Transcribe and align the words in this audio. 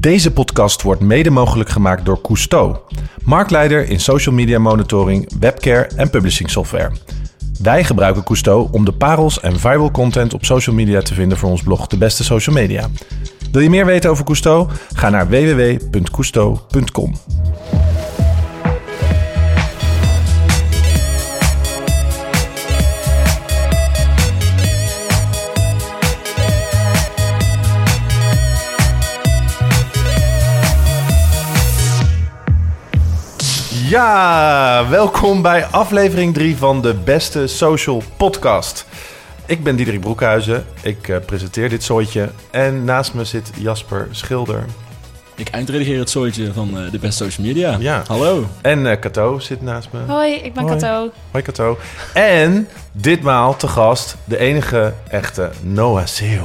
Deze 0.00 0.32
podcast 0.32 0.82
wordt 0.82 1.00
mede 1.00 1.30
mogelijk 1.30 1.68
gemaakt 1.68 2.04
door 2.04 2.20
Cousteau, 2.20 2.76
marktleider 3.24 3.88
in 3.88 4.00
social 4.00 4.34
media 4.34 4.58
monitoring, 4.58 5.30
webcare 5.40 5.86
en 5.96 6.10
publishing 6.10 6.50
software. 6.50 6.90
Wij 7.62 7.84
gebruiken 7.84 8.24
Cousteau 8.24 8.68
om 8.70 8.84
de 8.84 8.92
parels 8.92 9.40
en 9.40 9.58
viral 9.58 9.90
content 9.90 10.34
op 10.34 10.44
social 10.44 10.74
media 10.74 11.00
te 11.00 11.14
vinden 11.14 11.38
voor 11.38 11.50
ons 11.50 11.62
blog 11.62 11.86
De 11.86 11.96
Beste 11.96 12.24
Social 12.24 12.54
Media. 12.54 12.88
Wil 13.52 13.62
je 13.62 13.70
meer 13.70 13.86
weten 13.86 14.10
over 14.10 14.24
Cousteau? 14.24 14.68
Ga 14.94 15.10
naar 15.10 15.28
www.cousteau.com. 15.28 17.14
Ja, 33.88 34.88
welkom 34.88 35.42
bij 35.42 35.64
aflevering 35.64 36.34
3 36.34 36.56
van 36.56 36.82
de 36.82 36.94
Beste 36.94 37.46
Social 37.46 38.02
Podcast. 38.16 38.86
Ik 39.46 39.62
ben 39.62 39.76
Diederik 39.76 40.00
Broekhuizen, 40.00 40.64
ik 40.82 41.08
eh, 41.08 41.16
presenteer 41.26 41.68
dit 41.68 41.82
zooitje 41.84 42.30
en 42.50 42.84
naast 42.84 43.14
me 43.14 43.24
zit 43.24 43.50
Jasper 43.58 44.08
Schilder. 44.10 44.64
Ik 45.38 45.48
eindredigeer 45.48 45.98
het 45.98 46.10
zooitje 46.10 46.52
van 46.52 46.68
eh, 46.78 46.90
de 46.90 46.98
beste 46.98 47.24
social 47.24 47.46
media. 47.46 47.76
Ja. 47.78 48.02
Hallo. 48.06 48.46
En 48.62 48.86
eh 48.86 48.98
Cato 49.00 49.38
zit 49.38 49.62
naast 49.62 49.88
me. 49.90 49.98
Hoi, 50.12 50.34
ik 50.34 50.52
ben 50.54 50.62
Hoi. 50.62 50.78
Kato. 50.78 51.10
Hoi 51.30 51.44
Cato. 51.44 51.78
En 52.14 52.68
ditmaal 52.92 53.56
te 53.56 53.68
gast 53.68 54.16
de 54.24 54.38
enige 54.38 54.92
echte 55.08 55.50
Noah 55.62 56.06
Seal. 56.06 56.44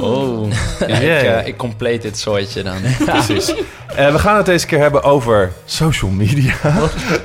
Oh, 0.00 0.50
ja, 0.86 0.86
ik, 0.86 1.02
ja. 1.02 1.40
eh, 1.40 1.46
ik 1.46 1.56
compleet 1.56 2.02
dit 2.02 2.18
soortje 2.18 2.62
dan. 2.62 2.76
Precies. 3.04 3.54
Eh, 3.96 4.12
we 4.12 4.18
gaan 4.18 4.36
het 4.36 4.46
deze 4.46 4.66
keer 4.66 4.78
hebben 4.78 5.02
over 5.02 5.52
social 5.64 6.10
media. 6.10 6.54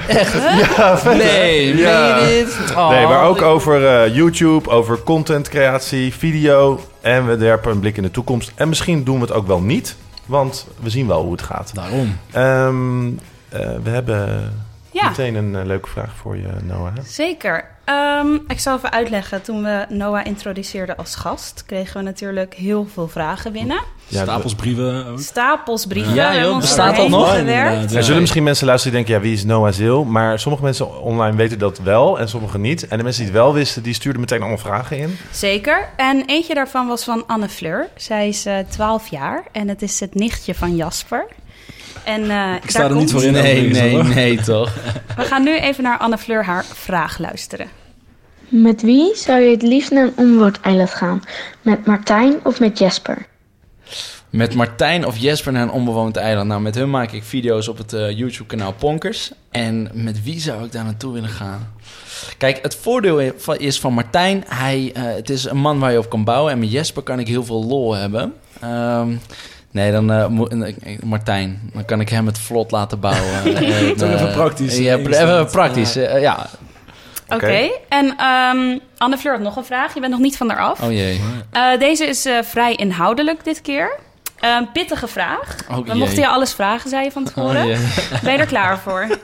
Echt? 0.07 0.33
Ja, 0.77 0.97
vet? 0.97 1.17
Nee, 1.17 1.75
Ja. 1.77 2.25
dit? 2.25 2.57
Oh, 2.75 2.89
Nee, 2.89 3.05
maar 3.07 3.23
ook 3.23 3.41
over 3.41 3.87
eh, 3.87 4.15
YouTube, 4.15 4.69
over 4.69 4.99
contentcreatie, 5.03 6.13
video. 6.13 6.79
En 7.01 7.27
we 7.27 7.37
werpen 7.37 7.71
een 7.71 7.79
blik 7.79 7.97
in 7.97 8.03
de 8.03 8.11
toekomst. 8.11 8.51
En 8.55 8.69
misschien 8.69 9.03
doen 9.03 9.15
we 9.15 9.21
het 9.21 9.31
ook 9.33 9.47
wel 9.47 9.59
niet, 9.61 9.95
want 10.27 10.67
we 10.79 10.89
zien 10.89 11.07
wel 11.07 11.21
hoe 11.21 11.31
het 11.31 11.41
gaat. 11.41 11.75
Daarom. 11.75 12.17
Ehm, 12.31 13.07
eh, 13.49 13.75
we 13.83 13.89
hebben 13.89 14.53
Ja, 15.01 15.09
meteen 15.09 15.35
een 15.35 15.55
eh, 15.55 15.65
leuke 15.65 15.89
vraag 15.89 16.15
voor 16.15 16.37
je, 16.37 16.47
Noah. 16.63 16.91
zeker. 17.05 17.75
Ehm, 17.85 18.35
ik 18.47 18.59
zal 18.59 18.77
even 18.77 18.91
uitleggen. 18.91 19.41
Toen 19.41 19.63
we 19.63 19.85
Noah 19.89 20.25
introduceerden 20.25 20.97
als 20.97 21.15
gast, 21.15 21.63
kregen 21.65 21.97
we 21.97 22.03
natuurlijk 22.03 22.53
heel 22.53 22.87
veel 22.93 23.07
vragen 23.07 23.51
binnen. 23.51 23.79
Ja, 24.07 24.21
Stapels 24.23 24.55
brieven 24.55 25.05
ook. 25.05 25.19
Stapels 25.19 25.85
brieven. 25.85 26.13
Ja, 26.13 26.35
joh, 26.35 26.61
dat 26.61 26.75
doorheen 26.75 27.09
nog? 27.09 27.35
Er 27.93 28.03
zullen 28.03 28.19
misschien 28.21 28.43
mensen 28.43 28.65
luisteren 28.65 28.95
die 28.95 29.05
denken, 29.05 29.13
ja, 29.23 29.29
wie 29.29 29.37
is 29.37 29.45
Noah 29.45 29.73
Zeel? 29.73 30.03
Maar 30.03 30.39
sommige 30.39 30.63
mensen 30.63 31.01
online 31.01 31.35
weten 31.37 31.59
dat 31.59 31.79
wel 31.79 32.19
en 32.19 32.29
sommige 32.29 32.57
niet. 32.57 32.87
En 32.87 32.97
de 32.97 33.03
mensen 33.03 33.23
die 33.23 33.31
het 33.31 33.41
wel 33.41 33.53
wisten, 33.53 33.83
die 33.83 33.93
stuurden 33.93 34.21
meteen 34.21 34.39
allemaal 34.39 34.57
vragen 34.57 34.97
in. 34.97 35.17
Zeker. 35.31 35.89
En 35.95 36.23
eentje 36.25 36.53
daarvan 36.53 36.87
was 36.87 37.03
van 37.03 37.23
Anne 37.27 37.49
Fleur. 37.49 37.87
Zij 37.95 38.27
is 38.27 38.45
eh 38.45 38.57
12 38.69 39.07
jaar 39.07 39.43
en 39.51 39.67
het 39.67 39.81
is 39.81 39.99
het 39.99 40.15
nichtje 40.15 40.55
van 40.55 40.75
Jasper. 40.75 41.25
En 42.07 42.29
eh, 42.29 42.55
Ik 42.63 42.69
sta 42.69 42.79
daar 42.79 42.89
er 42.89 42.95
niet 42.95 43.11
voor 43.11 43.23
in. 43.23 43.33
Nee, 43.33 43.69
nee, 43.69 44.03
nee, 44.03 44.41
toch? 44.41 44.73
We 45.15 45.23
gaan 45.23 45.43
nu 45.43 45.57
even 45.57 45.83
naar 45.83 45.97
Anne 45.97 46.17
Fleur 46.17 46.45
haar 46.45 46.65
vraag 46.65 47.17
luisteren. 47.17 47.67
Met 48.47 48.81
wie 48.81 49.15
zou 49.15 49.41
je 49.41 49.51
het 49.51 49.61
liefst 49.61 49.91
naar 49.91 50.03
een 50.03 50.13
onwoordeiland 50.15 50.93
gaan? 50.93 51.23
Met 51.61 51.85
Martijn 51.85 52.35
of 52.43 52.59
met 52.59 52.77
Jesper? 52.77 53.25
Met 54.29 54.55
Martijn 54.55 55.05
of 55.05 55.17
Jesper 55.17 55.51
naar 55.51 55.61
een 55.61 55.71
onbewoond 55.71 56.15
eiland. 56.15 56.47
Nou, 56.47 56.61
met 56.61 56.75
hun 56.75 56.89
maak 56.89 57.11
ik 57.11 57.23
video's 57.23 57.67
op 57.67 57.77
het 57.77 57.93
eh, 57.93 58.17
YouTube-kanaal 58.17 58.73
Ponkers. 58.73 59.31
En 59.51 59.89
met 59.93 60.23
wie 60.23 60.39
zou 60.39 60.63
ik 60.65 60.71
daar 60.71 60.83
naartoe 60.83 61.13
willen 61.13 61.29
gaan? 61.29 61.73
Kijk, 62.37 62.59
het 62.61 62.75
voordeel 62.75 63.19
is 63.57 63.79
van 63.79 63.93
Martijn, 63.93 64.43
hij, 64.47 64.91
eh, 64.93 65.03
het 65.03 65.29
is 65.29 65.43
een 65.43 65.57
man 65.57 65.79
waar 65.79 65.91
je 65.91 65.97
op 65.97 66.09
kan 66.09 66.23
bouwen. 66.23 66.51
En 66.51 66.59
met 66.59 66.71
Jesper 66.71 67.03
kan 67.03 67.19
ik 67.19 67.27
heel 67.27 67.43
veel 67.45 67.65
lol 67.65 67.93
hebben. 67.93 68.33
Ehm, 68.61 69.15
nee, 69.71 69.91
dan 69.91 70.11
eh, 70.11 70.27
moet 70.27 70.49
eh, 70.63 70.73
Martijn. 71.03 71.69
Dan 71.73 71.85
kan 71.85 71.99
ik 71.99 72.09
hem 72.09 72.25
het 72.25 72.39
vlot 72.39 72.71
laten 72.71 72.99
bouwen. 72.99 73.43
En, 73.45 73.95
Toch 73.97 74.09
even 74.09 74.27
eh, 74.27 74.33
praktisch 74.35 74.77
Ja, 74.77 74.95
even 74.97 75.45
praktisch. 75.51 75.95
eh, 75.95 76.21
ja. 76.21 76.45
Oké. 77.29 77.69
En 77.89 78.15
ehm, 78.17 78.77
Anne 78.97 79.17
Fleur 79.17 79.33
had 79.33 79.41
nog 79.41 79.55
een 79.55 79.65
vraag. 79.65 79.93
Je 79.93 79.99
bent 79.99 80.11
nog 80.11 80.21
niet 80.21 80.37
van 80.37 80.49
haar 80.49 80.59
af. 80.59 80.81
Oh 80.81 80.91
jee. 80.91 81.21
Eh, 81.51 81.79
deze 81.79 82.05
is 82.05 82.25
eh, 82.25 82.37
vrij 82.43 82.75
inhoudelijk 82.75 83.43
dit 83.43 83.61
keer. 83.61 83.95
Een 84.39 84.71
pittige 84.71 85.07
vraag. 85.07 85.55
Oh, 85.71 85.87
We 85.87 85.93
mochten 85.97 86.19
je 86.19 86.27
alles 86.27 86.53
vragen, 86.53 86.89
zei 86.89 87.03
je 87.03 87.11
van 87.11 87.23
tevoren. 87.23 87.61
Oh, 87.61 87.67
jee. 87.67 87.77
Ben 88.23 88.33
je 88.33 88.39
er 88.39 88.45
klaar 88.45 88.77
voor? 88.79 89.07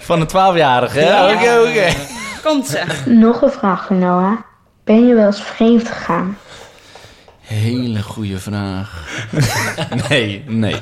Van 0.00 0.20
een 0.20 0.28
12-jarige, 0.28 0.98
hè? 0.98 1.06
Ja. 1.08 1.32
Oké, 1.34 1.68
oké. 1.70 1.94
Komt 2.44 2.66
ze. 2.66 2.82
Nog 3.04 3.42
een 3.42 3.50
vraag 3.50 3.86
voor 3.86 3.96
Noah. 3.96 4.32
Ben 4.84 5.06
je 5.06 5.14
wel 5.14 5.26
eens 5.26 5.42
vreemd 5.42 5.88
gegaan? 5.88 6.38
Hele 7.48 8.02
goede 8.02 8.38
vraag. 8.38 9.04
nee, 10.08 10.42
nee. 10.46 10.76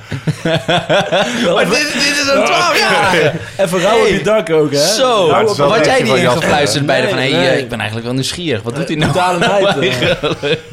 maar 1.55 1.65
dit, 1.69 1.93
dit 1.93 2.17
is 2.23 2.29
een 2.35 2.43
12-jarige. 2.43 3.33
Even 3.59 3.81
rauw 3.81 4.01
op 4.01 4.07
je 4.07 4.21
dak 4.23 4.51
ook, 4.51 4.71
hè? 4.73 4.79
Zo, 4.87 5.27
Nou, 5.31 5.55
wat 5.57 5.85
jij 5.85 6.03
niet 6.03 6.15
ingefluisterd 6.15 6.87
bij 6.87 7.01
de 7.01 7.09
van... 7.09 7.17
Nee, 7.17 7.33
Hé, 7.33 7.39
nee. 7.41 7.49
eh, 7.49 7.59
ik 7.59 7.69
ben 7.69 7.77
eigenlijk 7.79 8.07
wel 8.07 8.15
nieuwsgierig. 8.15 8.63
Wat 8.63 8.75
doet 8.77 8.87
hij 8.89 8.97
nou? 8.97 9.11
Brutale 9.13 9.39
meid? 9.49 9.95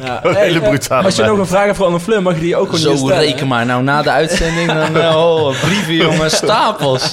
Ja. 0.02 0.24
Een 0.24 0.36
hele 0.36 0.60
Hey, 0.60 0.70
brutale 0.70 1.04
Als 1.04 1.16
je 1.16 1.22
meid. 1.22 1.34
nog 1.34 1.42
een 1.42 1.48
vraag 1.48 1.66
hebt 1.66 1.78
voor 1.78 1.86
Anne 1.86 2.00
Fleur, 2.00 2.22
mag 2.22 2.34
je 2.34 2.40
die 2.40 2.56
ook 2.56 2.66
gewoon 2.66 2.80
Zo 2.82 2.96
stellen, 2.96 3.18
reken 3.18 3.48
maar. 3.48 3.66
Nou, 3.66 3.84
na 3.84 4.02
de 4.02 4.12
uitzending, 4.12 4.72
dan... 4.74 4.98
eh, 5.02 5.16
oh, 5.18 5.62
brieven, 5.62 5.94
jongen, 5.96 6.32
stapels. 6.32 7.12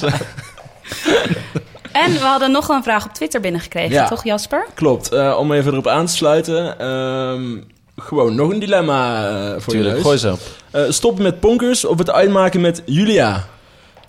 En 1.91 2.11
we 2.13 2.19
hadden 2.19 2.51
nog 2.51 2.69
een 2.69 2.83
vraag 2.83 3.05
op 3.05 3.13
Twitter 3.13 3.41
binnengekregen, 3.41 3.91
Ja. 3.91 4.07
toch 4.07 4.23
Jasper? 4.23 4.65
Klopt. 4.75 5.11
Eh, 5.11 5.35
om 5.39 5.51
even 5.53 5.71
erop 5.71 5.87
aan 5.87 6.05
te 6.05 6.13
sluiten. 6.13 6.79
ehm, 6.79 7.57
gewoon 8.01 8.35
nog 8.35 8.49
een 8.49 8.59
dilemma 8.59 9.29
eh, 9.29 9.61
voor 9.61 9.73
Tuurlijk, 9.73 9.95
je 9.95 10.01
gooi 10.01 10.17
ze 10.17 10.31
op. 10.31 10.39
Eh, 10.71 10.83
stoppen 10.89 11.23
met 11.23 11.39
ponkers 11.39 11.85
of 11.85 11.97
het 11.97 12.09
uitmaken 12.09 12.61
met 12.61 12.81
Julia? 12.85 13.47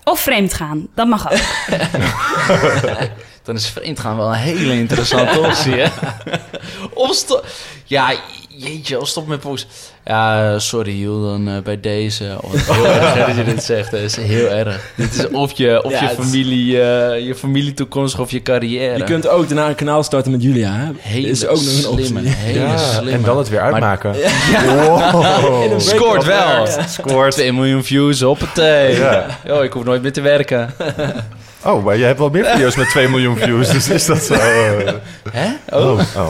Of 0.03 0.19
vreemd 0.19 0.53
gaan, 0.53 0.87
dat 0.95 1.07
mag 1.07 1.31
ook. 1.31 1.39
Dan 3.43 3.55
is 3.55 3.67
vreemd 3.67 3.99
gaan 3.99 4.17
wel 4.17 4.27
een 4.27 4.33
hele 4.33 4.73
interessante 4.73 5.39
optie, 5.39 5.73
hè? 5.73 5.89
Of. 6.93 7.25
Ja, 7.85 8.13
jeetje, 8.49 8.99
of 8.99 9.07
stop 9.07 9.27
met 9.27 9.39
post. 9.39 9.90
Ja, 10.05 10.59
sorry, 10.59 10.99
Jules, 10.99 11.31
dan 11.31 11.47
eh, 11.47 11.61
bij 11.63 11.79
deze. 11.79 12.37
Oh, 12.41 12.51
het 12.51 12.61
is 12.61 12.67
heel 12.75 12.85
erg 12.85 13.25
dat 13.27 13.35
je 13.35 13.43
dit 13.43 13.63
zegt. 13.63 13.91
Dat 13.91 13.99
is 13.99 14.15
heel 14.15 14.49
erg. 14.49 14.91
Dit 14.95 15.13
is 15.13 15.27
of 15.27 15.51
je, 15.51 15.83
of 15.83 15.91
Ja, 15.91 15.99
je 16.01 16.07
het 16.07 16.17
familie, 16.19 16.81
eh, 16.81 17.25
je 17.25 17.35
familietoekomst 17.35 18.19
of 18.19 18.31
je 18.31 18.41
carrière. 18.41 18.97
Je 18.97 19.03
kunt 19.03 19.27
ook 19.27 19.47
daarna 19.47 19.67
een 19.67 19.75
kanaal 19.75 20.03
starten 20.03 20.31
met 20.31 20.43
Julia, 20.43 20.73
hè? 20.73 20.91
hele 20.99 21.27
is 21.27 21.47
ook 21.47 21.61
nog 21.61 21.77
een 21.83 21.87
optie. 21.87 22.19
hele 22.27 22.59
Ja, 22.59 22.77
slimme. 22.77 23.11
en 23.11 23.21
dan 23.21 23.37
het 23.37 23.49
weer 23.49 23.61
uitmaken. 23.61 24.15
Wow. 24.65 25.71
een 25.71 25.81
Scoort 25.81 26.25
wel. 26.25 26.67
Scoort. 26.87 27.31
2 27.33 27.53
miljoen 27.53 27.83
views, 27.83 28.21
hoppatee. 28.21 28.95
Ja. 28.95 29.25
Yo, 29.45 29.61
ik 29.61 29.73
hoef 29.73 29.83
nooit 29.83 30.01
meer 30.01 30.13
te 30.13 30.21
werken. 30.21 30.69
Oh, 31.65 31.83
maar 31.85 31.97
je 31.97 32.03
hebt 32.03 32.19
wel 32.19 32.29
meer 32.29 32.45
video's 32.45 32.75
met 32.75 32.89
2 32.89 33.07
miljoen 33.09 33.37
views, 33.37 33.69
dus 33.69 33.89
is 33.89 34.05
dat 34.05 34.23
zo... 34.23 34.33
eh, 34.33 34.93
Hè? 35.31 35.77
Oh, 35.77 35.99
oh. 36.17 36.27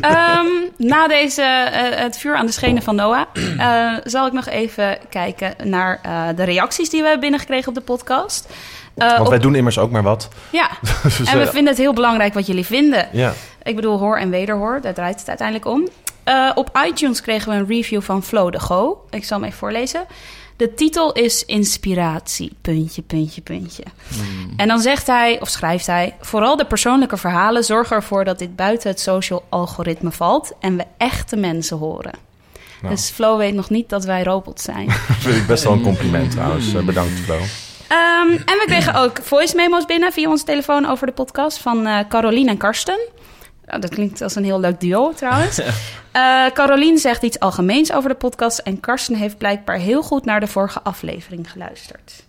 Ehm, 0.00 0.46
na 0.76 1.08
deze, 1.08 1.42
eh, 1.42 2.00
het 2.02 2.18
vuur 2.18 2.36
aan 2.36 2.46
de 2.46 2.52
schenen 2.52 2.82
van 2.82 2.94
Noah, 2.94 3.22
eh, 3.58 3.92
zal 4.04 4.26
ik 4.26 4.32
nog 4.32 4.46
even 4.48 4.98
kijken 5.08 5.54
naar 5.64 5.98
eh, 6.02 6.22
de 6.36 6.44
reacties 6.44 6.88
die 6.90 6.98
we 7.00 7.04
hebben 7.04 7.20
binnengekregen 7.20 7.68
op 7.68 7.74
de 7.74 7.80
podcast. 7.80 8.48
Eh, 8.94 9.08
Want 9.08 9.20
op- 9.20 9.28
wij 9.28 9.38
doen 9.38 9.54
immers 9.54 9.78
ook 9.78 9.90
maar 9.90 10.02
wat. 10.02 10.28
ja, 10.50 10.68
Dus, 11.02 11.18
en 11.20 11.38
we 11.38 11.46
vinden 11.46 11.66
het 11.72 11.78
heel 11.78 11.92
belangrijk 11.92 12.34
wat 12.34 12.46
jullie 12.46 12.66
vinden. 12.66 13.08
ja. 13.12 13.32
Ik 13.62 13.74
bedoel, 13.76 13.98
hoor 13.98 14.16
en 14.18 14.30
wederhoor, 14.30 14.78
daar 14.80 14.94
draait 14.94 15.18
het 15.18 15.28
uiteindelijk 15.28 15.66
om. 15.68 15.88
Eh, 16.24 16.50
op 16.54 16.78
iTunes 16.86 17.20
kregen 17.20 17.50
we 17.52 17.56
een 17.58 17.66
review 17.66 18.02
van 18.02 18.22
Flo 18.22 18.50
de 18.50 18.60
Go. 18.60 19.04
Ik 19.10 19.24
zal 19.24 19.36
hem 19.38 19.46
even 19.46 19.58
voorlezen. 19.58 20.04
De 20.60 20.74
titel 20.74 21.12
is 21.12 21.44
Inspiratie, 21.44 22.52
puntje, 22.60 23.02
puntje, 23.02 23.40
puntje. 23.40 23.82
En 24.56 24.68
dan 24.68 24.80
zegt 24.80 25.06
hij, 25.06 25.40
of 25.40 25.48
schrijft 25.48 25.86
hij... 25.86 26.16
vooral 26.20 26.56
de 26.56 26.64
persoonlijke 26.64 27.16
verhalen 27.16 27.64
zorgen 27.64 27.96
ervoor... 27.96 28.24
dat 28.24 28.38
dit 28.38 28.56
buiten 28.56 28.90
het 28.90 29.00
social 29.00 29.44
algoritme 29.48 30.10
valt... 30.10 30.52
en 30.58 30.76
we 30.76 30.84
echte 30.96 31.36
mensen 31.36 31.76
horen. 31.76 32.12
Nou. 32.82 32.94
Dus 32.94 33.10
Flo 33.10 33.36
weet 33.36 33.54
nog 33.54 33.70
niet 33.70 33.88
dat 33.88 34.04
wij 34.04 34.22
robots 34.22 34.62
zijn. 34.62 34.90
vind 35.24 35.36
ik 35.36 35.46
best 35.46 35.64
wel 35.64 35.72
een 35.72 35.82
compliment 35.82 36.30
trouwens. 36.30 36.74
Eh, 36.74 36.82
bedankt, 36.82 37.18
Flo. 37.18 37.38
Ehm, 37.88 38.30
en 38.30 38.58
we 38.58 38.64
kregen 38.66 38.94
ook 38.94 39.18
voice 39.22 39.56
memo's 39.56 39.84
binnen 39.84 40.12
via 40.12 40.30
onze 40.30 40.44
telefoon 40.44 40.86
over 40.86 41.06
de 41.06 41.12
podcast 41.12 41.58
van 41.58 41.86
eh 41.86 41.98
Caroline 42.08 42.50
en 42.50 42.56
Karsten. 42.56 42.98
Oh, 43.74 43.80
dat 43.80 43.90
klinkt 43.90 44.22
als 44.22 44.34
een 44.34 44.44
heel 44.44 44.60
leuk 44.60 44.80
duo 44.80 45.12
trouwens. 45.12 45.60
Eh 46.12 46.46
Caroline 46.46 46.98
zegt 46.98 47.22
iets 47.22 47.38
algemeens 47.38 47.92
over 47.92 48.10
de 48.10 48.16
podcast 48.16 48.58
en 48.58 48.80
Karsten 48.80 49.14
heeft 49.14 49.38
blijkbaar 49.38 49.76
heel 49.76 50.02
goed 50.02 50.24
naar 50.24 50.40
de 50.40 50.46
vorige 50.46 50.82
aflevering 50.82 51.50
geluisterd. 51.50 52.22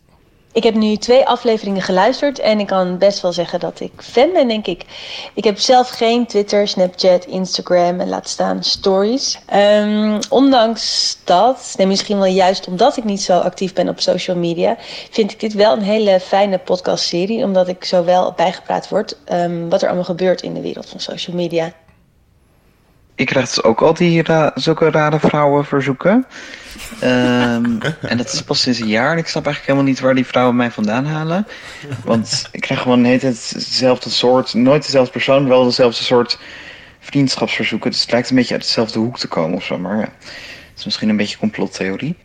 Ik 0.54 0.64
heb 0.64 0.74
nu 0.74 0.96
twee 0.96 1.28
afleveringen 1.28 1.82
geluisterd 1.82 2.40
en 2.40 2.60
ik 2.60 2.68
kan 2.68 2.98
best 2.98 3.22
wel 3.22 3.34
zeggen 3.34 3.60
dat 3.60 3.80
ik 3.80 3.92
fan 3.98 4.32
ben, 4.34 4.48
denk 4.48 4.68
ik. 4.68 4.86
Ik 5.34 5.44
heb 5.44 5.60
zelf 5.60 5.90
geen 5.90 6.26
Twitter, 6.26 6.68
Snapchat, 6.68 7.26
Instagram 7.26 8.00
en 8.00 8.10
laat 8.10 8.30
staan 8.30 8.64
stories. 8.64 9.40
Ehm, 9.46 10.20
ondanks 10.30 11.18
dat, 11.24 11.74
nee, 11.78 11.88
misschien 11.88 12.18
wel 12.18 12.26
juist 12.26 12.68
omdat 12.68 12.98
ik 12.98 13.04
niet 13.04 13.22
zo 13.22 13.40
actief 13.40 13.74
ben 13.74 13.90
op 13.90 14.00
social 14.00 14.38
media, 14.38 14.76
vind 15.12 15.32
ik 15.32 15.40
dit 15.40 15.54
wel 15.54 15.74
een 15.74 15.82
hele 15.82 16.20
fijne 16.20 16.58
podcastserie, 16.58 17.44
omdat 17.44 17.68
ik 17.68 17.84
zo 17.84 18.04
wel 18.04 18.34
bijgepraat 18.36 18.90
word 18.90 19.18
ehm, 19.26 19.70
wat 19.70 19.82
er 19.82 19.88
allemaal 19.88 20.06
gebeurt 20.06 20.42
in 20.42 20.54
de 20.54 20.62
wereld 20.62 20.90
van 20.90 21.00
social 21.00 21.36
media. 21.36 21.74
Ik 23.22 23.28
krijg 23.28 23.46
dus 23.46 23.64
ook 23.64 23.82
al 23.82 23.94
die 23.94 24.24
ra 24.24 24.52
zulke 24.56 24.90
rare 24.90 25.20
vrouwenverzoeken. 25.20 26.26
Ehm 27.00 27.66
en 28.12 28.18
dat 28.18 28.34
is 28.34 28.44
pas 28.44 28.62
sinds 28.62 28.80
een 28.80 28.88
jaar. 28.88 29.12
En 29.12 29.18
ik 29.18 29.28
snap 29.28 29.46
eigenlijk 29.46 29.66
helemaal 29.66 29.94
niet 29.94 30.00
waar 30.00 30.16
die 30.16 30.26
vrouwen 30.26 30.56
mij 30.56 30.72
vandaan 30.72 31.06
halen. 31.06 31.48
Want 32.04 32.50
ik 32.52 32.62
krijg 32.62 32.82
gewoon 32.82 33.04
tijd 33.04 33.22
hetzelfde 33.22 34.10
soort, 34.10 34.54
nooit 34.54 34.84
dezelfde 34.84 35.12
persoon, 35.12 35.48
wel 35.48 35.64
dezelfde 35.64 36.04
soort 36.04 36.40
vriendschapsverzoeken. 37.00 37.92
Dus 37.92 38.02
het 38.02 38.12
lijkt 38.12 38.30
een 38.30 38.36
beetje 38.36 38.54
uit 38.54 38.64
dezelfde 38.64 39.00
hoek 39.00 39.20
te 39.20 39.28
komen 39.28 39.56
of 39.56 39.64
zo. 39.64 39.78
Maar 39.78 39.98
ja, 39.98 40.12
het 40.70 40.78
is 40.78 40.86
misschien 40.86 41.10
een 41.10 41.18
beetje 41.18 41.38
complottheorie. 41.38 42.16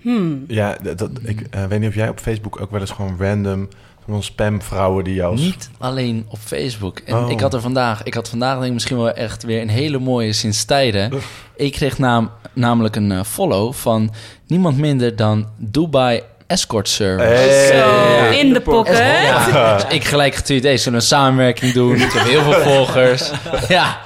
Hmm. 0.00 0.44
Ja, 0.48 0.76
dat, 0.82 0.98
dat- 0.98 1.10
ik 1.22 1.46
eh, 1.50 1.66
weet 1.66 1.80
niet 1.80 1.88
of 1.88 1.94
jij 1.94 2.08
op 2.08 2.20
Facebook 2.20 2.60
ook 2.60 2.70
wel 2.70 2.80
eens 2.80 2.90
gewoon 2.90 3.16
random 3.18 3.68
van 4.08 4.22
spamvrouwen 4.22 5.04
die 5.04 5.14
jou... 5.14 5.36
Niet 5.36 5.70
alleen 5.78 6.26
op 6.28 6.38
Facebook. 6.38 6.98
En 6.98 7.14
Oh. 7.14 7.30
ik 7.30 7.40
had 7.40 7.54
er 7.54 7.60
vandaag, 7.60 8.02
ik 8.02 8.14
had 8.14 8.28
vandaag 8.28 8.54
denk 8.54 8.66
ik 8.66 8.72
misschien 8.72 8.96
wel 8.96 9.12
echt 9.12 9.42
weer 9.42 9.60
een 9.60 9.68
hele 9.68 9.98
mooie 9.98 10.32
sinds 10.32 10.64
tijden. 10.64 11.12
Ik 11.56 11.72
kreeg 11.72 11.98
naam, 11.98 12.30
namelijk 12.52 12.96
een 12.96 13.12
eh, 13.12 13.24
follow 13.24 13.72
van 13.72 14.12
niemand 14.46 14.78
minder 14.78 15.16
dan 15.16 15.48
Dubai 15.56 16.22
Escort 16.54 16.88
Service. 16.88 17.26
Hey. 17.28 17.66
Zo, 17.66 18.38
in 18.38 18.52
de 18.52 18.60
pocket. 18.60 18.98
Ja, 18.98 19.74
dus 19.74 19.84
ik 19.88 20.04
gelijk 20.04 20.34
getweet, 20.34 20.62
hey, 20.62 20.76
zullen 20.76 20.92
we 20.92 21.04
een 21.04 21.10
samenwerking 21.10 21.72
doen? 21.72 21.98
Ze 21.98 22.04
hebben 22.04 22.30
heel 22.32 22.42
veel 22.42 22.62
volgers. 22.74 23.30
Ja. 23.68 23.98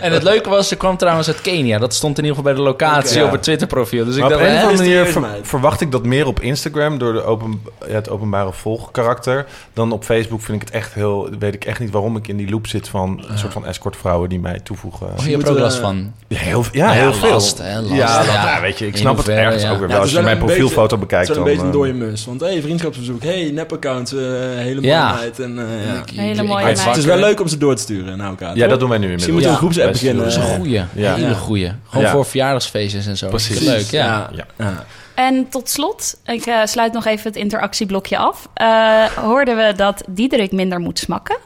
En 0.00 0.12
het 0.12 0.22
leuke 0.22 0.48
was, 0.48 0.68
ze 0.68 0.76
kwam 0.76 0.96
trouwens 0.96 1.28
uit 1.28 1.40
Kenia. 1.40 1.78
Dat 1.78 1.94
stond 1.94 2.18
in 2.18 2.24
ieder 2.24 2.36
geval 2.38 2.52
bij 2.52 2.62
de 2.62 2.68
locatie 2.68 3.24
op 3.24 3.32
het 3.32 3.42
Twitter 3.42 3.66
profiel. 3.66 4.04
Dus 4.04 4.14
ik 4.16 4.20
Maar 4.22 4.32
op 4.32 4.38
dacht, 4.38 4.50
een 4.50 4.56
of 4.56 4.62
andere 4.62 4.82
manier 4.82 5.26
verwacht 5.42 5.80
ik 5.80 5.92
dat 5.92 6.04
meer 6.04 6.26
op 6.26 6.40
Instagram 6.40 6.98
door 6.98 7.12
de 7.12 7.22
open, 7.22 7.62
ja, 7.88 7.94
het 7.94 8.08
openbare 8.10 8.52
volgkarakter 8.52 9.46
dan 9.72 9.92
op 9.92 10.04
Facebook. 10.04 10.40
Vind 10.40 10.62
ik 10.62 10.68
het 10.68 10.76
echt 10.76 10.94
heel, 10.94 11.28
weet 11.38 11.54
ik 11.54 11.64
echt 11.64 11.80
niet 11.80 11.90
waarom 11.90 12.16
ik 12.16 12.28
in 12.28 12.36
die 12.36 12.50
loop 12.50 12.66
zit 12.66 12.88
van 12.88 13.24
een 13.28 13.38
soort 13.38 13.52
van 13.52 13.66
escortvrouwen 13.66 14.28
die 14.28 14.40
mij 14.40 14.60
toevoegen. 14.62 15.06
Oh, 15.18 15.24
je 15.24 15.30
hebt 15.30 15.46
er 15.46 15.52
ook 15.52 15.58
last 15.58 15.78
van. 15.78 16.12
Ja, 16.28 16.38
heel, 16.38 16.64
ja, 16.72 16.92
ja, 16.92 17.00
heel 17.00 17.12
veel. 17.14 17.30
last, 17.30 17.58
hè, 17.58 17.80
last, 17.80 17.94
ja, 17.94 18.16
dat- 18.16 18.26
ja. 18.26 18.54
ja, 18.54 18.60
weet 18.60 18.78
je, 18.78 18.86
ik 18.86 18.96
snap 18.96 19.16
het 19.16 19.28
ergens 19.28 19.62
ja. 19.62 19.70
ook 19.70 19.78
weer 19.78 19.86
wel. 19.88 19.96
het 19.96 20.04
Als 20.06 20.12
je 20.12 20.20
mijn 20.20 20.38
profielfoto 20.38 20.96
bekijkt, 20.96 21.28
Het 21.28 21.46
is 21.46 21.58
dan... 21.58 21.70
dode 21.86 21.92
mus. 21.98 22.24
Want 22.24 22.40
hey, 22.40 22.62
vriendschapsverzoek. 22.62 23.22
Hey, 23.22 23.50
nepaccount. 23.50 24.12
eh 24.12 24.18
hele 24.18 24.74
mooie 24.80 24.86
Ja. 24.86 25.12
meid. 25.14 25.40
En, 25.40 25.58
eh, 25.58 25.86
ja. 25.86 26.00
Ik- 26.00 26.10
Hele 26.10 26.42
mooie 26.42 26.64
meid. 26.64 26.84
Het 26.84 26.96
is 26.96 27.04
wel 27.04 27.18
leuk 27.18 27.40
om 27.40 27.48
ze 27.48 27.58
door 27.58 27.74
te 27.74 27.82
sturen 27.82 28.18
naar 28.18 28.28
elkaar. 28.28 28.54
ja, 28.56 28.60
toch? 28.60 28.70
dat 28.70 28.80
doen 28.80 28.88
wij 28.88 28.98
nu 28.98 29.06
Misschien 29.06 29.28
inmiddels. 29.34 29.60
moeten 29.60 29.80
we 29.80 29.86
een 29.86 29.92
Ja, 29.92 29.92
groepsapp 29.92 29.92
beginnen. 29.92 30.24
Dat 30.24 30.32
is 30.32 30.38
een 30.50 30.56
goeie. 30.94 31.02
Ja. 31.04 31.14
Hele 31.14 31.28
Ja. 31.28 31.34
goeie. 31.34 31.72
Gewoon 31.88 32.04
Ja. 32.04 32.10
voor 32.10 32.24
verjaardagsfeestjes 32.26 33.06
en 33.06 33.16
zo. 33.16 33.28
Precies. 33.28 33.54
Dat 33.54 33.62
is 33.62 33.68
leuk, 33.68 33.90
ja. 33.90 34.30
Ja. 34.34 34.44
Ja. 34.58 34.84
En 35.14 35.48
tot 35.48 35.68
slot, 35.68 36.16
ik 36.24 36.46
eh, 36.46 36.58
sluit 36.64 36.92
nog 36.92 37.06
even 37.06 37.26
het 37.26 37.36
interactieblokje 37.36 38.16
af. 38.18 38.48
Eh, 38.54 39.04
hoorden 39.04 39.56
we 39.56 39.72
dat 39.76 40.02
Diederik 40.08 40.52
minder 40.52 40.80
moet 40.80 40.98
smakken. 40.98 41.36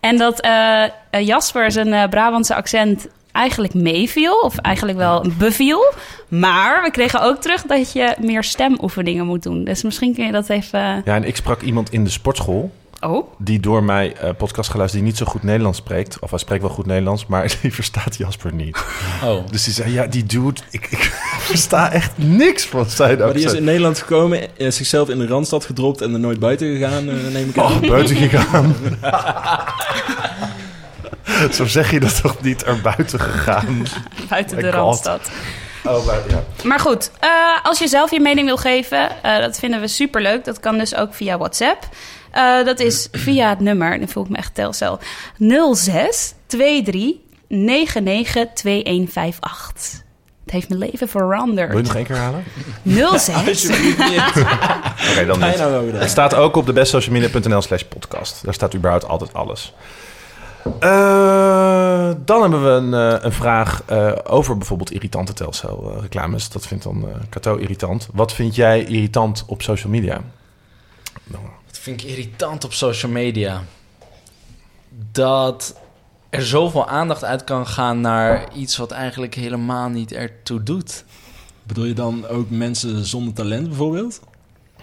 En 0.00 0.16
dat 0.18 0.46
Jasper 1.10 1.72
zijn 1.72 1.92
eh, 1.92 2.08
Brabantse 2.08 2.54
accent 2.54 3.06
eigenlijk 3.32 3.74
meeviel. 3.74 4.38
Of 4.38 4.56
eigenlijk 4.56 4.98
wel 4.98 5.24
beviel. 5.38 5.92
Maar 6.28 6.82
we 6.82 6.90
kregen 6.90 7.22
ook 7.22 7.40
terug 7.40 7.62
dat 7.62 7.92
je 7.92 8.14
meer 8.20 8.44
stemoefeningen 8.44 9.26
moet 9.26 9.42
doen. 9.42 9.64
Dus 9.64 9.82
misschien 9.82 10.14
kun 10.14 10.26
je 10.26 10.32
dat 10.32 10.48
even... 10.48 10.80
Ja, 10.80 11.14
en 11.14 11.24
ik 11.24 11.36
sprak 11.36 11.60
iemand 11.60 11.92
in 11.92 12.04
de 12.04 12.10
sportschool 12.10 12.70
Oh, 13.04 13.32
die 13.38 13.60
door 13.60 13.84
mij 13.84 14.14
eh 14.14 14.30
podcast 14.36 14.70
geluisterd 14.70 15.02
die 15.02 15.12
niet 15.12 15.20
zo 15.20 15.26
goed 15.26 15.42
Nederlands 15.42 15.78
spreekt. 15.78 16.18
Of 16.20 16.30
hij 16.30 16.38
spreekt 16.38 16.62
wel 16.62 16.70
goed 16.70 16.86
Nederlands, 16.86 17.26
maar 17.26 17.54
die 17.62 17.72
verstaat 17.72 18.16
Jasper 18.16 18.54
niet. 18.54 18.84
Oh. 19.24 19.46
Dus 19.52 19.64
die 19.64 19.72
zei, 19.72 19.92
ja, 19.92 20.06
die 20.06 20.24
dude, 20.24 20.60
ik, 20.70 20.86
ik 20.90 20.98
versta 21.50 21.92
echt 21.92 22.12
niks 22.16 22.64
van 22.64 22.86
zijn 22.86 23.18
Maar 23.18 23.32
die 23.32 23.44
is 23.44 23.52
in 23.52 23.64
Nederland 23.64 23.98
gekomen, 23.98 24.58
eh, 24.58 24.70
zichzelf 24.70 25.08
in 25.08 25.18
de 25.18 25.26
Randstad 25.26 25.64
gedropt 25.64 26.00
en 26.00 26.12
er 26.12 26.20
nooit 26.20 26.38
buiten 26.38 26.76
gegaan, 26.76 27.08
eh, 27.08 27.14
neem 27.32 27.48
ik 27.48 27.58
aan. 27.58 27.72
Oh, 27.72 27.88
buiten 27.88 28.16
gegaan. 28.16 28.74
Zo 31.50 31.66
zeg 31.66 31.90
je 31.90 32.00
dat 32.00 32.20
toch 32.22 32.40
niet 32.40 32.66
er 32.66 32.80
buiten 32.80 33.20
gegaan? 33.20 33.86
buiten 34.28 34.56
My 34.56 34.62
de 34.62 34.72
God. 34.72 34.76
Randstad. 34.76 35.30
Oh, 35.84 36.06
maar, 36.06 36.20
ja. 36.28 36.44
Maar 36.64 36.80
goed, 36.80 37.10
eh, 37.20 37.28
als 37.62 37.78
je 37.78 37.88
zelf 37.88 38.10
je 38.10 38.20
mening 38.20 38.46
wil 38.46 38.56
geven, 38.56 39.22
eh, 39.22 39.38
dat 39.38 39.58
vinden 39.58 39.80
we 39.80 39.88
superleuk. 39.88 40.44
Dat 40.44 40.60
kan 40.60 40.78
dus 40.78 40.94
ook 40.94 41.14
via 41.14 41.38
WhatsApp. 41.38 41.88
Eh, 42.30 42.64
dat 42.64 42.80
is 42.80 43.08
via 43.26 43.48
het 43.48 43.60
nummer, 43.60 43.98
dan 43.98 44.08
voel 44.08 44.24
ik 44.24 44.28
me 44.28 44.36
echt 44.36 44.54
telcel, 44.54 44.98
06 45.74 46.34
23 46.46 47.16
99 47.48 48.46
2158. 48.54 50.00
Het 50.44 50.52
heeft 50.52 50.68
mijn 50.68 50.80
leven 50.80 50.98
Wil 50.98 51.08
je 51.08 51.26
veranderd. 51.26 51.82
nog 51.82 51.94
één 51.94 52.04
keer 52.04 52.16
halen? 52.16 52.44
06 52.84 53.34
Alsjeblieft 53.46 53.98
niet. 53.98 54.44
Oké, 55.10 55.26
dan 55.26 55.38
niet. 55.38 56.00
Het 56.00 56.10
staat 56.10 56.34
ook 56.34 56.56
op 56.56 56.66
de 56.66 56.72
bestsocialmedia.nl 56.72 57.62
slash 57.62 57.82
podcast. 57.82 58.44
Daar 58.44 58.54
staat 58.54 58.74
überhaupt 58.74 59.08
altijd 59.08 59.34
alles. 59.34 59.74
Eh, 60.64 62.10
dan 62.24 62.40
hebben 62.40 62.64
we 62.64 62.70
een, 62.70 62.94
eh, 62.94 63.24
een 63.24 63.32
vraag 63.32 63.82
eh, 63.86 64.12
over 64.24 64.56
bijvoorbeeld 64.56 64.92
irritante 64.92 65.32
telcel-reclames. 65.32 66.48
dat 66.48 66.66
vindt 66.66 66.84
dan 66.84 67.08
eh 67.08 67.14
Cato 67.30 67.56
irritant. 67.56 68.08
Wat 68.12 68.32
vind 68.32 68.54
jij 68.54 68.84
irritant 68.84 69.44
op 69.46 69.62
social 69.62 69.92
media? 69.92 70.20
Nou, 71.24 71.44
Dat 71.66 71.78
vind 71.78 72.02
ik 72.02 72.08
irritant 72.08 72.64
op 72.64 72.72
social 72.72 73.12
media. 73.12 73.62
Dat 75.12 75.80
er 76.30 76.42
zoveel 76.42 76.88
aandacht 76.88 77.24
uit 77.24 77.44
kan 77.44 77.66
gaan 77.66 78.00
naar 78.00 78.54
iets 78.54 78.76
wat 78.76 78.90
eigenlijk 78.90 79.34
helemaal 79.34 79.88
niet 79.88 80.12
ertoe 80.12 80.62
doet. 80.62 81.04
Bedoel 81.62 81.84
je 81.84 81.94
dan 81.94 82.26
ook 82.26 82.50
mensen 82.50 83.04
zonder 83.04 83.34
talent 83.34 83.68
bijvoorbeeld? 83.68 84.20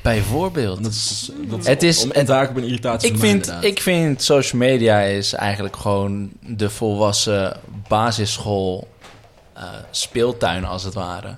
Bijvoorbeeld. 0.01 0.83
Dat 0.83 0.91
is, 0.91 1.31
dat 1.47 1.65
Het 1.65 1.83
is- 1.83 2.03
om, 2.03 2.09
het- 2.13 2.27
daar 2.27 2.49
op 2.49 2.55
een 2.57 2.63
irritatie 2.63 3.11
Ik 3.11 3.17
vind, 3.19 3.33
inderdaad. 3.45 3.63
ik 3.63 3.81
vind 3.81 4.21
social 4.23 4.61
media 4.61 4.99
is 5.01 5.33
eigenlijk 5.33 5.75
gewoon 5.75 6.31
de 6.39 6.69
volwassen 6.69 7.57
basisschool 7.87 8.87
eh, 9.53 9.63
speeltuin 9.91 10.65
als 10.65 10.83
het 10.83 10.93
ware. 10.93 11.35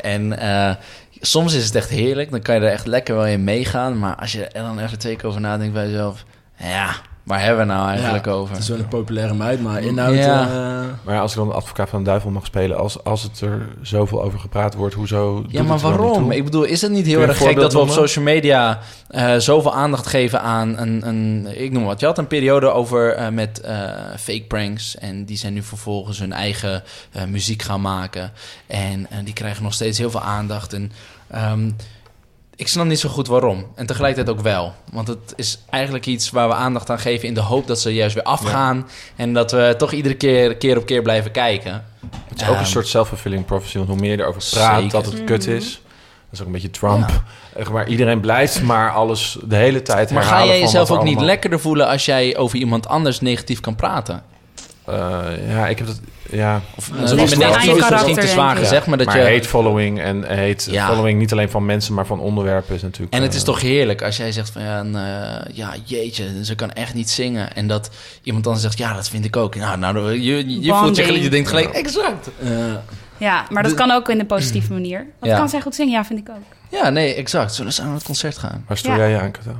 En 0.00 0.38
eh, 0.38 0.74
soms 1.20 1.54
is 1.54 1.64
het 1.64 1.74
echt 1.74 1.88
heerlijk, 1.88 2.30
dan 2.30 2.42
kan 2.42 2.54
je 2.54 2.60
er 2.60 2.72
echt 2.72 2.86
lekker 2.86 3.14
wel 3.14 3.26
in 3.26 3.44
meegaan. 3.44 3.98
Maar 3.98 4.16
als 4.16 4.32
je 4.32 4.44
er 4.46 4.62
dan 4.62 4.78
even 4.78 4.98
twee 4.98 5.16
keer 5.16 5.28
over 5.28 5.40
nadenkt 5.40 5.74
bij 5.74 5.86
jezelf, 5.86 6.24
ja, 6.56 6.94
waar 7.24 7.40
hebben 7.40 7.66
we 7.66 7.72
nou 7.72 7.88
eigenlijk 7.88 8.24
Ja, 8.24 8.32
over? 8.32 8.54
Het 8.54 8.62
is 8.62 8.68
wel 8.68 8.78
een 8.78 8.88
populaire 8.88 9.34
meid, 9.34 9.62
maar 9.62 9.82
inhoud... 9.82 10.14
Ja. 10.14 10.42
eh, 10.42 10.84
Maar 11.04 11.20
als 11.20 11.30
ik 11.30 11.38
dan 11.38 11.48
de 11.48 11.54
advocaat 11.54 11.88
van 11.88 11.98
de 11.98 12.04
duivel 12.04 12.30
mag 12.30 12.46
spelen... 12.46 12.76
als, 12.78 13.04
als 13.04 13.22
het 13.22 13.40
er 13.40 13.68
zoveel 13.82 14.22
over 14.22 14.38
gepraat 14.38 14.74
wordt, 14.74 14.94
hoezo 14.94 15.44
Ja, 15.48 15.62
maar 15.62 15.78
waarom? 15.78 16.30
Ik 16.30 16.44
bedoel, 16.44 16.62
is 16.62 16.82
het 16.82 16.90
niet 16.90 17.06
heel 17.06 17.20
erg 17.20 17.36
gek 17.36 17.56
dat 17.56 17.72
we 17.72 17.78
op 17.78 17.88
social 17.90 18.24
media 18.24 18.78
eh, 19.08 19.36
zoveel 19.36 19.74
aandacht 19.74 20.06
geven 20.06 20.40
aan 20.40 20.78
een, 20.78 21.08
een... 21.08 21.46
Ik 21.62 21.72
noem 21.72 21.84
wat. 21.84 22.00
Je 22.00 22.06
had 22.06 22.18
een 22.18 22.26
periode 22.26 22.66
over 22.70 23.14
eh, 23.14 23.28
met 23.28 23.60
eh, 23.60 23.76
fake 24.18 24.44
pranks. 24.48 24.96
En 24.98 25.24
die 25.24 25.36
zijn 25.36 25.52
nu 25.52 25.62
vervolgens 25.62 26.18
hun 26.18 26.32
eigen 26.32 26.82
eh, 27.12 27.24
muziek 27.24 27.62
gaan 27.62 27.80
maken. 27.80 28.32
En 28.66 29.06
die 29.24 29.34
krijgen 29.34 29.62
nog 29.62 29.74
steeds 29.74 29.98
heel 29.98 30.10
veel 30.10 30.22
aandacht. 30.22 30.72
En 30.72 30.92
ehm, 31.30 31.70
ik 32.56 32.68
snap 32.68 32.86
niet 32.86 32.98
zo 32.98 33.08
goed 33.08 33.26
waarom. 33.26 33.66
En 33.74 33.86
tegelijkertijd 33.86 34.36
ook 34.36 34.42
wel. 34.42 34.72
Want 34.92 35.08
het 35.08 35.32
is 35.36 35.58
eigenlijk 35.70 36.06
iets 36.06 36.30
waar 36.30 36.48
we 36.48 36.54
aandacht 36.54 36.90
aan 36.90 36.98
geven... 36.98 37.28
in 37.28 37.34
de 37.34 37.40
hoop 37.40 37.66
dat 37.66 37.80
ze 37.80 37.94
juist 37.94 38.14
weer 38.14 38.24
afgaan. 38.24 38.88
En 39.16 39.32
dat 39.32 39.50
we 39.52 39.74
toch 39.78 39.92
iedere 39.92 40.14
keer, 40.14 40.56
keer 40.56 40.76
op 40.76 40.86
keer 40.86 41.02
blijven 41.02 41.30
kijken. 41.30 41.84
Het 42.28 42.40
is 42.40 42.46
ook 42.46 42.54
een 42.54 42.60
Ehm, 42.60 42.70
soort 42.70 42.86
self-fulfilling 42.86 43.44
prophecy. 43.44 43.76
Want 43.76 43.88
hoe 43.88 43.98
meer 43.98 44.10
je 44.10 44.22
erover 44.22 44.42
praat 44.50 44.74
Zeker. 44.82 44.90
dat 44.90 45.06
het 45.06 45.24
kut 45.24 45.46
is... 45.46 45.82
Dat 46.24 46.32
is 46.32 46.40
ook 46.40 46.46
een 46.46 46.52
beetje 46.52 46.70
Trump. 46.70 47.08
Ja. 47.56 47.70
Maar 47.70 47.88
iedereen 47.88 48.20
blijft 48.20 48.62
maar 48.62 48.92
alles 48.92 49.38
de 49.44 49.56
hele 49.56 49.82
tijd 49.82 50.10
Maar 50.10 50.22
ga 50.22 50.44
jij 50.44 50.60
jezelf 50.60 50.90
ook 50.90 51.02
niet 51.02 51.20
lekkerder 51.20 51.60
voelen 51.60 51.88
als 51.88 52.04
jij 52.04 52.36
over 52.36 52.58
iemand 52.58 52.88
anders 52.88 53.20
negatief 53.20 53.60
kan 53.60 53.74
praten? 53.74 54.22
Eh, 54.86 55.26
ja, 55.48 55.66
ik 55.68 55.78
heb 55.78 55.86
dat... 55.86 56.00
Ja, 56.30 56.60
Of 56.76 56.90
aan 56.90 57.06
je 57.08 57.14
negatief 57.14 57.36
is 57.36 57.36
karakter, 57.38 57.90
misschien 57.90 58.16
te 58.16 58.26
zwaar 58.26 58.56
gezegd, 58.56 58.86
maar 58.86 58.98
dat 58.98 59.06
maar 59.06 59.18
je... 59.18 59.34
hate 59.34 59.48
following 59.48 60.00
en 60.00 60.22
hate 60.22 60.70
Ja. 60.72 60.86
following 60.86 61.18
niet 61.18 61.32
alleen 61.32 61.50
van 61.50 61.64
mensen, 61.64 61.94
maar 61.94 62.06
van 62.06 62.20
onderwerpen 62.20 62.74
is 62.74 62.82
natuurlijk... 62.82 63.12
En 63.14 63.22
het 63.22 63.30
eh, 63.30 63.36
is 63.36 63.42
toch 63.42 63.60
heerlijk 63.60 64.02
als 64.02 64.16
jij 64.16 64.32
zegt 64.32 64.50
van 64.50 64.62
ja, 64.62 64.78
een, 64.80 64.94
eh, 64.96 65.54
ja 65.56 65.74
jeetje, 65.84 66.44
ze 66.44 66.54
kan 66.54 66.70
echt 66.72 66.94
niet 66.94 67.10
zingen. 67.10 67.54
En 67.54 67.66
dat 67.66 67.90
iemand 68.22 68.44
dan 68.44 68.56
zegt, 68.58 68.78
ja, 68.78 68.92
dat 68.94 69.08
vind 69.08 69.24
ik 69.24 69.36
ook. 69.36 69.54
Nou, 69.56 69.78
nou 69.78 70.10
je, 70.20 70.60
je, 70.60 70.74
voelt 70.74 70.96
je, 70.96 71.02
gelijk- 71.04 71.22
je 71.22 71.30
denkt 71.30 71.48
gelijk, 71.48 71.68
exact. 71.70 72.28
eh, 72.42 72.50
Ja, 73.18 73.44
maar 73.50 73.62
dat 73.62 73.72
De- 73.72 73.78
kan 73.78 73.90
ook 73.90 74.08
in 74.08 74.18
de 74.18 74.24
positieve 74.24 74.72
manier. 74.72 75.06
Wat 75.18 75.28
Ja. 75.30 75.36
kan 75.36 75.48
zij 75.48 75.60
goed 75.60 75.74
zingen? 75.74 75.92
Ja, 75.92 76.04
vind 76.04 76.18
ik 76.20 76.28
ook. 76.28 76.42
Ja, 76.80 76.88
nee, 76.90 77.14
exact. 77.14 77.52
Zullen 77.52 77.66
we 77.66 77.72
samen 77.72 77.88
naar 77.90 77.98
het 77.98 78.06
concert 78.08 78.38
gaan? 78.38 78.64
Waar 78.68 78.76
stoor 78.76 78.92
Ja. 78.92 78.98
jij 78.98 79.10
je 79.10 79.18
aan, 79.20 79.30
Kato? 79.30 79.50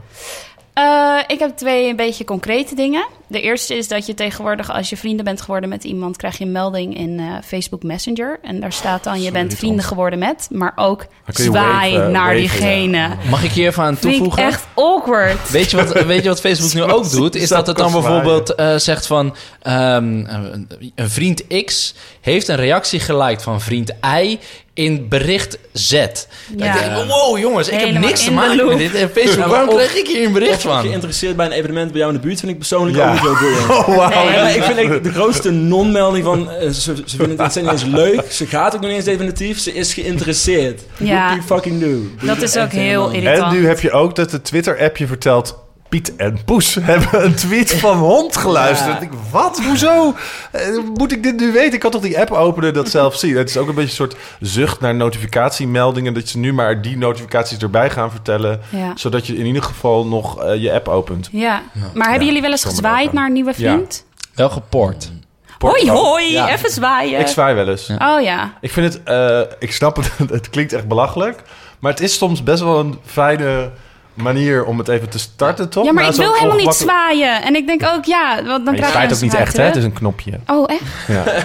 Eh, 0.74 1.18
ik 1.26 1.38
heb 1.38 1.56
twee 1.56 1.88
een 1.88 1.96
beetje 1.96 2.24
concrete 2.24 2.74
dingen. 2.74 3.06
De 3.26 3.40
eerste 3.40 3.76
is 3.76 3.88
dat 3.88 4.06
je 4.06 4.14
tegenwoordig, 4.14 4.70
als 4.72 4.90
je 4.90 4.96
vrienden 4.96 5.24
bent 5.24 5.40
geworden 5.40 5.68
met 5.68 5.84
iemand, 5.84 6.16
krijg 6.16 6.38
je 6.38 6.44
een 6.44 6.52
melding 6.52 6.96
in 6.96 7.18
eh, 7.18 7.26
Facebook 7.44 7.82
Messenger. 7.82 8.38
En 8.42 8.60
daar 8.60 8.72
staat 8.72 9.04
dan, 9.04 9.22
je 9.22 9.30
bent 9.30 9.54
vrienden 9.54 9.84
geworden 9.84 10.18
met, 10.18 10.48
maar 10.50 10.72
ook 10.76 11.06
zwaai 11.26 11.98
naar 11.98 12.34
diegene. 12.34 12.96
ja. 12.96 13.16
Mag 13.30 13.44
ik 13.44 13.50
hier 13.50 13.68
even 13.68 13.82
aan 13.82 13.96
Vind 13.96 14.12
ik 14.12 14.18
toevoegen? 14.18 14.42
echt 14.44 14.66
awkward. 14.74 15.50
Weet 15.50 15.70
je, 15.70 15.76
wat, 15.76 16.04
weet 16.04 16.22
je 16.22 16.28
wat 16.28 16.40
Facebook 16.40 16.72
nu 16.72 16.82
ook 16.82 17.10
doet? 17.10 17.34
Is 17.34 17.48
dat 17.48 17.66
het 17.66 17.76
dan 17.76 17.92
bijvoorbeeld 17.92 18.54
eh, 18.54 18.76
zegt 18.76 19.06
van... 19.06 19.36
ehm, 19.62 20.04
een, 20.04 20.68
een 20.94 21.10
vriend 21.10 21.64
X 21.64 21.94
heeft 22.20 22.48
een 22.48 22.56
reactie 22.56 23.00
geliked 23.00 23.42
van 23.42 23.60
vriend 23.60 23.90
Y 24.20 24.38
in 24.74 25.08
bericht 25.08 25.58
Z. 25.72 25.90
Ja. 25.90 26.06
Dan 26.48 26.56
denk 26.56 26.76
ik, 26.76 27.08
wow 27.08 27.38
jongens, 27.38 27.68
ik 27.68 27.74
Helemaal 27.74 27.94
heb 27.94 28.04
niks 28.04 28.24
te 28.24 28.32
maken 28.32 28.56
met 28.56 28.66
loop. 28.66 28.78
dit. 28.78 28.94
En 28.94 29.10
Facebook, 29.14 29.46
waarom 29.46 29.68
krijg 29.74 29.94
ik 29.96 30.06
hier 30.06 30.24
een 30.26 30.32
bericht 30.32 30.54
Of 30.56 30.62
van? 30.62 30.80
geïnteresseerd 30.80 31.36
bij 31.36 31.46
een 31.46 31.52
evenement 31.52 31.90
bij 31.90 32.00
jou 32.00 32.12
in 32.14 32.20
de 32.20 32.26
buurt 32.26 32.38
vind 32.40 32.52
ik 32.52 32.58
persoonlijk 32.58 32.96
Ja. 32.96 33.06
ook 33.06 33.12
niet 33.12 33.22
zo 33.22 33.34
boeiend. 33.40 33.68
Oh, 33.88 33.96
wauw. 33.96 34.24
Nee. 34.24 34.34
Ja, 34.34 34.42
maar 34.42 34.54
ik 34.56 34.62
vind 34.62 35.04
de 35.04 35.12
grootste 35.12 35.50
non-melding 35.50 36.24
van... 36.24 36.50
eh, 36.50 36.68
ze, 36.70 36.94
ze 37.06 37.16
vinden 37.16 37.40
het 37.44 37.54
niet 37.54 37.70
eens 37.70 37.84
leuk. 37.84 38.22
Ze 38.32 38.46
gaat 38.46 38.74
ook 38.74 38.80
nog 38.80 38.88
niet 38.90 38.96
eens 38.98 39.04
definitief. 39.08 39.58
Ze 39.58 39.74
is 39.74 39.94
geïnteresseerd. 39.94 40.80
Ja. 40.96 41.14
What 41.14 41.28
do 41.28 41.34
you 41.34 41.42
fucking 41.42 41.80
do? 41.80 41.86
Doe 41.86 42.26
Dat 42.26 42.36
het 42.36 42.48
is 42.48 42.56
ook 42.56 42.72
heel 42.72 43.10
irritant. 43.10 43.52
En 43.52 43.60
nu 43.60 43.66
heb 43.66 43.80
je 43.80 43.90
ook 43.90 44.14
dat 44.16 44.30
de 44.30 44.42
Twitter-appje 44.42 45.06
vertelt... 45.06 45.62
Piet 45.94 46.16
en 46.16 46.38
Poes 46.44 46.74
hebben 46.80 47.24
een 47.24 47.34
tweet 47.34 47.74
van 47.74 47.96
hond 47.98 48.36
geluisterd. 48.36 48.94
Ja. 48.94 49.00
Ik, 49.00 49.10
wat? 49.30 49.60
Hoezo? 49.66 50.14
Eh, 50.50 50.60
moet 50.94 51.12
ik 51.12 51.22
dit 51.22 51.36
nu 51.40 51.52
weten? 51.52 51.72
Ik 51.72 51.80
kan 51.80 51.90
toch 51.90 52.02
die 52.02 52.18
app 52.20 52.30
openen 52.30 52.74
dat 52.74 52.88
zelf 52.98 53.16
zien? 53.16 53.36
Het 53.36 53.48
is 53.48 53.56
ook 53.56 53.68
een 53.68 53.74
beetje 53.74 53.90
een 53.90 54.10
soort 54.10 54.16
zucht 54.40 54.80
naar 54.80 54.94
notificatiemeldingen... 54.94 56.14
dat 56.14 56.28
ze 56.28 56.38
nu 56.38 56.52
maar 56.52 56.82
die 56.82 56.96
notificaties 56.96 57.58
erbij 57.58 57.90
gaan 57.90 58.10
vertellen... 58.10 58.60
Ja. 58.70 58.92
zodat 58.94 59.26
je 59.26 59.36
in 59.36 59.46
ieder 59.46 59.62
geval 59.62 60.06
nog 60.06 60.42
eh, 60.42 60.62
je 60.62 60.72
app 60.72 60.88
opent. 60.88 61.28
Ja, 61.32 61.62
maar 61.72 62.08
hebben 62.08 62.12
Ja, 62.20 62.26
jullie 62.26 62.42
wel 62.42 62.50
eens 62.50 62.64
gezwaaid 62.64 63.12
naar 63.12 63.26
een 63.26 63.32
nieuwe 63.32 63.52
Ja. 63.56 63.72
vriend? 63.72 64.04
Wel 64.34 64.50
geport. 64.50 65.10
Hoi, 65.58 65.90
hoi, 65.90 66.32
Ja. 66.32 66.52
even 66.52 66.70
zwaaien. 66.70 67.20
Ik 67.20 67.26
zwaai 67.26 67.54
wel 67.54 67.68
eens. 67.68 67.90
Oh 67.98 68.20
ja. 68.22 68.52
Ik 68.60 68.72
vind 68.72 68.92
het, 68.94 69.02
eh, 69.04 69.40
ik 69.58 69.72
snap 69.72 69.96
het, 69.96 70.10
het 70.30 70.50
klinkt 70.50 70.72
echt 70.72 70.88
belachelijk. 70.88 71.42
Maar 71.78 71.90
het 71.92 72.00
is 72.00 72.16
soms 72.16 72.42
best 72.42 72.62
wel 72.62 72.78
een 72.78 72.98
fijne 73.04 73.70
manier 74.14 74.64
om 74.64 74.78
het 74.78 74.88
even 74.88 75.08
te 75.08 75.18
starten, 75.18 75.68
toch? 75.68 75.84
Ja, 75.84 75.92
maar 75.92 76.08
ik 76.08 76.14
wil 76.14 76.34
helemaal 76.34 76.56
niet 76.56 76.74
zwaaien. 76.74 77.42
En 77.42 77.56
ik 77.56 77.66
denk 77.66 77.82
ook, 77.94 78.04
ja, 78.04 78.42
want 78.44 78.64
dan 78.64 78.74
je 78.74 78.80
krijg 78.80 78.92
zwaait 78.92 79.08
je 79.08 79.14
ook 79.14 79.22
niet 79.22 79.34
echt, 79.34 79.56
hè? 79.56 79.62
Het 79.64 79.76
is 79.76 79.84
een 79.84 79.92
knopje. 79.92 80.40
Oh, 80.46 80.70
echt? 80.70 80.82
Ja. 81.08 81.24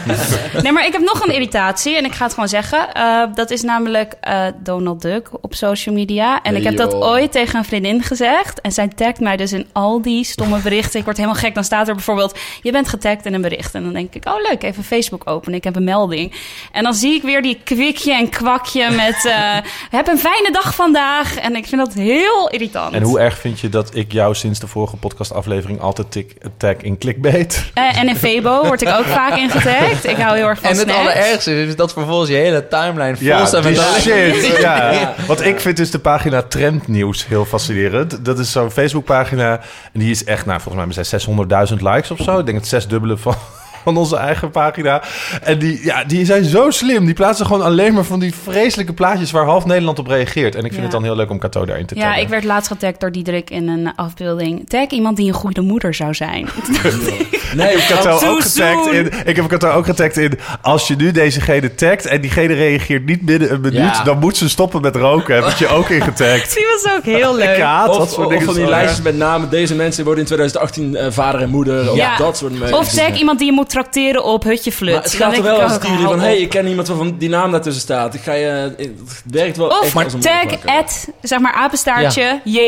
Nee, 0.61 0.71
maar 0.71 0.85
ik 0.85 0.91
heb 0.91 1.01
nog 1.01 1.25
een 1.25 1.33
irritatie 1.33 1.97
en 1.97 2.05
ik 2.05 2.13
ga 2.13 2.23
het 2.23 2.33
gewoon 2.33 2.49
zeggen. 2.49 2.93
Eh, 2.93 3.23
dat 3.33 3.49
is 3.51 3.61
namelijk 3.61 4.13
eh, 4.21 4.45
Donald 4.63 5.01
Duck 5.01 5.27
op 5.41 5.53
social 5.53 5.95
media. 5.95 6.41
En 6.41 6.55
ik 6.55 6.63
heb 6.63 6.77
dat 6.77 6.93
ooit 6.93 7.31
tegen 7.31 7.57
een 7.59 7.65
vriendin 7.65 8.03
gezegd. 8.03 8.61
En 8.61 8.71
zij 8.71 8.88
tagt 8.88 9.19
mij 9.19 9.38
dus 9.38 9.53
in 9.53 9.67
al 9.71 10.01
die 10.01 10.23
stomme 10.23 10.59
berichten. 10.59 10.99
Ik 10.99 11.05
word 11.05 11.17
helemaal 11.17 11.39
gek. 11.39 11.53
Dan 11.55 11.63
staat 11.63 11.88
er 11.88 11.93
bijvoorbeeld, 11.95 12.38
je 12.61 12.71
bent 12.71 12.89
getagd 12.89 13.25
in 13.25 13.33
een 13.33 13.41
bericht. 13.41 13.75
En 13.75 13.83
dan 13.83 13.93
denk 13.93 14.13
ik, 14.13 14.27
oh 14.27 14.41
leuk, 14.49 14.63
even 14.63 14.83
Facebook 14.83 15.29
openen. 15.29 15.57
Ik 15.57 15.63
heb 15.63 15.75
een 15.75 15.83
melding. 15.83 16.33
En 16.71 16.83
dan 16.83 16.93
zie 16.93 17.13
ik 17.13 17.21
weer 17.21 17.41
die 17.41 17.61
kwikje 17.63 18.13
en 18.13 18.29
kwakje 18.29 18.89
met... 18.91 19.25
eh, 19.25 19.57
heb 19.89 20.07
een 20.07 20.19
fijne 20.19 20.51
dag 20.51 20.75
vandaag. 20.75 21.35
En 21.35 21.55
ik 21.55 21.65
vind 21.67 21.81
dat 21.85 21.93
heel 21.93 22.49
irritant. 22.59 22.93
En 22.93 23.01
hoe 23.01 23.19
erg 23.19 23.37
vind 23.37 23.59
je 23.59 23.69
dat 23.69 23.95
ik 23.95 24.11
jou 24.11 24.35
sinds 24.35 24.59
de 24.59 24.67
vorige 24.67 24.95
podcastaflevering 24.95 25.81
altijd 25.81 26.11
tik, 26.11 26.35
tag 26.57 26.75
in 26.75 26.97
clickbait? 26.97 27.71
Eh, 27.73 27.97
en 27.97 28.07
in 28.09 28.15
Febo 28.15 28.63
word 28.65 28.81
ik 28.81 28.87
ook 28.89 29.05
vaak 29.19 29.37
in 29.37 29.49
getagd. 29.49 30.05
Ik 30.07 30.15
hou 30.17 30.35
heel 30.37 30.47
erg 30.47 30.59
van 30.59 30.69
En 30.69 30.77
het 30.77 30.89
snacks. 30.89 30.99
allerergste 30.99 31.63
is 31.65 31.75
dat 31.75 31.93
vervolgens 31.93 32.29
je 32.29 32.35
hele 32.35 32.67
timeline 32.67 33.17
vol 33.17 33.25
Ja, 33.27 33.45
staat 33.45 33.63
die 33.63 33.71
met 33.71 33.81
dat- 33.81 34.01
shit. 34.01 34.57
Ja. 34.59 35.13
Want 35.27 35.45
ik 35.45 35.59
vind 35.59 35.77
dus 35.77 35.91
de 35.91 35.99
pagina 35.99 36.41
Trendnieuws 36.41 37.27
heel 37.27 37.45
fascinerend. 37.45 38.25
Dat 38.25 38.39
is 38.39 38.51
zo'n 38.51 38.71
Facebookpagina. 38.71 39.59
En 39.93 39.99
die 39.99 40.11
is 40.11 40.23
echt, 40.23 40.45
nou, 40.45 40.61
volgens 40.61 40.95
mij 40.95 41.03
zijn 41.05 41.21
600.000 41.69 41.73
likes 41.81 42.11
of 42.11 42.19
zo. 42.19 42.39
Ik 42.39 42.45
denk 42.45 42.57
het 42.57 42.67
zesdubbele 42.67 43.17
van, 43.17 43.35
van 43.83 43.98
onze 43.98 44.15
eigen 44.15 44.51
pagina. 44.51 45.01
En 45.43 45.59
die, 45.59 45.79
ja, 45.86 46.03
die 46.03 46.25
zijn 46.25 46.43
zo 46.43 46.69
slim. 46.69 47.05
Die 47.05 47.13
plaatsen 47.13 47.45
gewoon 47.45 47.62
alleen 47.62 47.93
maar 47.93 48.03
van 48.03 48.19
die 48.19 48.33
vreselijke 48.43 48.93
plaatjes... 48.93 49.31
waar 49.31 49.45
half 49.45 49.65
Nederland 49.65 50.00
op 50.00 50.07
reageert. 50.07 50.53
En 50.55 50.59
ik 50.59 50.65
vind 50.71 50.75
Ja. 50.75 50.81
het 50.81 50.91
dan 50.91 51.03
heel 51.03 51.15
leuk 51.15 51.29
om 51.29 51.39
Cato 51.39 51.65
daarin 51.65 51.86
te 51.86 51.95
Ja, 51.95 52.01
taggen. 52.01 52.21
ik 52.21 52.27
werd 52.29 52.43
laatst 52.43 52.67
getagd 52.71 53.00
door 53.00 53.12
Diederik 53.12 53.50
in 53.50 53.67
een 53.67 53.91
afbeelding. 53.95 54.69
Tag 54.69 54.88
iemand 54.88 55.17
die 55.17 55.27
een 55.27 55.33
goede 55.33 55.62
moeder 55.62 55.93
zou 55.93 56.13
zijn. 56.13 56.48
Nee, 57.55 57.74
Ik 57.75 57.81
heb 57.81 58.00
Cato 58.01 58.27
ook 58.27 58.41
getagd 58.41 58.91
in. 58.91 59.12
Ik 59.25 59.36
heb 59.36 59.48
Cato 59.48 59.69
ook 59.69 59.86
getagd 59.86 60.17
in. 60.17 60.39
Als 60.62 60.88
je 60.88 60.95
nu 60.95 61.12
dezegene 61.12 61.75
tagt 61.75 62.05
en 62.05 62.21
diegene 62.21 62.53
reageert 62.53 63.05
niet 63.05 63.21
binnen 63.21 63.51
een 63.51 63.62
minuut, 63.62 63.77
Ja. 63.79 64.03
dan 64.03 64.19
moet 64.19 64.38
ze 64.38 64.50
stoppen 64.50 64.81
met 64.81 64.95
roken. 64.95 65.36
Heb 65.36 65.45
ik 65.45 65.55
je 65.57 65.67
ook 65.67 65.89
in 65.89 66.01
getagd. 66.01 66.53
Die 66.55 66.65
was 66.83 66.93
ook 66.95 67.03
heel 67.03 67.31
Ik 67.39 67.45
leuk. 67.45 67.57
dat 67.59 67.98
Of, 67.98 68.09
soort 68.09 68.25
of 68.25 68.31
dingen. 68.31 68.45
van 68.45 68.53
die 68.53 68.65
lijstjes 68.67 69.01
met 69.01 69.17
namen. 69.17 69.50
Deze 69.50 69.75
mensen 69.75 70.03
worden 70.03 70.19
in 70.21 70.25
2018 70.27 70.95
eh, 70.95 71.12
vader 71.12 71.41
en 71.41 71.50
moeder. 71.50 71.91
Of 71.91 71.95
Ja. 71.98 72.17
dat 72.17 72.38
soort 72.38 72.59
mensen. 72.59 72.77
Of 72.77 72.89
tag 72.91 73.17
iemand 73.17 73.38
die 73.39 73.48
je 73.48 73.53
moet 73.53 73.68
trakteren 73.69 74.23
op 74.23 74.43
hutje 74.43 74.71
flut. 74.71 74.93
Maar 74.93 75.03
het 75.03 75.13
gaat 75.13 75.38
er 75.38 75.43
wel 75.43 75.61
als 75.61 75.73
het 75.73 75.88
jullie 75.88 76.03
van... 76.03 76.13
op. 76.13 76.19
hey, 76.19 76.38
ik 76.38 76.49
ken 76.49 76.67
iemand 76.67 76.88
waarvan 76.88 77.17
die 77.17 77.29
naam 77.29 77.51
daartussen 77.51 77.81
staat. 77.81 78.13
Ik 78.13 78.21
ga 78.21 78.33
je... 78.33 78.73
Het 78.77 78.91
werkt 79.31 79.57
wel 79.57 79.67
Of 79.67 79.95
echt 79.95 80.03
als 80.03 80.13
een 80.13 80.19
tag 80.19 80.65
at, 80.65 81.07
zeg 81.21 81.39
maar, 81.39 81.53
apenstaartje, 81.53 82.41
J. 82.43 82.59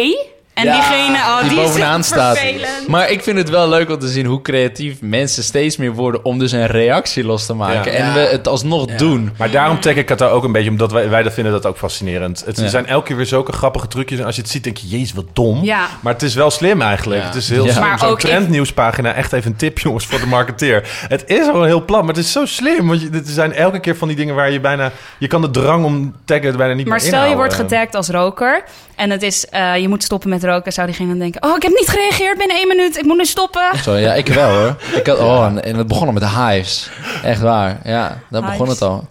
En 0.62 0.68
Ja, 0.68 0.74
diegene, 0.74 1.18
oh, 1.18 1.48
die, 1.48 1.56
bovenaan 1.56 2.04
staat. 2.04 2.38
vervelend. 2.38 2.88
Maar 2.88 3.10
ik 3.12 3.24
vind 3.24 3.38
het 3.38 3.50
wel 3.50 3.70
leuk 3.70 3.90
om 3.90 4.00
te 4.00 4.08
zien 4.08 4.26
hoe 4.26 4.42
creatief 4.42 5.02
mensen 5.02 5.44
steeds 5.44 5.78
meer 5.78 5.94
worden 5.94 6.26
om 6.26 6.40
dus 6.40 6.52
een 6.52 6.66
reactie 6.68 7.24
los 7.24 7.46
te 7.46 7.54
maken. 7.54 7.92
Ja. 7.92 7.98
En 7.98 8.06
Ja. 8.08 8.14
we 8.14 8.20
het 8.20 8.48
alsnog 8.48 8.90
Ja. 8.90 8.98
doen. 8.98 9.32
Maar 9.38 9.52
daarom 9.52 9.80
tag 9.80 9.94
ik 9.96 10.10
het 10.10 10.22
ook 10.22 10.44
een 10.44 10.52
beetje, 10.52 10.70
omdat 10.70 10.92
wij, 10.92 11.10
wij 11.10 11.24
dat 11.24 11.34
vinden 11.34 11.52
dat 11.54 11.66
ook 11.66 11.78
fascinerend. 11.78 12.44
Het 12.46 12.60
Ja. 12.60 12.68
zijn 12.68 12.86
elke 12.88 13.06
keer 13.08 13.16
weer 13.16 13.26
zulke 13.26 13.52
grappige 13.52 13.88
trucjes. 13.88 14.20
En 14.20 14.26
als 14.26 14.36
je 14.36 14.42
het 14.42 14.52
ziet, 14.52 14.64
denk 14.64 14.78
je, 14.78 14.88
jezus, 14.88 15.14
wat 15.14 15.26
dom. 15.34 15.64
Ja. 15.64 15.88
Maar 16.02 16.14
het 16.14 16.22
is 16.22 16.36
wel 16.36 16.52
slim 16.52 16.82
eigenlijk. 16.82 17.22
Ja. 17.22 17.28
Het 17.28 17.36
is 17.36 17.50
heel 17.50 17.66
Ja. 17.66 17.72
slim. 17.72 17.84
Maar 17.84 18.00
Zo'n 18.00 18.18
trendnieuwspagina, 18.18 19.14
echt 19.14 19.34
even 19.34 19.52
een 19.52 19.58
tip, 19.58 19.80
jongens, 19.86 20.06
voor 20.06 20.20
de 20.20 20.26
marketeer. 20.28 20.90
Het 21.08 21.24
is 21.26 21.46
gewoon 21.46 21.66
heel 21.66 21.86
plat, 21.86 22.00
maar 22.00 22.14
het 22.16 22.24
is 22.24 22.32
zo 22.32 22.46
slim. 22.46 22.88
Want 22.88 23.02
je, 23.02 23.10
er 23.14 23.22
zijn 23.26 23.54
elke 23.54 23.80
keer 23.80 23.96
van 23.96 24.08
die 24.08 24.18
dingen 24.18 24.36
waar 24.36 24.52
je 24.52 24.60
bijna... 24.60 24.92
Je 25.18 25.28
kan 25.28 25.42
de 25.42 25.50
drang 25.52 25.86
om 25.86 26.16
taggen 26.26 26.58
bijna 26.58 26.74
niet 26.74 26.88
Maar 26.88 26.98
meer 27.00 27.08
stel 27.08 27.26
je 27.26 27.36
wordt 27.36 27.54
getagd 27.54 27.96
als 27.96 28.10
roker 28.10 28.64
en 28.96 29.10
het 29.10 29.22
is, 29.24 29.46
eh, 29.50 29.78
je 29.78 29.88
moet 29.88 30.04
stoppen 30.04 30.30
met 30.30 30.44
roken, 30.44 30.51
zou 30.66 30.88
diegene 30.88 31.10
dan 31.10 31.20
denken, 31.20 31.44
oh, 31.44 31.56
ik 31.56 31.62
heb 31.62 31.72
niet 31.72 31.90
gereageerd 31.90 32.38
binnen 32.38 32.58
één 32.58 32.68
minuut, 32.68 32.98
ik 32.98 33.04
moet 33.04 33.18
nu 33.18 33.26
stoppen. 33.26 33.78
Zo, 33.84 33.96
ja, 33.96 34.14
ik 34.14 34.28
wel 34.28 34.50
hoor. 34.50 34.76
Ik 34.96 35.08
had, 35.08 35.20
oh, 35.20 35.46
en- 35.46 35.64
en 35.64 35.76
het 35.76 35.88
begon 35.88 36.08
al 36.08 36.14
met 36.14 36.24
de 36.24 36.30
hives. 36.30 36.90
Echt 37.24 37.42
waar. 37.42 37.80
Ja, 37.84 38.18
daar 38.30 38.42
begon 38.42 38.70
het 38.70 38.82
al. 38.82 39.06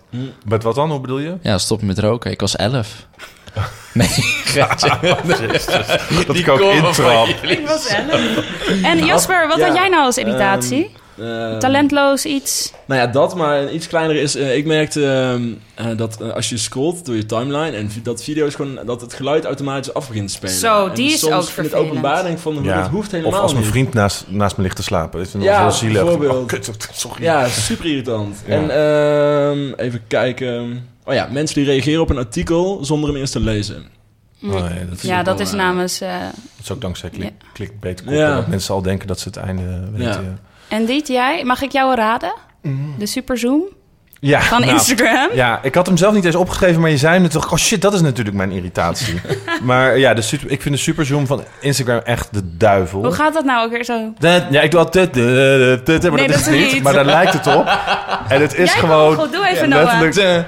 Met 0.44 0.62
wat 0.62 0.74
dan? 0.74 0.90
Hoe 0.90 1.00
bedoel 1.00 1.18
je? 1.18 1.36
Ja, 1.42 1.58
stop 1.58 1.82
met 1.82 1.98
roken. 1.98 2.30
Ik 2.30 2.40
was 2.40 2.56
elf. 2.56 2.88
Nee. 3.92 4.08
Dat 6.26 6.36
ik 6.36 6.48
ook 6.48 6.60
intrap. 6.60 7.26
Ik 7.42 7.66
was 7.66 7.86
elf. 7.86 8.20
En 8.82 9.04
Jasper, 9.04 9.48
wat 9.48 9.58
Ja, 9.58 9.66
had 9.66 9.74
jij 9.76 9.88
nou 9.88 10.04
als 10.04 10.18
irritatie? 10.18 10.90
Ehm, 11.18 11.58
Talentloos 11.58 12.24
iets? 12.24 12.72
Nou 12.86 13.00
ja, 13.00 13.06
dat, 13.06 13.34
maar 13.36 13.70
iets 13.72 13.86
kleiner 13.86 14.16
is... 14.16 14.34
eh, 14.34 14.56
ik 14.56 14.66
merkte 14.66 15.04
eh, 15.74 15.86
dat 15.96 16.20
eh, 16.20 16.32
als 16.32 16.48
je 16.48 16.56
scrolt 16.56 17.06
door 17.06 17.14
je 17.16 17.26
timeline... 17.26 17.70
en 17.76 17.90
dat 18.02 18.22
video's 18.22 18.54
gewoon... 18.54 18.78
dat 18.86 19.00
het 19.00 19.14
geluid 19.14 19.44
automatisch 19.44 19.94
af 19.94 20.08
begint 20.08 20.28
te 20.28 20.34
spelen. 20.34 20.54
Zo, 20.54 20.86
En 20.86 20.94
die 20.94 21.12
is 21.12 21.18
soms 21.18 21.32
ook 21.32 21.38
in 21.40 21.44
het 21.44 21.52
vervelend. 21.54 21.88
openbaar 21.88 22.22
denk 22.22 22.34
ik 22.36 22.42
van... 22.42 22.62
Ja. 22.62 22.80
dat 22.80 22.90
hoeft 22.90 23.10
helemaal 23.10 23.32
Of 23.32 23.38
als 23.38 23.52
mijn 23.52 23.64
niet. 23.64 23.72
vriend 23.72 23.94
naast, 23.94 24.24
naast 24.28 24.56
me 24.56 24.62
ligt 24.62 24.76
te 24.76 24.82
slapen. 24.82 25.20
Is 25.20 25.32
het 25.32 25.42
Ja, 25.42 25.60
heel 25.62 25.70
zielig. 25.70 26.02
bijvoorbeeld. 26.02 26.32
Oh, 26.34 26.46
kut, 26.52 26.70
sorry. 26.92 27.22
Ja, 27.22 27.48
super 27.48 27.86
irritant. 27.86 28.36
Ja. 28.46 28.54
En 28.54 28.70
ehm, 28.70 29.72
even 29.76 30.00
kijken... 30.06 30.88
Oh 31.04 31.14
ja, 31.14 31.28
mensen 31.30 31.54
die 31.56 31.64
reageren 31.64 32.00
op 32.00 32.10
een 32.10 32.18
artikel 32.18 32.84
zonder 32.84 33.08
hem 33.10 33.18
eerst 33.18 33.32
te 33.32 33.40
lezen. 33.40 33.84
Oh, 34.42 34.50
nee, 34.50 34.88
dat, 34.88 34.96
is, 34.96 35.02
Ja, 35.02 35.22
dat 35.22 35.36
wel, 35.38 35.46
is 35.46 35.52
namens... 35.52 36.00
eh, 36.00 36.20
dat 36.20 36.62
is 36.62 36.70
ook 36.70 36.80
dankzij 36.80 37.10
klik, 37.10 37.22
Ja. 37.40 37.46
clickbait 37.52 37.98
koppen. 37.98 38.16
Ja. 38.18 38.34
Dat 38.34 38.46
mensen 38.46 38.74
al 38.74 38.82
denken 38.82 39.06
dat 39.08 39.20
ze 39.20 39.28
het 39.28 39.36
einde 39.36 39.80
weten. 39.92 40.38
En 40.70 40.86
dit, 40.86 41.08
jij? 41.08 41.44
Mag 41.44 41.62
ik 41.62 41.72
jou 41.72 41.94
raden? 41.94 42.32
De 42.98 43.06
Superzoom 43.06 43.62
Ja, 44.20 44.40
van 44.40 44.60
nou, 44.60 44.72
Instagram? 44.72 45.28
Ja, 45.34 45.58
ik 45.62 45.74
had 45.74 45.86
hem 45.86 45.96
zelf 45.96 46.14
niet 46.14 46.24
eens 46.24 46.34
opgegeven, 46.34 46.80
maar 46.80 46.90
je 46.90 46.96
zei 46.96 47.22
het 47.22 47.30
toch. 47.30 47.52
Oh 47.52 47.58
shit, 47.58 47.82
dat 47.82 47.94
is 47.94 48.00
natuurlijk 48.00 48.36
mijn 48.36 48.50
irritatie. 48.50 49.20
maar 49.62 49.98
ja, 49.98 50.14
de 50.14 50.22
super, 50.22 50.50
ik 50.50 50.62
vind 50.62 50.74
de 50.74 50.80
superzoom 50.80 51.26
van 51.26 51.42
Instagram 51.60 51.98
echt 51.98 52.28
de 52.34 52.56
duivel. 52.56 53.02
Hoe 53.02 53.12
gaat 53.12 53.34
dat 53.34 53.44
nou 53.44 53.64
ook 53.64 53.70
weer 53.70 53.84
zo? 53.84 54.12
Dat- 54.18 54.44
Ja, 54.50 54.60
ik 54.60 54.70
doe 54.70 54.80
altijd... 54.80 55.14
Maar 55.16 55.24
Nee, 55.24 55.82
dat 55.84 56.36
is 56.36 56.44
dat 56.44 56.44
het 56.44 56.54
is 56.54 56.72
niet. 56.72 56.82
Maar 56.82 56.92
daar 56.92 57.04
lijkt 57.04 57.32
het 57.32 57.46
op. 57.56 57.78
En 58.28 58.40
het 58.40 58.54
is 58.54 58.72
Jij 58.72 58.80
gewoon... 58.80 59.14
goed, 59.16 59.32
doe 59.32 59.46
even, 59.46 59.68
ja, 59.68 59.76
Noah. 59.82 60.44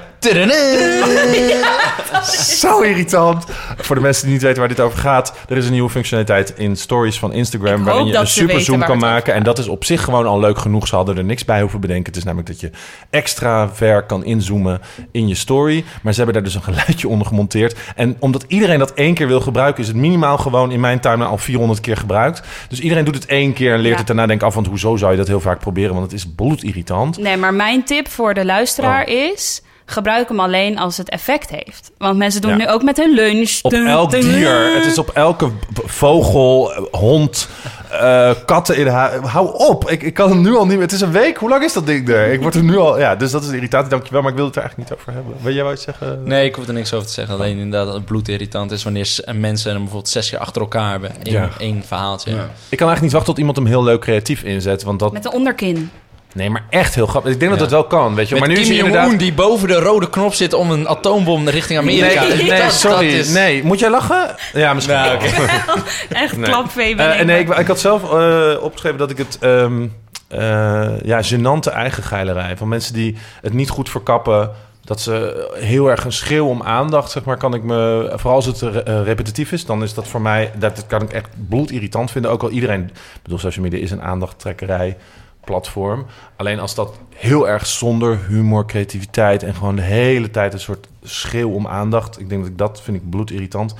Zo 2.61 2.81
irritant. 2.81 3.45
Voor 3.77 3.95
de 3.95 4.01
mensen 4.01 4.23
die 4.23 4.33
niet 4.33 4.41
weten 4.41 4.59
waar 4.59 4.67
dit 4.67 4.79
over 4.79 4.99
gaat... 4.99 5.33
er 5.49 5.57
is 5.57 5.65
een 5.65 5.71
nieuwe 5.71 5.89
functionaliteit 5.89 6.53
in 6.57 6.75
stories 6.75 7.19
van 7.19 7.33
Instagram... 7.33 7.83
Waarin 7.83 8.05
je 8.05 8.15
een 8.15 8.27
superzoom 8.27 8.79
kan 8.79 8.97
maken. 8.97 9.33
En 9.33 9.43
dat 9.43 9.59
is 9.59 9.67
op 9.67 9.83
zich 9.83 10.03
gewoon 10.03 10.25
al 10.25 10.39
leuk 10.39 10.57
genoeg. 10.57 10.87
Ze 10.87 10.95
hadden 10.95 11.17
er 11.17 11.23
niks 11.23 11.45
bij 11.45 11.61
hoeven 11.61 11.79
bedenken. 11.79 12.05
Het 12.05 12.15
is 12.15 12.23
namelijk 12.23 12.49
dat 12.49 12.59
je 12.59 12.69
extra 13.09 13.69
ver 13.69 14.03
kan 14.03 14.25
inzoomen 14.25 14.81
in 15.11 15.27
je 15.27 15.35
story. 15.35 15.83
Maar 16.01 16.13
ze 16.13 16.17
hebben 16.17 16.35
daar 16.35 16.43
dus 16.43 16.55
een 16.55 16.73
geluidje 16.73 17.07
onder 17.07 17.27
gemonteerd. 17.27 17.75
En 17.95 18.15
omdat 18.19 18.45
iedereen 18.47 18.79
dat 18.79 18.93
één 18.93 19.13
keer 19.13 19.27
wil 19.27 19.41
gebruiken... 19.41 19.81
is 19.81 19.87
het 19.87 19.97
minimaal 19.97 20.37
gewoon 20.37 20.71
in 20.71 20.79
mijn 20.79 20.99
timeline 20.99 21.29
al 21.29 21.37
400 21.37 21.79
keer 21.79 21.97
gebruikt. 21.97 22.41
Dus 22.69 22.79
iedereen 22.79 23.03
doet 23.03 23.15
het 23.15 23.25
één 23.25 23.53
keer 23.53 23.73
en 23.73 23.79
leert 23.79 23.97
het 23.97 24.07
daarna. 24.07 24.25
Denk 24.25 24.43
af, 24.43 24.53
want 24.53 24.67
hoezo 24.67 24.95
zou 24.95 25.11
je 25.11 25.17
dat 25.17 25.27
heel 25.27 25.39
vaak 25.39 25.59
proberen? 25.59 25.91
Want 25.91 26.03
het 26.03 26.13
is 26.13 26.27
bloedirritant. 26.35 27.17
Nee, 27.17 27.37
maar 27.37 27.53
mijn 27.53 27.83
tip 27.83 28.07
voor 28.07 28.33
de 28.33 28.45
luisteraar 28.45 29.07
is... 29.07 29.61
gebruik 29.93 30.27
hem 30.27 30.39
alleen 30.39 30.79
als 30.79 30.97
het 30.97 31.09
effect 31.09 31.49
heeft. 31.49 31.91
Want 31.97 32.17
mensen 32.17 32.41
doen 32.41 32.51
Ja. 32.51 32.57
nu 32.57 32.67
ook 32.69 32.83
met 32.83 32.97
hun 32.97 33.13
lunch. 33.13 33.59
Op 33.61 33.71
Dun, 33.71 33.87
elk 33.87 34.11
dun. 34.11 34.21
dier. 34.21 34.73
Het 34.75 34.85
is 34.85 34.97
op 34.97 35.09
elke 35.09 35.49
vogel, 35.85 36.71
hond, 36.91 37.49
eh, 37.91 38.31
katten 38.45 38.77
in 38.77 38.87
huis. 38.87 39.21
Hou 39.27 39.53
op. 39.57 39.89
Ik, 39.89 40.03
ik 40.03 40.13
kan 40.13 40.29
hem 40.29 40.41
nu 40.41 40.55
al 40.55 40.65
niet 40.65 40.73
meer. 40.73 40.81
Het 40.81 40.91
is 40.91 41.01
een 41.01 41.11
week. 41.11 41.37
Hoe 41.37 41.49
lang 41.49 41.63
is 41.63 41.73
dat 41.73 41.85
ding 41.85 42.09
er? 42.09 42.31
Ik 42.31 42.41
word 42.41 42.55
er 42.55 42.63
nu 42.63 42.77
al... 42.77 42.99
Ja, 42.99 43.15
dus 43.15 43.31
dat 43.31 43.41
is 43.43 43.47
een 43.49 43.55
irritatie. 43.55 43.89
Dankjewel. 43.89 44.21
Maar 44.21 44.31
ik 44.31 44.37
wil 44.37 44.45
het 44.45 44.55
er 44.55 44.61
eigenlijk 44.61 44.89
niet 44.89 44.99
over 44.99 45.13
hebben. 45.13 45.35
Wil 45.41 45.53
jij 45.53 45.63
wat 45.63 45.79
zeggen? 45.79 46.21
Nee, 46.23 46.45
ik 46.45 46.55
hoef 46.55 46.67
er 46.67 46.73
niks 46.73 46.93
over 46.93 47.07
te 47.07 47.13
zeggen. 47.13 47.33
Alleen 47.35 47.57
inderdaad 47.57 47.85
dat 47.85 47.95
het 47.95 48.05
bloedirritant 48.05 48.71
is 48.71 48.83
wanneer 48.83 49.07
mensen 49.35 49.69
hem 49.71 49.79
bijvoorbeeld 49.79 50.09
zes 50.11 50.29
keer 50.29 50.39
achter 50.39 50.61
elkaar 50.61 50.91
hebben. 50.91 51.11
in 51.23 51.31
Ja. 51.31 51.49
één 51.59 51.83
verhaaltje. 51.87 52.29
Ja. 52.31 52.35
Ik 52.69 52.77
kan 52.77 52.87
eigenlijk 52.87 53.01
niet 53.01 53.11
wachten 53.11 53.29
tot 53.29 53.37
iemand 53.37 53.57
hem 53.57 53.65
heel 53.65 53.83
leuk 53.83 54.01
creatief 54.01 54.43
inzet. 54.43 54.83
Want 54.83 54.99
dat... 54.99 55.11
Met 55.11 55.25
een 55.25 55.31
onderkin. 55.31 55.91
Nee, 56.33 56.49
maar 56.49 56.63
echt 56.69 56.95
heel 56.95 57.05
grappig. 57.05 57.31
Ik 57.31 57.39
denk 57.39 57.51
dat 57.51 57.59
het 57.61 57.69
wel 57.69 57.83
kan, 57.83 58.15
weet 58.15 58.27
je. 58.29 58.33
Met 58.35 58.43
maar 58.47 58.53
nu 58.53 58.55
Kim 58.63 58.73
Jong-un 58.73 58.85
inderdaad... 58.85 59.19
die 59.19 59.33
boven 59.33 59.67
de 59.67 59.73
rode 59.79 60.09
knop 60.09 60.33
zit 60.33 60.53
om 60.53 60.71
een 60.71 60.87
atoombom 60.87 61.47
richting 61.49 61.79
Amerika. 61.79 62.23
Nee, 62.23 62.35
nee, 62.49 62.61
Dat- 62.61 62.73
sorry. 62.73 63.09
dat 63.11 63.19
is- 63.19 63.29
Nee, 63.33 63.63
moet 63.63 63.79
jij 63.79 63.89
lachen? 63.89 64.35
Ja, 64.53 64.73
misschien. 64.73 64.95
Nou, 64.95 65.19
wel. 65.19 65.75
Echt 66.23 66.37
Nee. 66.37 66.49
klapvee 66.49 66.95
Eh, 66.95 67.25
nee, 67.25 67.39
ik, 67.39 67.49
ik 67.57 67.67
had 67.67 67.79
zelf 67.79 68.13
eh, 68.13 68.63
opgeschreven 68.63 68.97
dat 68.97 69.09
ik 69.11 69.17
het... 69.17 69.37
ehm 69.41 69.85
eh, 70.27 70.89
ja, 71.03 71.21
gênante 71.23 71.71
eigen 71.73 72.03
geilerij. 72.03 72.57
Van 72.57 72.67
mensen 72.67 72.93
die 72.93 73.17
het 73.41 73.53
niet 73.53 73.69
goed 73.69 73.89
verkappen... 73.89 74.51
dat 74.83 75.01
ze 75.01 75.47
heel 75.59 75.89
erg 75.89 76.05
een 76.05 76.11
schreeuw 76.11 76.47
om 76.47 76.63
aandacht, 76.63 77.11
zeg 77.11 77.23
maar... 77.23 77.37
kan 77.37 77.53
ik 77.53 77.63
me... 77.63 78.11
Vooral 78.15 78.35
als 78.35 78.45
het 78.45 78.61
re- 78.61 79.03
repetitief 79.03 79.51
is, 79.51 79.65
dan 79.65 79.83
is 79.83 79.93
dat 79.93 80.07
voor 80.07 80.21
mij... 80.21 80.51
dat 80.55 80.85
kan 80.87 81.01
ik 81.01 81.13
echt 81.13 81.29
bloedirritant 81.49 82.11
vinden. 82.11 82.31
Ook 82.31 82.43
al 82.43 82.49
iedereen... 82.49 82.81
Ik 82.83 83.21
bedoel, 83.23 83.39
social 83.39 83.63
media 83.65 83.79
is 83.79 83.91
een 83.91 84.01
aandachttrekkerij 84.01 84.97
platform. 85.45 86.05
Alleen 86.35 86.59
als 86.59 86.75
dat 86.75 86.97
heel 87.15 87.47
erg 87.47 87.65
zonder 87.65 88.19
humor, 88.27 88.65
creativiteit... 88.65 89.43
en 89.43 89.55
gewoon 89.55 89.75
de 89.75 89.81
hele 89.81 90.31
tijd 90.31 90.53
een 90.53 90.59
soort 90.59 90.87
schreeuw 91.01 91.49
om 91.49 91.67
aandacht... 91.67 92.19
ik 92.19 92.29
denk 92.29 92.41
dat 92.41 92.51
ik 92.51 92.57
dat 92.57 92.81
vind 92.81 92.97
ik 92.97 93.09
bloedirritant. 93.09 93.75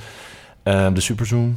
Ehm 0.62 0.94
de 0.94 1.00
superzoom... 1.00 1.56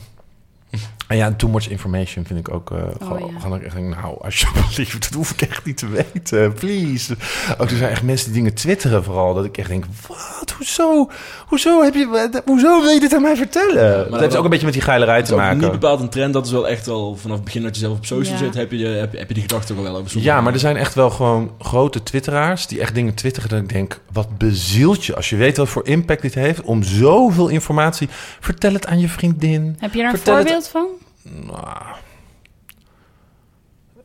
En 1.08 1.18
ja, 1.18 1.34
too 1.34 1.50
much 1.50 1.70
information 1.70 2.26
vind 2.26 2.40
ik 2.40 2.54
ook... 2.54 2.72
eh 2.72 2.78
gewoon, 3.08 3.34
ja. 3.50 3.56
ik 3.56 3.64
echt 3.64 3.76
denk, 3.76 3.96
nou, 3.96 4.16
alsjeblieft, 4.22 5.02
dat 5.02 5.14
hoef 5.14 5.32
ik 5.32 5.42
echt 5.42 5.66
niet 5.66 5.78
te 5.78 5.88
weten. 5.88 6.54
Please. 6.54 7.16
Ook 7.58 7.70
er 7.70 7.78
zijn 7.78 7.92
echt 7.92 8.04
mensen 8.04 8.26
die 8.28 8.36
dingen 8.36 8.54
twitteren 8.54 9.04
vooral. 9.04 9.34
Dat 9.34 9.46
ik 9.46 9.58
echt 9.58 9.70
denk, 9.70 9.86
wat? 10.08 10.52
Hoezo? 10.58 11.10
Hoezo, 11.48 11.84
heb 11.84 11.94
je, 11.94 12.08
wat- 12.08 12.42
hoezo 12.46 12.82
wil 12.82 12.90
je 12.90 13.00
dit 13.00 13.14
aan 13.14 13.22
mij 13.22 13.36
vertellen? 13.36 14.12
dat 14.12 14.20
heeft 14.20 14.36
ook 14.36 14.44
een 14.44 14.50
beetje 14.50 14.66
met 14.66 14.74
die 14.74 14.84
geilerij 14.84 15.24
te 15.24 15.36
maken. 15.36 15.58
niet 15.58 15.72
bepaald 15.72 16.00
een 16.02 16.10
trend. 16.10 16.34
Dat 16.34 16.46
is 16.46 16.52
wel 16.52 16.68
echt 16.68 16.86
wel 16.86 17.16
vanaf 17.16 17.36
het 17.36 17.46
begin 17.46 17.62
dat 17.64 17.76
je 17.76 17.82
zelf 17.82 17.98
op 17.98 18.06
social 18.06 18.34
Ja. 18.38 18.44
zit, 18.44 18.54
heb 18.54 18.72
je, 18.72 18.86
heb, 18.86 19.12
je, 19.12 19.18
heb 19.18 19.28
je 19.28 19.34
die 19.34 19.44
gedachte 19.44 19.74
ook 19.74 19.78
al 19.80 19.86
wel 19.86 19.96
over 19.98 20.20
Ja, 20.22 20.42
maar 20.42 20.54
er 20.54 20.60
zijn 20.60 20.78
echt 20.78 20.94
wel 20.94 21.10
gewoon 21.10 21.52
grote 21.60 22.04
twitteraars... 22.04 22.68
die 22.68 22.80
echt 22.82 22.96
dingen 22.96 23.14
twitteren 23.14 23.50
dat 23.50 23.60
ik 23.60 23.70
denk... 23.70 24.00
wat 24.12 24.38
bezielt 24.38 25.06
je 25.06 25.16
als 25.16 25.30
je 25.30 25.36
weet 25.36 25.58
wat 25.58 25.70
voor 25.70 25.88
impact 25.88 26.22
dit 26.22 26.34
heeft... 26.34 26.62
om 26.62 26.84
zoveel 26.84 27.48
informatie... 27.48 28.08
Vertel 28.40 28.74
het 28.74 28.86
aan 28.88 29.00
je 29.00 29.08
vriendin. 29.10 29.76
Heb 29.80 29.94
je 29.94 30.00
er 30.00 30.06
een 30.06 30.12
Vertel 30.12 30.36
het- 30.36 30.44
voorbeeld 30.44 30.68
van? 30.68 30.86
Nou, 31.30 31.96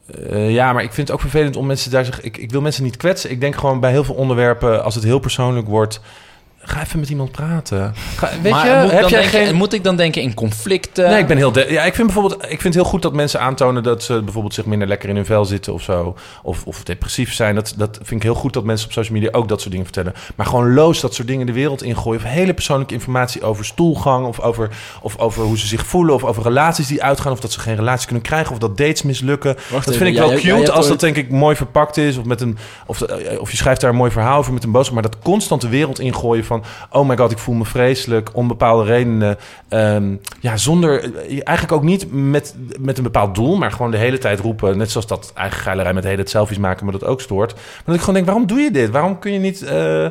eh, 0.07 0.51
ja, 0.51 0.73
maar 0.73 0.83
ik 0.83 0.93
vind 0.93 1.09
het 1.09 1.17
ook 1.17 1.23
vervelend 1.23 1.57
om 1.57 1.67
mensen 1.67 1.91
daar 1.91 2.05
zich. 2.05 2.21
Ik, 2.21 2.37
ik 2.37 2.51
wil 2.51 2.61
mensen 2.61 2.85
niet 2.85 2.97
kwetsen. 2.97 3.31
Ik 3.31 3.41
denk 3.41 3.57
gewoon 3.57 3.81
bij 3.81 3.91
heel 3.91 4.05
veel 4.05 4.15
onderwerpen, 4.15 4.85
als 4.85 4.95
het 4.95 5.05
heel 5.05 5.19
persoonlijk 5.19 5.67
wordt. 5.67 6.01
Ga 6.65 6.83
even 6.83 7.01
met 7.01 7.09
iemand 7.09 7.31
praten. 7.33 7.95
Ga, 8.17 8.29
weet 8.43 8.53
maar 8.53 8.67
je, 8.67 8.75
moet, 8.75 8.85
ik 8.85 8.91
heb 8.91 9.01
dan 9.01 9.11
jij 9.11 9.21
denken, 9.21 9.47
geen. 9.47 9.55
moet 9.55 9.73
ik 9.73 9.85
dan 9.85 9.97
denken 9.97 10.23
in 10.23 10.35
conflicten? 10.35 11.09
Nee, 11.11 11.19
ik 11.19 11.27
ben 11.27 11.37
heel. 11.37 11.53
de- 11.53 11.67
ja, 11.69 11.83
ik 11.83 11.95
vind 11.95 12.07
bijvoorbeeld. 12.13 12.43
Ik 12.43 12.49
vind 12.49 12.63
het 12.63 12.75
heel 12.75 12.85
goed 12.85 13.03
dat 13.03 13.13
mensen 13.13 13.41
aantonen 13.41 13.83
dat 13.83 14.03
ze 14.03 14.23
bijvoorbeeld 14.23 14.55
zich 14.55 14.65
minder 14.65 14.89
lekker 14.89 15.09
in 15.09 15.17
hun 15.17 15.25
vel 15.27 15.45
zitten 15.45 15.73
of 15.73 15.83
zo. 15.83 16.17
Of, 16.43 16.65
of 16.65 16.83
depressief 16.83 17.33
zijn. 17.35 17.55
Dat, 17.55 17.75
dat 17.77 17.97
vind 18.03 18.11
ik 18.11 18.23
heel 18.23 18.35
goed 18.35 18.53
dat 18.53 18.65
mensen 18.65 18.87
op 18.87 18.93
social 18.93 19.15
media 19.19 19.33
ook 19.33 19.49
dat 19.49 19.59
soort 19.59 19.71
dingen 19.71 19.87
vertellen. 19.87 20.15
Maar 20.37 20.47
gewoon 20.47 20.75
loos 20.75 21.01
dat 21.01 21.15
soort 21.15 21.29
dingen 21.29 21.47
de 21.47 21.53
wereld 21.53 21.83
ingooien. 21.83 22.21
Of 22.21 22.27
hele 22.27 22.55
persoonlijke 22.55 22.95
informatie 22.95 23.43
over 23.43 23.65
stoelgang. 23.65 24.27
Of 24.27 24.41
over, 24.41 24.69
of 25.01 25.19
over 25.19 25.43
hoe 25.43 25.59
ze 25.59 25.67
zich 25.67 25.87
voelen. 25.87 26.15
Of 26.15 26.25
over 26.25 26.43
relaties 26.43 26.87
die 26.87 27.03
uitgaan. 27.03 27.33
Of 27.33 27.41
dat 27.41 27.53
ze 27.53 27.61
geen 27.61 27.77
relatie 27.77 28.07
kunnen 28.07 28.25
krijgen. 28.25 28.53
Of 28.53 28.59
dat 28.59 28.77
dates 28.77 29.03
mislukken. 29.03 29.55
Wacht 29.55 29.71
dat 29.71 29.95
even, 29.95 30.07
vind 30.07 30.19
ik 30.19 30.23
wel 30.45 30.57
cute 30.57 30.73
als 30.73 30.89
dat 30.89 31.01
denk 31.01 31.17
ik 31.17 31.31
mooi 31.31 31.57
verpakt 31.57 31.97
is. 31.97 32.17
Of, 32.17 32.25
met 32.25 32.41
een, 32.41 32.59
of, 32.87 33.03
eh, 33.03 33.41
of 33.41 33.51
je 33.51 33.57
schrijft 33.57 33.81
daar 33.81 33.91
een 33.91 33.97
mooi 33.97 34.11
verhaal 34.11 34.39
over 34.39 34.53
met 34.53 34.65
een 34.65 34.71
boodschap. 34.71 34.95
Maar 34.95 35.03
dat 35.03 35.17
constant 35.23 35.61
de 35.61 35.69
wereld 35.69 36.01
ingooien 36.01 36.45
van... 36.45 36.52
Oh 36.91 37.09
my 37.09 37.17
god, 37.17 37.31
ik 37.31 37.39
voel 37.39 37.55
me 37.55 37.65
vreselijk. 37.65 38.31
Om 38.33 38.49
bepaalde 38.49 38.85
redenen. 38.85 39.39
Ehm, 39.69 40.15
ja, 40.41 40.57
zonder... 40.57 41.11
Eigenlijk 41.29 41.73
ook 41.73 41.83
niet 41.83 42.13
met, 42.13 42.55
met 42.81 42.97
een 42.97 43.03
bepaald 43.03 43.35
doel. 43.35 43.57
Maar 43.57 43.73
gewoon 43.73 43.91
de 43.91 43.97
hele 43.97 44.19
tijd 44.19 44.41
roepen. 44.41 44.79
Net 44.79 44.91
zoals 44.91 45.07
dat 45.07 45.33
eigen 45.35 45.61
geilerij 45.61 45.93
met 45.93 46.03
de 46.03 46.09
hele 46.09 46.21
tijd 46.21 46.35
selfies 46.35 46.59
maken. 46.59 46.85
Maar 46.85 46.99
dat 46.99 47.05
ook 47.09 47.21
stoort. 47.21 47.55
Maar 47.55 47.83
dat 47.85 47.95
ik 47.95 48.01
gewoon 48.01 48.15
denk, 48.15 48.27
waarom 48.27 48.47
doe 48.47 48.61
je 48.61 48.71
dit? 48.71 48.91
Waarom 48.91 49.19
kun 49.19 49.33
je 49.33 49.39
niet... 49.39 49.63
eh, 49.63 50.07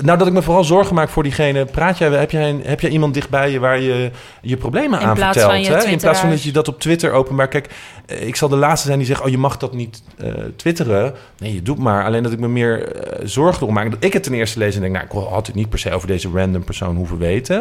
nou, 0.00 0.18
dat 0.18 0.26
ik 0.26 0.32
me 0.32 0.42
vooral 0.42 0.64
zorgen 0.64 0.94
maak 0.94 1.08
voor 1.08 1.22
diegene. 1.22 1.64
Praat 1.64 1.98
jij, 1.98 2.08
heb, 2.08 2.30
jij 2.30 2.48
een, 2.48 2.60
heb 2.64 2.80
jij 2.80 2.90
iemand 2.90 3.14
dichtbij 3.14 3.50
je 3.50 3.58
waar 3.58 3.80
je 3.80 4.10
je 4.40 4.56
problemen 4.56 5.00
In 5.00 5.06
aan 5.06 5.16
vertelt? 5.16 5.50
van 5.50 5.60
je 5.62 5.70
hè? 5.70 5.84
In 5.84 5.98
plaats 5.98 6.20
van 6.20 6.30
dat 6.30 6.42
je 6.42 6.52
dat 6.52 6.68
op 6.68 6.80
Twitter 6.80 7.12
openbaar... 7.12 7.48
Kijk, 7.48 7.68
eh, 8.06 8.26
ik 8.26 8.36
zal 8.36 8.48
de 8.48 8.56
laatste 8.56 8.86
zijn 8.86 8.98
die 8.98 9.06
zegt... 9.06 9.20
oh, 9.20 9.28
je 9.28 9.38
mag 9.38 9.56
dat 9.56 9.72
niet 9.72 10.02
eh, 10.18 10.32
twitteren. 10.56 11.14
Nee, 11.38 11.54
je 11.54 11.62
doet 11.62 11.78
maar. 11.78 12.04
Alleen 12.04 12.22
dat 12.22 12.32
ik 12.32 12.38
me 12.38 12.48
meer 12.48 12.92
zorgen 13.22 13.62
erom 13.62 13.74
maak. 13.74 13.90
Dat 13.90 14.04
ik 14.04 14.12
het 14.12 14.22
ten 14.22 14.34
eerste 14.34 14.58
lees 14.58 14.74
en 14.74 14.80
denk... 14.80 14.92
nou, 14.92 15.04
ik 15.04 15.30
had 15.30 15.46
het 15.46 15.56
niet 15.56 15.59
per 15.68 15.78
se 15.78 15.92
over 15.92 16.08
deze 16.08 16.30
random 16.30 16.64
persoon 16.64 16.96
hoeven 16.96 17.18
weten. 17.18 17.56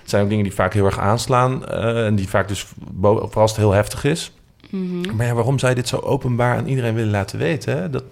Het 0.00 0.10
zijn 0.10 0.22
ook 0.22 0.28
dingen 0.28 0.44
die 0.44 0.54
vaak 0.54 0.72
heel 0.72 0.84
erg 0.84 0.98
aanslaan... 0.98 1.66
eh, 1.66 2.06
en 2.06 2.14
die 2.14 2.28
vaak 2.28 2.48
dus, 2.48 2.66
vooral 3.00 3.30
als 3.32 3.50
het 3.50 3.60
heel 3.60 3.72
heftig 3.72 4.04
is... 4.04 4.32
Mhm. 4.70 5.16
Maar 5.16 5.26
ja, 5.26 5.34
waarom 5.34 5.58
zou 5.58 5.70
je 5.72 5.78
dit 5.78 5.88
zo 5.88 5.96
openbaar 5.96 6.56
aan 6.56 6.66
iedereen 6.66 6.94
willen 6.94 7.10
laten 7.10 7.38
weten? 7.38 7.76
Hè? 7.76 7.90
Dat, 7.90 8.04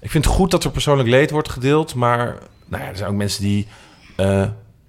ik 0.00 0.10
vind 0.10 0.24
het 0.24 0.34
goed 0.34 0.50
dat 0.50 0.64
er 0.64 0.70
persoonlijk 0.70 1.08
leed 1.08 1.30
wordt 1.30 1.48
gedeeld, 1.48 1.94
maar 1.94 2.38
nou 2.66 2.82
ja, 2.82 2.88
er 2.88 2.96
zijn 2.96 3.10
ook 3.10 3.16
mensen 3.16 3.42
die 3.42 3.66
eh, 4.16 4.44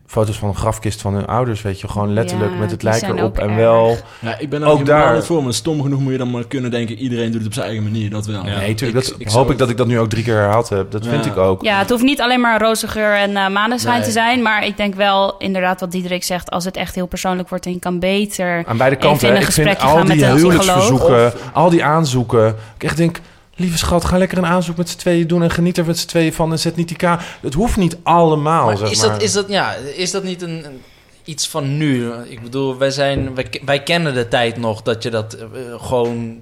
foto's 0.10 0.38
van 0.38 0.50
een 0.50 0.56
grafkist 0.56 1.02
van 1.02 1.14
hun 1.14 1.26
ouders, 1.28 1.62
weet 1.62 1.80
je, 1.80 1.88
gewoon 1.88 2.14
letterlijk 2.14 2.52
Ja, 2.52 2.58
met 2.58 2.72
het 2.72 2.80
die 2.80 2.90
lijk 2.90 3.02
zijn 3.02 3.18
erop 3.18 3.30
ook 3.30 3.38
en 3.44 3.48
erg. 3.50 3.56
wel. 3.58 3.98
Ja, 4.20 4.38
ik 4.40 4.50
ben 4.50 4.64
Ook 4.64 4.72
ook 4.72 4.78
helemaal 4.78 5.06
daar- 5.06 5.16
niet 5.16 5.24
voor, 5.24 5.44
maar 5.44 5.54
stom 5.54 5.82
genoeg 5.82 6.00
moet 6.00 6.12
je 6.12 6.18
dan 6.18 6.32
maar 6.32 6.48
kunnen 6.48 6.72
denken... 6.72 6.96
iedereen 6.98 7.26
doet 7.32 7.38
het 7.38 7.46
op 7.48 7.54
zijn 7.54 7.66
eigen 7.66 7.84
manier, 7.84 8.10
dat 8.10 8.26
wel. 8.26 8.44
nee, 8.44 8.68
natuurlijk. 8.68 8.94
Dat 9.06 9.16
ik 9.18 9.26
hoop 9.28 9.30
zou- 9.30 9.52
ik 9.52 9.58
dat 9.58 9.70
ik 9.70 9.78
dat 9.78 9.88
nu 9.88 10.00
ook 10.00 10.10
drie 10.10 10.24
keer 10.24 10.36
herhaald 10.36 10.70
heb. 10.70 10.92
Dat 10.92 11.08
vind 11.08 11.26
Ja. 11.26 11.32
ik 11.32 11.38
ook. 11.38 11.64
Ja, 11.64 11.78
het 11.80 11.90
hoeft 11.90 12.04
niet 12.04 12.22
alleen 12.22 12.42
maar 12.42 12.62
roze 12.62 12.88
geur 12.88 13.14
en 13.16 13.36
eh 13.38 13.50
maneschijn 13.50 13.96
Nee. 13.98 14.04
te 14.06 14.12
zijn. 14.12 14.42
Maar 14.42 14.66
ik 14.66 14.78
denk 14.78 14.96
wel 14.96 15.36
inderdaad 15.38 15.80
wat 15.80 15.92
Diederik 15.92 16.24
zegt. 16.24 16.50
Als 16.52 16.66
het 16.66 16.76
echt 16.78 16.96
heel 16.96 17.08
persoonlijk 17.08 17.50
wordt 17.50 17.66
en 17.66 17.72
je 17.72 17.80
kan 17.80 18.00
beter... 18.00 18.64
Aan 18.68 18.78
beide 18.78 18.96
Even 18.96 19.08
kanten. 19.10 19.28
in 19.30 19.36
een 19.36 19.42
Ik 19.42 19.52
vind 19.52 19.80
al 19.82 19.88
gaan 19.96 20.08
met 20.08 20.18
die 20.18 20.26
huwelijksverzoeken, 20.26 21.34
al 21.54 21.70
die 21.70 21.84
aanzoeken. 21.84 22.56
Ik 22.76 22.84
echt 22.84 22.98
denk, 22.98 23.20
lieve 23.60 23.78
schat, 23.78 24.06
ga 24.06 24.18
lekker 24.18 24.38
een 24.38 24.46
aanzoek 24.46 24.78
met 24.78 24.90
z'n 24.90 24.98
tweeën 24.98 25.28
doen 25.28 25.44
en 25.44 25.50
geniet 25.52 25.78
er 25.78 25.86
met 25.86 25.98
z'n 26.00 26.08
tweeën 26.08 26.34
van 26.34 26.52
en 26.52 26.60
zet 26.60 26.76
niet 26.76 26.88
die 26.88 26.98
ka. 26.98 27.20
Het 27.42 27.54
hoeft 27.54 27.78
niet 27.78 27.98
allemaal. 28.04 28.66
Maar 28.66 28.78
zeg 28.78 28.92
is, 28.92 29.00
maar. 29.02 29.10
Dat, 29.10 29.22
is, 29.22 29.32
dat, 29.34 29.50
ja, 29.50 29.74
is 29.76 30.12
dat 30.12 30.24
niet 30.24 30.42
een, 30.42 30.66
een- 30.66 30.82
iets 31.24 31.48
van 31.48 31.78
nu? 31.78 32.12
Ik 32.28 32.42
bedoel, 32.42 32.78
wij, 32.78 32.92
zijn, 32.92 33.36
wij, 33.36 33.62
wij 33.66 33.84
kennen 33.84 34.14
de 34.14 34.28
tijd 34.28 34.58
nog 34.58 34.82
dat 34.82 35.04
je 35.04 35.10
dat 35.10 35.34
eh, 35.34 35.44
gewoon 35.78 36.42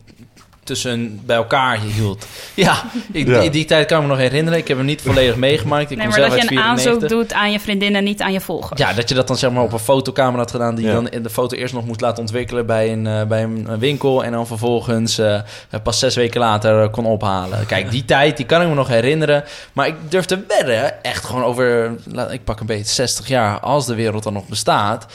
tussen 0.67 1.19
bij 1.25 1.35
elkaar 1.35 1.79
hield. 1.79 2.25
Ja, 2.53 2.83
ik, 3.11 3.27
Ja. 3.27 3.39
Die, 3.41 3.49
die 3.49 3.65
tijd 3.65 3.85
kan 3.87 3.97
ik 3.97 4.03
me 4.03 4.09
nog 4.09 4.17
herinneren. 4.17 4.59
Ik 4.59 4.67
heb 4.67 4.77
hem 4.77 4.85
niet 4.85 5.01
volledig 5.01 5.35
meegemaakt. 5.35 5.91
Ik 5.91 5.97
nee, 5.97 6.07
maar 6.07 6.15
zelf 6.15 6.29
dat 6.29 6.41
je 6.49 6.55
een 6.55 6.61
aanzoek 6.61 6.83
94. 6.83 7.09
doet 7.17 7.33
aan 7.33 7.51
je 7.51 7.59
vriendin 7.59 7.95
en 7.95 8.03
niet 8.03 8.21
aan 8.21 8.31
je 8.33 8.41
volgers. 8.41 8.79
Ja, 8.79 8.93
dat 8.93 9.09
je 9.09 9.15
dat 9.15 9.27
dan 9.27 9.37
zeg 9.37 9.51
maar 9.51 9.63
op 9.63 9.73
een 9.73 9.79
fotocamera 9.79 10.37
had 10.37 10.51
gedaan... 10.51 10.75
die 10.75 10.83
Ja. 10.85 10.89
je 10.91 10.95
dan 10.95 11.09
in 11.09 11.23
de 11.23 11.29
foto 11.29 11.55
eerst 11.57 11.73
nog 11.73 11.85
moest 11.85 12.01
laten 12.01 12.19
ontwikkelen 12.19 12.65
bij 12.65 12.91
een, 12.91 13.07
eh, 13.07 13.23
bij 13.23 13.43
een 13.43 13.79
winkel... 13.79 14.23
en 14.23 14.31
dan 14.31 14.47
vervolgens 14.47 15.17
eh, 15.17 15.39
pas 15.83 15.99
zes 15.99 16.15
weken 16.15 16.39
later 16.39 16.83
eh, 16.83 16.91
kon 16.91 17.05
ophalen. 17.05 17.65
Kijk, 17.65 17.91
die 17.91 18.05
tijd, 18.05 18.37
die 18.37 18.45
kan 18.45 18.61
ik 18.61 18.67
me 18.67 18.73
nog 18.73 18.87
herinneren. 18.87 19.43
Maar 19.73 19.87
ik 19.87 19.95
durf 20.09 20.25
te 20.25 20.43
wedden, 20.47 21.03
echt 21.03 21.25
gewoon 21.25 21.43
over... 21.43 21.95
laat- 22.11 22.31
ik 22.31 22.43
pak 22.43 22.59
een 22.59 22.65
beetje 22.65 22.93
60 22.93 23.27
jaar, 23.27 23.59
als 23.59 23.85
de 23.85 23.95
wereld 23.95 24.23
dan 24.23 24.33
nog 24.33 24.47
bestaat... 24.47 25.05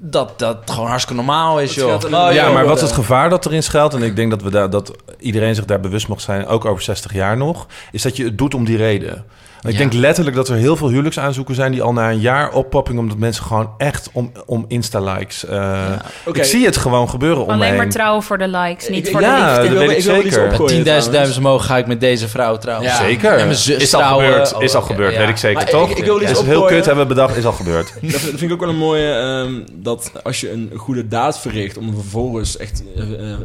dat 0.00 0.38
dat 0.38 0.58
gewoon 0.64 0.88
hartstikke 0.88 1.22
normaal 1.22 1.60
is, 1.60 1.74
joh. 1.74 1.94
Oh, 2.04 2.10
ja, 2.10 2.32
joh. 2.32 2.52
maar 2.52 2.66
wat 2.66 2.76
is 2.76 2.82
het 2.82 2.92
gevaar 2.92 3.30
dat 3.30 3.46
erin 3.46 3.62
schuilt? 3.62 3.94
En 3.94 4.02
ik 4.02 4.16
denk 4.16 4.30
dat, 4.30 4.42
we 4.42 4.50
daar, 4.50 4.70
dat 4.70 4.96
iedereen 5.18 5.54
zich 5.54 5.64
daar 5.64 5.80
bewust 5.80 6.08
mag 6.08 6.20
zijn, 6.20 6.46
ook 6.46 6.64
over 6.64 6.82
60 6.82 7.12
jaar 7.12 7.36
nog, 7.36 7.66
is 7.92 8.02
dat 8.02 8.16
je 8.16 8.24
het 8.24 8.38
doet 8.38 8.54
om 8.54 8.64
die 8.64 8.76
reden. 8.76 9.24
Ik 9.66 9.72
Ja. 9.72 9.78
denk 9.78 9.92
letterlijk 9.92 10.36
dat 10.36 10.48
er 10.48 10.56
heel 10.56 10.76
veel 10.76 10.88
huwelijksaanzoeken 10.88 11.54
zijn 11.54 11.72
die 11.72 11.82
al 11.82 11.92
na 11.92 12.10
een 12.10 12.20
jaar 12.20 12.52
oppopping, 12.52 12.98
omdat 12.98 13.16
mensen 13.18 13.44
gewoon 13.44 13.70
echt 13.78 14.08
om, 14.12 14.32
om 14.46 14.64
Insta-likes. 14.68 15.44
eh, 15.46 15.82
Oké. 16.24 16.38
Ik 16.38 16.44
zie 16.44 16.64
het 16.64 16.76
gewoon 16.76 17.08
gebeuren 17.10 17.42
om 17.44 17.50
Alleen 17.50 17.76
maar 17.76 17.88
trouwen 17.88 18.22
voor 18.22 18.38
de 18.38 18.48
likes, 18.48 18.88
niet 18.88 19.06
Ik- 19.06 19.12
voor 19.12 19.20
ja, 19.20 19.46
de 19.46 19.54
dat 19.54 19.62
liefde. 19.62 19.78
weet 19.78 19.90
ik 19.90 19.96
Ik 19.98 20.04
wil 20.04 20.12
wel 20.14 20.24
iets 20.24 20.34
zeker. 20.34 20.48
opgooien. 20.50 20.74
Met 20.76 20.84
10.000 20.84 20.84
trouwens. 20.84 21.10
duizend 21.10 21.38
omhoog 21.38 21.66
ga 21.66 21.76
ik 21.76 21.86
met 21.86 22.00
deze 22.00 22.28
vrouw 22.28 22.56
trouwen. 22.56 22.86
Ja. 22.88 22.96
Zeker. 22.96 23.30
En 23.32 23.44
mijn 23.44 23.54
zus 23.58 23.82
is 23.82 23.94
al 23.94 24.00
trouwen. 24.00 24.24
gebeurd. 24.26 24.54
Oh, 24.54 24.62
is 24.62 24.74
al 24.74 24.80
oké, 24.82 24.90
gebeurd, 24.92 25.12
ja. 25.12 25.18
weet 25.18 25.28
ik 25.28 25.36
zeker, 25.36 25.56
Maar 25.56 25.70
toch? 25.70 25.90
ik- 25.90 25.98
ik 25.98 26.04
wil 26.04 26.20
iets 26.22 26.30
is 26.30 26.40
heel 26.40 26.64
kut, 26.64 26.84
hebben 26.86 27.06
we 27.08 27.14
bedacht, 27.14 27.36
is 27.36 27.44
al 27.44 27.52
gebeurd. 27.52 27.92
Dat, 28.02 28.10
dat 28.10 28.20
vind 28.20 28.42
ik 28.42 28.52
ook 28.52 28.60
wel 28.60 28.68
een 28.68 28.76
mooie, 28.76 29.12
ehm, 29.12 29.52
dat 29.72 30.10
als 30.22 30.40
je 30.40 30.52
een 30.52 30.72
goede 30.76 31.08
daad 31.08 31.40
verricht... 31.40 31.78
om 31.78 31.94
vervolgens 31.94 32.56
echt 32.56 32.82
eh, 32.96 33.02
eh, 33.32 33.36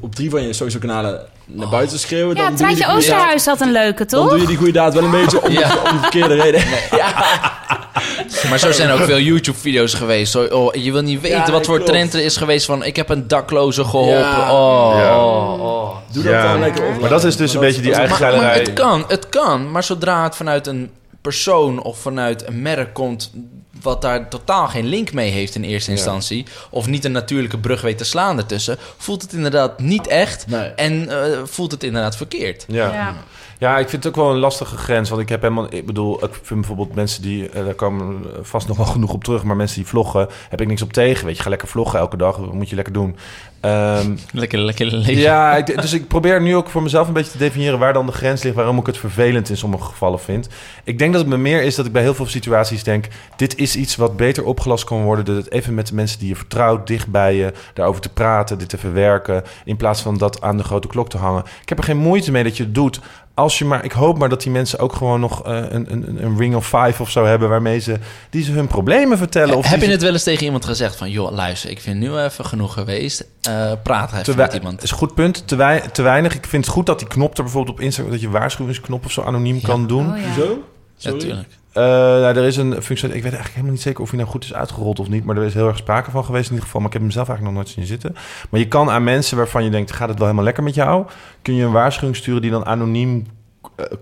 op 0.00 0.14
drie 0.14 0.30
van 0.30 0.42
je 0.42 0.52
social 0.52 0.80
kanalen 0.80 1.20
naar 1.46 1.68
buiten 1.68 1.96
te 1.96 2.02
schreeuwen... 2.02 2.36
Ja, 2.36 2.42
dan 2.46 2.56
Treintje 2.56 2.88
Oosterhuis 2.88 3.46
had 3.46 3.60
een 3.60 3.72
leuke, 3.72 4.04
Dan 4.04 4.20
toch? 4.20 4.30
doe 4.30 4.40
je 4.40 4.46
die 4.46 4.56
goede 4.56 4.72
daad 4.72 4.94
wel 4.94 5.02
een 5.04 5.10
beetje 5.10 5.42
om, 5.42 5.50
Ja. 5.52 5.69
om 5.84 5.92
de 5.92 5.98
verkeerde 6.00 6.34
reden. 6.34 6.62
Maar 8.48 8.58
zo 8.58 8.72
zijn 8.72 8.90
ook 8.90 9.00
veel 9.04 9.18
YouTube-video's 9.20 9.94
geweest. 9.94 10.32
Zo, 10.32 10.42
oh, 10.44 10.74
je 10.74 10.92
wil 10.92 11.02
niet 11.02 11.20
weten 11.20 11.38
Ja, 11.38 11.50
wat 11.50 11.66
voor 11.66 11.74
klopt. 11.76 11.90
trend 11.90 12.14
er 12.14 12.20
is 12.24 12.36
geweest 12.36 12.66
van... 12.66 12.84
ik 12.84 12.96
heb 12.96 13.08
een 13.08 13.28
dakloze 13.28 13.84
geholpen. 13.84 14.18
Ja. 14.18 14.52
Oh, 14.52 14.94
Ja. 14.98 15.18
oh, 15.26 15.60
oh. 15.62 15.96
Doe 16.12 16.22
dat 16.22 16.32
Ja, 16.32 16.42
dan 16.52 16.60
lekker 16.60 16.86
op. 16.86 17.00
Maar 17.00 17.10
dat 17.10 17.24
is 17.24 17.36
dus 17.36 17.54
een 17.54 17.60
beetje 17.60 17.80
die 17.82 17.94
eigen 17.94 18.10
Maar, 18.20 18.20
maar 18.30 18.30
geilerij. 18.40 18.60
het 18.64 18.72
kan, 18.72 19.04
het 19.08 19.28
kan. 19.28 19.70
Maar 19.70 19.82
zodra 19.84 20.22
het 20.24 20.36
vanuit 20.36 20.66
een 20.66 20.90
persoon 21.20 21.82
of 21.82 21.98
vanuit 21.98 22.46
een 22.48 22.62
merk 22.62 22.94
komt 22.94 23.30
wat 23.82 24.02
daar 24.02 24.28
totaal 24.28 24.66
geen 24.68 24.86
link 24.86 25.12
mee 25.12 25.30
heeft 25.30 25.54
in 25.54 25.62
eerste 25.64 25.90
Ja. 25.90 25.96
instantie, 25.96 26.46
of 26.70 26.86
niet 26.86 27.04
een 27.04 27.12
natuurlijke 27.12 27.58
brug 27.58 27.80
weet 27.80 27.98
te 27.98 28.04
slaan 28.04 28.36
ertussen, 28.38 28.76
voelt 28.96 29.22
het 29.22 29.32
inderdaad 29.32 29.78
niet 29.80 30.06
echt 30.06 30.46
Nee. 30.46 30.68
en 30.68 31.08
eh, 31.08 31.38
voelt 31.44 31.70
het 31.70 31.82
inderdaad 31.84 32.16
verkeerd. 32.16 32.64
Ja. 32.68 33.14
Ja. 33.60 33.78
Ik 33.78 33.88
vind 33.88 34.04
het 34.04 34.16
ook 34.16 34.22
wel 34.24 34.32
een 34.32 34.38
lastige 34.38 34.76
grens. 34.76 35.08
Want 35.08 35.22
ik 35.22 35.28
heb 35.28 35.42
helemaal... 35.42 35.66
Ik 35.74 35.86
bedoel, 35.86 36.24
ik 36.24 36.34
vind 36.42 36.60
bijvoorbeeld 36.60 36.94
mensen 36.94 37.22
die... 37.22 37.48
eh, 37.48 37.64
daar 37.64 37.74
komen 37.74 38.22
vast 38.42 38.68
nog 38.68 38.76
wel 38.76 38.86
genoeg 38.86 39.12
op 39.12 39.24
terug. 39.24 39.42
Maar 39.44 39.56
mensen 39.56 39.76
die 39.76 39.86
vloggen, 39.86 40.28
heb 40.48 40.60
ik 40.60 40.66
niks 40.66 40.82
op 40.82 40.92
tegen. 40.92 41.26
Weet 41.26 41.36
je, 41.36 41.42
ga 41.42 41.48
lekker 41.48 41.68
vloggen 41.68 41.98
elke 41.98 42.16
dag. 42.16 42.36
Dat 42.36 42.52
moet 42.52 42.68
je 42.68 42.74
lekker 42.74 42.92
doen. 42.92 43.16
Ehm, 43.60 44.14
Lekker, 44.32 44.58
lekker 44.58 44.86
leven. 44.86 45.16
ja, 45.16 45.56
ik, 45.56 45.80
dus 45.80 45.92
ik 45.92 46.08
probeer 46.08 46.42
nu 46.42 46.56
ook 46.56 46.68
voor 46.68 46.82
mezelf 46.82 47.06
een 47.06 47.12
beetje 47.12 47.30
te 47.32 47.38
definiëren... 47.38 47.78
waar 47.78 47.92
dan 47.92 48.06
de 48.06 48.12
grens 48.12 48.42
ligt, 48.42 48.54
waarom 48.56 48.78
ik 48.78 48.86
het 48.86 48.98
vervelend 48.98 49.48
in 49.48 49.56
sommige 49.56 49.84
gevallen 49.84 50.20
vind. 50.20 50.48
Ik 50.84 50.98
denk 50.98 51.12
dat 51.12 51.20
het 51.20 51.30
me 51.30 51.36
meer 51.36 51.62
is 51.62 51.74
dat 51.74 51.86
ik 51.86 51.92
bij 51.92 52.02
heel 52.02 52.14
veel 52.14 52.26
situaties 52.26 52.82
denk... 52.82 53.08
dit 53.36 53.56
is 53.56 53.76
iets 53.76 53.96
wat 53.96 54.16
beter 54.16 54.44
opgelost 54.44 54.84
kan 54.84 55.02
worden... 55.02 55.24
door 55.24 55.36
het 55.36 55.52
even 55.52 55.74
met 55.74 55.86
de 55.86 55.94
mensen 55.94 56.18
die 56.18 56.28
je 56.28 56.36
vertrouwt, 56.36 56.86
dicht 56.86 57.08
bij 57.08 57.34
je... 57.34 57.52
daarover 57.74 58.00
te 58.00 58.12
praten, 58.12 58.58
dit 58.58 58.68
te 58.68 58.78
verwerken... 58.78 59.42
in 59.64 59.76
plaats 59.76 60.00
van 60.00 60.18
dat 60.18 60.40
aan 60.42 60.56
de 60.56 60.64
grote 60.64 60.88
klok 60.88 61.08
te 61.08 61.16
hangen. 61.18 61.44
Ik 61.62 61.68
heb 61.68 61.78
er 61.78 61.84
geen 61.84 61.96
moeite 61.96 62.30
mee 62.30 62.44
dat 62.44 62.56
je 62.56 62.62
het 62.62 62.74
doet... 62.74 63.00
Als 63.34 63.58
je 63.58 63.64
maar, 63.64 63.84
ik 63.84 63.92
hoop 63.92 64.18
maar 64.18 64.28
dat 64.28 64.42
die 64.42 64.52
mensen 64.52 64.78
ook 64.78 64.92
gewoon 64.92 65.20
nog 65.20 65.44
eh, 65.46 65.56
een, 65.68 65.92
een, 65.92 66.24
een 66.24 66.38
ring 66.38 66.54
of 66.54 66.64
five 66.66 67.02
of 67.02 67.10
zo 67.10 67.24
hebben... 67.24 67.48
waarmee 67.48 67.78
ze, 67.78 67.96
die 68.30 68.42
ze 68.42 68.52
hun 68.52 68.66
problemen 68.66 69.18
vertellen. 69.18 69.56
Of 69.56 69.68
Heb 69.68 69.78
je 69.80 69.84
ze- 69.86 69.90
het 69.90 70.02
wel 70.02 70.12
eens 70.12 70.22
tegen 70.22 70.44
iemand 70.44 70.64
gezegd 70.64 70.96
van... 70.96 71.10
joh, 71.10 71.32
luister, 71.32 71.70
ik 71.70 71.80
vind 71.80 72.00
nu 72.00 72.16
even 72.18 72.44
genoeg 72.44 72.72
geweest. 72.72 73.26
Eh, 73.42 73.72
praat 73.82 74.12
even 74.12 74.36
met 74.36 74.52
iemand. 74.54 74.82
is 74.82 74.90
een 74.90 74.96
goed 74.96 75.14
punt. 75.14 75.48
Te, 75.48 75.56
wei- 75.56 75.82
te 75.92 76.02
weinig. 76.02 76.34
Ik 76.34 76.46
vind 76.46 76.64
het 76.64 76.74
goed 76.74 76.86
dat 76.86 76.98
die 76.98 77.08
knop 77.08 77.36
er 77.38 77.42
bijvoorbeeld 77.42 77.76
op 77.76 77.82
Instagram... 77.82 78.12
dat 78.12 78.20
je 78.20 78.30
waarschuwingsknop 78.30 79.04
of 79.04 79.12
zo 79.12 79.22
anoniem 79.22 79.60
kan 79.60 79.86
doen. 79.86 80.10
Oh, 80.12 80.18
ja. 80.18 80.34
Zo? 80.34 80.62
Ja, 80.96 81.44
Eh, 81.80 81.86
nou, 81.86 82.36
er 82.36 82.44
is 82.44 82.56
een 82.56 82.82
functie. 82.82 83.08
Ik 83.08 83.12
weet 83.12 83.22
eigenlijk 83.22 83.50
helemaal 83.50 83.72
niet 83.72 83.80
zeker 83.80 84.02
of 84.02 84.08
hij 84.08 84.18
nou 84.18 84.30
goed 84.30 84.44
is 84.44 84.54
uitgerold 84.54 85.00
of 85.00 85.08
niet. 85.08 85.24
Maar 85.24 85.36
er 85.36 85.44
is 85.44 85.54
heel 85.54 85.68
erg 85.68 85.76
sprake 85.76 86.10
van 86.10 86.24
geweest 86.24 86.44
in 86.44 86.50
ieder 86.50 86.64
geval. 86.64 86.80
Maar 86.80 86.88
ik 86.88 86.94
heb 86.94 87.02
hem 87.02 87.12
zelf 87.12 87.28
eigenlijk 87.28 87.56
nog 87.56 87.64
nooit 87.64 87.76
zien 87.76 87.86
zitten. 87.86 88.14
Maar 88.50 88.60
je 88.60 88.68
kan 88.68 88.90
aan 88.90 89.04
mensen 89.04 89.36
waarvan 89.36 89.64
je 89.64 89.70
denkt: 89.70 89.92
gaat 89.92 90.08
het 90.08 90.16
wel 90.16 90.26
helemaal 90.26 90.44
lekker 90.44 90.62
met 90.62 90.74
jou? 90.74 91.06
Kun 91.42 91.54
je 91.54 91.64
een 91.64 91.72
waarschuwing 91.72 92.16
sturen 92.16 92.42
die 92.42 92.50
dan 92.50 92.66
anoniem 92.66 93.26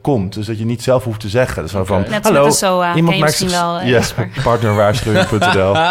komt. 0.02 0.34
Dus 0.34 0.46
dat 0.46 0.58
je 0.58 0.64
niet 0.64 0.82
zelf 0.82 1.04
hoeft 1.04 1.20
te 1.20 1.28
zeggen. 1.28 1.62
Dus 1.62 1.72
van, 1.72 2.00
Net 2.00 2.14
als 2.14 2.22
hallo, 2.22 2.42
met 2.42 2.50
de 2.52 2.56
SOA. 2.58 2.94
Je 2.94 3.02
misschien 3.02 3.48
zich- 3.48 3.60
wel, 3.60 3.78
eh, 3.78 3.88
ja, 3.88 4.00
partnerwaarschuwing.nl. 4.42 5.74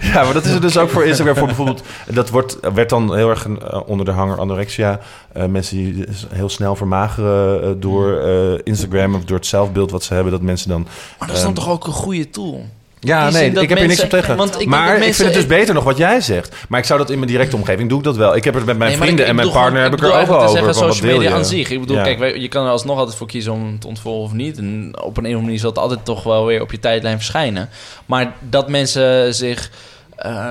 Ja, 0.00 0.22
maar 0.24 0.32
dat 0.32 0.44
is 0.44 0.52
er 0.54 0.60
dus 0.60 0.78
ook 0.78 0.90
voor 0.90 1.04
Instagram. 1.04 1.36
Voor 1.36 1.46
bijvoorbeeld, 1.46 1.82
dat 2.10 2.30
wordt, 2.30 2.58
werd 2.74 2.88
dan 2.88 3.14
heel 3.16 3.30
erg 3.30 3.46
eh, 3.46 3.80
onder 3.86 4.06
de 4.06 4.12
hanger 4.12 4.38
anorexia. 4.40 4.98
Eh, 5.32 5.44
mensen 5.46 5.76
die 5.76 6.06
dus 6.06 6.26
heel 6.32 6.48
snel 6.48 6.76
vermageren 6.76 7.62
eh, 7.62 7.68
door 7.76 8.18
eh, 8.18 8.58
Instagram 8.64 9.14
of 9.14 9.24
door 9.24 9.36
het 9.36 9.46
zelfbeeld 9.46 9.90
wat 9.90 10.02
ze 10.02 10.14
hebben. 10.14 10.32
Dat 10.32 10.42
mensen 10.42 10.68
dan. 10.68 10.86
Maar 11.18 11.28
dat 11.28 11.36
is 11.36 11.42
dan 11.42 11.52
Ehm, 11.54 11.60
toch 11.64 11.70
ook 11.70 11.86
een 11.86 11.92
goede 11.92 12.30
tool? 12.30 12.64
Ja, 13.02 13.30
nee, 13.30 13.50
ik 13.50 13.54
heb 13.68 13.68
hier 13.68 13.76
niks 13.76 13.86
mensen- 13.86 14.04
op 14.04 14.10
tegen. 14.10 14.36
want 14.36 14.50
ik 14.52 14.58
denk 14.58 14.70
maar 14.70 14.92
ik 14.92 14.98
mensen- 14.98 15.14
vind 15.24 15.28
het 15.36 15.48
dus 15.48 15.58
beter 15.58 15.74
nog 15.74 15.84
wat 15.84 15.96
jij 15.96 16.20
zegt. 16.20 16.54
Maar 16.68 16.80
ik 16.80 16.86
zou 16.86 16.98
dat 16.98 17.10
in 17.10 17.18
mijn 17.18 17.30
directe 17.30 17.56
omgeving 17.56 17.88
doe 17.88 17.98
ik 17.98 18.04
dat 18.04 18.16
wel. 18.16 18.36
Ik 18.36 18.44
heb 18.44 18.54
het 18.54 18.64
met 18.64 18.78
mijn 18.78 18.90
Nee, 18.90 19.00
vrienden 19.00 19.26
en 19.26 19.34
mijn 19.34 19.50
partner 19.50 19.82
heb 19.82 19.92
ik 19.92 20.00
er 20.00 20.12
ook 20.12 20.26
wel 20.26 20.36
over. 20.40 20.48
zeggen, 20.50 20.74
social 20.74 21.12
media 21.16 21.32
aan 21.32 21.44
zich. 21.44 21.70
Ik 21.70 21.80
bedoel, 21.80 21.96
Ja. 21.96 22.02
kijk, 22.02 22.36
je 22.36 22.48
kan 22.48 22.64
er 22.64 22.70
alsnog 22.70 22.98
altijd 22.98 23.16
voor 23.16 23.26
kiezen 23.26 23.52
om 23.52 23.66
het 23.66 23.80
te 23.80 23.86
ontvolgen 23.86 24.24
of 24.24 24.32
niet. 24.32 24.58
En 24.58 24.88
op 24.90 25.02
een 25.02 25.08
of 25.08 25.16
andere 25.16 25.40
manier 25.40 25.58
zal 25.58 25.68
het 25.70 25.78
altijd 25.78 26.04
toch 26.04 26.22
wel 26.22 26.46
weer 26.46 26.60
op 26.62 26.70
je 26.70 26.78
tijdlijn 26.78 27.16
verschijnen. 27.16 27.68
Maar 28.06 28.32
dat 28.40 28.68
mensen 28.68 29.34
zich 29.34 29.70
eh, 30.16 30.48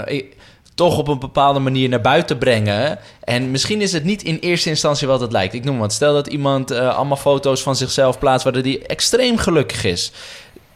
toch 0.75 0.97
op 0.97 1.07
een 1.07 1.19
bepaalde 1.19 1.59
manier 1.59 1.89
naar 1.89 2.01
buiten 2.01 2.37
brengen. 2.37 2.99
En 3.23 3.51
misschien 3.51 3.81
is 3.81 3.91
het 3.93 4.03
niet 4.03 4.23
in 4.23 4.37
eerste 4.41 4.69
instantie 4.69 5.07
wat 5.07 5.19
het 5.21 5.31
lijkt. 5.31 5.53
Ik 5.53 5.63
noem 5.63 5.77
wat. 5.79 5.93
Stel 5.93 6.13
dat 6.13 6.27
iemand 6.27 6.71
eh, 6.71 6.95
allemaal 6.95 7.17
foto's 7.17 7.61
van 7.61 7.75
zichzelf 7.75 8.19
plaatst... 8.19 8.43
waar 8.43 8.61
die 8.61 8.85
extreem 8.85 9.37
gelukkig 9.37 9.83
is. 9.83 10.11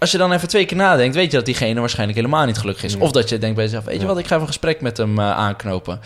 Als 0.03 0.11
je 0.11 0.17
dan 0.17 0.33
even 0.33 0.47
twee 0.47 0.65
keer 0.65 0.77
nadenkt, 0.77 1.15
weet 1.15 1.31
je 1.31 1.37
dat 1.37 1.45
diegene 1.45 1.79
waarschijnlijk 1.79 2.17
helemaal 2.17 2.45
niet 2.45 2.57
gelukkig 2.57 2.83
is. 2.83 2.95
Of 2.95 3.11
dat 3.11 3.29
je 3.29 3.37
denkt 3.37 3.55
bij 3.55 3.65
jezelf, 3.65 3.83
weet 3.83 3.95
je 3.95 4.01
Ja. 4.01 4.07
wat, 4.07 4.17
ik 4.17 4.23
ga 4.25 4.29
even 4.29 4.41
een 4.41 4.47
gesprek 4.47 4.81
met 4.81 4.97
hem 4.97 5.19
eh, 5.19 5.31
aanknopen. 5.31 5.99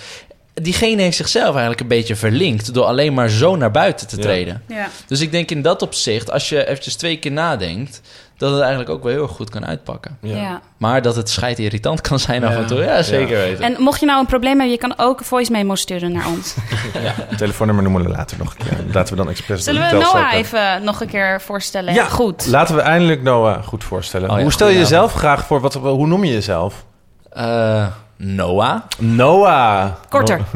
Diegene 0.53 1.01
heeft 1.01 1.17
zichzelf 1.17 1.49
eigenlijk 1.49 1.79
een 1.79 1.87
beetje 1.87 2.15
verlinkt 2.15 2.73
door 2.73 2.83
alleen 2.85 3.13
maar 3.13 3.29
zo 3.29 3.55
naar 3.55 3.71
buiten 3.71 4.07
te 4.07 4.15
Ja. 4.15 4.21
treden. 4.21 4.61
Ja. 4.67 4.89
Dus 5.07 5.21
ik 5.21 5.31
denk 5.31 5.51
in 5.51 5.61
dat 5.61 5.81
opzicht, 5.81 6.31
als 6.31 6.49
je 6.49 6.67
eventjes 6.67 6.95
twee 6.95 7.17
keer 7.19 7.31
nadenkt, 7.31 8.01
dat 8.37 8.51
het 8.51 8.59
eigenlijk 8.59 8.89
ook 8.89 9.03
wel 9.03 9.11
heel 9.11 9.21
erg 9.21 9.31
goed 9.31 9.49
kan 9.49 9.65
uitpakken. 9.65 10.17
Ja. 10.21 10.35
Ja. 10.35 10.61
Maar 10.77 11.01
dat 11.01 11.15
het 11.15 11.29
scheid 11.29 11.59
irritant 11.59 12.01
kan 12.01 12.19
zijn 12.19 12.43
af 12.43 12.51
Ja. 12.53 12.57
en 12.57 12.65
toe, 12.65 12.79
ja, 12.79 13.01
zeker 13.01 13.37
weten. 13.37 13.63
En 13.63 13.81
mocht 13.81 13.99
je 13.99 14.05
nou 14.05 14.19
een 14.19 14.25
probleem 14.25 14.51
hebben, 14.53 14.71
je 14.71 14.77
kan 14.77 14.93
ook 14.97 15.19
een 15.19 15.25
voice 15.25 15.51
memo 15.51 15.75
sturen 15.75 16.11
naar 16.11 16.27
ons. 16.27 16.55
Telefoonnummer 17.37 17.83
noemen 17.83 18.03
we 18.03 18.09
later 18.09 18.37
nog 18.37 18.55
een 18.59 18.65
keer. 18.65 18.77
Laten 18.93 19.13
we 19.15 19.19
dan 19.23 19.29
expres 19.29 19.63
Zullen 19.63 19.89
we 19.89 19.97
Noah 19.97 20.33
even 20.33 20.83
nog 20.83 21.01
een 21.01 21.07
keer 21.07 21.41
voorstellen? 21.41 21.93
Ja, 21.93 22.05
Goed. 22.05 22.45
Laten 22.47 22.75
we 22.75 22.81
eindelijk 22.81 23.21
Noah 23.21 23.63
goed 23.63 23.83
voorstellen. 23.83 24.29
Oh 24.29 24.35
ja, 24.35 24.41
hoe 24.41 24.51
stel 24.51 24.67
je 24.67 24.77
jezelf 24.77 25.13
graag 25.13 25.45
voor? 25.45 25.61
Wat, 25.61 25.73
hoe 25.73 26.07
noem 26.07 26.23
je 26.23 26.31
jezelf? 26.33 26.85
Eh, 27.31 27.87
Noah? 28.17 28.81
Noah. 28.99 29.91
Korter. 30.09 30.41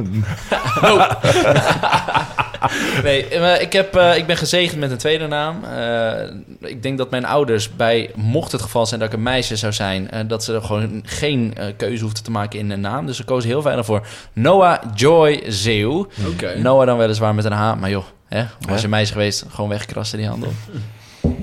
Nee, 3.04 3.28
eh, 3.28 3.62
ik, 3.62 3.74
heb, 3.74 3.96
eh, 3.96 4.18
ik 4.18 4.26
ben 4.26 4.38
gezegend 4.38 4.80
met 4.80 4.92
een 4.92 4.98
tweede 4.98 5.28
naam. 5.28 5.64
Eh, 5.64 6.70
ik 6.70 6.84
denk 6.84 6.98
dat 6.98 7.10
mijn 7.10 7.26
ouders 7.26 7.76
bij, 7.76 8.12
mocht 8.16 8.52
het 8.52 8.62
geval 8.62 8.86
zijn 8.86 9.00
dat 9.00 9.10
ik 9.10 9.16
een 9.16 9.24
meisje 9.24 9.56
zou 9.56 9.74
zijn, 9.74 10.10
dat 10.28 10.44
ze 10.44 10.54
er 10.54 10.62
gewoon 10.62 11.02
geen 11.06 11.54
eh, 11.58 11.66
keuze 11.78 12.04
hoefden 12.04 12.24
te 12.24 12.32
maken 12.32 12.60
in 12.60 12.72
een 12.72 12.80
naam. 12.82 13.06
Dus 13.06 13.18
ze 13.18 13.24
kozen 13.24 13.50
heel 13.50 13.62
veilig 13.62 13.86
voor 13.86 14.08
Noah 14.34 14.78
Joy 14.96 15.44
Zeeuw. 15.48 16.08
Oké. 16.28 16.58
Noah 16.60 16.86
dan 16.86 16.98
weliswaar 16.98 17.36
met 17.36 17.46
een 17.46 17.52
H, 17.52 17.76
maar 17.80 17.90
joh, 17.90 18.06
hè, 18.28 18.46
was 18.60 18.76
je 18.76 18.82
Hè? 18.82 18.88
meisje 18.88 19.12
geweest, 19.14 19.46
gewoon 19.50 19.70
wegkrassen 19.70 20.18
die 20.18 20.28
handel. 20.28 20.52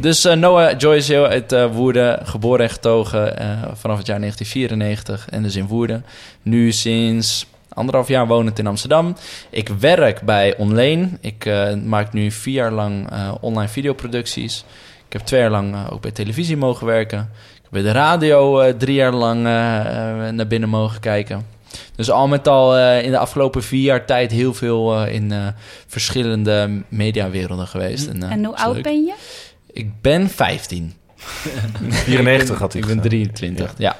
Dus 0.00 0.24
eh, 0.24 0.36
Noah 0.36 0.78
Joy 0.78 1.00
Zeeuw 1.00 1.26
uit 1.26 1.52
eh, 1.52 1.74
Woerden, 1.74 2.26
geboren 2.26 2.64
en 2.64 2.70
getogen 2.70 3.38
eh, 3.38 3.46
vanaf 3.74 3.98
het 3.98 4.06
jaar 4.06 4.18
1994 4.18 5.28
en 5.30 5.42
dus 5.42 5.56
in 5.56 5.66
Woerden. 5.66 6.04
Nu 6.42 6.72
sinds 6.72 7.46
anderhalf 7.68 8.08
jaar 8.08 8.26
wonend 8.26 8.58
in 8.58 8.66
Amsterdam. 8.66 9.16
Ik 9.50 9.68
werk 9.68 10.20
bij 10.20 10.56
Onlane. 10.56 11.08
Ik 11.20 11.50
maak 11.84 12.12
nu 12.12 12.30
vier 12.30 12.54
jaar 12.54 12.72
lang 12.72 13.08
online 13.40 13.68
videoproducties. 13.68 14.64
Ik 15.06 15.12
heb 15.12 15.22
twee 15.22 15.40
jaar 15.40 15.50
lang 15.50 15.90
ook 15.90 16.00
bij 16.00 16.10
televisie 16.10 16.56
mogen 16.56 16.86
werken. 16.86 17.18
Ik 17.54 17.60
heb 17.62 17.70
bij 17.70 17.82
de 17.82 17.92
radio 17.92 18.76
drie 18.76 18.94
jaar 18.94 19.12
lang 19.12 19.42
naar 20.32 20.46
binnen 20.46 20.68
mogen 20.68 21.00
kijken. 21.00 21.46
Dus 21.96 22.10
al 22.10 22.28
met 22.28 22.48
al 22.48 22.78
in 22.78 23.10
de 23.10 23.18
afgelopen 23.18 23.62
vier 23.62 23.82
jaar 23.82 24.04
tijd 24.04 24.30
heel 24.30 24.54
veel 24.54 25.04
in 25.04 25.32
verschillende 25.86 26.82
mediawerelden 26.88 27.66
geweest. 27.66 28.06
En, 28.06 28.22
eh, 28.22 28.30
En 28.30 28.44
hoe 28.44 28.56
oud 28.56 28.74
leuk. 28.74 28.82
ben 28.82 29.04
je? 29.04 29.14
Ik 29.78 30.00
ben 30.00 30.28
15. 30.30 30.94
94 31.88 32.58
had 32.58 32.72
hij 32.72 32.80
Ik 32.80 32.86
ben 32.86 32.96
gezegd. 32.96 33.36
23, 33.36 33.74
ja. 33.76 33.96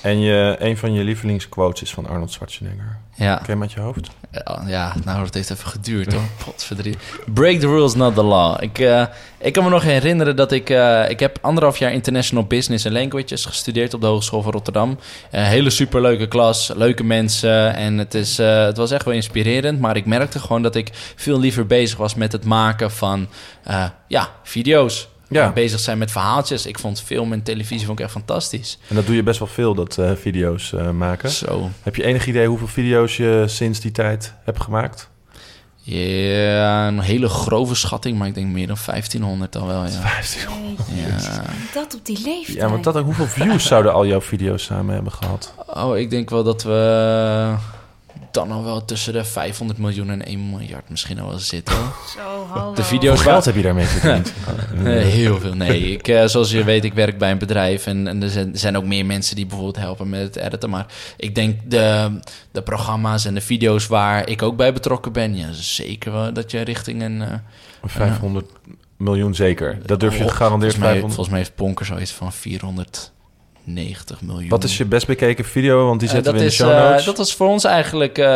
En 0.00 0.20
je, 0.20 0.56
een 0.58 0.76
van 0.76 0.92
je 0.92 1.04
lievelingsquotes 1.04 1.82
is 1.82 1.90
van 1.90 2.06
Arnold 2.08 2.32
Schwarzenegger. 2.32 2.96
ja. 3.14 3.34
Ken 3.36 3.44
je 3.46 3.52
hem 3.52 3.62
uit 3.62 3.72
je 3.72 3.80
hoofd? 3.80 4.10
Ja, 4.32 4.62
ja, 4.66 4.94
nou, 5.04 5.24
dat 5.24 5.34
heeft 5.34 5.50
even 5.50 5.66
geduurd 5.68 6.12
hoor. 6.12 6.22
Potverdriet. 6.44 6.96
Break 7.26 7.58
the 7.60 7.66
rules, 7.66 7.94
not 7.94 8.14
the 8.14 8.22
law. 8.22 8.62
Ik, 8.62 8.78
eh, 8.78 9.04
ik 9.38 9.52
kan 9.52 9.64
me 9.64 9.70
nog 9.70 9.82
herinneren 9.82 10.36
dat 10.36 10.52
ik... 10.52 10.70
eh, 10.70 11.10
ik 11.10 11.20
heb 11.20 11.38
anderhalf 11.40 11.78
jaar 11.78 11.92
International 11.92 12.44
Business 12.44 12.86
and 12.86 12.94
Languages 12.94 13.44
gestudeerd 13.44 13.94
op 13.94 14.00
de 14.00 14.06
Hogeschool 14.06 14.42
van 14.42 14.52
Rotterdam. 14.52 14.98
Een 15.30 15.44
hele 15.44 15.70
superleuke 15.70 16.28
klas, 16.28 16.72
leuke 16.74 17.04
mensen. 17.04 17.74
En 17.74 17.98
het, 17.98 18.14
is, 18.14 18.38
eh, 18.38 18.64
het 18.64 18.76
was 18.76 18.90
echt 18.90 19.04
wel 19.04 19.14
inspirerend. 19.14 19.80
Maar 19.80 19.96
ik 19.96 20.06
merkte 20.06 20.38
gewoon 20.38 20.62
dat 20.62 20.74
ik 20.74 20.90
veel 21.16 21.38
liever 21.40 21.66
bezig 21.66 21.98
was 21.98 22.14
met 22.14 22.32
het 22.32 22.44
maken 22.44 22.90
van 22.90 23.28
eh, 23.64 23.84
ja, 24.08 24.28
video's. 24.42 25.08
Ja. 25.32 25.52
Bezig 25.52 25.80
zijn 25.80 25.98
met 25.98 26.10
verhaaltjes. 26.10 26.66
Ik 26.66 26.78
vond 26.78 27.00
film 27.00 27.32
en 27.32 27.42
televisie 27.42 27.86
vond 27.86 27.98
ik 27.98 28.04
echt 28.04 28.14
fantastisch. 28.14 28.78
En 28.88 28.94
dat 28.94 29.06
doe 29.06 29.14
je 29.14 29.22
best 29.22 29.38
wel 29.38 29.48
veel, 29.48 29.74
dat 29.74 29.98
eh, 29.98 30.10
video's 30.14 30.72
eh, 30.72 30.90
maken. 30.90 31.30
Zo. 31.30 31.70
Heb 31.82 31.96
je 31.96 32.04
enig 32.04 32.26
idee 32.26 32.46
hoeveel 32.46 32.66
video's 32.66 33.16
je 33.16 33.44
sinds 33.46 33.80
die 33.80 33.90
tijd 33.90 34.34
hebt 34.44 34.60
gemaakt? 34.60 35.10
Ja, 35.84 36.88
een 36.88 37.00
hele 37.00 37.28
grove 37.28 37.74
schatting, 37.74 38.18
maar 38.18 38.28
ik 38.28 38.34
denk 38.34 38.46
meer 38.46 38.66
dan 38.66 38.76
1500 38.86 39.56
al 39.56 39.66
wel, 39.66 39.82
ja. 39.82 39.90
15. 39.90 40.40
Ja. 40.94 41.42
Dat 41.74 41.94
op 41.94 42.06
die 42.06 42.20
leeftijd. 42.24 42.56
Ja, 42.56 42.68
want 42.68 42.84
dat, 42.84 42.96
hoeveel 42.96 43.26
views 43.26 43.66
zouden 43.66 43.92
al 43.92 44.06
jouw 44.06 44.20
video's 44.20 44.64
samen 44.64 44.94
hebben 44.94 45.12
gehad? 45.12 45.54
Oh, 45.66 45.98
ik 45.98 46.10
denk 46.10 46.30
wel 46.30 46.42
dat 46.42 46.62
we 46.62 47.54
dan 48.32 48.50
al 48.50 48.64
wel 48.64 48.84
tussen 48.84 49.12
de 49.12 49.24
500 49.24 49.78
miljoen 49.78 50.10
en 50.10 50.24
1 50.26 50.50
miljard 50.50 50.88
misschien 50.90 51.20
al 51.20 51.28
wel 51.28 51.38
zitten. 51.38 51.74
Zo, 52.16 52.46
hallo. 52.48 52.60
De 52.60 52.64
Hoeveel 52.66 52.84
video's 52.84 53.20
geld 53.20 53.44
heb 53.44 53.54
je 53.54 53.62
daarmee 53.62 53.84
verdiend? 53.86 54.32
Eh, 54.84 55.02
heel 55.02 55.40
veel. 55.40 55.54
Nee, 55.54 55.92
ik, 55.92 56.08
eh, 56.08 56.26
zoals 56.26 56.50
je 56.50 56.64
weet, 56.64 56.84
ik 56.84 56.94
werk 56.94 57.18
bij 57.18 57.30
een 57.30 57.38
bedrijf 57.38 57.86
en, 57.86 58.06
en 58.08 58.22
er, 58.22 58.30
zijn, 58.30 58.52
er 58.52 58.58
zijn 58.58 58.76
ook 58.76 58.84
meer 58.84 59.06
mensen 59.06 59.36
die 59.36 59.46
bijvoorbeeld 59.46 59.76
helpen 59.76 60.08
met 60.08 60.20
het 60.20 60.36
editen. 60.36 60.70
Maar 60.70 60.86
ik 61.16 61.34
denk 61.34 61.60
de, 61.70 62.18
de 62.50 62.62
programma's 62.62 63.24
en 63.24 63.34
de 63.34 63.40
video's 63.40 63.86
waar 63.86 64.28
ik 64.28 64.42
ook 64.42 64.56
bij 64.56 64.72
betrokken 64.72 65.12
ben, 65.12 65.36
ja, 65.36 65.52
zeker 65.52 66.12
wel 66.12 66.32
dat 66.32 66.50
je 66.50 66.60
richting 66.60 67.02
een. 67.02 67.22
eh, 67.22 67.28
500 67.84 68.50
miljoen 68.96 69.34
zeker. 69.34 69.78
Dat 69.86 70.00
durf 70.00 70.16
je 70.18 70.24
oh, 70.24 70.30
gegarandeerd 70.30 70.74
volgens 70.74 70.92
mij, 70.92 71.00
500. 71.00 71.14
volgens 71.14 71.28
mij 71.28 71.38
heeft 71.38 71.54
Ponker 71.54 71.86
zoiets 71.86 72.12
van 72.12 72.32
490 73.64 74.20
miljoen. 74.22 74.48
Wat 74.48 74.64
is 74.64 74.76
je 74.76 74.84
best 74.84 75.06
bekeken 75.06 75.44
video? 75.44 75.86
Want 75.86 76.00
die 76.00 76.08
Eh, 76.08 76.14
zetten 76.14 76.32
we 76.32 76.38
in 76.38 76.44
de 76.44 76.50
show 76.50 76.70
eh, 76.70 76.88
notes. 76.90 77.04
dat 77.04 77.16
was 77.16 77.34
voor 77.34 77.48
ons 77.48 77.64
eigenlijk 77.64 78.18
eh, 78.18 78.26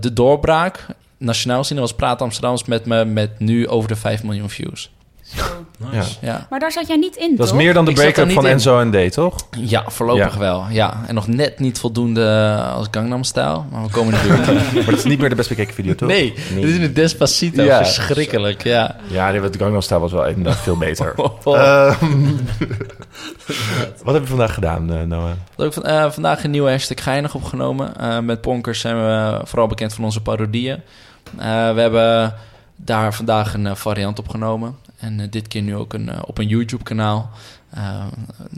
de 0.00 0.12
doorbraak. 0.12 0.86
Nationaal 1.18 1.64
dat 1.64 1.78
was 1.78 1.94
Praat 1.94 2.22
Amsterdams 2.22 2.64
met 2.64 2.86
me 2.86 3.04
met 3.04 3.38
nu 3.38 3.68
over 3.68 3.88
de 3.88 3.96
5 3.96 4.22
miljoen 4.22 4.50
views. 4.50 4.90
Ja. 5.92 6.02
Ja, 6.20 6.46
Maar 6.50 6.60
daar 6.60 6.72
zat 6.72 6.86
jij 6.86 6.96
niet 6.96 7.16
in, 7.16 7.30
Dat 7.36 7.44
is 7.44 7.50
toch? 7.52 7.60
meer 7.62 7.74
dan 7.74 7.84
de 7.84 7.90
Ik 7.90 7.96
zat 7.96 8.06
er 8.06 8.12
break-up 8.12 8.34
niet 8.34 8.40
van 8.42 8.46
in. 8.46 8.52
Enzo 8.52 8.80
en 8.80 9.08
D, 9.10 9.12
toch? 9.12 9.36
ja 9.58 9.84
voorlopig 9.86 10.32
Ja. 10.32 10.38
wel. 10.38 10.64
Ja. 10.70 11.00
En 11.06 11.14
nog 11.14 11.26
net 11.26 11.58
niet 11.58 11.78
voldoende 11.78 12.56
als 12.74 12.86
Gangnam 12.90 13.24
Style. 13.24 13.60
Maar 13.70 13.82
we 13.82 13.90
komen 13.90 14.14
in 14.14 14.20
de 14.20 14.26
buurt. 14.28 14.46
Maar 14.74 14.84
dat 14.84 14.94
is 14.98 15.04
niet 15.04 15.18
meer 15.18 15.28
de 15.28 15.34
best 15.34 15.48
bekeken 15.48 15.74
video, 15.74 15.94
toch? 15.94 16.08
Nee, 16.08 16.34
dit 16.54 16.64
is 16.64 16.76
een 16.76 16.94
Despacito. 16.94 17.62
Ja. 17.62 17.76
Verschrikkelijk, 17.84 18.62
ja. 18.64 18.96
Ja, 19.06 19.38
wat 19.40 19.56
Gangnam 19.56 19.80
Style 19.80 20.00
was 20.00 20.12
wel 20.12 20.26
inderdaad 20.26 20.56
veel 20.62 20.76
beter. 20.76 21.14
Oh. 21.44 21.58
Ehm, 21.58 22.26
wat 24.04 24.14
heb 24.14 24.22
je 24.22 24.28
vandaag 24.28 24.54
gedaan, 24.54 24.92
eh, 24.92 25.02
Noah? 25.02 25.24
Wat 25.24 25.34
heb 25.56 25.66
ik 25.66 25.72
van- 25.72 25.84
eh, 25.84 26.10
vandaag 26.10 26.44
een 26.44 26.50
nieuwe 26.50 26.70
hashtag 26.70 27.02
geinig 27.02 27.34
opgenomen. 27.34 27.96
Eh, 27.96 28.18
met 28.18 28.40
Ponkers 28.40 28.80
zijn 28.80 28.96
we 28.96 29.40
vooral 29.44 29.66
bekend 29.66 29.94
van 29.94 30.04
onze 30.04 30.20
parodieën. 30.20 30.80
Eh, 31.38 31.74
we 31.74 31.80
hebben 31.80 32.34
daar 32.76 33.14
vandaag 33.14 33.54
een 33.54 33.66
eh, 33.66 33.74
variant 33.74 34.18
opgenomen. 34.18 34.76
En 35.02 35.20
eh, 35.20 35.26
dit 35.30 35.48
keer 35.48 35.62
nu 35.62 35.76
ook 35.76 35.92
een, 35.92 36.08
eh, 36.08 36.18
op 36.26 36.38
een 36.38 36.48
YouTube-kanaal. 36.48 37.30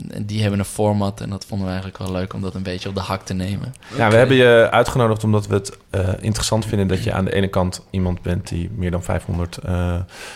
En 0.09 0.25
die 0.25 0.41
hebben 0.41 0.59
een 0.59 0.65
format 0.65 1.21
en 1.21 1.29
dat 1.29 1.45
vonden 1.45 1.67
we 1.67 1.73
eigenlijk 1.73 2.03
wel 2.03 2.11
leuk 2.11 2.33
om 2.33 2.41
dat 2.41 2.55
een 2.55 2.63
beetje 2.63 2.89
op 2.89 2.95
de 2.95 3.01
hak 3.01 3.21
te 3.25 3.33
nemen. 3.33 3.73
Ja, 3.97 4.09
we 4.09 4.15
hebben 4.15 4.35
je 4.35 4.67
uitgenodigd 4.71 5.23
omdat 5.23 5.47
we 5.47 5.53
het 5.53 5.77
interessant 6.19 6.65
vinden 6.65 6.87
dat 6.87 7.03
je 7.03 7.13
aan 7.13 7.25
de 7.25 7.33
ene 7.33 7.47
kant 7.47 7.85
iemand 7.89 8.21
bent 8.21 8.47
die 8.47 8.69
meer 8.75 8.91
dan 8.91 9.03
500 9.03 9.57
eh, 9.57 9.95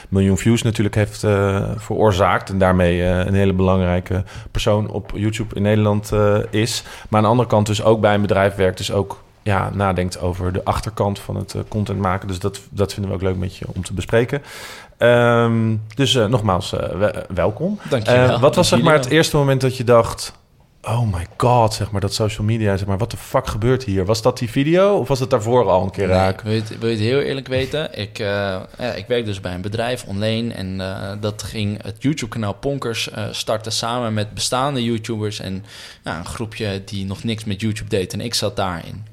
miljoen 0.09 0.37
views 0.37 0.61
natuurlijk 0.61 0.95
heeft 0.95 1.19
veroorzaakt. 1.75 2.49
En 2.49 2.57
daarmee 2.57 3.03
een 3.03 3.33
hele 3.33 3.53
belangrijke 3.53 4.23
persoon 4.51 4.89
op 4.89 5.11
YouTube 5.15 5.55
in 5.55 5.61
Nederland 5.61 6.11
is. 6.49 6.83
Maar 7.09 7.19
aan 7.19 7.25
de 7.25 7.31
andere 7.31 7.49
kant 7.49 7.65
dus 7.65 7.83
ook 7.83 8.01
bij 8.01 8.13
een 8.13 8.21
bedrijf 8.21 8.55
werkt, 8.55 8.77
dus 8.77 8.91
ook 8.91 9.23
ja, 9.43 9.69
nadenkt 9.73 10.19
over 10.19 10.53
de 10.53 10.63
achterkant 10.63 11.19
van 11.19 11.35
het 11.35 11.53
eh, 11.53 11.61
content 11.67 11.99
maken. 11.99 12.27
Dus 12.27 12.39
dat, 12.39 12.59
dat 12.69 12.93
vinden 12.93 13.11
we 13.11 13.17
ook 13.17 13.23
leuk 13.23 13.37
met 13.37 13.55
je 13.55 13.65
om 13.73 13.83
te 13.83 13.93
bespreken. 13.93 14.41
Ehm, 14.97 15.75
dus 15.95 16.15
eh, 16.15 16.25
nogmaals, 16.25 16.69
we- 16.69 17.25
welkom. 17.33 17.79
Dankjewel. 17.89 18.29
Eh, 18.29 18.41
wat 18.41 18.55
was 18.55 18.67
zeg 18.67 18.81
maar 18.81 18.93
het 18.93 19.05
wel. 19.05 19.13
eerste 19.13 19.37
moment 19.37 19.61
dat 19.61 19.77
je 19.77 19.83
dacht... 19.83 20.37
Oh 20.81 21.13
my 21.13 21.25
god, 21.37 21.73
zeg 21.73 21.91
maar, 21.91 22.01
dat 22.01 22.13
social 22.13 22.45
media, 22.47 22.77
zeg 22.77 22.87
maar, 22.87 22.97
wat 22.97 23.11
de 23.11 23.17
fuck 23.17 23.47
gebeurt 23.47 23.83
hier? 23.83 24.05
Was 24.05 24.21
dat 24.21 24.37
die 24.37 24.49
video 24.49 24.97
of 24.97 25.07
was 25.07 25.19
het 25.19 25.29
daarvoor 25.29 25.69
al 25.69 25.83
een 25.83 25.91
keer 25.91 26.07
Nee, 26.07 26.15
raak? 26.15 26.41
wil, 26.41 26.53
je 26.53 26.59
het, 26.59 26.79
wil 26.79 26.89
je 26.89 26.95
het 26.95 27.03
heel 27.05 27.19
eerlijk 27.19 27.47
weten? 27.47 27.99
Ik, 27.99 28.17
ja, 28.17 28.67
ik 28.95 29.05
werk 29.07 29.25
dus 29.25 29.39
bij 29.41 29.53
een 29.53 29.61
bedrijf 29.61 30.03
online 30.03 30.53
en 30.53 30.77
dat 31.19 31.43
ging 31.43 31.83
het 31.83 31.95
YouTube-kanaal 31.99 32.53
Ponkers 32.53 33.09
starten 33.31 33.71
samen 33.71 34.13
met 34.13 34.33
bestaande 34.33 34.83
YouTubers 34.83 35.39
en 35.39 35.65
ja, 36.03 36.17
een 36.17 36.25
groepje 36.25 36.81
die 36.85 37.05
nog 37.05 37.23
niks 37.23 37.43
met 37.43 37.61
YouTube 37.61 37.89
deed 37.89 38.13
en 38.13 38.21
ik 38.21 38.33
zat 38.33 38.55
daarin. 38.55 39.05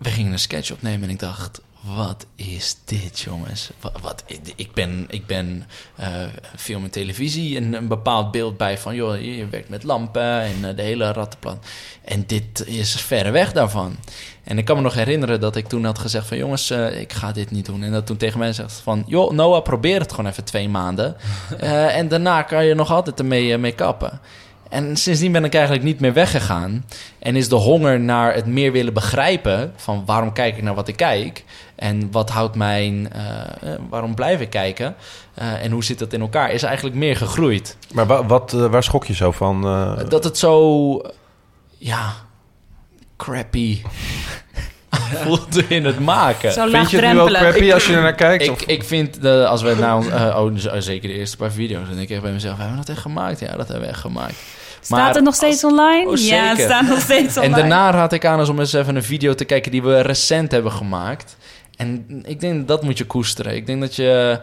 We 0.00 0.10
gingen 0.10 0.32
een 0.32 0.38
sketch 0.38 0.72
opnemen 0.72 1.02
en 1.02 1.10
ik 1.10 1.18
dacht, 1.18 1.60
wat 1.80 2.26
is 2.36 2.76
dit, 2.84 3.20
jongens? 3.20 3.70
Wat, 3.80 3.92
wat, 4.02 4.24
ik 4.56 4.72
ben, 4.72 5.06
ik 5.08 5.26
ben 5.26 5.66
eh, 5.96 6.08
film 6.56 6.84
en 6.84 6.90
televisie 6.90 7.56
en 7.56 7.72
een 7.72 7.88
bepaald 7.88 8.30
beeld 8.30 8.56
bij 8.56 8.78
van... 8.78 8.94
joh, 8.94 9.20
je 9.20 9.46
werkt 9.48 9.68
met 9.68 9.82
lampen 9.82 10.40
en 10.40 10.64
eh, 10.64 10.76
de 10.76 10.82
hele 10.82 11.12
rattenplan. 11.12 11.58
En 12.04 12.24
dit 12.26 12.66
is 12.66 12.94
verre 12.94 13.30
weg 13.30 13.52
daarvan. 13.52 13.96
En 14.44 14.58
ik 14.58 14.64
kan 14.64 14.76
me 14.76 14.82
nog 14.82 14.94
herinneren 14.94 15.40
dat 15.40 15.56
ik 15.56 15.68
toen 15.68 15.84
had 15.84 15.98
gezegd 15.98 16.26
van... 16.26 16.36
jongens, 16.36 16.70
eh, 16.70 17.00
ik 17.00 17.12
ga 17.12 17.32
dit 17.32 17.50
niet 17.50 17.66
doen. 17.66 17.82
En 17.82 17.92
dat 17.92 18.06
toen 18.06 18.16
tegen 18.16 18.38
mij 18.38 18.52
zegt 18.52 18.72
van... 18.72 19.04
joh, 19.06 19.32
Noah, 19.32 19.62
probeer 19.62 20.00
het 20.00 20.10
gewoon 20.10 20.30
even 20.30 20.44
twee 20.44 20.68
maanden. 20.68 21.16
En 22.00 22.08
daarna 22.08 22.42
kan 22.42 22.64
je 22.64 22.74
nog 22.74 22.90
altijd 22.90 23.18
ermee 23.18 23.58
mee 23.58 23.72
kappen. 23.72 24.20
En 24.70 24.96
sindsdien 24.96 25.32
ben 25.32 25.44
ik 25.44 25.54
eigenlijk 25.54 25.84
niet 25.84 26.00
meer 26.00 26.12
weggegaan. 26.12 26.84
En 27.18 27.36
is 27.36 27.48
de 27.48 27.54
honger 27.54 28.00
naar 28.00 28.34
het 28.34 28.46
meer 28.46 28.72
willen 28.72 28.94
begrijpen... 28.94 29.72
van 29.76 30.02
waarom 30.06 30.32
kijk 30.32 30.56
ik 30.56 30.62
naar 30.62 30.74
wat 30.74 30.88
ik 30.88 30.96
kijk... 30.96 31.44
en 31.74 32.10
wat 32.10 32.30
houdt 32.30 32.56
mijn... 32.56 33.12
eh, 33.12 33.72
eh, 33.72 33.80
waarom 33.88 34.14
blijf 34.14 34.40
ik 34.40 34.50
kijken... 34.50 34.94
eh, 35.34 35.64
en 35.64 35.70
hoe 35.70 35.84
zit 35.84 35.98
dat 35.98 36.12
in 36.12 36.20
elkaar... 36.20 36.50
is 36.50 36.62
eigenlijk 36.62 36.96
meer 36.96 37.16
gegroeid. 37.16 37.76
Maar 37.92 38.06
wa- 38.06 38.26
wat, 38.26 38.52
waar 38.52 38.82
schrok 38.82 39.04
je 39.04 39.14
zo 39.14 39.30
van? 39.30 39.62
Dat 40.08 40.24
het 40.24 40.38
zo... 40.38 41.02
ja... 41.78 42.12
crappy... 43.16 43.82
voelde 45.24 45.64
in 45.68 45.84
het 45.84 45.98
maken. 45.98 46.52
Zo 46.52 46.66
Vind 46.68 46.90
je 46.90 46.98
het 46.98 47.12
nu 47.12 47.20
ook 47.20 47.28
crappy 47.28 47.72
als 47.72 47.86
je 47.86 47.94
er 47.94 48.02
naar 48.02 48.14
kijkt? 48.14 48.42
Ik, 48.44 48.50
of- 48.50 48.62
ik 48.62 48.84
vind, 48.84 49.22
de, 49.22 49.46
als 49.46 49.62
we 49.62 49.74
nou... 49.78 50.10
eh, 50.10 50.36
oh, 50.42 50.54
dus, 50.54 50.66
eh, 50.66 50.80
zeker 50.80 51.08
de 51.08 51.14
eerste 51.14 51.36
paar 51.36 51.50
video's... 51.50 51.86
dan 51.86 51.96
denk 51.96 52.08
ik 52.08 52.10
echt 52.10 52.22
bij 52.22 52.32
mezelf... 52.32 52.56
hebben 52.56 52.72
we 52.76 52.80
dat 52.80 52.88
echt 52.88 53.00
gemaakt? 53.04 53.40
Ja, 53.40 53.56
dat 53.56 53.68
hebben 53.68 53.80
we 53.80 53.86
echt 53.92 54.00
gemaakt. 54.00 54.34
Staat 54.80 54.98
Maar 54.98 55.14
het 55.14 55.24
nog 55.24 55.34
steeds 55.34 55.64
online? 55.64 56.08
Oh, 56.08 56.16
ja, 56.16 56.36
het 56.48 56.56
zeker. 56.56 56.72
staat 56.72 56.88
nog 56.88 57.00
steeds 57.00 57.36
En 57.36 57.42
online. 57.42 57.60
daarna 57.68 57.90
raad 57.90 58.12
ik 58.12 58.24
aan 58.24 58.38
als 58.38 58.48
om 58.48 58.58
eens 58.58 58.72
even 58.72 58.96
een 58.96 59.02
video 59.02 59.34
te 59.34 59.44
kijken 59.44 59.70
die 59.70 59.82
we 59.82 60.00
recent 60.00 60.50
hebben 60.50 60.72
gemaakt. 60.72 61.36
En 61.76 62.06
ik 62.26 62.40
denk 62.40 62.68
dat 62.68 62.82
moet 62.82 62.98
je 62.98 63.04
koesteren. 63.04 63.54
Ik 63.54 63.66
denk 63.66 63.80
dat 63.80 63.96
je 63.96 64.40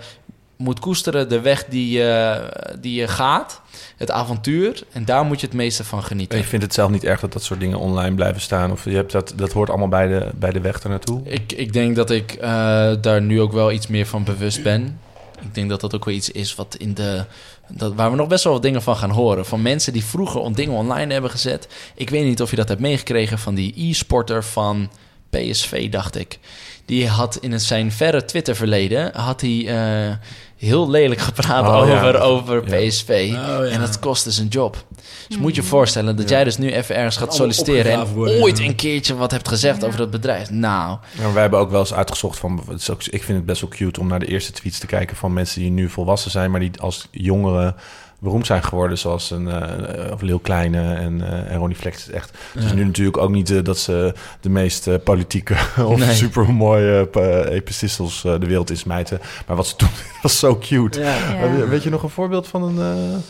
moet 0.57 0.79
koesteren 0.79 1.29
de 1.29 1.41
weg 1.41 1.65
die 1.65 1.89
je, 1.89 2.41
die 2.79 2.99
je 2.99 3.07
gaat, 3.07 3.61
het 3.97 4.11
avontuur. 4.11 4.83
En 4.91 5.05
daar 5.05 5.25
moet 5.25 5.39
je 5.39 5.45
het 5.45 5.55
meeste 5.55 5.83
van 5.83 6.03
genieten. 6.03 6.37
Je 6.37 6.43
vindt 6.43 6.65
het 6.65 6.73
zelf 6.73 6.89
niet 6.89 7.03
erg 7.03 7.19
dat 7.19 7.33
dat 7.33 7.43
soort 7.43 7.59
dingen 7.59 7.79
online 7.79 8.15
blijven 8.15 8.41
staan? 8.41 8.71
Of 8.71 8.85
je 8.85 8.95
hebt 8.95 9.11
dat, 9.11 9.33
dat 9.35 9.51
hoort 9.51 9.69
allemaal 9.69 9.87
bij 9.87 10.07
de, 10.07 10.29
bij 10.35 10.51
de 10.51 10.61
weg 10.61 10.79
ernaartoe? 10.79 11.21
Ik, 11.23 11.51
ik 11.51 11.73
denk 11.73 11.95
dat 11.95 12.11
ik 12.11 12.31
eh, 12.31 12.91
daar 13.01 13.21
nu 13.21 13.41
ook 13.41 13.51
wel 13.51 13.71
iets 13.71 13.87
meer 13.87 14.05
van 14.05 14.23
bewust 14.23 14.63
ben. 14.63 14.99
Ik 15.41 15.55
denk 15.55 15.69
dat 15.69 15.81
dat 15.81 15.95
ook 15.95 16.05
wel 16.05 16.13
iets 16.13 16.31
is 16.31 16.55
wat 16.55 16.75
in 16.75 16.93
de. 16.93 17.25
Dat, 17.67 17.93
waar 17.93 18.11
we 18.11 18.17
nog 18.17 18.27
best 18.27 18.43
wel 18.43 18.53
wat 18.53 18.61
dingen 18.61 18.81
van 18.81 18.95
gaan 18.95 19.09
horen. 19.09 19.45
Van 19.45 19.61
mensen 19.61 19.93
die 19.93 20.05
vroeger 20.05 20.55
dingen 20.55 20.73
online 20.73 21.13
hebben 21.13 21.31
gezet. 21.31 21.67
Ik 21.95 22.09
weet 22.09 22.25
niet 22.25 22.41
of 22.41 22.49
je 22.49 22.55
dat 22.55 22.67
hebt 22.67 22.81
meegekregen 22.81 23.39
van 23.39 23.55
die 23.55 23.73
e-sporter 23.89 24.43
van 24.43 24.89
PSV, 25.29 25.89
dacht 25.89 26.15
ik. 26.15 26.39
Die 26.85 27.07
had 27.07 27.35
in 27.35 27.51
het 27.51 27.63
zijn 27.63 27.91
verre 27.91 28.25
Twitter-verleden. 28.25 29.11
had 29.15 29.41
hij 29.41 29.67
eh, 29.67 30.15
heel 30.57 30.89
lelijk 30.89 31.21
gepraat 31.21 31.67
Oh, 31.67 31.87
ja. 31.87 31.97
over, 31.97 32.19
over 32.21 32.69
Ja. 32.79 32.87
PSV. 32.87 33.09
Oh, 33.31 33.35
ja. 33.35 33.63
En 33.63 33.79
dat 33.79 33.99
kostte 33.99 34.31
zijn 34.31 34.47
job. 34.47 34.85
Dus 35.27 35.37
moet 35.37 35.55
je 35.55 35.61
je 35.61 35.67
voorstellen 35.67 36.15
dat 36.15 36.29
jij 36.29 36.43
dus 36.43 36.57
nu 36.57 36.71
even 36.71 36.95
ergens 36.95 37.17
gaat 37.17 37.35
solliciteren. 37.35 37.91
en 37.91 38.07
ooit 38.15 38.57
ja. 38.57 38.65
een 38.65 38.75
keertje 38.75 39.15
wat 39.15 39.31
hebt 39.31 39.47
gezegd 39.47 39.81
Ja. 39.81 39.87
over 39.87 39.99
dat 39.99 40.11
bedrijf. 40.11 40.49
Nou. 40.49 40.97
Ja, 41.17 41.31
wij 41.31 41.41
hebben 41.41 41.59
ook 41.59 41.69
wel 41.71 41.79
eens 41.79 41.93
uitgezocht 41.93 42.39
van... 42.39 42.63
Het 42.69 42.81
is 42.81 42.89
ook, 42.89 43.03
ik 43.03 43.23
vind 43.23 43.37
het 43.37 43.45
best 43.45 43.61
wel 43.61 43.69
cute 43.69 43.99
om 43.99 44.07
naar 44.07 44.19
de 44.19 44.25
eerste 44.27 44.51
tweets 44.51 44.79
te 44.79 44.85
kijken... 44.85 45.15
van 45.17 45.33
mensen 45.33 45.61
die 45.61 45.71
nu 45.71 45.89
volwassen 45.89 46.31
zijn... 46.31 46.51
maar 46.51 46.59
die 46.59 46.71
als 46.79 47.07
jongeren 47.11 47.75
beroemd 48.19 48.45
zijn 48.45 48.63
geworden... 48.63 48.97
zoals 48.97 49.31
een 49.31 49.47
eh 49.49 50.11
of 50.13 50.21
Leeuw 50.21 50.37
Kleine 50.39 50.93
en, 50.93 51.21
eh 51.21 51.51
en 51.51 51.57
Ronnie 51.57 51.77
Flex. 51.77 52.09
Echt. 52.09 52.31
Het 52.53 52.63
is 52.63 52.73
nu 52.73 52.85
natuurlijk 52.85 53.17
ook 53.17 53.29
niet 53.29 53.65
dat 53.65 53.77
ze 53.77 54.13
de 54.41 54.49
meest 54.49 55.03
politieke... 55.03 55.55
of 55.85 55.99
Nee. 55.99 56.15
super 56.15 56.53
mooie 56.53 57.09
epistels 57.49 58.23
eh, 58.25 58.39
de 58.39 58.45
wereld 58.45 58.69
insmijten. 58.69 59.19
Maar 59.47 59.55
wat 59.55 59.67
ze 59.67 59.73
doen 59.77 59.89
was 60.21 60.39
zo 60.39 60.57
cute. 60.57 60.99
Ja. 60.99 61.15
Ja. 61.33 61.67
Weet 61.67 61.83
je 61.83 61.89
nog 61.89 62.03
een 62.03 62.09
voorbeeld 62.09 62.47
van 62.47 62.63
een... 62.63 63.21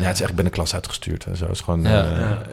ja, 0.00 0.04
het 0.06 0.14
is 0.14 0.20
echt, 0.20 0.30
ik 0.30 0.36
ben 0.36 0.44
de 0.44 0.50
klas 0.50 0.74
uitgestuurd 0.74 1.24
en 1.24 1.36
zo. 1.36 1.44
Het 1.44 1.52
is 1.54 1.60
gewoon... 1.60 1.82
Ja. 1.82 1.88
Ja. 1.90 2.04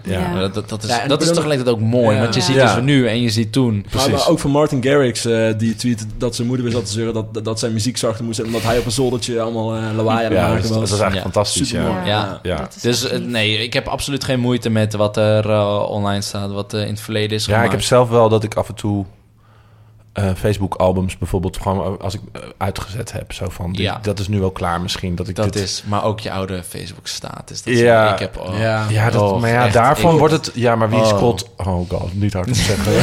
ja. 0.03 0.19
Ja. 0.19 0.39
Ja, 0.41 0.47
dat, 0.47 0.69
dat 0.69 0.83
is, 0.83 0.89
Ja, 0.89 1.07
dat 1.07 1.21
is 1.21 1.27
tegelijkertijd 1.27 1.75
ook 1.75 1.81
mooi. 1.81 2.15
Ja. 2.15 2.21
Want 2.21 2.35
je 2.35 2.41
ziet 2.41 2.55
Ja. 2.55 2.75
dus 2.75 2.83
nu 2.83 3.07
en 3.07 3.21
je 3.21 3.29
ziet 3.29 3.51
toen. 3.51 3.73
Maar, 3.73 3.83
Precies. 3.89 4.11
maar 4.11 4.27
ook 4.27 4.39
van 4.39 4.51
Martin 4.51 4.83
Garrix, 4.83 5.25
eh, 5.25 5.47
die 5.57 5.75
tweet 5.75 6.05
dat 6.17 6.35
zijn 6.35 6.47
moeder 6.47 6.65
weer 6.65 6.75
zat 6.75 6.85
te 6.85 6.91
zeuren 6.91 7.13
dat, 7.13 7.43
dat 7.45 7.59
zijn 7.59 7.73
muziek 7.73 7.97
zachter 7.97 8.23
moest 8.23 8.35
zijn, 8.35 8.47
omdat 8.47 8.63
hij 8.63 8.77
op 8.77 8.85
een 8.85 8.91
zoldertje 8.91 9.41
allemaal 9.41 9.75
eh 9.75 9.81
lawaai 9.95 10.25
aan 10.25 10.31
Ja, 10.33 10.39
dat, 10.39 10.47
maken 10.47 10.63
is- 10.63 10.69
dat 10.69 10.79
was. 10.79 10.91
is 10.91 10.99
eigenlijk 10.99 11.15
Ja. 11.15 11.21
fantastisch. 11.31 11.71
Ja. 11.71 12.39
Ja. 12.43 12.57
Dat 12.57 12.77
Dus 12.81 13.07
nee, 13.19 13.57
ik 13.63 13.73
heb 13.73 13.87
absoluut 13.87 14.23
geen 14.23 14.39
moeite 14.39 14.69
met 14.69 14.93
wat 14.93 15.17
er 15.17 15.59
online 15.87 16.21
staat, 16.21 16.51
wat 16.51 16.73
in 16.73 16.79
het 16.87 16.99
verleden 16.99 17.37
is 17.37 17.45
Ja, 17.45 17.49
ik 17.51 17.55
gemaakt. 17.55 17.71
heb 17.71 17.81
zelf 17.81 18.09
wel 18.09 18.29
dat 18.29 18.43
ik 18.43 18.53
af 18.55 18.67
en 18.69 18.75
toe 18.75 19.05
eh, 20.15 20.25
Facebook-albums 20.37 21.17
bijvoorbeeld 21.17 21.57
gewoon 21.61 21.99
als 22.01 22.13
ik 22.13 22.21
eh, 22.31 22.41
uitgezet 22.57 23.11
heb. 23.11 23.33
Zo 23.33 23.45
van, 23.49 23.71
dit- 23.71 23.81
Ja. 23.81 23.99
dat 24.01 24.19
is 24.19 24.27
nu 24.27 24.39
wel 24.39 24.51
klaar 24.51 24.81
misschien. 24.81 25.15
Dat 25.15 25.27
ik 25.27 25.35
dat 25.35 25.53
dit... 25.53 25.63
is, 25.63 25.83
maar 25.87 26.03
ook 26.03 26.19
je 26.19 26.31
oude 26.31 26.63
Facebook-status. 26.69 27.63
Dat 27.63 27.73
Ja. 27.77 28.13
ik 28.13 28.19
heb, 28.19 28.37
oh, 28.39 28.59
Ja. 28.59 28.85
Ja, 28.89 29.09
dat, 29.09 29.21
Oh, 29.21 29.41
maar 29.41 29.49
ja, 29.49 29.63
echt, 29.65 29.73
daarvan 29.73 30.13
ik- 30.13 30.19
wordt 30.19 30.33
het... 30.33 30.51
Ja, 30.53 30.75
maar 30.75 30.89
wie 30.89 30.99
Oh. 30.99 31.07
scrolt... 31.07 31.49
Oh 31.57 31.89
god, 31.89 32.13
niet 32.13 32.33
hard 32.33 32.47
te 32.47 32.53
zeggen. 32.53 32.93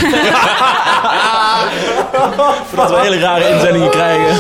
Voordat 2.65 2.91
we 2.95 3.01
hele 3.01 3.19
rare 3.19 3.49
inzendingen 3.49 3.91
krijgen. 3.91 4.37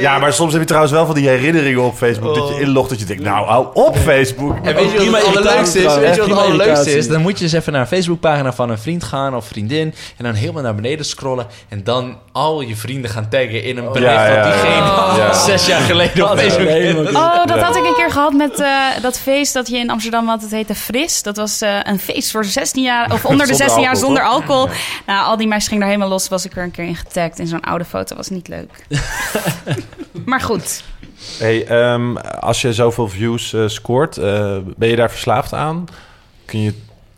ja, 0.00 0.18
maar 0.18 0.32
soms 0.32 0.50
heb 0.52 0.60
je 0.60 0.66
trouwens 0.66 0.92
wel 0.94 1.06
van 1.06 1.14
die 1.14 1.28
herinneringen 1.28 1.82
op 1.82 1.94
Facebook... 1.94 2.34
dat 2.34 2.48
je 2.48 2.60
inlogt 2.60 2.88
dat 2.90 2.98
je 2.98 3.04
denkt, 3.04 3.22
nou, 3.22 3.46
hou 3.46 3.66
op 3.74 3.96
Facebook. 3.96 4.56
En 4.62 4.74
weet 4.74 4.90
je 4.92 5.10
wat 5.10 5.26
het 5.26 5.36
allerleukste 5.36 5.78
is? 5.82 5.94
Weet 5.96 6.14
je 6.14 6.20
wat 6.20 6.30
het 6.30 6.38
allerleukste 6.38 6.96
is? 6.96 7.08
Dan 7.08 7.20
moet 7.22 7.38
je 7.38 7.44
eens 7.44 7.52
even 7.52 7.72
naar 7.72 7.80
een 7.80 7.86
Facebookpagina 7.86 8.52
van 8.52 8.70
een 8.70 8.78
vriend 8.78 9.04
gaan 9.04 9.36
of 9.36 9.46
vriendin. 9.46 9.94
En 10.16 10.24
dan 10.24 10.34
helemaal 10.34 10.62
naar 10.62 10.74
beneden 10.74 11.04
scrollen. 11.06 11.46
En 11.68 11.84
dan 11.94 12.18
al 12.32 12.60
je 12.60 12.76
vrienden 12.76 13.10
gaan 13.10 13.28
taggen 13.28 13.62
in 13.62 13.76
een 13.76 13.92
bericht 13.92 14.12
Ja, 14.12 14.26
ja, 14.26 14.36
wat 14.36 14.44
ja. 14.44 14.52
diegene 14.52 15.22
Ja. 15.22 15.32
zes 15.50 15.66
jaar 15.66 15.80
geleden 15.80 16.30
op 16.30 16.38
Facebook 16.38 17.08
Oh, 17.08 17.46
dat 17.46 17.60
had 17.60 17.76
ik 17.76 17.84
een 17.84 17.94
keer 17.94 18.10
gehad 18.10 18.32
met 18.32 18.60
eh, 18.60 18.86
dat 19.02 19.18
feest 19.18 19.52
dat 19.52 19.68
je 19.68 19.76
in 19.76 19.90
Amsterdam 19.90 20.28
had. 20.28 20.42
Het 20.42 20.50
heette 20.50 20.74
Fris. 20.74 21.22
Dat 21.22 21.36
was 21.36 21.60
eh, 21.60 21.78
een 21.82 21.98
feest 21.98 22.30
voor 22.30 22.44
16 22.44 22.82
jaar, 22.82 23.12
of 23.12 23.24
onder 23.24 23.46
de 23.46 23.54
Zonder 23.54 23.56
16 23.56 23.82
jaar 23.82 23.94
alcohol, 23.94 24.16
zonder 24.16 24.22
alcohol. 24.22 24.68
Nou, 25.06 25.24
al 25.26 25.36
die 25.36 25.46
meisjes 25.46 25.68
gingen 25.68 25.82
daar 25.82 25.92
helemaal 25.92 26.12
los. 26.12 26.28
Was 26.28 26.44
ik 26.44 26.56
er 26.56 26.62
een 26.62 26.70
keer 26.70 26.84
in 26.84 26.96
getagd 26.96 27.38
in 27.38 27.46
zo'n 27.46 27.60
oude 27.60 27.84
foto. 27.84 28.16
Was 28.16 28.28
niet 28.28 28.48
leuk. 28.48 28.86
maar 30.30 30.40
goed. 30.40 30.82
Hey, 31.38 31.66
ehm, 31.66 32.16
als 32.16 32.60
je 32.60 32.72
zoveel 32.72 33.08
views 33.08 33.52
eh, 33.52 33.68
scoort, 33.68 34.16
eh, 34.16 34.56
ben 34.76 34.88
je 34.88 34.96
daar 34.96 35.10
verslaafd 35.10 35.52
aan? 35.52 35.84
Kun 36.44 36.60
je 36.60 36.74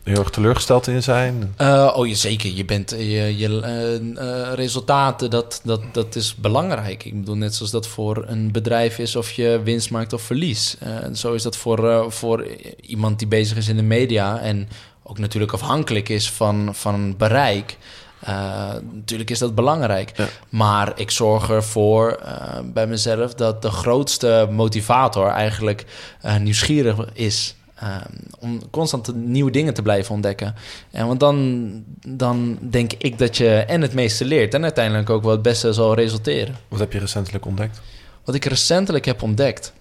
heel 0.06 0.18
erg 0.18 0.30
teleurgesteld 0.30 0.86
in 0.86 1.02
zijn? 1.02 1.54
Eh, 1.56 1.92
oh, 1.96 2.06
je, 2.06 2.14
zeker. 2.14 2.50
Je 2.50 2.64
bent 2.64 2.90
je, 2.90 3.36
je 3.36 3.60
eh, 3.60 3.94
eh, 3.94 4.54
resultaten, 4.54 5.30
dat, 5.30 5.60
dat, 5.64 5.80
dat 5.92 6.14
is 6.14 6.34
belangrijk. 6.34 7.04
Ik 7.04 7.14
bedoel, 7.18 7.36
net 7.36 7.54
zoals 7.54 7.70
dat 7.70 7.86
voor 7.86 8.24
een 8.26 8.52
bedrijf 8.52 8.98
is 8.98 9.16
of 9.16 9.30
je 9.30 9.60
winst 9.64 9.90
maakt 9.90 10.12
of 10.12 10.22
verlies. 10.22 10.76
Eh, 10.80 10.96
zo 11.12 11.32
is 11.32 11.42
dat 11.42 11.56
voor, 11.56 11.88
eh, 11.88 12.04
voor 12.08 12.46
iemand 12.80 13.18
die 13.18 13.28
bezig 13.28 13.56
is 13.56 13.68
in 13.68 13.76
de 13.76 13.82
media 13.82 14.38
en 14.38 14.68
ook 15.02 15.18
natuurlijk 15.18 15.52
afhankelijk 15.52 16.08
is 16.08 16.30
van, 16.30 16.74
van 16.74 17.16
bereik. 17.16 17.76
Eh, 18.20 18.72
natuurlijk 18.92 19.30
is 19.30 19.38
dat 19.38 19.54
belangrijk. 19.54 20.12
Ja. 20.16 20.26
Maar 20.48 20.92
ik 20.96 21.10
zorg 21.10 21.50
ervoor 21.50 22.12
eh, 22.12 22.58
bij 22.64 22.86
mezelf 22.86 23.34
dat 23.34 23.62
de 23.62 23.70
grootste 23.70 24.48
motivator 24.50 25.28
eigenlijk 25.28 25.84
eh, 26.20 26.36
nieuwsgierig 26.36 26.96
is. 27.12 27.55
Eh, 27.76 27.96
om 28.38 28.70
constant 28.70 29.14
nieuwe 29.14 29.50
dingen 29.50 29.74
te 29.74 29.82
blijven 29.82 30.14
ontdekken. 30.14 30.54
En 30.90 31.06
want 31.06 31.20
dan, 31.20 31.84
dan 32.06 32.58
denk 32.60 32.92
ik 32.92 33.18
dat 33.18 33.36
je 33.36 33.48
en 33.48 33.82
het 33.82 33.94
meeste 33.94 34.24
leert 34.24 34.54
en 34.54 34.62
uiteindelijk 34.62 35.10
ook 35.10 35.22
wel 35.22 35.32
het 35.32 35.42
beste 35.42 35.72
zal 35.72 35.94
resulteren. 35.94 36.56
Wat 36.68 36.78
heb 36.78 36.92
je 36.92 36.98
recentelijk 36.98 37.46
ontdekt? 37.46 37.80
Wat 38.24 38.34
ik 38.34 38.44
recentelijk 38.44 39.04
heb 39.04 39.22
ontdekt. 39.22 39.72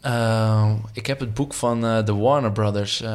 Eh, 0.00 0.72
ik 0.92 1.06
heb 1.06 1.20
het 1.20 1.34
boek 1.34 1.54
van 1.54 1.86
eh, 1.86 2.04
de 2.04 2.14
Warner 2.14 2.52
Brothers, 2.52 3.00
eh, 3.00 3.10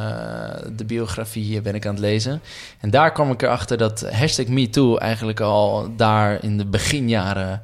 de 0.76 0.84
biografie, 0.84 1.60
ben 1.60 1.74
ik 1.74 1.86
aan 1.86 1.92
het 1.94 2.00
lezen. 2.00 2.42
En 2.80 2.90
daar 2.90 3.12
kwam 3.12 3.30
ik 3.30 3.42
erachter 3.42 3.78
dat 3.78 4.10
hashtag 4.10 4.46
MeToo 4.46 4.96
eigenlijk 4.96 5.40
al 5.40 5.96
daar 5.96 6.42
in 6.42 6.58
de 6.58 6.66
beginjaren 6.66 7.62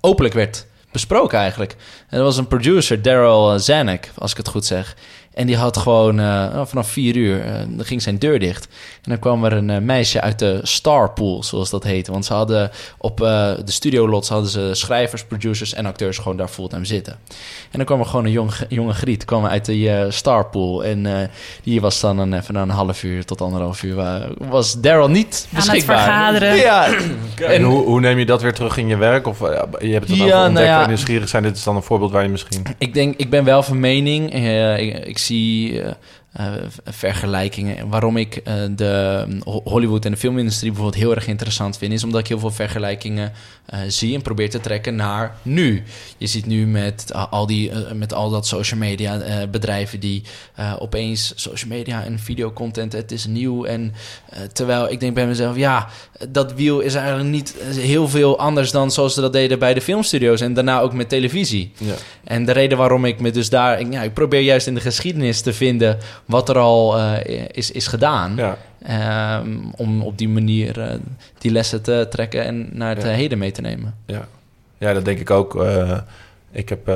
openlijk 0.00 0.34
werd 0.34 0.66
besproken 0.92 1.38
eigenlijk. 1.38 1.76
En 2.08 2.18
er 2.18 2.24
was 2.24 2.36
een 2.36 2.46
producer, 2.46 3.02
Daryl 3.02 3.58
Zanuck, 3.58 4.10
als 4.14 4.30
ik 4.30 4.36
het 4.36 4.48
goed 4.48 4.64
zeg. 4.64 4.96
En 5.34 5.46
die 5.46 5.56
had 5.56 5.76
gewoon 5.76 6.20
eh, 6.20 6.66
vanaf 6.66 6.90
vier 6.90 7.16
uur, 7.16 7.40
eh, 7.40 7.52
dan 7.68 7.84
ging 7.84 8.02
zijn 8.02 8.18
deur 8.18 8.38
dicht. 8.38 8.68
En 9.08 9.14
dan 9.14 9.22
kwam 9.22 9.44
er 9.44 9.52
een 9.52 9.70
eh, 9.70 9.78
meisje 9.78 10.20
uit 10.20 10.38
de 10.38 10.60
Star 10.62 11.10
Pool, 11.10 11.42
zoals 11.42 11.70
dat 11.70 11.84
heette. 11.84 12.12
Want 12.12 12.24
ze 12.24 12.32
hadden 12.32 12.70
op 12.98 13.20
eh, 13.22 13.26
de 13.64 13.70
studiolots 13.72 14.28
hadden 14.28 14.50
ze 14.50 14.70
schrijvers, 14.72 15.24
producers 15.24 15.74
en 15.74 15.86
acteurs 15.86 16.18
gewoon 16.18 16.36
daar 16.36 16.48
fulltime 16.48 16.84
zitten. 16.84 17.12
En 17.70 17.76
dan 17.78 17.84
kwam 17.84 18.00
er 18.00 18.06
gewoon 18.06 18.24
een 18.24 18.30
jong, 18.30 18.52
jonge 18.68 18.92
griet 18.92 19.24
kwam 19.24 19.46
uit 19.46 19.64
die 19.64 19.90
eh, 19.90 20.10
Star 20.10 20.46
Pool. 20.46 20.84
En 20.84 21.06
eh, 21.06 21.28
die 21.62 21.80
was 21.80 22.00
dan 22.00 22.18
een, 22.18 22.32
even 22.34 22.54
na 22.54 22.62
een 22.62 22.68
half 22.70 23.02
uur 23.02 23.24
tot 23.24 23.40
anderhalf 23.40 23.82
uur, 23.82 23.94
wa- 23.94 24.28
was 24.38 24.80
Daryl 24.80 25.08
niet 25.08 25.48
Aan 25.52 25.56
het 25.60 25.66
beschikbaar. 25.70 26.02
vergaderen. 26.02 26.56
Ja, 26.56 26.88
En 27.46 27.62
hoe, 27.62 27.84
hoe 27.84 28.00
neem 28.00 28.18
je 28.18 28.26
dat 28.26 28.42
weer 28.42 28.54
terug 28.54 28.76
in 28.76 28.88
je 28.88 28.96
werk? 28.96 29.26
Of 29.26 29.42
eh, 29.42 29.60
je 29.80 29.92
hebt 29.92 30.08
het 30.08 30.16
Ja, 30.18 30.24
over 30.24 30.52
nou 30.52 30.64
ja. 30.66 30.82
en 30.82 30.88
nieuwsgierig 30.88 31.28
zijn. 31.28 31.42
Dit 31.42 31.56
is 31.56 31.62
dan 31.64 31.76
een 31.76 31.82
voorbeeld 31.82 32.10
waar 32.12 32.22
je 32.22 32.28
misschien... 32.28 32.62
Ik 32.78 32.94
denk, 32.94 33.14
ik 33.16 33.30
ben 33.30 33.44
wel 33.44 33.62
van 33.62 33.80
mening. 33.80 34.32
eh, 34.32 34.78
ik, 34.78 35.04
ik 35.06 35.18
zie 35.18 35.80
eh, 35.82 35.88
eh, 35.88 35.94
vergelijkingen. 36.84 37.76
En 37.78 37.88
Waarom 37.88 38.16
ik 38.16 38.36
eh, 38.36 38.54
de 38.70 39.24
Ho- 39.44 39.60
Hollywood 39.64 40.04
en 40.04 40.10
de 40.10 40.16
filmindustrie 40.16 40.70
bijvoorbeeld 40.70 41.02
heel 41.02 41.14
erg 41.14 41.26
interessant 41.26 41.78
vind, 41.78 41.92
is 41.92 42.04
omdat 42.04 42.20
ik 42.20 42.26
heel 42.26 42.38
veel 42.38 42.50
vergelijkingen 42.50 43.32
eh, 43.66 43.78
zie 43.88 44.14
en 44.14 44.22
probeer 44.22 44.50
te 44.50 44.60
trekken 44.60 44.94
naar 44.96 45.36
nu. 45.42 45.82
Je 46.16 46.26
ziet 46.26 46.46
nu 46.46 46.66
met 46.66 47.12
al 47.30 47.46
die, 47.46 47.70
eh, 47.70 47.92
met 47.92 48.12
al 48.14 48.30
dat 48.30 48.46
social 48.46 48.80
media 48.80 49.20
eh, 49.20 49.48
bedrijven 49.50 50.00
die 50.00 50.22
eh, 50.54 50.72
opeens 50.78 51.32
social 51.36 51.70
media 51.70 52.04
en 52.04 52.18
videocontent, 52.18 52.92
het 52.92 53.12
is 53.12 53.26
nieuw. 53.26 53.64
En 53.64 53.94
eh, 54.30 54.40
terwijl 54.52 54.90
ik 54.90 55.00
denk 55.00 55.14
bij 55.14 55.26
mezelf, 55.26 55.56
ja, 55.56 55.88
dat 56.28 56.52
wiel 56.54 56.80
is 56.80 56.94
eigenlijk 56.94 57.28
niet 57.28 57.54
heel 57.74 58.08
veel 58.08 58.38
anders 58.38 58.70
dan 58.70 58.90
zoals 58.90 59.14
ze 59.14 59.20
dat 59.20 59.32
deden 59.32 59.58
bij 59.58 59.74
de 59.74 59.80
filmstudio's 59.80 60.40
en 60.40 60.54
daarna 60.54 60.80
ook 60.80 60.92
met 60.92 61.08
televisie. 61.08 61.72
Ja. 61.78 61.94
En 62.24 62.44
de 62.44 62.52
reden 62.52 62.78
waarom 62.78 63.04
ik 63.04 63.20
me 63.20 63.30
dus 63.30 63.48
daar... 63.50 63.86
Ja, 63.90 64.02
ik 64.02 64.14
probeer 64.14 64.40
juist 64.40 64.66
in 64.66 64.74
de 64.74 64.80
geschiedenis 64.80 65.40
te 65.40 65.52
vinden 65.52 65.98
wat 66.28 66.48
er 66.48 66.58
al 66.58 66.98
eh, 66.98 67.44
is, 67.52 67.70
is 67.70 67.86
gedaan. 67.86 68.36
Ja. 68.36 68.56
Ehm, 68.82 69.56
om 69.76 70.02
op 70.02 70.18
die 70.18 70.28
manier 70.28 70.80
eh, 70.80 70.94
die 71.38 71.50
lessen 71.50 71.82
te 71.82 72.06
trekken 72.10 72.44
en 72.44 72.68
naar 72.72 72.94
het 72.94 73.02
Ja. 73.04 73.10
eh, 73.10 73.14
heden 73.16 73.38
mee 73.38 73.50
te 73.52 73.60
nemen. 73.60 73.94
Ja. 74.06 74.26
ja, 74.78 74.92
dat 74.92 75.04
denk 75.04 75.18
ik 75.18 75.30
ook. 75.30 75.64
Ik 76.52 76.68
heb 76.68 76.88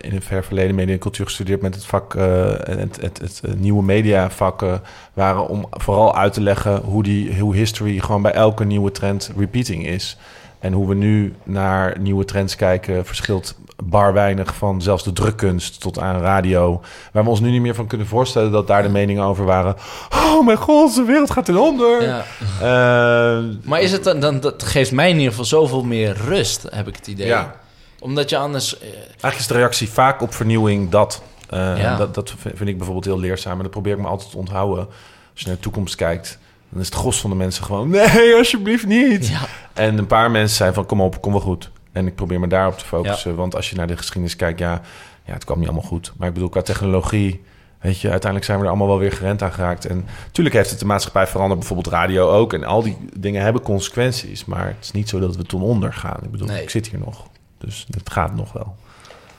in 0.00 0.12
een 0.14 0.22
ver 0.22 0.44
verleden 0.44 0.74
media 0.74 0.92
en 0.94 0.98
cultuur 1.00 1.24
gestudeerd 1.26 1.62
met 1.62 1.74
het 1.74 1.84
vak, 1.84 2.12
het, 2.12 3.00
het, 3.00 3.18
het, 3.18 3.40
eh, 3.44 3.52
nieuwe 3.54 3.82
mediavakken 3.82 4.80
waren 5.12 5.48
om 5.48 5.66
vooral 5.70 6.16
uit 6.16 6.32
te 6.32 6.40
leggen 6.40 6.76
hoe, 6.76 7.02
die, 7.02 7.40
hoe 7.40 7.54
history 7.56 7.98
gewoon 7.98 8.22
bij 8.22 8.32
elke 8.32 8.64
nieuwe 8.64 8.90
trend 8.90 9.30
repeating 9.36 9.86
is. 9.86 10.16
En 10.62 10.72
hoe 10.72 10.88
we 10.88 10.94
nu 10.94 11.34
naar 11.42 11.98
nieuwe 11.98 12.24
trends 12.24 12.56
kijken 12.56 13.06
verschilt 13.06 13.54
bar 13.84 14.12
weinig 14.12 14.54
van 14.54 14.82
zelfs 14.82 15.04
de 15.04 15.12
drukkunst 15.12 15.80
tot 15.80 15.98
aan 15.98 16.20
radio. 16.20 16.80
Waar 17.12 17.24
we 17.24 17.30
ons 17.30 17.40
nu 17.40 17.50
niet 17.50 17.60
meer 17.60 17.74
van 17.74 17.86
kunnen 17.86 18.06
voorstellen 18.06 18.50
dat 18.52 18.66
daar 18.66 18.82
de 18.82 18.88
meningen 18.88 19.22
over 19.24 19.44
waren. 19.44 19.76
Oh 20.14 20.46
mijn 20.46 20.58
god, 20.58 20.94
de 20.94 21.02
wereld 21.04 21.30
gaat 21.30 21.44
ten 21.44 21.56
onder. 21.60 22.02
Ja. 22.02 22.24
Eh, 22.60 23.44
Maar 23.62 23.80
is 23.80 23.92
het 23.92 24.04
dan, 24.04 24.20
dan, 24.20 24.40
dat 24.40 24.62
geeft 24.62 24.92
mij 24.92 25.08
in 25.08 25.14
ieder 25.14 25.30
geval 25.30 25.44
zoveel 25.44 25.82
meer 25.84 26.16
rust, 26.26 26.66
heb 26.70 26.88
ik 26.88 26.96
het 26.96 27.06
idee. 27.06 27.26
Ja. 27.26 27.54
Omdat 28.00 28.30
je 28.30 28.36
anders... 28.36 28.78
eh, 28.78 28.88
Eigenlijk 28.92 29.36
is 29.38 29.46
de 29.46 29.54
reactie 29.54 29.88
vaak 29.90 30.22
op 30.22 30.34
vernieuwing 30.34 30.90
dat. 30.90 31.22
Eh, 31.48 31.78
Ja. 31.78 31.96
dat. 31.96 32.14
Dat 32.14 32.34
vind 32.54 32.68
ik 32.68 32.76
bijvoorbeeld 32.76 33.04
heel 33.06 33.18
leerzaam. 33.20 33.56
En 33.56 33.62
dat 33.62 33.70
probeer 33.70 33.92
ik 33.92 34.00
me 34.00 34.06
altijd 34.08 34.30
te 34.30 34.36
onthouden. 34.36 34.86
Als 35.32 35.40
je 35.40 35.46
naar 35.46 35.56
de 35.56 35.62
toekomst 35.62 35.94
kijkt, 35.94 36.38
dan 36.72 36.80
is 36.80 36.86
het 36.86 36.94
gros 36.94 37.20
van 37.20 37.30
de 37.30 37.36
mensen 37.36 37.64
gewoon... 37.64 37.88
Nee, 37.88 38.34
alsjeblieft 38.36 38.86
niet. 38.86 39.28
ja. 39.28 39.40
En 39.72 39.98
een 39.98 40.06
paar 40.06 40.30
mensen 40.30 40.56
zijn 40.56 40.74
van, 40.74 40.86
kom 40.86 41.00
op, 41.00 41.20
kom 41.20 41.32
wel 41.32 41.40
goed. 41.40 41.70
En 41.92 42.06
ik 42.06 42.14
probeer 42.14 42.40
me 42.40 42.46
daarop 42.46 42.78
te 42.78 42.84
focussen. 42.84 43.34
Want 43.36 43.54
als 43.56 43.70
je 43.70 43.76
naar 43.76 43.86
de 43.86 43.96
geschiedenis 43.96 44.36
kijkt, 44.36 44.58
ja, 44.58 44.80
ja, 45.24 45.32
het 45.32 45.44
kwam 45.44 45.58
niet 45.58 45.68
allemaal 45.68 45.88
goed. 45.88 46.12
Maar 46.16 46.28
ik 46.28 46.34
bedoel, 46.34 46.48
qua 46.48 46.62
technologie... 46.62 47.42
Weet 47.80 48.00
je, 48.00 48.10
uiteindelijk 48.10 48.44
zijn 48.44 48.58
we 48.58 48.64
er 48.64 48.70
allemaal 48.70 48.88
wel 48.88 48.98
weer 48.98 49.12
gerend 49.12 49.42
aan 49.42 49.52
geraakt. 49.52 49.86
En 49.86 50.06
natuurlijk 50.26 50.54
heeft 50.54 50.70
het 50.70 50.78
de 50.78 50.84
maatschappij 50.84 51.26
veranderd. 51.26 51.58
Bijvoorbeeld 51.60 51.94
radio 51.94 52.30
ook. 52.30 52.52
En 52.52 52.64
al 52.64 52.82
die 52.82 52.96
dingen 53.18 53.42
hebben 53.42 53.62
consequenties. 53.62 54.44
Maar 54.44 54.66
het 54.66 54.76
is 54.80 54.90
niet 54.90 55.08
zo 55.08 55.20
dat 55.20 55.36
we 55.36 55.42
ten 55.42 55.60
onder 55.60 55.92
gaan. 55.92 56.18
Ik 56.22 56.30
bedoel, 56.30 56.46
Nee. 56.46 56.62
ik 56.62 56.70
zit 56.70 56.88
hier 56.88 56.98
nog. 56.98 57.26
Dus 57.58 57.86
het 57.90 58.10
gaat 58.10 58.34
nog 58.34 58.52
wel. 58.52 58.76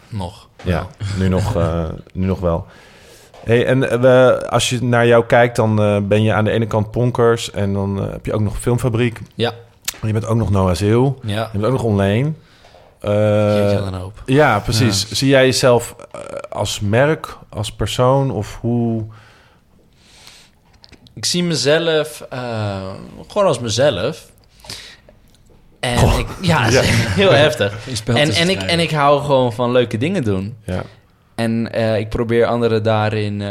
Nog. 0.10 0.48
Ja, 0.63 0.88
nu 1.17 1.28
nog, 1.28 1.56
eh, 1.58 1.89
nu 2.13 2.26
nog 2.26 2.39
wel. 2.39 2.65
Hey, 3.44 3.66
en 3.66 3.90
eh, 3.90 4.00
we, 4.00 4.46
als 4.50 4.70
je 4.70 4.84
naar 4.84 5.08
jou 5.08 5.26
kijkt, 5.26 5.56
dan 5.56 5.82
eh, 5.82 5.98
ben 6.02 6.24
je 6.24 6.34
aan 6.34 6.44
de 6.44 6.52
ene 6.52 6.68
kant 6.68 6.92
Ponkers... 6.92 7.52
en 7.52 7.74
dan 7.74 8.02
eh, 8.02 8.12
heb 8.12 8.26
je 8.26 8.34
ook 8.34 8.42
nog 8.42 8.58
Filmfabriek. 8.60 9.20
Ja. 9.36 9.54
En 10.02 10.08
je 10.08 10.14
bent 10.14 10.26
ook 10.26 10.38
nog 10.38 10.50
Noah 10.50 10.76
Zeel. 10.76 11.20
Ja. 11.26 11.50
Je 11.52 11.58
bent 11.60 11.66
ook 11.66 11.72
nog 11.72 11.84
Online. 11.84 12.32
Eh, 13.00 14.06
ja, 14.26 14.60
precies. 14.60 15.10
Zie 15.12 15.28
jij 15.28 15.46
jezelf 15.46 15.96
als 16.50 16.80
merk, 16.80 17.38
als 17.50 17.72
persoon 17.72 18.32
of 18.32 18.58
hoe... 18.62 19.04
Ik 21.14 21.26
zie 21.26 21.44
mezelf 21.44 22.26
eh, 22.30 22.90
gewoon 23.28 23.48
als 23.48 23.60
mezelf. 23.60 24.32
En 25.80 26.20
ik, 26.20 26.28
ja, 26.42 26.70
Ja. 26.70 26.82
heel 26.84 27.32
heftig. 27.32 27.78
En, 28.06 28.30
en, 28.32 28.50
ik, 28.50 28.62
en 28.62 28.80
ik 28.80 28.92
hou 28.92 29.22
gewoon 29.22 29.54
van 29.54 29.72
leuke 29.72 29.98
dingen 29.98 30.24
doen. 30.24 30.58
Ja. 30.66 30.84
En 31.36 31.72
eh, 31.72 32.00
ik 32.00 32.10
probeer 32.10 32.46
anderen 32.46 32.84
daarin 32.84 33.41
eh 33.41 33.48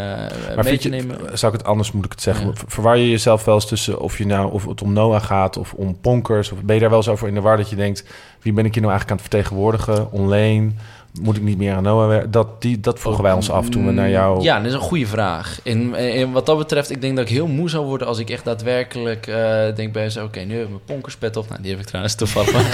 Maar 0.55 0.64
mee 0.64 0.79
te 0.79 0.90
je, 0.90 0.95
nemen. 0.97 1.38
zou 1.38 1.53
ik 1.53 1.59
het 1.59 1.68
anders 1.68 1.92
moet 1.92 2.05
ik 2.05 2.11
het 2.11 2.23
zeggen? 2.23 2.47
Ja. 2.47 2.53
Verwar 2.66 2.99
je 2.99 3.11
jezelf 3.11 3.45
wel 3.45 3.55
eens 3.55 3.66
tussen 3.66 4.01
of, 4.01 4.18
je 4.18 4.27
nou, 4.27 4.53
of 4.53 4.66
het 4.66 4.83
om 4.83 4.92
Noah 4.92 5.23
gaat 5.23 5.57
of 5.57 5.73
om 5.73 6.01
Ponkers? 6.01 6.53
Of 6.53 6.62
ben 6.62 6.75
je 6.75 6.81
daar 6.81 6.90
wel 6.90 6.99
eens 6.99 7.09
over 7.09 7.29
in 7.29 7.35
de 7.35 7.40
war 7.40 7.57
dat 7.57 7.71
je 7.71 7.77
denkt... 7.77 8.05
wie 8.42 8.53
ben 8.53 8.64
ik 8.64 8.73
hier 8.75 8.83
nou 8.83 8.95
eigenlijk 8.95 9.11
aan 9.11 9.27
het 9.27 9.35
vertegenwoordigen? 9.35 10.12
Online? 10.12 10.73
Moet 11.20 11.37
ik 11.37 11.42
niet 11.42 11.59
meer 11.59 11.75
aan 11.75 11.83
Noah 11.83 12.09
werken? 12.09 12.31
Dat, 12.31 12.62
die, 12.62 12.81
dat 12.81 12.98
vroegen 13.01 13.22
wij 13.22 13.33
ons 13.33 13.51
af 13.51 13.68
toen 13.68 13.87
we 13.87 13.92
naar 13.92 14.11
jou... 14.11 14.42
Ja, 14.42 14.57
dat 14.57 14.66
is 14.66 14.72
een 14.72 14.79
goede 14.79 15.07
vraag. 15.07 15.61
En, 15.64 15.94
en 15.94 16.33
wat 16.33 16.46
dat 16.46 16.59
betreft, 16.59 16.90
ik 16.90 17.01
denk 17.01 17.16
dat 17.16 17.25
ik 17.25 17.31
heel 17.33 17.46
moe 17.46 17.70
zou 17.70 17.87
worden 17.87 18.07
als 18.07 18.18
ik 18.18 18.31
echt 18.31 18.44
daadwerkelijk 18.44 19.27
eh, 19.27 19.75
denk 19.75 19.92
bij 19.92 20.11
zo, 20.11 20.25
oké, 20.25 20.40
nu 20.40 20.55
heb 20.55 20.62
ik 20.62 20.68
mijn 20.68 20.85
ponkerspet 20.85 21.37
op. 21.37 21.48
Nou, 21.48 21.62
die 21.62 21.70
heb 21.70 21.81
ik 21.81 21.87
trouwens 21.87 22.14
toevallig. 22.14 22.53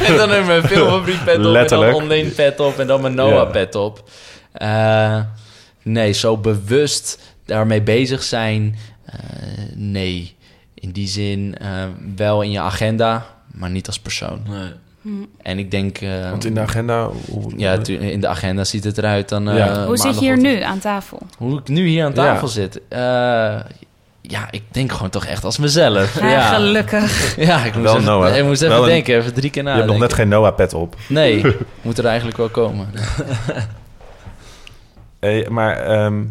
en 0.08 0.16
dan 0.16 0.30
heb 0.30 0.40
ik 0.40 0.46
mijn 0.46 0.62
filmfabriek 0.62 1.24
pet 1.24 1.36
op 1.36 1.42
Letterlijk. 1.42 1.90
en 1.90 1.98
dan 1.98 2.02
online 2.02 2.28
pet 2.28 2.60
op 2.60 2.78
en 2.78 2.86
dan 2.86 3.00
mijn 3.00 3.14
Noah 3.14 3.50
pet 3.50 3.74
op. 3.74 4.10
Eh, 4.52 5.20
nee, 5.82 6.12
zo 6.12 6.36
bewust 6.36 7.18
daarmee 7.44 7.82
bezig 7.82 8.22
zijn, 8.22 8.76
eh, 9.04 9.14
nee. 9.74 10.36
In 10.74 10.90
die 10.90 11.08
zin 11.08 11.58
eh, 11.58 11.84
wel 12.16 12.42
in 12.42 12.50
je 12.50 12.60
agenda, 12.60 13.26
maar 13.52 13.70
niet 13.70 13.86
als 13.86 14.00
persoon. 14.00 14.42
Nee. 14.48 14.72
En 15.42 15.58
ik 15.58 15.70
denk... 15.70 15.98
eh, 15.98 16.30
Want 16.30 16.44
in 16.44 16.54
de 16.54 16.60
agenda... 16.60 17.08
Hoe, 17.30 17.52
ja, 17.56 17.78
in 17.86 18.20
de 18.20 18.28
agenda 18.28 18.64
ziet 18.64 18.84
het 18.84 18.98
eruit 18.98 19.28
dan. 19.28 19.48
eh, 19.48 19.56
Ja. 19.56 19.86
Hoe 19.86 19.96
zit 19.96 20.14
je 20.14 20.20
hier 20.20 20.38
nu 20.38 20.60
aan 20.62 20.78
tafel? 20.78 21.18
Hoe 21.38 21.58
ik 21.58 21.68
nu 21.68 21.86
hier 21.86 22.04
aan 22.04 22.12
tafel 22.12 22.46
Ja. 22.46 22.52
zit. 22.52 22.80
Eh, 22.88 22.98
ja, 24.20 24.48
ik 24.50 24.62
denk 24.70 24.92
gewoon 24.92 25.10
toch 25.10 25.24
echt 25.26 25.44
als 25.44 25.58
mezelf. 25.58 26.20
Ja, 26.20 26.28
Ja, 26.28 26.54
gelukkig. 26.54 27.36
ja 27.46 27.64
ik 27.64 27.74
moest 27.74 27.84
Wel 27.84 27.92
even, 27.94 28.04
Noah. 28.04 28.36
ik 28.36 28.44
moest 28.44 28.62
even 28.62 28.74
Wel 28.76 28.84
denken, 28.84 29.16
even 29.16 29.34
drie 29.34 29.50
keer 29.50 29.62
je 29.64 29.68
hebt 29.70 29.86
nog 29.86 29.98
net 29.98 30.12
geen 30.12 30.28
Noah-pet 30.28 30.74
op. 30.74 30.96
Nee, 31.08 31.44
moet 31.82 31.98
er 31.98 32.04
eigenlijk 32.06 32.36
wel 32.36 32.48
komen. 32.48 32.88
Hey, 35.20 35.46
maar 35.50 35.76
ehm, 35.76 36.24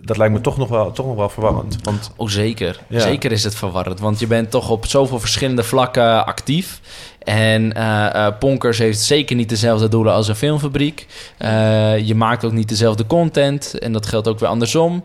dat 0.00 0.16
lijkt 0.16 0.34
me 0.34 0.40
toch 0.40 0.56
nog 0.58 0.68
wel, 0.68 0.92
toch 0.92 1.06
nog 1.06 1.16
wel 1.16 1.28
verwarrend. 1.28 1.78
Want 1.82 2.10
Oh, 2.16 2.28
zeker. 2.28 2.80
Ja. 2.88 3.00
Zeker 3.00 3.32
is 3.32 3.44
het 3.44 3.54
verwarrend. 3.54 4.00
Want 4.00 4.18
je 4.18 4.26
bent 4.26 4.50
toch 4.50 4.70
op 4.70 4.86
zoveel 4.86 5.20
verschillende 5.20 5.62
vlakken 5.62 6.26
actief. 6.26 6.80
En 7.28 7.72
eh, 7.72 8.26
eh, 8.26 8.38
Ponkers 8.38 8.78
heeft 8.78 9.00
zeker 9.00 9.36
niet 9.36 9.48
dezelfde 9.48 9.88
doelen 9.88 10.12
als 10.12 10.28
een 10.28 10.36
filmfabriek. 10.36 11.06
Eh, 11.38 11.98
je 11.98 12.14
maakt 12.14 12.44
ook 12.44 12.52
niet 12.52 12.68
dezelfde 12.68 13.06
content. 13.06 13.78
En 13.78 13.92
dat 13.92 14.06
geldt 14.06 14.28
ook 14.28 14.38
weer 14.38 14.48
andersom. 14.48 15.04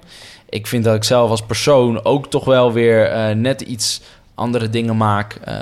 Ik 0.50 0.68
vind 0.68 0.84
dat 0.84 0.96
ik 0.96 1.04
zelf 1.04 1.30
als 1.30 1.42
persoon 1.42 2.06
ook 2.06 2.30
toch 2.30 2.46
wel 2.46 2.74
weer 2.74 3.36
net 3.36 3.62
iets 3.62 4.02
andere 4.36 4.70
dingen 4.70 4.98
maak 4.98 5.34
eh, 5.44 5.56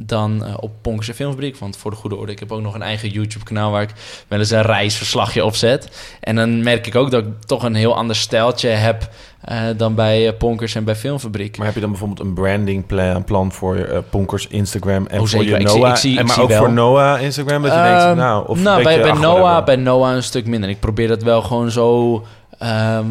dan 0.00 0.44
eh, 0.44 0.54
op 0.60 0.70
Ponkers 0.82 1.08
en 1.08 1.14
Filmfabriek. 1.14 1.56
Want 1.56 1.76
voor 1.76 1.90
de 1.90 1.96
goede 1.96 2.16
orde, 2.16 2.32
ik 2.32 2.38
heb 2.38 2.52
ook 2.52 2.60
nog 2.62 2.74
een 2.74 2.82
eigen 2.82 3.08
YouTube-kanaal... 3.08 3.70
waar 3.70 3.82
ik 3.82 3.92
wel 4.28 4.38
eens 4.38 4.50
een 4.50 4.62
reisverslagje 4.62 5.44
op 5.44 5.54
zet. 5.54 6.16
En 6.20 6.36
dan 6.36 6.62
merk 6.62 6.86
ik 6.86 6.94
ook 6.94 7.10
dat 7.10 7.24
ik 7.24 7.30
toch 7.46 7.62
een 7.62 7.74
heel 7.74 7.96
ander 7.96 8.16
stijltje 8.16 8.68
heb... 8.68 9.08
eh, 9.40 9.60
dan 9.76 9.94
bij 9.94 10.26
eh, 10.28 10.36
Ponkers 10.38 10.74
en 10.74 10.84
bij 10.84 10.96
Filmfabriek. 10.96 11.56
Maar 11.56 11.66
heb 11.66 11.74
je 11.74 11.80
dan 11.80 11.90
bijvoorbeeld 11.90 12.20
een 12.20 12.34
branding 12.34 12.86
plan, 13.24 13.52
voor 13.52 14.04
Ponkers 14.10 14.46
Instagram 14.46 15.06
en 15.06 15.20
Oh, 15.20 15.26
voor 15.26 15.44
je 15.44 15.56
Ik 15.58 15.68
zie- 15.68 15.78
Noah? 15.78 15.90
ik 15.90 15.96
zie- 15.96 16.18
en 16.18 16.26
maar 16.26 16.40
ook 16.40 16.48
wel. 16.48 16.58
voor 16.58 16.72
Noah 16.72 17.22
Instagram 17.22 17.62
dat 17.62 17.72
je 17.72 17.82
denkt, 17.82 18.02
Ehm, 18.02 18.16
nou, 18.16 18.48
of 18.48 18.62
nou, 18.62 18.82
bij, 18.82 19.00
bij, 19.02 19.12
Noah, 19.12 19.64
bij 19.64 19.76
Noah 19.76 20.14
een 20.14 20.22
stuk 20.22 20.46
minder. 20.46 20.70
Ik 20.70 20.80
probeer 20.80 21.08
dat 21.08 21.22
wel 21.22 21.42
gewoon 21.42 21.70
zo 21.70 22.24
ehm, 22.58 23.06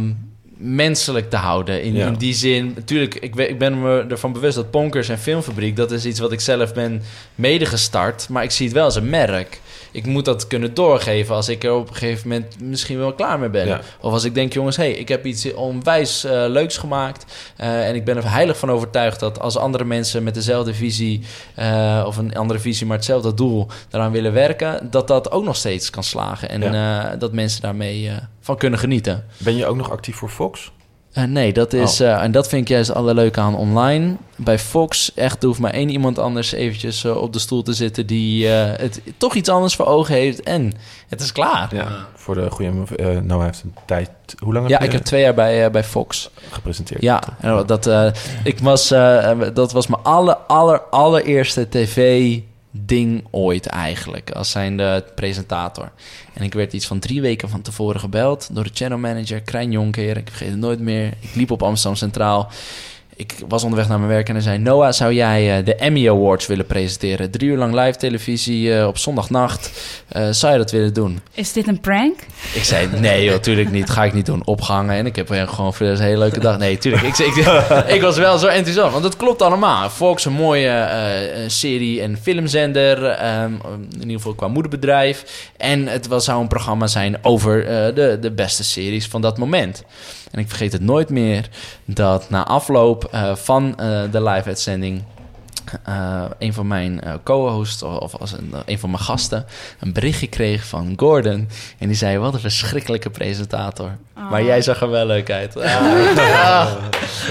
menselijk 0.57 1.29
te 1.29 1.35
houden. 1.35 1.83
In, 1.83 1.93
Ja. 1.93 2.07
in 2.07 2.13
die 2.13 2.33
zin, 2.33 2.71
natuurlijk, 2.75 3.15
ik, 3.15 3.35
ik 3.35 3.57
ben 3.57 3.81
me 3.81 4.05
ervan 4.09 4.31
bewust 4.33 4.55
dat 4.55 4.71
Ponkers 4.71 5.09
en 5.09 5.19
Filmfabriek, 5.19 5.75
dat 5.75 5.91
is 5.91 6.05
iets 6.05 6.19
wat 6.19 6.31
ik 6.31 6.39
zelf 6.39 6.73
ben 6.73 7.01
medegestart. 7.35 8.29
Maar 8.29 8.43
ik 8.43 8.51
zie 8.51 8.65
het 8.65 8.75
wel 8.75 8.83
als 8.85 8.95
een 8.95 9.09
merk. 9.09 9.59
Ik 9.91 10.05
moet 10.05 10.25
dat 10.25 10.47
kunnen 10.47 10.73
doorgeven 10.73 11.35
als 11.35 11.49
ik 11.49 11.63
er 11.63 11.73
op 11.73 11.89
een 11.89 11.95
gegeven 11.95 12.27
moment 12.27 12.61
misschien 12.61 12.97
wel 12.97 13.13
klaar 13.13 13.39
mee 13.39 13.49
ben. 13.49 13.67
Ja. 13.67 13.81
Of 14.01 14.13
als 14.13 14.23
ik 14.23 14.33
denk, 14.33 14.53
jongens, 14.53 14.75
hey, 14.77 14.91
ik 14.91 15.07
heb 15.07 15.25
iets 15.25 15.53
onwijs 15.53 16.23
eh, 16.23 16.31
leuks 16.47 16.77
gemaakt. 16.77 17.25
eh, 17.57 17.87
en 17.87 17.95
ik 17.95 18.05
ben 18.05 18.17
er 18.17 18.31
heilig 18.31 18.57
van 18.57 18.71
overtuigd 18.71 19.19
dat 19.19 19.39
als 19.39 19.57
andere 19.57 19.83
mensen 19.83 20.23
met 20.23 20.33
dezelfde 20.33 20.73
visie 20.73 21.21
eh, 21.55 22.03
of 22.05 22.17
een 22.17 22.35
andere 22.35 22.59
visie, 22.59 22.87
maar 22.87 22.97
hetzelfde 22.97 23.33
doel 23.33 23.67
daaraan 23.89 24.11
willen 24.11 24.33
werken, 24.33 24.87
dat 24.91 25.07
dat 25.07 25.31
ook 25.31 25.43
nog 25.43 25.55
steeds 25.55 25.89
kan 25.89 26.03
slagen. 26.03 26.49
En 26.49 27.19
dat 27.19 27.33
mensen 27.33 27.61
daarmee 27.61 28.11
van 28.41 28.57
kunnen 28.57 28.79
genieten. 28.79 29.25
Ben 29.37 29.55
je 29.55 29.65
ook 29.65 29.75
nog 29.75 29.91
actief 29.91 30.15
voor 30.15 30.29
Fox? 30.29 30.71
Eh, 31.17 31.23
nee, 31.23 31.53
dat 31.53 31.73
is, 31.73 32.01
Oh. 32.01 32.07
eh, 32.07 32.23
en 32.23 32.31
dat 32.31 32.47
vind 32.47 32.61
ik 32.61 32.67
juist 32.67 32.93
allerleuke 32.93 33.39
aan 33.39 33.55
online. 33.55 34.15
Bij 34.35 34.59
Fox, 34.59 35.11
echt, 35.15 35.41
er 35.41 35.47
hoeft 35.47 35.59
maar 35.59 35.71
één 35.73 35.89
iemand 35.89 36.19
anders 36.19 36.51
eventjes 36.51 37.03
eh, 37.03 37.15
op 37.15 37.33
de 37.33 37.39
stoel 37.39 37.61
te 37.63 37.73
zitten 37.73 38.05
die 38.07 38.47
het 38.47 39.01
toch 39.17 39.33
iets 39.35 39.49
anders 39.49 39.75
voor 39.75 39.85
ogen 39.85 40.15
heeft. 40.15 40.43
En 40.43 40.73
het 41.07 41.21
is 41.21 41.31
klaar. 41.31 41.75
Ja, 41.75 41.87
voor 42.15 42.35
de 42.35 42.49
goede... 42.51 42.71
eh 42.95 43.07
Noah 43.19 43.43
heeft 43.43 43.63
een 43.63 43.73
tijd... 43.85 44.09
Hoe 44.39 44.53
lang 44.53 44.67
heb 44.69 44.79
Ja, 44.79 44.85
ik 44.85 44.91
heb 44.91 45.03
twee 45.03 45.21
jaar 45.21 45.33
bij, 45.33 45.71
bij 45.71 45.83
Fox. 45.83 46.29
gepresenteerd? 46.51 47.01
Ja, 47.01 47.21
en 47.39 47.63
dat, 47.65 47.89
ik 48.43 48.59
was, 48.59 48.87
dat 49.53 49.71
was 49.71 49.87
mijn 49.87 50.03
aller, 50.03 50.35
aller, 50.35 50.81
allereerste 50.81 51.69
tv-ding 52.85 53.23
ooit 53.31 53.65
eigenlijk. 53.65 54.31
Als 54.31 54.51
zijnde 54.51 55.05
presentator. 55.15 55.91
En 56.33 56.43
ik 56.43 56.53
werd 56.53 56.73
iets 56.73 56.87
van 56.87 56.99
drie 56.99 57.21
weken 57.21 57.49
van 57.49 57.61
tevoren 57.61 57.99
gebeld 57.99 58.49
door 58.51 58.63
de 58.63 58.69
channel 58.73 58.97
manager, 58.97 59.41
Krijn 59.41 59.71
Jonker. 59.71 60.17
Ik 60.17 60.27
vergeet 60.27 60.49
het 60.49 60.59
nooit 60.59 60.79
meer. 60.79 61.13
Ik 61.19 61.35
liep 61.35 61.51
op 61.51 61.63
Amsterdam 61.63 61.97
Centraal. 61.97 62.51
Ik 63.17 63.35
was 63.47 63.63
onderweg 63.63 63.87
naar 63.87 63.97
mijn 63.97 64.11
werk 64.11 64.27
en 64.27 64.33
hij 64.33 64.43
zei... 64.43 64.57
Noah, 64.57 64.91
zou 64.91 65.13
jij 65.13 65.57
eh, 65.57 65.65
de 65.65 65.75
Emmy 65.75 66.09
Awards 66.09 66.47
willen 66.47 66.65
presenteren? 66.65 67.31
Drie 67.31 67.49
uur 67.49 67.57
lang 67.57 67.73
live 67.73 67.97
televisie 67.97 68.77
eh, 68.77 68.87
op 68.87 68.97
zondagnacht. 68.97 69.71
Eh, 70.07 70.27
zou 70.31 70.51
je 70.51 70.57
dat 70.57 70.71
willen 70.71 70.93
doen? 70.93 71.19
Is 71.33 71.53
dit 71.53 71.67
een 71.67 71.79
prank? 71.79 72.19
Ik 72.53 72.63
zei, 72.63 72.87
nee 72.99 73.23
joh, 73.23 73.35
tuurlijk 73.37 73.71
niet. 73.71 73.89
Ga 73.89 74.03
ik 74.03 74.13
niet 74.13 74.25
doen. 74.25 74.45
Opgehangen. 74.45 74.95
En 74.95 75.05
ik 75.05 75.15
heb 75.15 75.29
gewoon 75.29 75.73
voor 75.73 75.85
een 75.85 75.99
hele 75.99 76.17
leuke 76.17 76.39
dag. 76.39 76.57
Nee, 76.57 76.77
tuurlijk. 76.77 77.03
Ik, 77.03 77.17
ik, 77.17 77.35
ik 77.95 78.01
was 78.01 78.17
wel 78.17 78.37
zo 78.37 78.47
enthousiast. 78.47 78.91
Want 78.91 79.03
het 79.03 79.15
klopt 79.17 79.41
allemaal. 79.41 79.89
Fox, 79.89 80.25
een 80.25 80.33
mooie 80.33 80.87
serie- 81.47 82.01
en 82.01 82.17
filmzender. 82.21 83.05
ehm, 83.05 83.51
in 83.93 83.99
ieder 83.99 84.15
geval 84.15 84.33
qua 84.33 84.47
moederbedrijf. 84.47 85.49
En 85.57 85.87
het 85.87 86.07
was, 86.07 86.25
zou 86.25 86.41
een 86.41 86.47
programma 86.47 86.87
zijn 86.87 87.17
over 87.21 87.65
de, 87.95 88.17
de 88.21 88.31
beste 88.31 88.63
series 88.63 89.07
van 89.07 89.21
dat 89.21 89.37
moment. 89.37 89.83
En 90.31 90.39
ik 90.39 90.47
vergeet 90.47 90.71
het 90.71 90.81
nooit 90.81 91.09
meer 91.09 91.49
dat 91.85 92.29
na 92.29 92.45
afloop 92.45 93.03
eh, 93.11 93.35
van 93.35 93.77
eh, 93.79 94.01
de 94.11 94.23
live-uitzending... 94.23 95.03
eh, 95.83 96.23
een 96.39 96.53
van 96.53 96.67
mijn 96.67 97.01
eh, 97.01 97.13
co-hosts, 97.23 97.83
of, 97.83 98.15
als 98.15 98.31
een, 98.31 98.53
een 98.65 98.79
van 98.79 98.89
mijn 98.89 99.03
gasten, 99.03 99.45
een 99.79 99.93
berichtje 99.93 100.27
kreeg 100.27 100.65
van 100.65 100.93
Gordon. 100.95 101.49
En 101.77 101.87
die 101.87 101.95
zei: 101.97 102.17
Wat 102.17 102.33
een 102.33 102.39
verschrikkelijke 102.39 103.09
presentator. 103.09 103.91
Maar 104.29 104.43
jij 104.43 104.61
zag 104.61 104.81
er 104.81 104.89
wel 104.89 105.05
leuk 105.05 105.31
uit. 105.31 105.55
Ah, 106.47 106.71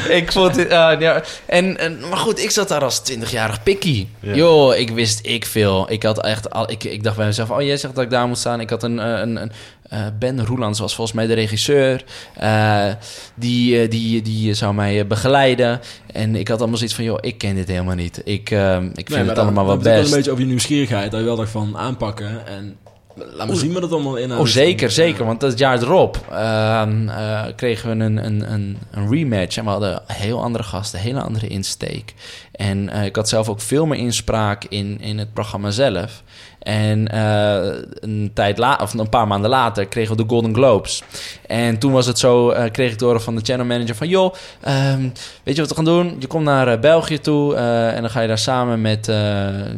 ik 0.09 0.33
vond 0.33 0.57
het. 0.57 0.71
ah, 0.71 1.01
ja. 1.01 1.23
en, 1.47 1.79
en, 1.79 1.99
maar 2.09 2.19
goed, 2.19 2.39
ik 2.43 2.51
zat 2.51 2.69
daar 2.69 2.83
als 2.85 3.03
20-jarig 3.13 3.63
pikkie. 3.63 4.09
Ja. 4.21 4.35
Joh, 4.35 4.77
ik 4.77 4.91
wist 4.91 5.27
ik 5.27 5.47
veel. 5.47 5.91
Ik 5.91 6.03
had 6.03 6.25
echt 6.25 6.51
al, 6.51 6.71
ik, 6.71 6.85
ik 6.85 7.03
dacht 7.03 7.17
bij 7.17 7.27
mezelf: 7.27 7.51
Oh, 7.51 7.63
jij 7.63 7.77
zegt 7.77 7.95
dat 7.95 8.05
ik 8.05 8.11
daar 8.11 8.27
moet 8.27 8.39
staan. 8.39 8.61
Ik 8.61 8.71
had 8.71 8.83
een. 8.83 8.99
een, 8.99 9.37
een 9.37 9.53
eh, 9.89 10.07
ben 10.19 10.47
Roelands 10.47 10.79
was 10.79 10.95
volgens 10.95 11.17
mij 11.17 11.27
de 11.27 11.35
regisseur. 11.35 12.05
Eh, 12.35 12.89
die, 13.35 13.81
eh, 13.81 13.91
die, 13.91 14.23
die 14.23 14.55
zou 14.55 14.75
mij 14.75 15.07
begeleiden. 15.07 15.81
En 16.13 16.37
ik 16.37 16.49
had 16.49 16.59
allemaal 16.59 16.77
zoiets 16.77 16.97
van: 16.97 17.05
joh, 17.05 17.19
ik 17.21 17.39
ken 17.39 17.55
dit 17.55 17.69
helemaal 17.69 17.95
niet. 17.95 18.21
Ik, 18.25 18.51
ik 18.95 19.11
vind 19.11 19.29
het 19.29 19.39
allemaal 19.39 19.65
wel 19.65 19.75
Het 19.75 19.83
best. 19.83 20.09
een 20.09 20.17
beetje 20.17 20.31
over 20.31 20.43
je 20.43 20.49
nieuwsgierigheid. 20.49 21.11
Dat 21.11 21.21
je 21.21 21.27
wel 21.27 21.37
dacht 21.37 21.51
van 21.51 21.77
aanpakken. 21.77 22.47
En 22.47 22.77
laat 23.15 23.49
me 23.49 23.55
zien 23.55 23.73
wat 23.73 23.83
het 23.83 23.93
allemaal 23.93 24.17
inhoudt. 24.17 24.43
Oh, 24.45 24.51
zeker, 24.51 24.91
zeker. 24.91 25.25
Want 25.25 25.41
dat 25.41 25.59
jaar 25.59 25.83
erop 25.83 26.25
ehm, 26.31 27.09
eh, 27.09 27.45
kregen 27.57 27.99
we 27.99 28.05
een, 28.05 28.25
een, 28.25 28.53
een, 28.53 28.79
een 28.91 29.11
rematch. 29.11 29.57
En 29.57 29.65
we 29.65 29.71
hadden 29.71 30.03
heel 30.07 30.43
andere 30.43 30.65
gasten, 30.65 30.99
hele 30.99 31.21
andere 31.21 31.47
insteek. 31.47 32.15
En 32.53 32.89
ik 32.89 33.17
had 33.17 33.29
zelf 33.29 33.49
ook 33.49 33.61
veel 33.61 33.87
meer 33.87 33.99
inspraak 33.99 34.65
in, 34.65 35.01
in 35.01 35.19
het 35.19 35.33
programma 35.33 35.71
zelf. 35.71 36.23
En 36.67 37.09
eh, 37.09 37.83
een 38.01 38.31
tijd 38.35 38.59
la 38.59 38.79
of 38.83 38.95
een 38.95 39.09
paar 39.09 39.27
maanden 39.27 39.51
later 39.51 39.87
kregen 39.87 40.17
we 40.17 40.23
de 40.23 40.29
Golden 40.29 40.55
Globes. 40.55 41.03
En 41.47 41.79
toen 41.79 41.93
was 41.93 42.07
het 42.07 42.19
zo, 42.19 42.51
eh, 42.51 42.71
kreeg 42.71 42.93
ik 42.93 42.99
te 42.99 43.05
horen 43.05 43.23
van 43.23 43.35
de 43.35 43.41
channel 43.45 43.67
manager 43.67 43.95
van... 43.95 44.09
joh, 44.09 44.35
ehm, 44.61 45.09
weet 45.43 45.55
je 45.55 45.61
wat 45.61 45.69
we 45.69 45.75
gaan 45.75 45.85
doen? 45.85 46.17
Je 46.19 46.27
komt 46.27 46.45
naar 46.45 46.69
eh, 46.69 46.81
België 46.81 47.21
toe 47.21 47.55
en 47.57 48.01
dan 48.01 48.11
ga 48.11 48.21
je 48.21 48.29
daar 48.29 48.39
samen 48.39 48.81
met 48.81 49.13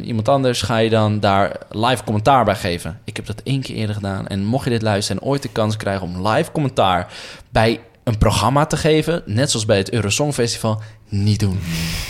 iemand 0.03 0.29
anders... 0.29 0.61
ga 0.61 0.77
je 0.77 0.89
dan 0.89 1.19
daar 1.19 1.57
live 1.69 2.03
commentaar 2.03 2.45
bij 2.45 2.55
geven. 2.55 2.99
Ik 3.03 3.15
heb 3.15 3.25
dat 3.25 3.41
één 3.43 3.61
keer 3.61 3.75
eerder 3.75 3.95
gedaan. 3.95 4.27
En 4.27 4.45
mocht 4.45 4.63
je 4.63 4.69
dit 4.69 4.81
luisteren 4.81 5.21
en 5.21 5.27
ooit 5.27 5.41
de 5.41 5.49
kans 5.49 5.77
krijgen 5.77 6.07
om 6.07 6.27
live 6.27 6.51
commentaar... 6.51 7.13
bij 7.49 7.79
een 8.03 8.17
programma 8.17 8.65
te 8.65 8.77
geven, 8.77 9.21
net 9.25 9.51
zoals 9.51 9.65
bij 9.65 9.77
het 9.77 9.91
Eurosong 9.91 10.33
Festival... 10.33 10.81
niet 11.09 11.39
doen. 11.39 11.59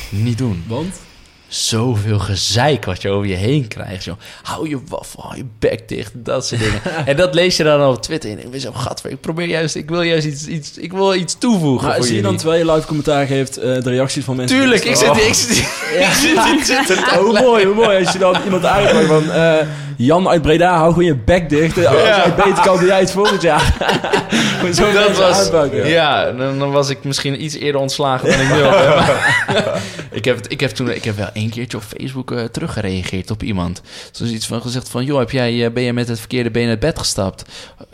Niet 0.10 0.38
doen 0.38 0.64
Want? 0.68 1.09
Zoveel 1.50 2.20
gezeik 2.20 2.86
wat 2.86 3.02
je 3.02 3.10
over 3.10 3.28
je 3.28 3.36
heen 3.36 3.68
krijgt. 3.68 4.04
Zo, 4.04 4.18
hou 4.44 4.70
je 4.70 4.80
waffel, 4.88 5.22
hou 5.24 5.38
je 5.38 5.46
bek 5.60 5.88
dicht, 5.88 6.12
dat 6.16 6.46
soort 6.48 6.62
dingen. 6.62 6.82
en 7.06 7.16
dat 7.16 7.34
lees 7.34 7.58
je 7.58 7.64
dan 7.64 7.88
op 7.88 8.02
Twitter. 8.02 8.32
En 8.32 8.40
ik 8.44 8.52
ben 8.52 8.60
zo, 8.60 8.72
gadver, 8.72 9.12
ik 9.12 9.22
probeer 9.22 9.48
juist, 9.48 9.76
ik 9.76 9.90
wil 9.90 10.02
juist 10.02 10.26
iets, 10.26 10.48
iets, 10.48 10.78
ik 10.78 10.92
wil 10.94 11.16
iets 11.16 11.36
toevoegen 11.38 11.88
Maar 11.88 12.04
zie 12.04 12.16
je 12.16 12.22
dan 12.22 12.38
terwijl 12.38 12.66
je 12.66 12.72
live 12.72 12.88
commentaar 12.88 13.26
geeft 13.28 13.58
eh, 13.58 13.64
de 13.82 13.90
reacties 13.90 14.24
van 14.24 14.36
mensen? 14.36 14.58
Tuurlijk, 14.58 14.84
ik 14.84 14.96
zit, 15.06 15.16
ik 15.18 15.34
zit, 15.34 15.58
ik 15.98 16.64
zit, 16.64 16.88
zit 16.88 16.98
Oh, 17.00 17.14
hoe 17.14 17.40
mooi, 17.40 17.66
hoe 17.66 17.76
mooi. 17.76 18.06
Als 18.06 18.14
je 18.14 18.20
dan 18.20 18.36
iemand 18.44 18.66
uitmaakt 18.66 19.08
van... 19.08 19.32
eh, 19.32 19.56
Jan 19.98 20.28
uit 20.28 20.42
Breda, 20.42 20.78
hou 20.78 20.90
gewoon 20.90 21.06
je 21.06 21.16
bek 21.16 21.50
dicht. 21.50 21.86
Als 21.86 21.96
jij 22.02 22.34
beter 22.36 22.64
kan, 22.64 22.78
doe 22.78 22.88
jij 22.88 23.00
het 23.00 23.12
volgend 23.12 23.42
jaar. 23.42 23.74
Zo 24.74 24.92
dat 24.92 25.18
was, 25.18 25.50
ja, 25.74 26.32
dan, 26.32 26.60
dan 26.60 26.72
was 26.72 26.90
ik 26.90 27.04
misschien 27.04 27.44
iets 27.44 27.56
eerder 27.56 27.82
ontslagen 27.82 28.30
dan 28.30 28.40
ik 28.40 28.48
wil. 28.48 28.72
hè, 28.72 28.88
maar- 28.96 29.82
ik, 30.12 30.26
heb 30.26 30.36
het, 30.36 30.52
ik 30.52 30.60
heb 30.60 30.70
toen, 30.70 30.90
ik 30.90 31.04
heb 31.04 31.16
wel 31.18 31.30
één 31.34 31.50
keertje 31.50 31.78
op 31.78 31.84
Facebook 31.84 32.32
eh, 32.32 32.44
teruggereageerd 32.44 33.32
op 33.32 33.44
iemand. 33.44 33.82
Zoiets 34.12 34.48
van 34.48 34.62
gezegd 34.62 34.90
van, 34.90 35.06
joh, 35.06 35.20
heb 35.20 35.32
jij, 35.32 35.66
eh, 35.66 35.72
ben 35.72 35.84
je 35.84 35.94
met 35.94 36.08
het 36.08 36.20
verkeerde 36.20 36.52
been 36.52 36.70
uit 36.70 36.80
bed 36.80 37.00
gestapt? 37.00 37.46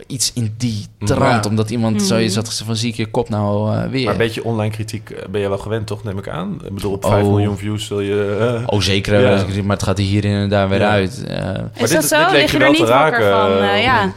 Iets 0.06 0.32
in 0.34 0.54
die 0.58 0.86
trant, 1.04 1.44
Ja. 1.44 1.50
omdat 1.50 1.70
iemand 1.70 1.94
Mhm. 1.96 2.04
zoiets 2.04 2.34
had 2.34 2.48
gezegd 2.48 2.66
van, 2.66 2.76
zie 2.76 2.88
ik 2.90 2.96
je 2.96 3.06
kop 3.06 3.28
nou 3.28 3.74
eh, 3.76 3.84
weer? 3.90 4.04
Maar 4.04 4.12
een 4.12 4.18
beetje 4.18 4.44
online 4.44 4.72
kritiek 4.74 5.14
ben 5.30 5.40
je 5.40 5.48
wel 5.48 5.58
gewend, 5.58 5.86
toch? 5.86 6.04
Neem 6.04 6.18
ik 6.18 6.28
aan. 6.28 6.60
Ik 6.64 6.74
bedoel, 6.74 6.92
op 6.92 7.04
Oh. 7.04 7.10
5 7.10 7.24
miljoen 7.24 7.58
views 7.58 7.86
zul 7.86 8.00
je... 8.00 8.62
Oh, 8.66 8.80
zeker. 8.80 9.20
Ja. 9.20 9.44
Maar 9.64 9.76
het 9.76 9.84
gaat 9.84 9.98
hier 9.98 10.24
en 10.24 10.48
daar 10.48 10.68
weer 10.68 10.78
Ja. 10.80 10.90
uit. 10.90 11.24
Eh, 11.28 11.38
Is 11.74 11.90
dit- 11.90 11.90
dat 11.90 12.00
dit 12.00 12.04
zo? 12.10 12.16
leek 12.18 12.30
Lig 12.30 12.40
je 12.40 12.46
je 12.46 12.52
er 12.52 12.58
wel 12.58 12.70
niet 12.70 12.88
wakker 12.88 13.20
raken, 13.20 13.58
van? 13.58 13.80
ja. 13.80 14.12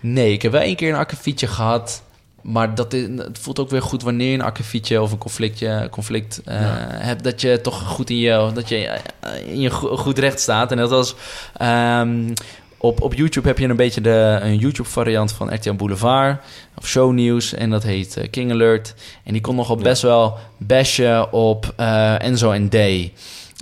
Nee, 0.00 0.32
ik 0.32 0.42
heb 0.42 0.52
wel 0.52 0.60
één 0.60 0.76
keer 0.76 0.88
een 0.92 0.98
akkefietje 0.98 1.46
gehad. 1.46 2.02
Maar 2.42 2.74
dat 2.74 2.92
is, 2.92 3.06
het 3.16 3.38
voelt 3.38 3.58
ook 3.58 3.70
weer 3.70 3.82
goed 3.82 4.02
wanneer 4.02 4.28
je 4.28 4.34
een 4.34 4.42
akkefietje 4.42 5.02
of 5.02 5.12
een 5.12 5.18
conflictje, 5.18 5.88
conflict 5.90 6.40
eh, 6.44 6.56
hebt. 6.88 7.24
Dat 7.24 7.40
je 7.40 7.60
toch 7.60 7.82
goed 7.82 8.10
in 8.10 8.16
je, 8.18 8.50
dat 8.54 8.68
je 8.68 8.76
eh, 8.86 9.00
in 9.46 9.60
je 9.60 9.70
go- 9.70 9.96
goed 9.96 10.18
recht 10.18 10.40
staat. 10.40 10.70
En 10.70 10.76
dat 10.76 10.90
was... 10.90 11.14
ehm, 11.56 12.34
op, 12.78 13.00
op 13.02 13.14
YouTube 13.14 13.48
heb 13.48 13.58
je 13.58 13.68
een 13.68 13.76
beetje 13.76 14.00
de, 14.00 14.38
een 14.42 14.56
YouTube-variant 14.58 15.32
van 15.32 15.54
RTL 15.54 15.72
Boulevard 15.72 16.40
of 16.78 16.86
Shownieuws. 16.88 17.54
En 17.54 17.70
dat 17.70 17.82
heet 17.82 18.16
eh, 18.16 18.30
King 18.30 18.50
Alert. 18.50 18.94
En 19.24 19.32
die 19.32 19.42
kon 19.42 19.56
nogal 19.56 19.76
best 19.76 20.02
wel 20.02 20.38
bashen 20.58 21.32
op 21.32 21.72
Enzo 22.18 22.50
en 22.50 22.68
Day. 22.68 23.12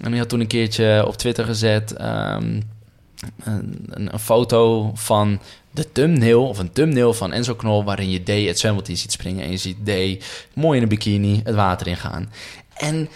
En 0.03 0.11
die 0.11 0.21
had 0.21 0.29
toen 0.29 0.41
een 0.41 0.47
keertje 0.47 1.05
op 1.07 1.17
Twitter 1.17 1.45
gezet... 1.45 1.93
ehm, 1.93 2.61
een, 3.45 3.89
een 4.13 4.19
foto 4.19 4.91
van 4.95 5.41
de 5.75 5.93
thumbnail 5.93 6.49
of 6.49 6.59
een 6.59 6.73
thumbnail 6.73 7.15
van 7.15 7.33
Enzo 7.33 7.55
Knol... 7.55 7.85
waarin 7.85 8.11
je 8.11 8.23
D 8.23 8.47
het 8.47 8.59
zwembad 8.59 8.89
in 8.89 8.97
ziet 8.97 9.13
springen... 9.13 9.45
en 9.45 9.51
je 9.51 9.57
ziet 9.57 9.77
D 9.85 10.25
mooi 10.55 10.77
in 10.77 10.83
een 10.83 10.89
bikini 10.89 11.41
het 11.45 11.55
water 11.55 11.87
ingaan. 11.87 12.33
En 12.75 13.09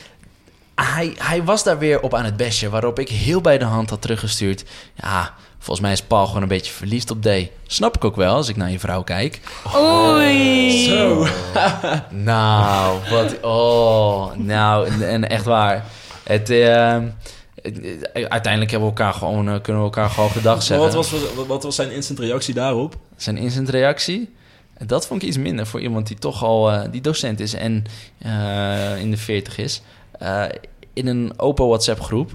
hij, 0.74 1.14
hij 1.18 1.44
was 1.44 1.64
daar 1.64 1.78
weer 1.78 2.00
op 2.00 2.14
aan 2.14 2.24
het 2.24 2.36
bestje... 2.36 2.68
waarop 2.68 2.98
ik 2.98 3.08
heel 3.08 3.40
bij 3.40 3.58
de 3.58 3.64
hand 3.64 3.90
had 3.90 4.02
teruggestuurd... 4.02 4.64
ja, 4.94 5.34
volgens 5.58 5.80
mij 5.80 5.92
is 5.92 6.02
Paul 6.02 6.26
gewoon 6.26 6.42
een 6.42 6.48
beetje 6.48 6.72
verliefd 6.72 7.10
op 7.10 7.22
D. 7.22 7.28
Snap 7.66 7.96
ik 7.96 8.04
ook 8.04 8.16
wel 8.16 8.34
als 8.34 8.48
ik 8.48 8.56
naar 8.56 8.70
je 8.70 8.78
vrouw 8.78 9.02
kijk. 9.02 9.40
Oei. 9.76 10.84
Zo. 10.84 11.26
Nou, 12.10 12.98
wat... 13.10 13.40
Oh, 13.40 14.34
nou, 14.34 14.86
en, 14.88 15.08
en 15.08 15.28
echt 15.28 15.44
waar. 15.44 15.84
Het... 16.22 16.50
eh, 16.50 16.96
uiteindelijk 18.12 18.70
hebben 18.70 18.88
we 18.88 18.94
elkaar 18.96 19.12
gewoon, 19.12 19.48
eh, 19.48 19.60
kunnen 19.60 19.82
we 19.82 19.88
elkaar 19.88 20.10
gewoon 20.10 20.30
gedag 20.30 20.62
zeggen. 20.62 20.86
wat, 20.86 21.10
was, 21.10 21.46
wat, 21.46 21.62
was 21.62 21.74
zijn 21.74 21.90
instant 21.90 22.18
reactie 22.18 22.54
daarop? 22.54 22.96
Zijn 23.16 23.36
instant 23.36 23.68
reactie. 23.68 24.34
Dat 24.86 25.06
vond 25.06 25.22
ik 25.22 25.28
iets 25.28 25.38
minder 25.38 25.66
voor 25.66 25.80
iemand 25.80 26.06
die 26.06 26.18
toch 26.18 26.44
al 26.44 26.70
eh, 26.70 26.82
die 26.90 27.00
docent 27.00 27.40
is 27.40 27.54
en 27.54 27.84
eh, 28.18 29.00
in 29.00 29.10
de 29.10 29.16
40 29.16 29.58
is. 29.58 29.82
In 30.92 31.06
een 31.06 31.32
open 31.36 31.66
WhatsApp 31.66 32.00
groep. 32.00 32.34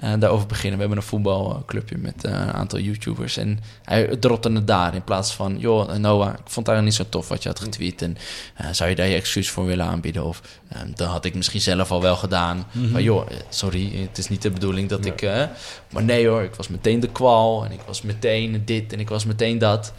Eh, 0.00 0.12
daarover 0.18 0.46
beginnen. 0.46 0.74
We 0.78 0.84
hebben 0.84 1.02
een 1.02 1.08
voetbalclubje 1.08 1.96
met 1.98 2.24
eh, 2.24 2.32
een 2.32 2.52
aantal 2.52 2.78
YouTubers. 2.78 3.36
En 3.36 3.58
hij 3.84 4.16
dropte 4.16 4.52
het 4.52 4.66
daar 4.66 4.94
in 4.94 5.04
plaats 5.04 5.34
van... 5.34 5.58
joh, 5.58 5.94
Noah, 5.94 6.28
ik 6.28 6.34
vond 6.34 6.66
het 6.66 6.68
eigenlijk 6.68 6.84
niet 6.84 6.94
zo 6.94 7.04
tof 7.08 7.28
wat 7.28 7.42
je 7.42 7.48
had 7.48 7.60
getweet. 7.60 8.02
En 8.02 8.16
eh, 8.54 8.66
zou 8.72 8.90
je 8.90 8.96
daar 8.96 9.06
je 9.06 9.14
excuus 9.14 9.50
voor 9.50 9.66
willen 9.66 9.86
aanbieden? 9.86 10.24
Of 10.24 10.42
eh, 10.68 10.80
dat 10.94 11.08
had 11.08 11.24
ik 11.24 11.34
misschien 11.34 11.60
zelf 11.60 11.90
al 11.90 12.02
wel 12.02 12.16
gedaan. 12.16 12.66
Maar 12.92 13.02
joh, 13.02 13.30
eh, 13.30 13.36
sorry, 13.48 14.06
het 14.08 14.18
is 14.18 14.28
niet 14.28 14.42
de 14.42 14.50
bedoeling 14.50 14.88
dat 14.88 15.04
ik... 15.04 15.22
eh, 15.22 15.44
maar 15.90 16.02
nee 16.02 16.28
hoor, 16.28 16.42
ik 16.42 16.54
was 16.54 16.68
meteen 16.68 17.00
de 17.00 17.08
kwal. 17.08 17.64
En 17.64 17.72
ik 17.72 17.80
was 17.86 18.02
meteen 18.02 18.62
dit 18.64 18.92
en 18.92 19.00
ik 19.00 19.08
was 19.08 19.24
meteen 19.24 19.58
dat. 19.58 19.92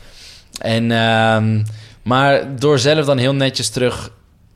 En, 0.62 0.92
ehm, 0.92 1.64
maar 2.04 2.60
door 2.60 2.80
zelf 2.80 3.06
dan 3.06 3.18
heel 3.18 3.34
netjes 3.34 3.70
terug 3.70 4.12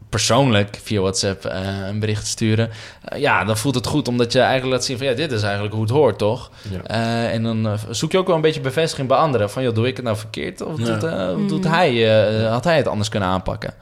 persoonlijk 0.10 0.80
via 0.84 1.02
WhatsApp 1.02 1.46
eh, 1.46 1.88
een 1.88 2.00
bericht 2.00 2.28
sturen. 2.28 2.70
eh, 3.04 3.20
ja, 3.20 3.44
dan 3.44 3.58
voelt 3.58 3.76
het 3.76 3.88
goed 3.88 4.08
omdat 4.08 4.32
je 4.32 4.40
eigenlijk 4.40 4.72
laat 4.72 4.86
zien 4.86 4.98
van 4.98 5.08
ja, 5.08 5.14
dit 5.14 5.32
is 5.32 5.42
eigenlijk 5.44 5.74
hoe 5.74 5.84
het 5.84 5.92
hoort, 5.92 6.18
toch? 6.18 6.52
Ja. 6.70 6.82
Eh, 6.84 7.34
en 7.34 7.44
dan 7.44 7.78
zoek 7.90 8.12
je 8.12 8.18
ook 8.18 8.28
wel 8.28 8.36
een 8.36 8.42
beetje 8.42 8.62
bevestiging 8.62 9.08
bij 9.08 9.18
anderen 9.18 9.50
van 9.50 9.64
joh, 9.64 9.76
doe 9.76 9.88
ik 9.88 9.96
het 9.96 10.06
nou 10.06 10.18
verkeerd 10.18 10.62
of 10.62 10.78
Ja. 10.80 10.86
doet, 10.86 11.04
eh, 11.04 11.48
doet 11.48 11.64
hij, 11.68 12.20
eh, 12.44 12.52
had 12.52 12.64
hij 12.64 12.78
het 12.78 12.88
anders 12.88 13.10
kunnen 13.10 13.30
aanpakken? 13.30 13.74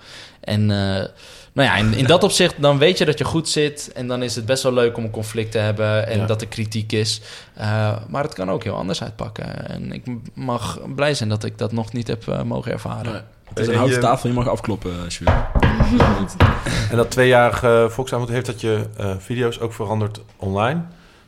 En 0.41 0.71
eh, 0.71 1.05
nou 1.53 1.67
ja, 1.67 1.75
in, 1.75 1.93
in 1.93 2.05
dat 2.05 2.23
opzicht 2.23 2.61
dan 2.61 2.77
weet 2.77 2.97
je 2.97 3.05
dat 3.05 3.17
je 3.17 3.23
goed 3.23 3.49
zit 3.49 3.91
en 3.93 4.07
dan 4.07 4.23
is 4.23 4.35
het 4.35 4.45
best 4.45 4.63
wel 4.63 4.73
leuk 4.73 4.97
om 4.97 5.03
een 5.03 5.11
conflict 5.11 5.51
te 5.51 5.57
hebben 5.57 6.07
en 6.07 6.19
Ja. 6.19 6.25
dat 6.25 6.41
er 6.41 6.47
kritiek 6.47 6.91
is. 6.91 7.21
Eh, 7.53 7.95
maar 8.09 8.23
het 8.23 8.33
kan 8.33 8.51
ook 8.51 8.63
heel 8.63 8.75
anders 8.75 9.03
uitpakken. 9.03 9.69
En 9.69 9.91
ik 9.91 10.03
mag 10.33 10.79
blij 10.95 11.13
zijn 11.13 11.29
dat 11.29 11.43
ik 11.43 11.57
dat 11.57 11.71
nog 11.71 11.93
niet 11.93 12.07
heb 12.07 12.27
eh, 12.27 12.41
mogen 12.43 12.71
ervaren. 12.71 13.11
Nee. 13.11 13.21
Het 13.49 13.59
is 13.59 13.67
een 13.67 13.73
En 13.73 13.79
houten 13.79 13.99
tafel, 13.99 14.29
je 14.29 14.35
mag 14.35 14.47
afkloppen, 14.47 14.91
uh, 15.21 15.27
En 16.91 16.97
dat 16.97 17.11
tweejarige 17.11 17.87
Volksavond 17.89 18.29
heeft 18.29 18.45
dat 18.45 18.61
je 18.61 18.85
eh, 18.97 19.13
video's 19.17 19.59
ook 19.59 19.73
veranderd 19.73 20.19
online? 20.37 20.81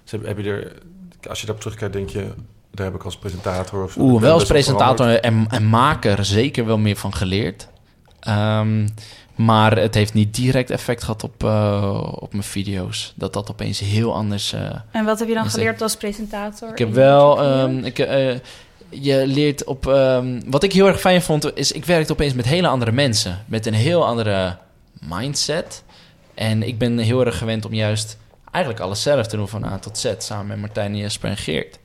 Dus 0.03 0.11
heb, 0.11 0.25
heb 0.25 0.37
je 0.37 0.43
er, 0.49 0.71
als 1.29 1.39
je 1.39 1.45
daarop 1.45 1.63
terugkijkt, 1.63 1.93
denk 1.93 2.09
je, 2.09 2.27
daar 2.71 2.85
heb 2.85 2.95
ik 2.95 3.03
als 3.03 3.17
presentator 3.17 3.83
of 3.83 3.91
zo- 3.91 3.99
Oeh, 3.99 4.21
wel 4.21 4.33
als 4.33 4.45
presentator 4.45 5.19
en, 5.19 5.45
en 5.49 5.65
maker 5.65 6.25
zeker 6.25 6.65
wel 6.65 6.77
meer 6.77 6.95
van 6.95 7.13
geleerd. 7.15 7.67
Ehm, 8.19 8.87
maar 9.35 9.77
het 9.77 9.93
heeft 9.93 10.13
niet 10.13 10.35
direct 10.35 10.69
effect 10.69 11.01
gehad 11.03 11.23
op, 11.23 11.43
eh, 11.43 12.07
op 12.15 12.31
mijn 12.31 12.43
video's. 12.43 13.13
Dat 13.15 13.33
dat 13.33 13.51
opeens 13.51 13.79
heel 13.79 14.13
anders... 14.13 14.53
eh, 14.53 14.61
En 14.91 15.05
wat 15.05 15.19
heb 15.19 15.27
je 15.27 15.33
dan 15.33 15.49
geleerd 15.49 15.81
als 15.81 15.95
presentator? 15.95 16.69
Ik 16.69 16.77
heb 16.77 16.93
wel... 16.93 17.43
Ehm, 17.43 17.77
ik, 17.83 17.99
eh, 17.99 18.35
je 18.89 19.27
leert 19.27 19.63
op... 19.63 19.87
ehm, 19.87 20.41
wat 20.45 20.63
ik 20.63 20.73
heel 20.73 20.87
erg 20.87 20.99
fijn 20.99 21.21
vond, 21.21 21.55
is 21.57 21.71
ik 21.71 21.85
werkte 21.85 22.11
opeens 22.11 22.33
met 22.33 22.45
hele 22.45 22.67
andere 22.67 22.91
mensen. 22.91 23.43
Met 23.45 23.65
een 23.65 23.73
heel 23.73 24.05
andere 24.05 24.57
mindset. 24.99 25.83
En 26.33 26.63
ik 26.63 26.77
ben 26.77 26.97
heel 26.97 27.25
erg 27.25 27.37
gewend 27.37 27.65
om 27.65 27.73
juist 27.73 28.17
eigenlijk 28.51 28.85
alles 28.85 29.01
zelf 29.01 29.27
te 29.27 29.35
doen 29.35 29.47
van 29.47 29.63
A 29.65 29.77
tot 29.79 29.97
Z. 29.97 30.13
Samen 30.17 30.47
met 30.47 30.59
Martijn, 30.59 30.97
Jesper 30.97 31.29
en 31.29 31.37
Geert. 31.37 31.79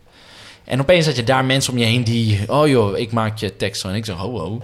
En 0.71 0.81
opeens 0.81 1.07
had 1.07 1.17
je 1.17 1.25
daar 1.25 1.45
mensen 1.45 1.73
om 1.73 1.79
je 1.79 1.85
heen 1.85 2.05
die... 2.05 2.41
Oh 2.47 2.69
joh, 2.69 2.99
ik 2.99 3.13
maak 3.13 3.39
je 3.39 3.57
tekst. 3.57 3.85
En 3.85 3.95
ik 3.95 4.05
zeg, 4.05 4.17
ho 4.17 4.39
ho. 4.39 4.63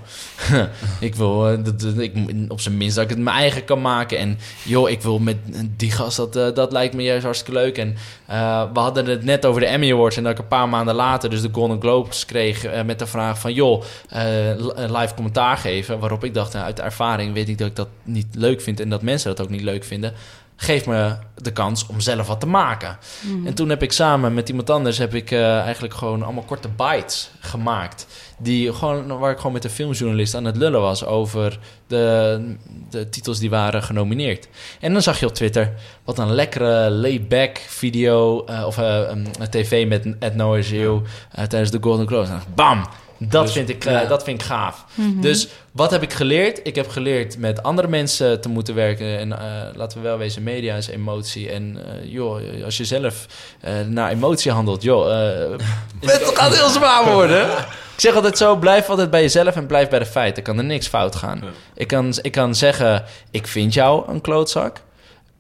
ik 1.00 1.14
wil 1.14 1.48
eh, 1.48 1.59
dat, 1.64 1.98
ik, 1.98 2.12
op 2.48 2.61
zijn 2.61 2.76
minst 2.76 2.94
dat 2.94 3.04
ik 3.04 3.11
het 3.11 3.18
mijn 3.18 3.36
eigen 3.36 3.64
kan 3.64 3.80
maken. 3.80 4.18
En 4.18 4.38
joh, 4.62 4.90
ik 4.90 5.02
wil 5.02 5.18
met 5.18 5.36
die 5.76 5.90
gast, 5.90 6.16
dat, 6.16 6.36
eh, 6.36 6.54
dat 6.54 6.72
lijkt 6.72 6.94
me 6.94 7.02
juist 7.02 7.24
hartstikke 7.24 7.61
leuk. 7.61 7.78
En 7.78 7.96
eh, 8.26 8.62
we 8.72 8.78
hadden 8.78 9.07
het 9.07 9.24
net 9.24 9.46
over 9.46 9.61
de 9.61 9.66
Emmy 9.66 9.92
Awards. 9.92 10.16
En 10.16 10.22
dat 10.22 10.32
ik 10.32 10.38
een 10.38 10.48
paar 10.48 10.68
maanden 10.68 10.94
later 10.94 11.30
dus 11.30 11.40
de 11.40 11.48
Golden 11.52 11.80
Globes 11.80 12.24
kreeg... 12.24 12.84
met 12.84 12.98
de 12.98 13.07
vraag 13.07 13.38
van, 13.38 13.52
joh, 13.52 13.82
li- 14.57 14.72
live 14.76 15.14
commentaar 15.14 15.57
geven. 15.57 15.98
Waarop 15.98 16.24
ik 16.24 16.34
dacht, 16.34 16.52
nou, 16.52 16.64
uit 16.64 16.80
ervaring 16.80 17.32
weet 17.32 17.48
ik 17.48 17.59
dat 17.59 17.68
ik 17.68 17.76
dat 17.76 17.88
niet 18.02 18.26
leuk 18.32 18.61
vind... 18.61 18.80
en 18.80 18.88
dat 18.88 19.02
mensen 19.02 19.34
dat 19.36 19.46
ook 19.46 19.52
niet 19.52 19.62
leuk 19.62 19.84
vinden. 19.84 20.12
Geef 20.57 20.86
me 20.86 21.16
de 21.34 21.52
kans 21.52 21.86
om 21.86 22.00
zelf 22.00 22.26
wat 22.26 22.40
te 22.40 22.46
maken. 22.46 22.98
En 23.44 23.54
toen 23.54 23.68
heb 23.68 23.82
ik 23.82 23.92
samen 23.92 24.34
met 24.34 24.48
iemand 24.48 24.70
anders... 24.70 24.98
heb 24.98 25.14
ik 25.14 25.30
eh, 25.30 25.61
eigenlijk 25.61 25.94
gewoon 25.94 26.22
allemaal 26.22 26.42
korte 26.42 26.68
bites 26.68 27.30
gemaakt... 27.40 28.07
Die 28.38 28.72
gewoon, 28.72 29.18
waar 29.18 29.30
ik 29.30 29.36
gewoon 29.36 29.52
met 29.52 29.64
een 29.64 29.70
filmjournalist 29.70 30.34
aan 30.34 30.44
het 30.44 30.57
lullen 30.57 30.80
was 30.80 31.04
over 31.04 31.59
de, 31.86 32.57
de 32.90 33.09
titels 33.09 33.38
die 33.38 33.50
waren 33.50 33.82
genomineerd. 33.82 34.48
En 34.80 34.92
dan 34.92 35.02
zag 35.02 35.20
je 35.20 35.26
op 35.26 35.34
Twitter 35.34 35.72
wat 36.04 36.18
een 36.18 36.32
lekkere 36.32 36.90
layback 36.90 37.59
video 37.59 38.44
eh, 38.44 38.66
of 38.66 38.76
een, 38.76 39.26
een 39.38 39.50
tv 39.50 39.86
met 39.88 40.07
Ed 40.18 40.34
eh, 40.36 41.44
tijdens 41.44 41.70
de 41.70 41.78
Golden 41.80 42.07
Globes. 42.07 42.28
Bam! 42.54 42.86
Dat, 43.18 43.44
Dus- 43.44 43.52
vind 43.52 43.68
ik, 43.68 43.84
eh, 43.84 44.08
dat 44.08 44.24
vind 44.24 44.40
ik 44.40 44.46
gaaf. 44.46 44.84
Dus 45.20 45.48
wat 45.72 45.90
heb 45.90 46.02
ik 46.02 46.12
geleerd? 46.12 46.60
Ik 46.62 46.74
heb 46.74 46.88
geleerd 46.88 47.38
met 47.38 47.62
andere 47.62 47.88
mensen 47.88 48.40
te 48.40 48.48
moeten 48.48 48.74
werken. 48.74 49.18
En 49.18 49.32
eh, 49.32 49.38
laten 49.74 49.98
we 49.98 50.04
wel 50.04 50.18
wezen, 50.18 50.42
media 50.42 50.76
is 50.76 50.88
emotie. 50.88 51.50
En 51.50 51.78
eh, 51.86 52.12
joh, 52.12 52.40
als 52.64 52.76
je 52.76 52.84
zelf 52.84 53.26
eh, 53.60 53.72
naar 53.86 54.10
emotie 54.10 54.52
handelt, 54.52 54.82
joh, 54.82 55.30
eh, 55.30 55.50
het 56.10 56.30
gaat 56.34 56.56
heel 56.58 56.68
zwaar 56.68 57.12
worden. 57.12 57.50
Ik 57.94 58.02
zeg 58.02 58.14
altijd 58.14 58.38
zo, 58.38 58.56
blijf 58.56 58.88
altijd 58.88 59.10
bij 59.10 59.20
jezelf 59.20 59.56
en 59.56 59.66
blijf 59.66 59.88
bij 59.88 59.98
de 59.98 60.06
feiten. 60.06 60.42
Kan 60.42 60.58
er 60.58 60.64
niks 60.64 60.86
fout 60.86 61.16
gaan. 61.16 61.40
Ja. 61.42 61.48
Ik, 61.74 61.86
kan, 61.86 62.14
ik 62.22 62.32
kan 62.32 62.54
zeggen, 62.54 63.04
ik 63.30 63.46
vind 63.46 63.74
jou 63.74 64.10
een 64.10 64.20
klootzak. 64.20 64.80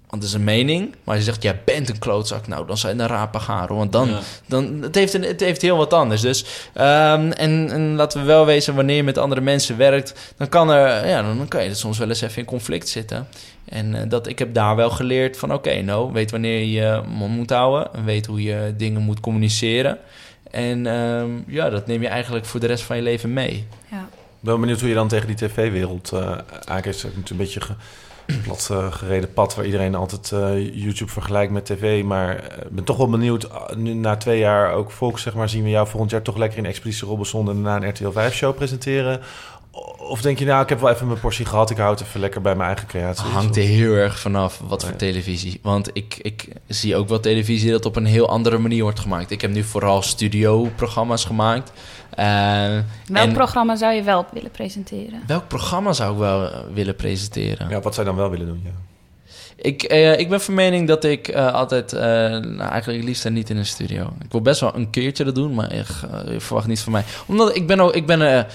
Want 0.08 0.22
dat 0.22 0.30
is 0.30 0.36
een 0.36 0.44
mening. 0.44 0.90
Maar 1.04 1.14
als 1.14 1.24
je 1.24 1.30
zegt, 1.30 1.42
jij 1.42 1.60
bent 1.64 1.88
een 1.88 1.98
klootzak. 1.98 2.46
Nou, 2.46 2.66
dan 2.66 2.78
zijn 2.78 2.96
de 2.96 3.06
rapen 3.06 3.40
garen. 3.40 3.76
Want 3.76 3.92
dan, 3.92 4.08
Ja. 4.08 4.18
dan 4.46 4.78
het, 4.82 4.94
heeft 4.94 5.14
een, 5.14 5.22
het 5.22 5.40
heeft 5.40 5.62
heel 5.62 5.76
wat 5.76 5.92
anders. 5.92 6.20
Dus, 6.20 6.44
ehm, 6.74 7.30
en, 7.30 7.70
en 7.70 7.94
laten 7.94 8.20
we 8.20 8.26
wel 8.26 8.46
wezen, 8.46 8.74
wanneer 8.74 8.96
je 8.96 9.02
met 9.02 9.18
andere 9.18 9.40
mensen 9.40 9.76
werkt, 9.76 10.34
dan 10.36 10.48
kan, 10.48 10.70
er, 10.70 11.08
ja, 11.08 11.22
dan, 11.22 11.36
dan 11.36 11.48
kan 11.48 11.62
je 11.62 11.68
er 11.68 11.76
soms 11.76 11.98
wel 11.98 12.08
eens 12.08 12.20
even 12.20 12.38
in 12.38 12.44
conflict 12.44 12.88
zitten. 12.88 13.28
En 13.68 13.94
eh, 13.94 14.08
dat, 14.08 14.26
ik 14.26 14.38
heb 14.38 14.54
daar 14.54 14.76
wel 14.76 14.90
geleerd 14.90 15.38
van, 15.38 15.52
oké, 15.52 15.82
nou, 15.82 16.12
weet 16.12 16.30
wanneer 16.30 16.58
je 16.58 16.70
je 16.70 17.02
mond 17.08 17.36
moet 17.36 17.50
houden. 17.50 17.94
En 17.94 18.04
weet 18.04 18.26
hoe 18.26 18.42
je 18.42 18.74
dingen 18.76 19.02
moet 19.02 19.20
communiceren. 19.20 19.98
En 20.50 20.86
ehm, 20.86 21.28
ja, 21.46 21.70
dat 21.70 21.86
neem 21.86 22.02
je 22.02 22.08
eigenlijk 22.08 22.44
voor 22.44 22.60
de 22.60 22.66
rest 22.66 22.82
van 22.84 22.96
je 22.96 23.02
leven 23.02 23.32
mee. 23.32 23.66
Ja. 23.90 24.08
Ik 24.40 24.52
ben 24.52 24.60
benieuwd 24.60 24.80
hoe 24.80 24.88
je 24.88 24.94
dan 24.94 25.08
tegen 25.08 25.26
die 25.26 25.36
tv-wereld 25.36 26.12
eh 26.12 26.30
aankijkt. 26.64 27.02
Het 27.02 27.12
is 27.24 27.30
een 27.30 27.36
beetje 27.36 27.60
ge, 27.60 27.72
plat 28.44 28.68
eh, 28.70 28.92
gereden 28.92 29.32
pad 29.32 29.54
waar 29.54 29.64
iedereen 29.64 29.94
altijd 29.94 30.32
eh, 30.32 30.74
YouTube 30.84 31.10
vergelijkt 31.10 31.52
met 31.52 31.64
tv. 31.64 32.04
Maar 32.04 32.36
eh, 32.36 32.66
ik 32.66 32.70
ben 32.70 32.84
toch 32.84 32.96
wel 32.96 33.08
benieuwd, 33.08 33.50
ah, 33.50 33.76
nu 33.76 33.94
na 33.94 34.16
twee 34.16 34.38
jaar 34.38 34.72
ook 34.72 34.90
Volks, 34.90 35.22
zeg 35.22 35.34
maar, 35.34 35.48
zien 35.48 35.62
we 35.62 35.70
jou 35.70 35.86
volgend 35.88 36.10
jaar 36.10 36.22
toch 36.22 36.36
lekker 36.36 36.58
in 36.58 36.66
Expeditie 36.66 37.08
Robinson 37.08 37.48
en 37.48 37.62
daarna 37.62 37.86
een 37.86 37.88
RTL 37.88 38.20
5-show 38.20 38.54
presenteren? 38.54 39.20
Of 39.98 40.20
denk 40.20 40.38
je, 40.38 40.44
nou, 40.44 40.62
ik 40.62 40.68
heb 40.68 40.80
wel 40.80 40.90
even 40.90 41.06
mijn 41.06 41.20
portie 41.20 41.44
gehad, 41.46 41.70
ik 41.70 41.76
hou 41.76 41.90
het 41.90 42.00
even 42.00 42.20
lekker 42.20 42.40
bij 42.40 42.54
mijn 42.54 42.68
eigen 42.68 42.86
creatie. 42.86 43.24
hangt 43.24 43.56
er 43.56 43.62
heel 43.62 43.92
erg 43.94 44.18
vanaf 44.18 44.60
wat 44.66 44.82
Ja. 44.82 44.88
voor 44.88 44.96
televisie. 44.96 45.58
Want 45.62 45.90
ik, 45.92 46.18
ik 46.22 46.48
zie 46.68 46.96
ook 46.96 47.08
wel 47.08 47.20
televisie 47.20 47.70
dat 47.70 47.84
op 47.86 47.96
een 47.96 48.04
heel 48.06 48.28
andere 48.28 48.58
manier 48.58 48.82
wordt 48.82 49.00
gemaakt. 49.00 49.30
Ik 49.30 49.40
heb 49.40 49.50
nu 49.50 49.62
vooral 49.62 50.02
studioprogramma's 50.02 51.24
gemaakt. 51.24 51.72
Eh, 52.10 52.26
Welk 52.26 53.26
en 53.26 53.32
programma 53.32 53.76
zou 53.76 53.94
je 53.94 54.02
wel 54.02 54.26
willen 54.32 54.50
presenteren? 54.50 55.22
welk 55.26 55.48
programma 55.48 55.92
zou 55.92 56.12
ik 56.12 56.18
wel 56.18 56.50
eh, 56.50 56.58
willen 56.74 56.96
presenteren? 56.96 57.68
Ja, 57.68 57.80
wat 57.80 57.94
zou 57.94 58.06
je 58.06 58.12
dan 58.12 58.22
wel 58.22 58.30
willen 58.30 58.46
doen? 58.46 58.60
Ja. 58.64 58.70
Ik, 59.56 59.82
eh, 59.82 60.18
ik 60.18 60.28
ben 60.28 60.40
van 60.40 60.54
mening 60.54 60.88
dat 60.88 61.04
ik 61.04 61.28
eh, 61.28 61.52
altijd, 61.52 61.92
eh, 61.92 62.00
nou, 62.00 62.60
eigenlijk 62.60 63.04
liefst 63.04 63.28
niet 63.28 63.50
in 63.50 63.56
een 63.56 63.66
studio. 63.66 64.12
Ik 64.24 64.32
wil 64.32 64.40
best 64.40 64.60
wel 64.60 64.74
een 64.74 64.90
keertje 64.90 65.24
dat 65.24 65.34
doen, 65.34 65.54
maar 65.54 65.72
ik, 65.72 65.86
verwacht 66.38 66.66
niet 66.66 66.80
van 66.80 66.92
mij. 66.92 67.04
Omdat 67.26 67.56
ik 67.56 67.66
ben 67.66 67.80
ook, 67.80 67.94
ik 67.94 68.06
ben, 68.06 68.46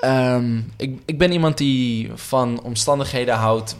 eh, 0.00 0.34
ehm, 0.34 0.56
ik, 0.76 0.98
ik 1.04 1.18
ben 1.18 1.32
iemand 1.32 1.58
die 1.58 2.10
van 2.14 2.60
omstandigheden 2.62 3.34
houdt 3.34 3.76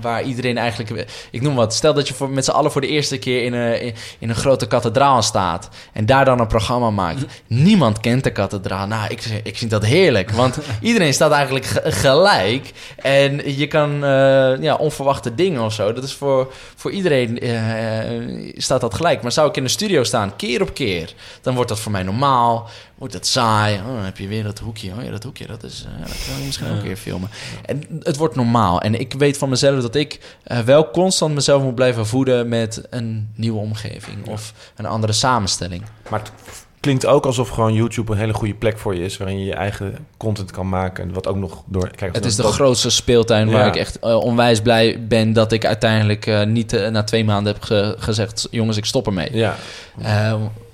waar 0.00 0.22
iedereen 0.22 0.58
eigenlijk, 0.58 1.06
ik 1.30 1.42
noem 1.42 1.54
wat, 1.54 1.74
stel 1.74 1.94
dat 1.94 2.08
je 2.08 2.14
voor, 2.14 2.30
met 2.30 2.44
z'n 2.44 2.50
allen 2.50 2.72
voor 2.72 2.80
de 2.80 2.86
eerste 2.86 3.18
keer 3.18 3.44
in 3.44 3.52
een, 3.52 3.80
in, 3.80 3.94
in 4.18 4.28
een 4.28 4.34
grote 4.36 4.66
kathedraal 4.66 5.22
staat 5.22 5.68
en 5.92 6.06
daar 6.06 6.24
dan 6.24 6.40
een 6.40 6.46
programma 6.46 6.90
maakt. 6.90 7.24
Niemand 7.46 8.00
kent 8.00 8.24
de 8.24 8.32
kathedraal. 8.32 8.86
Nou, 8.86 9.08
ik, 9.10 9.24
ik 9.42 9.56
vind 9.56 9.70
dat 9.70 9.84
heerlijk, 9.84 10.30
want 10.30 10.58
iedereen 10.80 11.14
staat 11.14 11.30
eigenlijk 11.30 11.64
ge- 11.64 11.92
gelijk 11.92 12.72
en 12.96 13.56
je 13.58 13.66
kan 13.66 14.04
eh, 14.04 14.60
ja, 14.60 14.74
onverwachte 14.74 15.34
dingen 15.34 15.62
of 15.62 15.72
zo. 15.72 15.92
Dat 15.92 16.04
is 16.04 16.14
voor, 16.14 16.52
voor 16.76 16.90
iedereen 16.90 17.38
eh, 17.40 18.52
staat 18.56 18.80
dat 18.80 18.94
gelijk. 18.94 19.22
Maar 19.22 19.32
zou 19.32 19.48
ik 19.48 19.56
in 19.56 19.62
de 19.64 19.68
studio 19.68 20.02
staan, 20.04 20.36
keer 20.36 20.62
op 20.62 20.74
keer, 20.74 21.14
dan 21.42 21.54
wordt 21.54 21.68
dat 21.68 21.80
voor 21.80 21.92
mij 21.92 22.02
normaal. 22.02 22.68
Wordt 22.98 23.12
dat 23.14 23.26
saai. 23.26 23.78
Oh, 23.78 23.86
dan 23.86 24.04
heb 24.04 24.18
je 24.18 24.28
weer 24.28 24.42
dat 24.42 24.58
hoekje. 24.58 24.92
Oh 24.98 25.04
ja, 25.04 25.10
dat 25.10 25.22
hoekje, 25.22 25.46
dat, 25.46 25.62
is, 25.62 25.84
eh, 25.86 26.00
dat 26.06 26.16
kan 26.26 26.38
je 26.38 26.44
misschien 26.46 26.66
ook 26.70 26.76
een 26.76 26.82
keer 26.82 26.96
filmen. 26.96 27.28
En 27.64 27.82
het 28.02 28.16
wordt 28.16 28.34
normaal. 28.34 28.80
En 28.80 29.00
ik 29.00 29.12
weet 29.12 29.38
van 29.38 29.48
mezelf 29.48 29.80
dat 29.82 29.94
ik 29.94 30.36
eh, 30.42 30.58
wel 30.58 30.90
constant 30.90 31.34
mezelf 31.34 31.62
moet 31.62 31.74
blijven 31.74 32.06
voeden 32.06 32.48
met 32.48 32.82
een 32.90 33.30
nieuwe 33.34 33.58
omgeving 33.58 34.26
of 34.28 34.52
een 34.76 34.86
andere 34.86 35.12
samenstelling. 35.12 35.82
Maar 36.10 36.18
het 36.20 36.32
klinkt 36.80 37.06
ook 37.06 37.26
alsof 37.26 37.48
gewoon 37.48 37.72
YouTube 37.74 38.12
een 38.12 38.18
hele 38.18 38.32
goede 38.34 38.54
plek 38.54 38.78
voor 38.78 38.94
je 38.94 39.04
is... 39.04 39.16
waarin 39.16 39.38
je 39.38 39.44
je 39.44 39.54
eigen 39.54 40.06
content 40.16 40.50
kan 40.50 40.68
maken. 40.68 41.04
En 41.04 41.12
wat 41.12 41.26
ook 41.26 41.36
nog 41.36 41.62
door... 41.66 41.88
Kijk, 41.90 42.14
Het 42.14 42.24
is 42.24 42.36
de 42.36 42.42
grootste 42.42 42.90
speeltuin 42.90 43.50
waar 43.50 43.60
Ja. 43.64 43.66
ik 43.68 43.76
echt 43.76 43.98
eh, 43.98 44.16
onwijs 44.16 44.60
blij 44.60 45.06
ben 45.08 45.32
dat 45.32 45.52
ik 45.52 45.64
uiteindelijk 45.64 46.46
niet 46.46 46.88
na 46.90 47.04
twee 47.04 47.24
maanden 47.24 47.52
heb 47.52 47.62
ge- 47.62 47.94
gezegd: 47.98 48.48
jongens, 48.50 48.76
ik 48.76 48.84
stop 48.84 49.06
ermee. 49.06 49.36
Ja, 49.36 49.56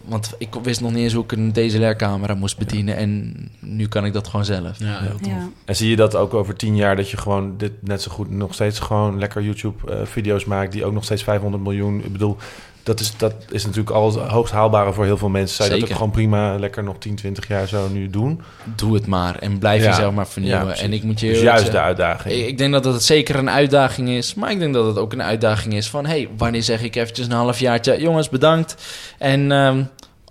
want 0.07 0.35
ik 0.39 0.49
wist 0.63 0.81
nog 0.81 0.91
niet 0.93 1.03
eens 1.03 1.13
hoe 1.13 1.25
ik 1.25 1.33
een 1.33 1.53
DSLR-camera 1.53 2.35
moest 2.35 2.59
bedienen. 2.59 2.97
En 2.97 3.35
nu 3.61 3.89
kan 3.89 4.05
ik 4.05 4.13
dat 4.13 4.29
gewoon 4.29 4.45
zelf. 4.45 4.79
Ja, 4.79 4.99
heel 5.01 5.19
tof. 5.19 5.27
Ja. 5.27 5.49
en 5.65 5.77
zie 5.77 5.91
je 5.91 5.97
dat 5.97 6.17
ook 6.17 6.35
over 6.35 6.57
tien 6.57 6.77
jaar... 6.77 6.97
dat 6.97 7.11
je 7.11 7.17
gewoon 7.17 7.55
dit 7.57 7.73
net 7.81 8.03
zo 8.03 8.11
goed 8.11 8.31
nog 8.31 8.55
steeds 8.55 8.79
gewoon 8.79 9.19
lekker 9.19 9.43
YouTube-video's 9.43 10.45
maakt... 10.45 10.73
die 10.73 10.85
ook 10.85 10.93
nog 10.93 11.05
steeds 11.05 11.23
500 11.23 11.63
miljoen... 11.63 11.99
Ik 12.05 12.13
bedoel, 12.13 12.37
dat 12.83 13.01
is, 13.01 13.17
dat 13.17 13.35
is 13.51 13.65
natuurlijk 13.65 13.91
al 13.97 14.19
hoogst 14.19 14.53
haalbare 14.53 14.93
voor 14.93 15.05
heel 15.05 15.17
veel 15.17 15.29
mensen. 15.29 15.57
Zou 15.57 15.69
je 15.75 15.81
dat 15.81 15.89
ook 15.89 15.97
gewoon 15.97 16.11
prima 16.11 16.59
lekker 16.59 16.85
nog 16.85 16.99
10, 16.99 17.15
20 17.15 17.49
jaar 17.49 17.69
zo 17.69 17.89
nu 17.89 18.11
doen? 18.11 18.41
Doe 18.77 18.95
het 18.95 19.07
maar 19.07 19.39
en 19.39 19.59
blijf 19.59 19.83
Ja. 19.83 19.89
jezelf 19.89 20.15
maar 20.15 20.25
Ja, 20.25 20.31
vernieuwen. 20.31 20.65
precies. 20.65 20.83
en 20.83 20.93
ik 20.93 21.03
moet 21.03 21.21
je 21.21 21.29
Dus 21.29 21.41
juist 21.41 21.71
de 21.71 21.81
uitdaging. 21.81 22.35
Ik 22.35 22.49
ik 22.49 22.59
denk 22.59 22.73
dat 22.73 22.85
het 22.85 23.03
zeker 23.03 23.37
een 23.37 23.51
uitdaging 23.51 24.09
is. 24.09 24.35
Maar 24.35 24.51
ik 24.51 24.59
denk 24.59 24.75
dat 24.75 24.87
het 24.87 24.99
ook 24.99 25.13
een 25.13 25.23
uitdaging 25.23 25.75
is 25.75 25.89
van... 25.89 26.07
hey, 26.07 26.29
wanneer 26.37 26.63
zeg 26.63 26.83
ik 26.83 26.95
eventjes 26.97 27.27
een 27.27 27.33
halfjaartje... 27.33 28.01
jongens, 28.01 28.29
bedankt. 28.29 28.77
En 29.19 29.53
ehm, 29.53 29.83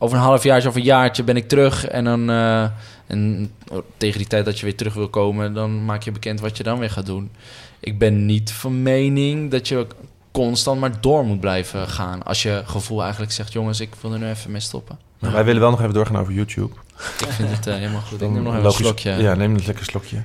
over 0.04 0.18
een 0.18 0.24
halfjaartje 0.24 0.70
of 0.70 0.76
een 0.76 0.84
jaartje 0.84 1.24
ben 1.24 1.36
ik 1.36 1.47
terug. 1.47 1.88
En 1.88 2.04
dan... 2.04 2.30
eh, 2.30 2.64
en 3.08 3.51
tegen 3.97 4.18
die 4.18 4.28
tijd 4.28 4.45
dat 4.45 4.60
je 4.60 4.66
weer 4.66 4.76
terug 4.76 4.93
wil 4.93 5.10
komen... 5.10 5.54
dan 5.54 5.86
maak 5.86 6.04
je 6.04 6.12
bekend 6.12 6.39
wat 6.39 6.58
je 6.58 6.64
dan 6.64 6.80
weer 6.80 6.89
gaat 6.89 7.06
doen. 7.06 7.32
Ik 7.80 7.97
ben 7.99 8.26
niet 8.26 8.51
van 8.51 8.82
mening 8.82 9.51
dat 9.51 9.68
je 9.68 9.88
constant 10.32 10.80
maar 10.80 11.01
door 11.01 11.26
moet 11.26 11.39
blijven 11.39 11.88
gaan. 11.88 12.24
Als 12.24 12.43
je 12.43 12.62
gevoel 12.66 13.01
eigenlijk 13.01 13.32
zegt... 13.32 13.54
jongens, 13.54 13.80
ik 13.80 13.95
wil 14.01 14.14
er 14.14 14.20
nu 14.20 14.30
even 14.30 14.51
mee 14.51 14.62
stoppen. 14.62 14.99
Wij 15.20 15.45
willen 15.45 15.62
wel 15.62 15.70
nog 15.70 15.82
even 15.82 15.93
doorgaan 15.93 16.18
over 16.18 16.34
YouTube. 16.34 16.74
Ik 17.20 17.28
vind 17.28 17.49
het 17.49 17.68
eh, 17.68 17.74
helemaal 17.74 18.01
goed. 18.01 18.22
Ik 18.22 18.30
neem 18.30 18.43
nog 18.43 18.54
even 18.54 18.66
een 18.66 18.72
slokje. 18.72 19.12
Ja, 19.12 19.34
neem 19.34 19.56
een 19.56 19.64
lekker 19.66 19.86
slokje. 19.86 20.24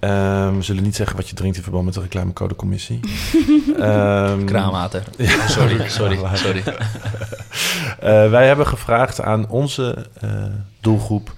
Ehm, 0.00 0.54
we 0.56 0.62
zullen 0.62 0.82
niet 0.82 0.96
zeggen 0.96 1.16
wat 1.16 1.28
je 1.28 1.34
drinkt 1.34 1.56
in 1.56 1.62
verband 1.62 1.84
met 1.84 1.94
de 1.94 2.00
reclamecodecommissie. 2.00 3.00
Ehm 3.78 4.44
Kraanwater. 4.44 5.02
Sorry, 5.48 5.88
sorry, 5.88 6.16
Kraanwater. 6.16 6.38
sorry. 6.38 6.62
Eh, 8.00 8.30
wij 8.30 8.46
hebben 8.46 8.66
gevraagd 8.66 9.20
aan 9.22 9.48
onze 9.48 10.06
eh, 10.20 10.30
doelgroep 10.80 11.32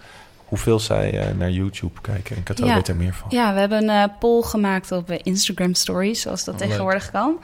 hoeveel 0.45 0.81
zij 0.81 1.19
eh, 1.19 1.35
naar 1.39 1.51
YouTube 1.51 2.01
kijken. 2.01 2.37
En 2.37 2.43
Kato 2.43 2.65
Ja. 2.67 2.75
weet 2.75 2.89
er 2.89 2.97
meer 2.97 3.15
van. 3.15 3.27
Ja, 3.31 3.55
we 3.55 3.61
hebben 3.61 3.89
een 3.89 4.13
poll 4.19 4.43
gemaakt 4.43 4.93
op 4.93 5.11
Instagram 5.11 5.75
Stories, 5.75 6.21
zoals 6.21 6.45
dat 6.45 6.55
Oh, 6.55 6.61
tegenwoordig 6.61 7.11
kan. 7.11 7.37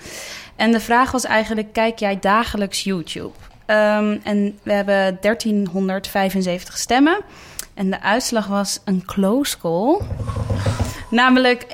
En 0.56 0.72
de 0.72 0.80
vraag 0.80 1.10
was 1.10 1.24
eigenlijk, 1.24 1.72
kijk 1.72 1.98
jij 1.98 2.18
dagelijks 2.20 2.84
YouTube? 2.84 3.30
Ehm, 3.66 4.16
en 4.22 4.58
we 4.62 4.72
hebben 4.72 5.18
1375 5.20 6.78
stemmen. 6.78 7.20
En 7.74 7.90
de 7.90 8.02
uitslag 8.02 8.46
was 8.46 8.80
een 8.84 9.02
close 9.04 9.58
call. 9.58 9.98
Namelijk 11.10 11.66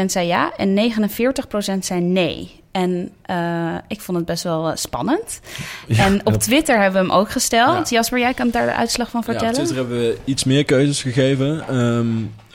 51% 0.00 0.04
zei 0.06 0.26
ja 0.26 0.52
en 0.56 0.92
49% 0.92 1.78
zei 1.78 2.00
nee. 2.00 2.62
En 2.74 3.10
eh, 3.22 3.74
ik 3.88 4.00
vond 4.00 4.18
het 4.18 4.26
best 4.26 4.42
wel 4.42 4.70
eh, 4.70 4.76
spannend. 4.76 5.40
Ja, 5.86 6.04
en 6.04 6.20
op 6.26 6.34
Twitter 6.34 6.80
hebben 6.80 7.02
we 7.02 7.08
hem 7.08 7.18
ook 7.18 7.30
gesteld. 7.30 7.88
Ja. 7.88 7.96
Jasper, 7.96 8.18
jij 8.18 8.34
kan 8.34 8.50
daar 8.50 8.66
de 8.66 8.74
uitslag 8.74 9.10
van 9.10 9.22
Ja, 9.26 9.32
op 9.32 9.32
vertellen? 9.32 9.54
Twitter 9.54 9.76
hebben 9.76 9.98
we 9.98 10.18
iets 10.24 10.44
meer 10.44 10.64
keuzes 10.64 11.02
gegeven. 11.02 11.68
Ehm, 11.68 12.08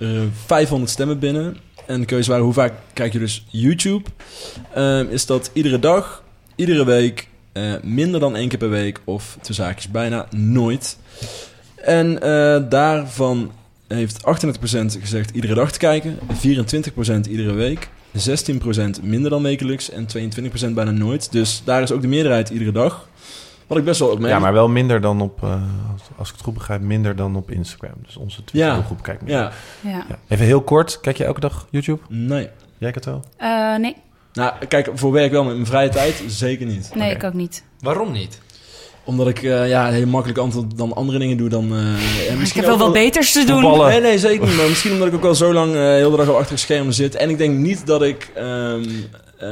er 0.06 0.28
500 0.46 0.92
stemmen 0.92 1.20
binnen. 1.20 1.58
En 1.86 2.00
de 2.00 2.06
keuzes 2.06 2.28
waren 2.28 2.44
hoe 2.44 2.54
vaak 2.54 2.74
kijk 2.94 3.14
je 3.14 3.20
dus 3.20 3.46
YouTube? 3.48 4.10
Ehm, 4.74 5.06
is 5.10 5.26
dat 5.26 5.50
iedere 5.54 5.80
dag, 5.80 6.24
iedere 6.56 6.86
week, 6.86 7.28
eh, 7.52 7.74
minder 7.82 8.20
dan 8.20 8.36
één 8.36 8.48
keer 8.48 8.60
per 8.60 8.70
week 8.70 9.02
of 9.04 9.38
tussen 9.42 9.66
haakjes 9.66 9.92
bijna 9.92 10.26
nooit. 10.30 10.98
En 11.76 12.20
daarvan 12.70 13.52
heeft 13.98 14.22
38% 14.26 15.00
gezegd 15.00 15.32
iedere 15.32 15.54
dag 15.54 15.72
te 15.72 15.80
kijken, 15.80 16.18
24% 17.28 17.30
iedere 17.30 17.54
week, 17.54 17.90
16% 18.18 19.04
minder 19.04 19.30
dan 19.30 19.44
wekelijks 19.44 19.90
en 19.90 20.08
22% 20.08 20.74
bijna 20.74 20.92
nooit. 20.92 21.32
Dus 21.32 21.62
daar 21.66 21.82
is 21.82 21.92
ook 21.92 22.02
de 22.02 22.08
meerderheid 22.08 22.50
iedere 22.50 22.72
dag. 22.72 23.08
Wat 23.68 23.78
ik 23.78 23.84
best 23.84 24.00
wel 24.00 24.10
opmerk. 24.10 24.34
Ja, 24.34 24.40
maar 24.40 24.54
wel 24.54 24.70
minder 24.70 25.02
dan 25.02 25.22
op, 25.22 25.44
eh, 25.44 25.64
als, 26.18 26.30
ik 26.30 26.36
het 26.36 26.44
goed 26.44 26.54
begrijp, 26.54 26.82
minder 26.82 27.16
dan 27.16 27.36
op 27.36 27.52
Instagram. 27.52 27.94
Dus 28.06 28.18
onze 28.18 28.44
Twitter-groep 28.44 29.04
kijkt 29.04 29.22
meer. 29.22 29.32
Ja, 29.36 29.52
Ja. 29.82 30.06
Ja. 30.10 30.18
Even 30.28 30.46
heel 30.46 30.62
kort, 30.62 31.00
kijk 31.00 31.18
je 31.18 31.24
elke 31.24 31.40
dag 31.40 31.68
YouTube? 31.70 32.02
nee. 32.08 32.50
Jij 32.78 32.92
Kato? 32.92 33.22
Eh, 33.38 33.76
nee, 33.76 33.96
Nou, 34.34 34.54
kijk, 34.68 34.90
voor 34.94 35.12
werk 35.12 35.32
wel, 35.32 35.44
met 35.44 35.54
mijn 35.54 35.66
vrije 35.66 35.90
tijd 35.90 36.24
zeker 36.28 36.66
niet. 36.66 36.92
nee 36.96 37.16
ik 37.16 37.24
ook 37.24 37.34
niet. 37.34 37.64
Waarom 37.80 38.12
niet? 38.12 38.42
Omdat 39.10 39.28
ik 39.28 39.44
eh, 39.44 39.68
ja, 39.70 39.88
een 39.88 39.94
heel 39.94 40.08
makkelijk 40.08 40.40
antwoord 40.40 40.78
dan 40.78 40.94
andere 40.96 41.20
dingen 41.20 41.38
doe 41.38 41.50
dan... 41.50 41.72
eh, 41.72 41.78
en 42.28 42.34
Ik 42.34 42.40
misschien 42.40 42.62
heb 42.62 42.70
wel 42.70 42.80
wat 42.80 42.94
beters 42.94 43.32
te 43.32 43.44
doen. 43.44 43.78
Nee, 43.88 44.02
nee, 44.02 44.20
zeker 44.20 44.48
niet. 44.48 44.56
Maar 44.58 44.68
misschien 44.68 44.92
omdat 44.92 45.08
ik 45.08 45.14
ook 45.14 45.24
al 45.26 45.36
zo 45.36 45.54
lang 45.54 45.74
eh 45.76 45.82
heel 45.82 46.12
de 46.12 46.18
dag 46.18 46.28
al 46.28 46.36
achter 46.38 46.52
het 46.52 46.60
scherm 46.60 46.92
zit. 46.92 47.16
En 47.16 47.30
ik 47.30 47.38
denk 47.38 47.58
niet 47.58 47.86
dat 47.86 48.02
ik 48.04 48.32
ehm, 48.36 48.84
eh, 49.38 49.50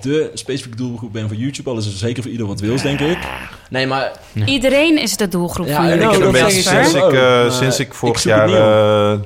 de 0.00 0.30
specifieke 0.34 0.76
doelgroep 0.76 1.12
ben 1.12 1.28
voor 1.28 1.36
YouTube. 1.36 1.70
Al 1.70 1.76
is 1.78 1.84
het 1.84 1.94
zeker 1.94 2.22
voor 2.22 2.32
ieder 2.32 2.46
wat 2.46 2.60
wils, 2.60 2.82
denk 2.82 3.00
ik. 3.00 3.18
Nee, 3.70 3.86
maar 3.86 4.12
Iedereen 4.44 4.98
is 5.02 5.16
de 5.16 5.28
doelgroep 5.28 5.66
Ja, 5.66 5.74
van 5.76 5.88
jullie. 5.88 6.04
ik 6.04 6.10
heb 6.10 6.20
een 6.20 6.32
dat 6.32 6.42
beetje 6.42 6.62
sinds 6.62 6.94
ik, 6.94 7.12
Maar 7.12 7.52
sinds 7.52 7.78
ik 7.80 7.94
vorig 7.94 8.22
jaar 8.22 8.48
eh, 8.48 9.18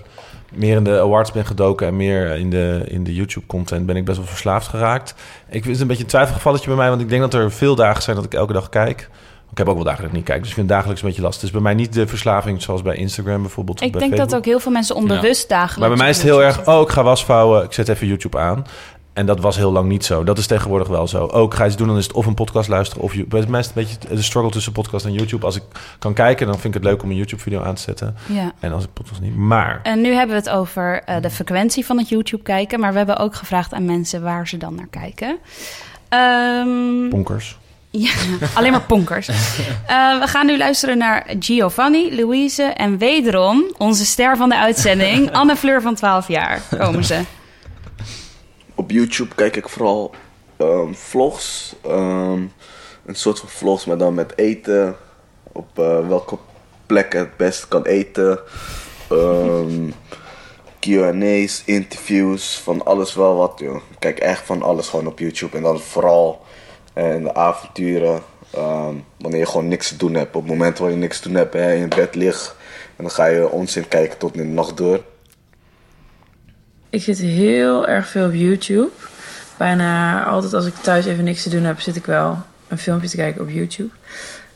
meer 0.55 0.77
in 0.77 0.85
de 0.85 1.01
awards 1.01 1.33
ben 1.33 1.47
gedoken 1.47 1.87
en 1.87 1.97
meer 1.97 2.37
in 2.37 2.51
de, 2.51 2.85
in 2.89 3.05
de 3.05 3.15
YouTube-content 3.15 3.87
ben 3.87 3.97
ik 3.97 4.05
best 4.05 4.19
wel 4.19 4.27
verslaafd 4.27 4.69
geraakt. 4.69 5.15
Ik 5.49 5.63
vind 5.63 5.67
het 5.67 5.81
een 5.81 5.87
beetje 5.87 6.03
een 6.03 6.09
twijfelgevalletje 6.09 6.67
bij 6.67 6.77
mij, 6.77 6.89
want 6.89 7.01
ik 7.01 7.09
denk 7.09 7.21
dat 7.21 7.35
er 7.35 7.53
veel 7.53 7.75
dagen 7.75 8.03
zijn 8.03 8.17
dat 8.17 8.25
ik 8.25 8.35
elke 8.35 8.53
dag 8.53 8.69
kijk. 8.69 9.09
Ik 9.51 9.59
heb 9.59 9.69
ook 9.69 9.75
wel 9.75 9.85
dagen 9.85 10.01
dat 10.01 10.11
ik 10.11 10.17
niet 10.17 10.25
kijk, 10.25 10.39
dus 10.39 10.49
ik 10.49 10.55
vind 10.55 10.67
het 10.67 10.77
dagelijks 10.77 11.03
een 11.03 11.09
beetje 11.09 11.23
lastig. 11.23 11.43
Het 11.43 11.51
is 11.51 11.63
bij 11.63 11.73
mij 11.73 11.83
niet 11.83 11.93
de 11.93 12.07
verslaving 12.07 12.63
zoals 12.63 12.83
bij 12.83 12.97
Instagram 12.97 13.41
bijvoorbeeld. 13.43 13.81
Ik 13.81 13.93
bij 13.93 14.01
denk 14.01 14.17
dat 14.17 14.35
ook 14.35 14.45
heel 14.45 14.61
veel 14.61 14.73
mensen 14.73 14.95
onbewust 14.95 15.49
dagelijks... 15.49 15.79
Maar 15.79 15.89
bij 15.89 15.99
mij 15.99 16.09
is 16.09 16.17
het 16.17 16.27
heel 16.27 16.43
erg, 16.43 16.69
oh, 16.69 16.81
ik 16.81 16.89
ga 16.89 17.03
was 17.03 17.25
vouwen, 17.25 17.65
ik 17.65 17.73
zet 17.73 17.89
even 17.89 18.07
YouTube 18.07 18.39
aan. 18.39 18.67
En 19.13 19.27
dat 19.27 19.41
was 19.41 19.57
heel 19.57 19.73
lang 19.73 19.89
niet 19.89 20.05
zo. 20.05 20.25
Dat 20.25 20.39
is 20.39 20.47
tegenwoordig 20.47 20.89
wel 20.89 21.09
zo. 21.09 21.27
Ook 21.27 21.55
ga 21.55 21.63
je 21.63 21.69
iets 21.69 21.79
doen, 21.79 21.87
dan 21.89 21.97
is 21.97 22.07
het 22.07 22.13
of 22.13 22.27
een 22.27 22.35
podcast 22.35 22.69
luisteren 22.69 23.03
of... 23.05 23.15
je- 23.15 23.25
Bij 23.27 23.45
mij 23.49 23.61
is 23.61 23.67
het 23.67 23.77
een 23.77 23.83
beetje 23.85 24.15
de 24.17 24.23
struggle 24.23 24.51
tussen 24.51 24.73
podcast 24.73 25.05
en 25.05 25.13
YouTube. 25.13 25.47
Als 25.47 25.57
ik 25.57 25.63
kan 25.99 26.13
kijken, 26.15 26.47
dan 26.47 26.59
vind 26.59 26.75
ik 26.75 26.83
het 26.83 26.91
leuk 26.91 27.03
om 27.03 27.11
een 27.11 27.17
YouTube-video 27.17 27.63
aan 27.63 27.75
te 27.75 27.83
zetten. 27.83 28.17
Ja. 28.27 28.53
En 28.61 28.73
als 28.73 28.85
ik 28.85 28.93
podcast 28.93 29.21
niet. 29.21 29.37
Maar 29.37 29.81
En 29.83 30.01
nu 30.01 30.13
hebben 30.15 30.37
we 30.37 30.43
het 30.49 30.51
over 30.51 31.03
eh, 31.05 31.17
de 31.23 31.31
frequentie 31.31 31.87
van 31.87 31.99
het 31.99 32.09
YouTube 32.09 32.43
kijken. 32.43 32.81
Maar 32.81 32.91
we 32.93 32.97
hebben 32.99 33.17
ook 33.19 33.35
gevraagd 33.35 33.73
aan 33.75 33.85
mensen 33.85 34.23
waar 34.23 34.49
ze 34.49 34.57
dan 34.57 34.75
naar 34.75 34.89
kijken. 34.91 35.37
Ehm, 36.09 37.09
bonkers. 37.09 37.59
ja, 37.91 38.11
alleen 38.55 38.71
maar 38.73 38.83
ponkers. 38.83 39.29
Eh, 39.87 40.19
we 40.21 40.27
gaan 40.27 40.47
nu 40.47 40.59
luisteren 40.59 40.99
naar 40.99 41.27
Giovanni, 41.39 42.17
Louise 42.17 42.63
en 42.63 42.99
wederom 42.99 43.65
onze 43.79 44.05
ster 44.07 44.37
van 44.37 44.49
de 44.49 44.57
uitzending, 44.59 45.31
Anne 45.41 45.57
Fleur 45.57 45.83
van 45.83 45.95
12 45.95 46.29
jaar. 46.29 46.63
Komen 46.79 47.05
ze. 47.05 47.21
Op 48.83 48.91
YouTube 48.91 49.35
kijk 49.35 49.57
ik 49.57 49.69
vooral 49.69 50.11
ehm, 50.57 50.93
vlogs. 50.93 51.75
ehm, 51.83 52.41
een 53.07 53.15
soort 53.15 53.39
van 53.39 53.49
vlogs, 53.49 53.85
maar 53.85 53.99
dan 53.99 54.15
met 54.15 54.39
eten. 54.39 54.97
Op 55.53 55.79
eh, 55.79 56.09
welke 56.09 56.39
plek 56.87 57.13
het 57.13 57.37
best 57.37 57.69
kan 57.69 57.85
eten. 57.85 58.41
Ehm 59.11 59.91
Q&A's, 60.79 61.63
interviews, 61.65 62.59
van 62.59 62.85
alles 62.85 63.15
wel 63.15 63.37
wat, 63.37 63.53
joh. 63.57 63.77
Ik 63.77 63.97
kijk 63.99 64.19
echt 64.19 64.47
van 64.47 64.63
alles 64.63 64.89
gewoon 64.89 65.07
op 65.07 65.19
YouTube. 65.19 65.57
En 65.57 65.63
dan 65.63 65.81
vooral 65.81 66.41
eh, 66.93 67.15
in 67.15 67.23
de 67.23 67.35
avonturen. 67.35 68.23
wanneer 69.19 69.41
je 69.41 69.47
gewoon 69.47 69.69
niks 69.69 69.89
te 69.89 69.97
doen 69.97 70.15
hebt. 70.15 70.37
Op 70.37 70.47
momenten 70.47 70.83
waar 70.83 70.93
je 70.93 70.99
niks 70.99 71.21
te 71.21 71.29
doen 71.29 71.37
hebt 71.37 71.55
en 71.55 71.77
in 71.77 71.89
bed 71.89 72.15
ligt. 72.15 72.55
En 72.97 73.05
dan 73.05 73.11
ga 73.11 73.27
je 73.27 73.51
onzin 73.51 73.89
kijken 73.89 74.19
tot 74.19 74.35
in 74.35 74.43
de 74.43 74.53
nacht 74.53 74.77
door. 74.77 75.01
Ik 76.93 77.03
zit 77.03 77.19
heel 77.19 77.89
erg 77.89 78.09
veel 78.09 78.27
op 78.27 78.33
YouTube. 78.33 78.89
Bijna 79.57 80.25
altijd 80.25 80.55
als 80.55 80.67
ik 80.67 80.75
thuis 80.75 81.05
even 81.05 81.25
niks 81.25 81.43
te 81.43 81.51
doen 81.51 81.63
heb, 81.63 81.81
zit 81.81 81.97
ik 81.97 82.07
wel 82.07 82.43
een 82.69 82.79
filmpje 82.79 83.09
te 83.09 83.17
kijken 83.17 83.41
op 83.41 83.51
YouTube. 83.51 83.91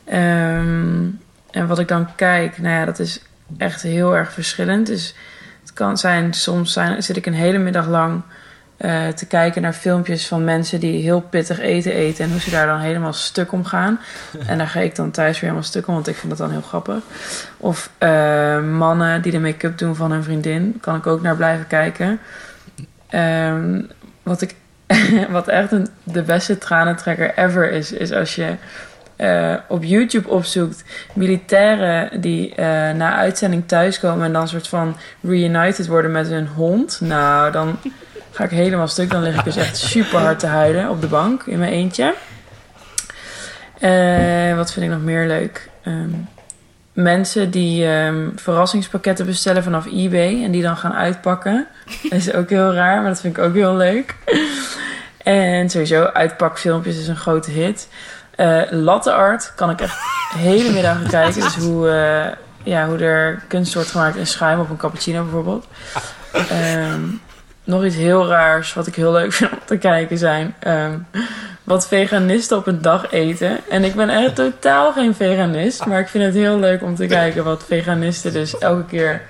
Ehm, 0.05 1.05
en 1.51 1.67
wat 1.67 1.79
ik 1.79 1.87
dan 1.87 2.15
kijk, 2.15 2.57
nou 2.57 2.75
ja, 2.75 2.85
dat 2.85 2.99
is 2.99 3.21
echt 3.57 3.81
heel 3.81 4.15
erg 4.15 4.33
verschillend. 4.33 4.87
Dus 4.87 5.15
het 5.61 5.73
kan 5.73 5.97
zijn, 5.97 6.33
soms 6.33 6.73
zijn, 6.73 7.03
zit 7.03 7.17
ik 7.17 7.25
een 7.25 7.33
hele 7.33 7.57
middag 7.57 7.87
lang 7.87 8.21
eh, 8.77 9.07
te 9.07 9.25
kijken 9.25 9.61
naar 9.61 9.73
filmpjes 9.73 10.27
van 10.27 10.43
mensen 10.43 10.79
die 10.79 11.01
heel 11.01 11.21
pittig 11.21 11.59
eten 11.59 11.91
eten 11.91 12.25
en 12.25 12.31
hoe 12.31 12.39
ze 12.39 12.49
daar 12.49 12.67
dan 12.67 12.79
helemaal 12.79 13.13
stuk 13.13 13.51
om 13.51 13.65
gaan. 13.65 13.99
En 14.47 14.57
daar 14.57 14.67
ga 14.67 14.79
ik 14.79 14.95
dan 14.95 15.11
thuis 15.11 15.33
weer 15.33 15.41
helemaal 15.41 15.63
stuk 15.63 15.87
om, 15.87 15.93
want 15.93 16.07
ik 16.07 16.15
vind 16.15 16.29
dat 16.29 16.37
dan 16.37 16.51
heel 16.51 16.61
grappig. 16.61 17.03
Of 17.57 17.89
eh, 17.97 18.63
mannen 18.63 19.21
die 19.21 19.31
de 19.31 19.39
make-up 19.39 19.77
doen 19.77 19.95
van 19.95 20.11
hun 20.11 20.23
vriendin, 20.23 20.77
kan 20.81 20.95
ik 20.95 21.07
ook 21.07 21.21
naar 21.21 21.35
blijven 21.35 21.67
kijken. 21.67 22.19
Ehm, 23.09 23.81
wat, 24.23 24.41
ik, 24.41 24.55
wat 25.29 25.47
echt 25.47 25.71
een, 25.71 25.87
de 26.03 26.21
beste 26.21 26.57
tranentrekker 26.57 27.37
ever 27.37 27.71
is, 27.71 27.91
is 27.91 28.11
als 28.11 28.35
je 28.35 28.55
eh, 29.15 29.53
op 29.67 29.83
YouTube 29.83 30.29
opzoekt 30.29 30.83
militairen 31.13 32.21
die 32.21 32.53
na 32.95 33.15
uitzending 33.15 33.67
thuiskomen 33.67 34.25
en 34.25 34.33
dan 34.33 34.47
soort 34.47 34.67
van 34.67 34.97
reunited 35.21 35.87
worden 35.87 36.11
met 36.11 36.27
hun 36.27 36.47
hond. 36.47 36.99
Nou, 37.01 37.51
dan 37.51 37.77
ga 38.37 38.43
ik 38.43 38.49
helemaal 38.49 38.87
stuk. 38.87 39.09
Dan 39.09 39.21
lig 39.21 39.35
ik 39.35 39.43
dus 39.43 39.55
echt 39.55 39.77
super 39.77 40.19
hard 40.19 40.39
te 40.39 40.47
huilen 40.47 40.89
op 40.89 41.01
de 41.01 41.07
bank 41.07 41.43
in 41.43 41.59
mijn 41.59 41.71
eentje. 41.71 42.13
Eh, 43.79 44.55
wat 44.55 44.71
vind 44.71 44.85
ik 44.85 44.91
nog 44.91 45.01
meer 45.01 45.27
leuk? 45.27 45.69
Ehm, 45.83 46.09
mensen 46.93 47.51
die 47.51 47.87
ehm, 47.87 48.29
verrassingspakketten 48.35 49.25
bestellen 49.25 49.63
vanaf 49.63 49.85
eBay 49.85 50.43
en 50.43 50.51
die 50.51 50.61
dan 50.61 50.77
gaan 50.77 50.93
uitpakken. 50.93 51.67
Dat 52.09 52.19
is 52.19 52.33
ook 52.33 52.49
heel 52.49 52.73
raar, 52.73 53.01
maar 53.01 53.09
dat 53.09 53.21
vind 53.21 53.37
ik 53.37 53.43
ook 53.43 53.53
heel 53.53 53.75
leuk. 53.75 54.15
En 55.23 55.69
sowieso, 55.69 56.03
uitpakfilmpjes 56.03 56.99
is 56.99 57.07
een 57.07 57.15
grote 57.15 57.51
hit. 57.51 57.87
Eh 58.35 58.61
latte 58.69 59.13
art 59.13 59.53
kan 59.55 59.69
ik 59.69 59.81
echt 59.81 59.97
hele 60.37 60.71
middagen 60.71 61.07
kijken. 61.07 61.41
Dus 61.41 61.55
hoe, 61.55 61.89
eh, 61.89 62.33
ja, 62.63 62.87
hoe 62.87 62.97
er 62.97 63.43
kunst 63.47 63.73
wordt 63.73 63.91
gemaakt 63.91 64.15
in 64.15 64.27
schuim 64.27 64.59
op 64.59 64.69
een 64.69 64.77
cappuccino 64.77 65.23
bijvoorbeeld. 65.23 65.67
Ehm, 66.31 67.01
nog 67.67 67.85
iets 67.85 67.95
heel 67.95 68.27
raars 68.27 68.73
wat 68.73 68.87
ik 68.87 68.95
heel 68.95 69.11
leuk 69.11 69.33
vind 69.33 69.51
om 69.51 69.59
te 69.65 69.77
kijken 69.77 70.17
zijn... 70.17 70.55
ehm, 70.59 70.97
wat 71.63 71.87
veganisten 71.87 72.57
op 72.57 72.67
een 72.67 72.81
dag 72.81 73.11
eten. 73.11 73.59
En 73.69 73.83
ik 73.83 73.95
ben 73.95 74.09
echt 74.09 74.35
totaal 74.35 74.91
geen 74.91 75.15
veganist. 75.15 75.85
Maar 75.85 75.99
ik 75.99 76.07
vind 76.07 76.23
het 76.23 76.33
heel 76.33 76.59
leuk 76.59 76.81
om 76.83 76.95
te 76.95 77.05
kijken 77.05 77.43
wat 77.43 77.63
veganisten 77.67 78.33
dus 78.33 78.57
elke 78.57 78.85
keer 78.85 79.21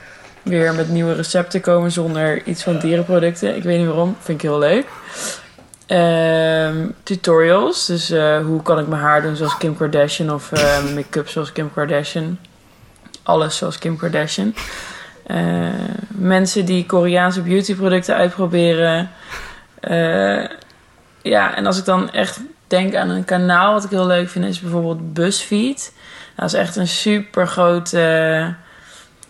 weer 0.44 0.74
met 0.74 0.90
nieuwe 0.90 1.14
recepten 1.14 1.62
komen 1.62 1.92
zonder 1.92 2.44
iets 2.44 2.64
van 2.64 2.80
dierenproducten. 2.80 3.56
Ik 3.56 3.64
weet 3.64 3.78
niet 3.78 3.88
waarom, 3.88 4.16
vind 4.20 4.44
ik 4.44 4.50
heel 4.50 4.60
leuk. 4.60 4.86
Ehm, 5.86 6.88
tutorials, 7.04 7.86
dus 7.86 8.10
eh, 8.10 8.46
hoe 8.46 8.62
kan 8.62 8.80
ik 8.80 8.88
mijn 8.88 9.02
haar 9.02 9.22
doen 9.22 9.36
zoals 9.36 9.58
Kim 9.58 9.78
Kardashian 9.78 10.34
of 10.34 10.52
eh, 10.52 10.84
make-up 10.96 11.30
zoals 11.30 11.52
Kim 11.52 11.74
Kardashian. 11.74 12.38
Alles 13.24 13.58
zoals 13.58 13.78
Kim 13.78 13.98
Kardashian. 13.98 14.54
Eh, 15.28 15.70
mensen 16.08 16.66
die 16.66 16.86
Koreaanse 16.86 17.42
beautyproducten 17.42 18.16
uitproberen. 18.16 19.10
Eh, 19.80 20.44
ja, 21.22 21.56
en 21.56 21.66
als 21.66 21.78
ik 21.78 21.86
dan 21.86 22.12
echt 22.12 22.40
denk 22.68 22.96
aan 22.96 23.10
een 23.10 23.26
kanaal 23.26 23.74
wat 23.74 23.84
ik 23.84 23.90
heel 23.90 24.08
leuk 24.08 24.30
vind, 24.30 24.46
is 24.46 24.60
bijvoorbeeld 24.60 25.14
BuzzFeed. 25.14 25.94
Dat 26.36 26.46
is 26.46 26.54
echt 26.54 26.76
een 26.76 26.88
super 26.88 27.48
groot, 27.48 27.94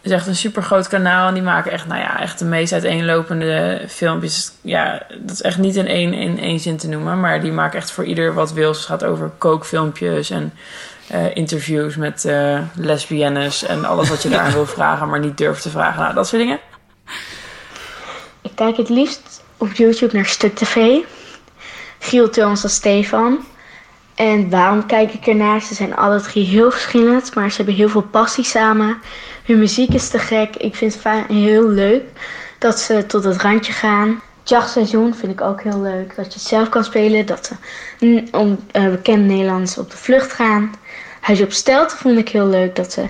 is 0.02 0.12
echt 0.12 0.28
een 0.28 0.36
super 0.36 0.64
groot 0.64 0.88
kanaal. 0.88 1.28
En 1.28 1.34
die 1.34 1.44
maken 1.44 1.72
echt, 1.72 1.88
nou 1.88 2.00
ja, 2.00 2.22
echt 2.22 2.40
de 2.40 2.46
meest 2.46 2.74
uiteenlopende 2.74 3.82
filmpjes. 3.88 4.52
Ja, 4.62 5.02
dat 5.20 5.32
is 5.32 5.42
echt 5.42 5.58
niet 5.58 5.76
in 5.76 5.88
één, 5.88 6.14
in 6.14 6.40
één 6.40 6.60
zin 6.60 6.78
te 6.78 6.88
noemen. 6.88 7.20
Maar 7.20 7.42
die 7.42 7.52
maken 7.52 7.80
echt 7.80 7.92
voor 7.92 8.06
ieder 8.06 8.34
wat 8.34 8.54
wil. 8.54 8.72
Het 8.72 8.78
gaat 8.78 9.04
over 9.04 9.32
kookfilmpjes 9.38 10.30
en 10.30 10.54
eh, 11.08 11.36
interviews 11.36 11.96
met 11.96 12.26
eh 12.26 12.60
lesbiennes. 12.76 13.64
En 13.64 13.86
alles 13.86 14.10
wat 14.10 14.24
je 14.24 14.30
daar 14.30 14.52
wil 14.60 14.66
vragen, 14.66 15.10
maar 15.10 15.20
niet 15.20 15.38
durft 15.38 15.62
te 15.62 15.70
vragen. 15.70 16.02
Nou, 16.02 16.14
dat 16.14 16.28
soort 16.28 16.42
dingen. 16.42 16.60
Ik 18.42 18.52
kijk 18.56 18.78
het 18.78 18.90
liefst 18.90 19.44
op 19.58 19.74
YouTube 19.74 20.16
naar 20.16 20.26
Stuk 20.26 20.56
TV. 20.56 20.98
Giel 22.00 22.30
Thomas 22.30 22.64
en 22.64 22.70
Stefan. 22.70 23.46
En 24.16 24.50
waarom 24.50 24.86
kijk 24.86 25.14
ik 25.14 25.28
ernaar? 25.28 25.62
Ze 25.62 25.74
zijn 25.74 25.96
alle 25.96 26.22
drie 26.22 26.46
heel 26.46 26.72
verschillend, 26.72 27.36
maar 27.36 27.50
ze 27.50 27.58
hebben 27.58 27.76
heel 27.76 27.90
veel 27.90 28.02
passie 28.02 28.44
samen. 28.44 28.98
Hun 29.44 29.60
muziek 29.60 29.94
is 29.94 30.10
te 30.10 30.20
gek. 30.20 30.56
Ik 30.56 30.76
vind 30.76 31.04
het 31.04 31.28
heel 31.28 31.70
leuk 31.70 32.04
dat 32.60 32.80
ze 32.80 33.06
tot 33.06 33.24
het 33.24 33.42
randje 33.42 33.74
gaan. 33.74 34.22
Jachtseizoen 34.50 35.16
vind 35.16 35.32
ik 35.32 35.42
ook 35.42 35.62
heel 35.64 35.82
leuk. 35.82 36.16
Dat 36.16 36.26
je 36.26 36.40
het 36.40 36.48
zelf 36.48 36.70
kan 36.70 36.84
spelen. 36.84 37.26
Dat 37.26 37.46
ze 38.00 38.24
om 38.32 38.60
eh, 38.72 38.90
bekende 38.90 39.34
Nederlanders 39.34 39.78
op 39.78 39.92
de 39.92 39.98
vlucht 39.98 40.32
gaan. 40.34 40.72
Huis 41.22 41.42
op 41.42 41.52
Stelten 41.52 41.98
vond 41.98 42.18
ik 42.18 42.30
heel 42.30 42.48
leuk. 42.48 42.76
Dat 42.76 42.92
ze, 42.92 43.06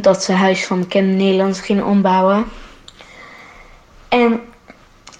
dat 0.00 0.24
ze 0.24 0.32
Huis 0.32 0.66
van 0.66 0.78
bekende 0.80 1.12
Nederlanders 1.12 1.60
gingen 1.60 1.84
ombouwen. 1.86 2.44
En 4.08 4.40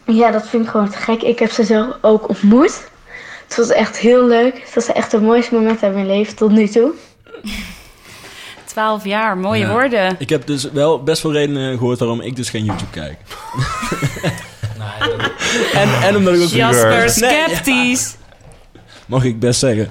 ja, 0.07 0.31
dat 0.31 0.49
vind 0.49 0.65
ik 0.65 0.71
gewoon 0.71 0.91
te 0.91 0.97
gek. 0.97 1.23
Ik 1.23 1.39
heb 1.39 1.51
ze 1.51 1.65
zelf 1.65 1.97
ook 2.01 2.29
ontmoet. 2.29 2.91
Het 3.45 3.57
was 3.57 3.69
echt 3.71 3.99
heel 3.99 4.27
leuk. 4.27 4.61
Het 4.61 4.75
was 4.75 4.87
echt 4.87 5.13
het 5.13 5.23
mooiste 5.23 5.55
moment 5.55 5.83
uit 5.83 5.95
mijn 5.95 6.07
leven 6.07 6.37
tot 6.37 6.51
nu 6.51 6.69
toe. 6.69 6.91
12 8.65 9.05
jaar, 9.05 9.37
mooie 9.37 9.61
Ja. 9.61 9.71
woorden. 9.71 10.17
Ik 10.19 10.29
heb 10.29 10.47
dus 10.47 10.71
wel 10.71 11.03
best 11.03 11.21
veel 11.21 11.33
redenen 11.33 11.79
gehoord 11.79 11.99
waarom 11.99 12.21
ik 12.21 12.37
dus 12.37 12.51
geen 12.51 12.65
YouTube 12.65 12.91
kijk. 12.91 13.19
en, 15.75 16.03
en 16.03 16.17
omdat 16.17 16.35
ik 16.35 16.43
ook... 16.43 16.49
Jasper, 16.49 16.91
Nee, 16.91 17.01
ja. 17.01 17.09
sceptisch. 17.09 18.15
Mag 19.07 19.25
ik 19.25 19.39
best 19.39 19.61
zeggen. 19.61 19.91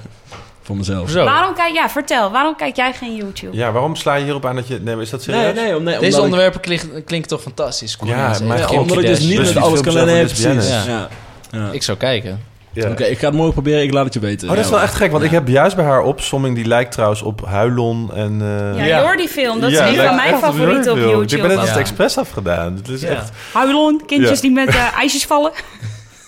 Voor 0.62 0.76
mezelf. 0.76 1.10
Zo. 1.10 1.24
Waarom 1.24 1.54
kijk, 1.54 1.74
ja, 1.74 1.88
vertel, 1.90 2.30
waarom 2.30 2.56
kijk 2.56 2.76
jij 2.76 2.92
geen 2.92 3.16
YouTube? 3.16 3.56
Ja, 3.56 3.72
waarom 3.72 3.96
sla 3.96 4.14
je 4.14 4.24
hierop 4.24 4.46
aan 4.46 4.56
dat 4.56 4.68
je... 4.68 4.80
Nee, 4.80 4.94
maar 4.94 5.04
is 5.04 5.10
dat 5.10 5.22
serieus? 5.22 5.54
Nee, 5.54 5.64
nee, 5.64 5.76
om, 5.76 5.82
nee 5.82 5.98
Deze 5.98 6.16
ik- 6.16 6.22
onderwerpen 6.22 6.60
klinken, 6.60 7.04
klinken 7.04 7.28
toch 7.30 7.42
fantastisch. 7.42 7.96
Ja, 8.04 8.38
maar 8.44 8.58
Ja, 8.58 8.68
omdat 8.68 8.98
ik 8.98 9.06
dus 9.06 9.20
niet 9.20 9.36
Dus 9.36 9.52
met 9.52 9.62
alles 9.62 9.80
kan 9.80 9.92
precies. 9.94 10.68
Ja. 10.68 11.08
Ja. 11.50 11.70
Ik 11.72 11.82
zou 11.82 11.98
kijken. 11.98 12.40
Ja. 12.72 12.90
Oké, 12.90 13.04
ik 13.04 13.18
ga 13.18 13.26
het 13.26 13.34
morgen 13.34 13.52
proberen. 13.52 13.82
Ik 13.82 13.92
laat 13.92 14.04
het 14.04 14.14
je 14.14 14.20
weten. 14.20 14.48
Oh, 14.48 14.54
dat 14.56 14.64
is 14.64 14.70
wel 14.70 14.80
echt 14.80 14.94
gek, 14.94 15.10
want 15.10 15.24
ik 15.24 15.30
heb 15.30 15.48
juist 15.48 15.76
bij 15.76 15.84
haar 15.84 16.02
opsomming... 16.02 16.54
die 16.54 16.64
lijkt 16.64 16.92
trouwens 16.92 17.22
op 17.22 17.44
Huilon 17.46 18.10
en... 18.14 18.40
eh, 18.76 18.86
Ja, 18.86 19.00
Jordi 19.02 19.28
film, 19.28 19.60
dat 19.60 19.70
is 19.70 19.78
een 19.78 19.96
van 19.96 20.14
mijn 20.14 20.34
op 20.34 20.40
favorieten 20.40 20.92
op. 20.92 20.98
YouTube. 20.98 21.36
Ik 21.36 21.48
ben 21.48 21.58
het 21.58 21.68
Ja. 21.68 21.76
expres 21.78 22.18
afgedaan. 22.18 22.74
Het 22.76 22.88
is 22.88 23.00
Ja. 23.00 23.08
echt, 23.08 23.30
Huilon, 23.52 24.02
kindjes 24.06 24.36
Ja. 24.36 24.40
die 24.42 24.50
met 24.50 24.68
eh, 24.68 24.96
ijsjes 24.96 25.24
vallen. 25.26 25.52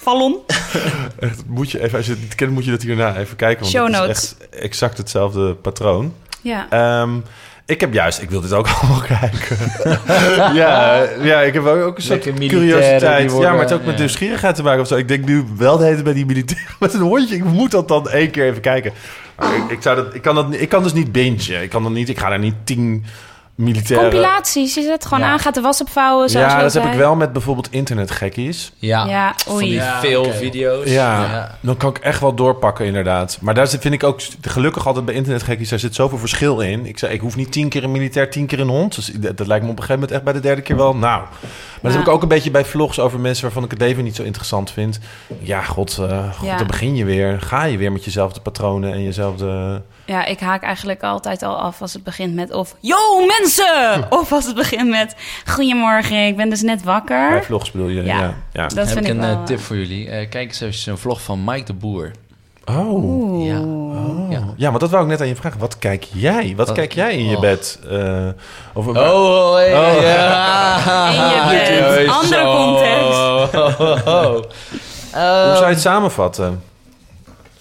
Vallon. 0.03 0.37
echt... 1.19 1.43
Moet 1.47 1.71
je 1.71 1.83
even, 1.83 1.97
als 1.97 2.07
je 2.07 2.13
het 2.13 2.21
niet 2.21 2.35
kent, 2.35 2.51
moet 2.51 2.65
je 2.65 2.71
dat 2.71 2.83
hierna 2.83 3.17
even 3.17 3.37
kijken. 3.37 3.61
Want 3.61 3.73
Show 3.75 3.85
het 3.85 3.93
is 3.95 3.99
notes. 4.01 4.35
echt 4.41 4.49
exact 4.63 4.99
hetzelfde 4.99 5.55
patroon. 5.55 6.15
Ja. 6.41 6.67
Ehm, 6.71 7.11
ik 7.67 7.81
heb 7.81 7.93
juist, 7.93 8.23
ik 8.23 8.31
wil 8.31 8.41
dit 8.41 8.53
ook 8.53 8.69
allemaal 8.81 9.01
kijken. 9.01 9.57
ja, 10.61 11.03
ja, 11.23 11.41
ik 11.41 11.55
heb 11.55 11.65
ook 11.67 11.83
ook 11.83 11.97
een 11.97 12.03
soort 12.03 12.25
militairen 12.25 12.59
curiositeit. 12.69 13.31
worden- 13.31 13.49
ja, 13.49 13.55
maar 13.55 13.61
het 13.61 13.71
heeft 13.71 13.81
ook 13.83 13.87
met 13.89 13.99
nieuwsgierigheid 13.99 14.55
te 14.55 14.63
maken 14.63 14.81
of 14.81 14.87
zo. 14.87 14.97
Ik 14.97 15.09
denk 15.09 15.25
nu 15.25 15.45
wel 15.57 15.77
de 15.79 15.85
hele 15.85 16.03
bij 16.03 16.13
die 16.13 16.27
militair 16.27 16.77
met 16.81 16.95
een 16.95 17.01
hondje. 17.01 17.37
Ik 17.37 17.45
moet 17.45 17.71
dat 17.71 17.89
dan 17.89 18.09
één 18.09 18.31
keer 18.31 18.45
even 18.45 18.61
kijken. 18.61 18.93
Maar 19.39 19.55
ik, 19.57 19.71
ik, 19.71 19.83
zou 19.83 19.97
dat, 19.97 20.15
ik, 20.15 20.23
kan 20.23 20.35
dat, 20.35 20.47
ik 20.51 20.69
kan 20.69 20.83
dus 20.83 20.93
niet 20.93 21.13
bingen. 21.13 21.63
Ik 21.63 21.71
kan 21.71 21.83
dan 21.83 21.93
niet, 21.93 22.09
ik 22.09 22.19
ga 22.19 22.29
daar 22.29 22.39
niet 22.39 22.55
tien 22.65 23.05
militaire... 23.55 24.09
Compilaties, 24.11 24.75
je 24.75 24.83
zet 24.83 25.05
gewoon 25.05 25.25
Ja. 25.25 25.31
aan, 25.33 25.39
gaat 25.39 25.55
de 25.55 25.61
was 25.61 25.81
opvouwen. 25.81 26.29
Zoals 26.31 26.53
Ja, 26.53 26.61
dat 26.63 26.73
heb 26.73 26.85
ik 26.85 26.93
wel 26.93 27.15
met 27.15 27.33
bijvoorbeeld 27.33 27.69
internetgekkies. 27.71 28.73
Ja, 28.79 29.07
Ja, 29.07 29.33
van 29.37 29.53
oei. 29.55 29.65
die 29.65 29.75
Ja, 29.75 30.01
veel 30.01 30.33
video's. 30.33 30.91
Ja, 30.91 31.57
dan 31.61 31.77
kan 31.77 31.91
ik 31.91 31.99
echt 31.99 32.21
wel 32.21 32.35
doorpakken 32.35 32.87
inderdaad. 32.87 33.39
Maar 33.41 33.55
daar 33.55 33.67
zit, 33.67 33.81
vind 33.81 33.95
ik 33.95 34.03
ook 34.05 34.21
gelukkig 34.41 34.87
altijd 34.87 35.05
bij 35.05 35.15
internetgekkies... 35.15 35.69
daar 35.69 35.79
zit 35.79 35.95
zoveel 35.95 36.19
verschil 36.19 36.61
in. 36.61 36.87
Ik 36.87 36.99
zei, 36.99 37.13
ik 37.13 37.21
hoef 37.21 37.37
niet 37.37 37.53
tien 37.53 37.69
keer 37.69 37.85
een 37.85 37.93
militair, 37.93 38.31
tien 38.31 38.47
keer 38.47 38.61
een 38.61 38.69
hond. 38.69 38.95
Dus 38.95 39.07
dat, 39.07 39.37
dat 39.37 39.47
lijkt 39.47 39.65
me 39.65 39.71
op 39.71 39.77
een 39.79 39.83
gegeven 39.85 39.95
moment 39.95 40.11
echt 40.11 40.23
bij 40.25 40.33
de 40.33 40.41
derde 40.41 40.63
keer 40.63 40.77
wel... 40.77 40.95
Nou, 40.97 41.21
maar 41.23 41.29
dat 41.83 41.93
heb 41.93 42.01
ik 42.01 42.09
ook 42.09 42.23
een 42.23 42.29
beetje 42.29 42.51
bij 42.51 42.65
vlogs 42.65 42.99
over 42.99 43.21
mensen... 43.21 43.43
waarvan 43.45 43.65
ik 43.65 43.71
het 43.71 43.81
leven 43.81 44.05
niet 44.05 44.17
zo 44.17 44.23
interessant 44.23 44.71
vind. 44.71 44.99
Ja, 45.39 45.63
god, 45.63 45.99
eh, 45.99 46.33
god 46.33 46.47
Ja. 46.47 46.57
dan 46.57 46.67
begin 46.67 46.97
je 46.97 47.05
weer. 47.05 47.41
Ga 47.41 47.65
je 47.65 47.79
weer 47.79 47.93
met 47.93 48.05
jezelfde 48.05 48.41
patronen 48.41 48.93
en 48.93 49.03
jezelfde... 49.03 49.83
Ja, 50.07 50.25
ik 50.25 50.41
haak 50.41 50.63
eigenlijk 50.63 51.03
altijd 51.03 51.43
al 51.43 51.57
af 51.57 51.81
als 51.81 51.93
het 51.93 52.05
begint 52.05 52.35
met 52.35 52.53
of... 52.53 52.75
Yo, 52.81 52.97
mensen! 53.27 54.05
Of 54.21 54.33
als 54.33 54.47
het 54.47 54.55
begint 54.55 54.89
met... 54.89 55.15
Goedemorgen, 55.47 56.27
ik 56.27 56.37
ben 56.37 56.51
dus 56.51 56.63
net 56.63 56.83
wakker. 56.83 57.29
Bij 57.31 57.43
vlogs 57.43 57.71
bedoel 57.71 57.89
je? 57.89 58.03
Ja. 58.03 58.19
Ja. 58.19 58.35
ja. 58.53 58.67
Dat 58.67 58.77
heb 58.77 58.89
vind 58.89 59.05
ik 59.05 59.11
een 59.11 59.21
wel... 59.21 59.31
eh, 59.31 59.43
tip 59.45 59.61
voor 59.61 59.77
jullie. 59.77 60.09
Eh, 60.09 60.29
kijk 60.29 60.49
eens 60.49 60.61
even 60.61 60.93
een 60.93 60.99
vlog 60.99 61.23
van 61.23 61.45
Mike 61.45 61.65
de 61.65 61.73
Boer. 61.73 62.11
Oh. 62.65 63.45
Ja. 63.47 63.61
Oh. 63.61 64.31
Ja. 64.33 64.43
Ja. 64.57 64.71
maar 64.71 64.79
dat 64.79 64.91
wou 64.91 65.03
ik 65.03 65.09
net 65.09 65.21
aan 65.21 65.27
je 65.27 65.37
vragen. 65.37 65.61
Wat 65.61 65.79
kijk 65.79 66.07
jij? 66.13 66.53
Wat, 66.57 66.67
Wat- 66.67 66.77
kijk 66.77 66.93
jij 66.93 67.15
in 67.17 67.29
je 67.29 67.35
oh. 67.37 67.41
bed? 67.41 67.79
Eh, 67.91 68.29
of, 68.73 68.87
Oh, 68.87 68.97
oh, 68.97 69.55
hey, 69.55 69.73
Oh. 69.97 70.03
ja. 70.03 70.77
In 71.11 71.51
je 71.59 71.95
bed. 71.97 72.09
Andere 72.21 72.45
context. 72.45 73.19
Oh, 73.19 73.47
oh, 73.55 73.81
oh, 73.81 74.07
oh. 74.07 74.33
Hoe 74.35 74.43
zou 75.13 75.57
je 75.57 75.61
Ehm, 75.61 75.69
het 75.69 75.81
samenvatten? 75.81 76.63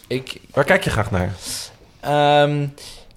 ik, 0.08 0.38
Waar 0.54 0.64
kijk 0.64 0.84
je 0.84 0.90
graag 0.90 1.12
naar? 1.12 1.34
Ehm, 2.04 2.68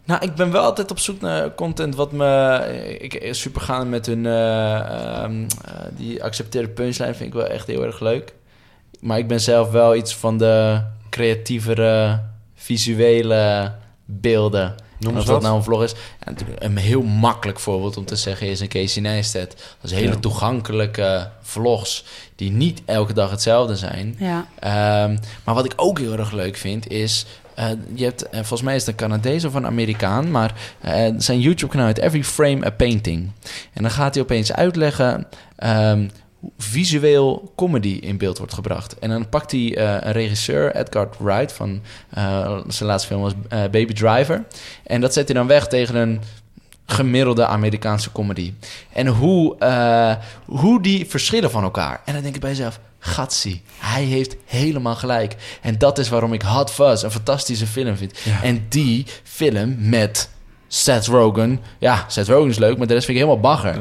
nou, 0.05 0.21
ik 0.25 0.35
ben 0.35 0.51
wel 0.53 0.63
altijd 0.63 0.91
op 0.91 0.99
zoek 0.99 1.21
naar 1.21 1.55
content 1.55 1.95
wat 1.95 2.13
me... 2.13 2.99
Ik 2.99 3.29
super 3.35 3.61
gaan 3.61 3.89
met 3.89 4.07
hun... 4.07 4.27
eh, 4.27 4.75
ehm, 5.23 5.43
eh, 5.65 5.73
die 5.97 6.23
accepteerde 6.25 6.69
punchline 6.69 7.15
vind 7.15 7.29
ik 7.35 7.41
wel 7.41 7.47
echt 7.47 7.67
heel 7.67 7.85
erg 7.85 8.01
leuk. 8.01 8.35
Maar 9.01 9.19
ik 9.19 9.29
ben 9.29 9.41
zelf 9.41 9.71
wel 9.71 9.95
iets 9.97 10.15
van 10.15 10.39
de 10.39 10.81
creatievere, 11.11 12.21
visuele 12.55 13.73
beelden. 14.05 14.75
Noem 14.99 15.17
of 15.17 15.25
dat 15.25 15.35
wat. 15.35 15.43
nou 15.43 15.57
een 15.57 15.63
vlog 15.63 15.83
is. 15.83 15.95
Ja, 16.27 16.33
een 16.59 16.77
heel 16.77 17.03
makkelijk 17.03 17.61
voorbeeld 17.61 17.97
om 17.97 18.05
te 18.05 18.17
zeggen 18.17 18.47
is 18.47 18.61
een 18.61 18.69
Casey 18.69 19.03
Neistat. 19.03 19.49
Dat 19.81 19.91
is 19.91 19.93
hele 19.93 20.13
Ja. 20.13 20.19
toegankelijke 20.21 21.31
vlogs 21.43 22.05
die 22.37 22.51
niet 22.51 22.83
elke 22.85 23.13
dag 23.13 23.31
hetzelfde 23.31 23.77
zijn. 23.77 24.17
Ja. 24.19 24.47
Ehm, 24.59 25.17
maar 25.45 25.55
wat 25.55 25.65
ik 25.65 25.73
ook 25.77 25.99
heel 25.99 26.13
erg 26.13 26.33
leuk 26.33 26.57
vind 26.57 26.89
is... 26.91 27.27
eh, 27.57 27.69
je 27.95 28.05
hebt, 28.05 28.23
eh, 28.23 28.39
volgens 28.39 28.63
mij 28.63 28.75
is 28.75 28.87
het 28.87 28.91
een 28.91 29.09
Canadees 29.09 29.45
of 29.45 29.55
een 29.55 29.67
Amerikaan... 29.67 30.31
maar 30.31 30.55
eh, 30.81 31.13
zijn 31.17 31.41
YouTube-kanaal 31.41 31.87
heet 31.87 31.99
Every 31.99 32.25
Frame 32.25 32.67
a 32.67 32.71
Painting. 32.71 33.31
En 33.73 33.83
dan 33.83 33.91
gaat 33.91 34.15
hij 34.15 34.23
opeens 34.23 34.53
uitleggen... 34.53 35.27
ehm, 35.57 36.09
visueel 36.59 37.53
comedy 37.57 37.89
in 37.89 38.19
beeld 38.19 38.39
wordt 38.39 38.55
gebracht. 38.55 38.99
En 38.99 39.11
dan 39.11 39.29
pakt 39.29 39.51
hij 39.51 39.79
een 39.79 40.13
regisseur, 40.13 40.77
Edgar 40.77 41.09
Wright, 41.19 41.53
van 41.53 41.81
zijn 42.69 42.89
laatste 42.89 43.09
film 43.09 43.21
was 43.21 43.33
Baby 43.49 43.93
Driver. 43.93 44.45
En 44.85 45.01
dat 45.01 45.13
zet 45.13 45.29
hij 45.29 45.37
dan 45.37 45.47
weg 45.47 45.67
tegen 45.67 45.95
een 45.95 46.21
gemiddelde 46.87 47.47
Amerikaanse 47.47 48.13
comedy. 48.13 48.53
En 48.93 49.07
hoe, 49.07 49.57
hoe 50.45 50.83
die 50.83 51.07
verschillen 51.07 51.51
van 51.51 51.63
elkaar. 51.63 52.01
En 52.05 52.13
dan 52.13 52.23
denk 52.23 52.35
ik 52.35 52.41
bij 52.41 52.51
jezelf, 52.51 52.81
gatsie, 53.07 53.63
hij 53.79 54.03
heeft 54.03 54.37
helemaal 54.45 54.95
gelijk. 54.95 55.35
En 55.63 55.79
dat 55.79 55.99
is 55.99 56.09
waarom 56.09 56.33
ik 56.33 56.43
Hot 56.43 56.71
Fuzz 56.71 57.03
een 57.03 57.11
fantastische 57.11 57.67
film 57.67 57.97
vind. 57.97 58.19
En 58.43 58.67
die 58.69 59.07
film 59.23 59.77
met 59.79 60.31
Seth 60.69 61.07
Rogen... 61.07 61.61
Ja, 61.79 62.05
Seth 62.09 62.29
Rogen 62.29 62.51
is 62.51 62.59
leuk, 62.59 62.79
maar 62.79 62.87
de 62.87 62.93
rest 62.93 63.07
vind 63.07 63.19
ik 63.19 63.25
helemaal 63.25 63.53
bagger. 63.53 63.77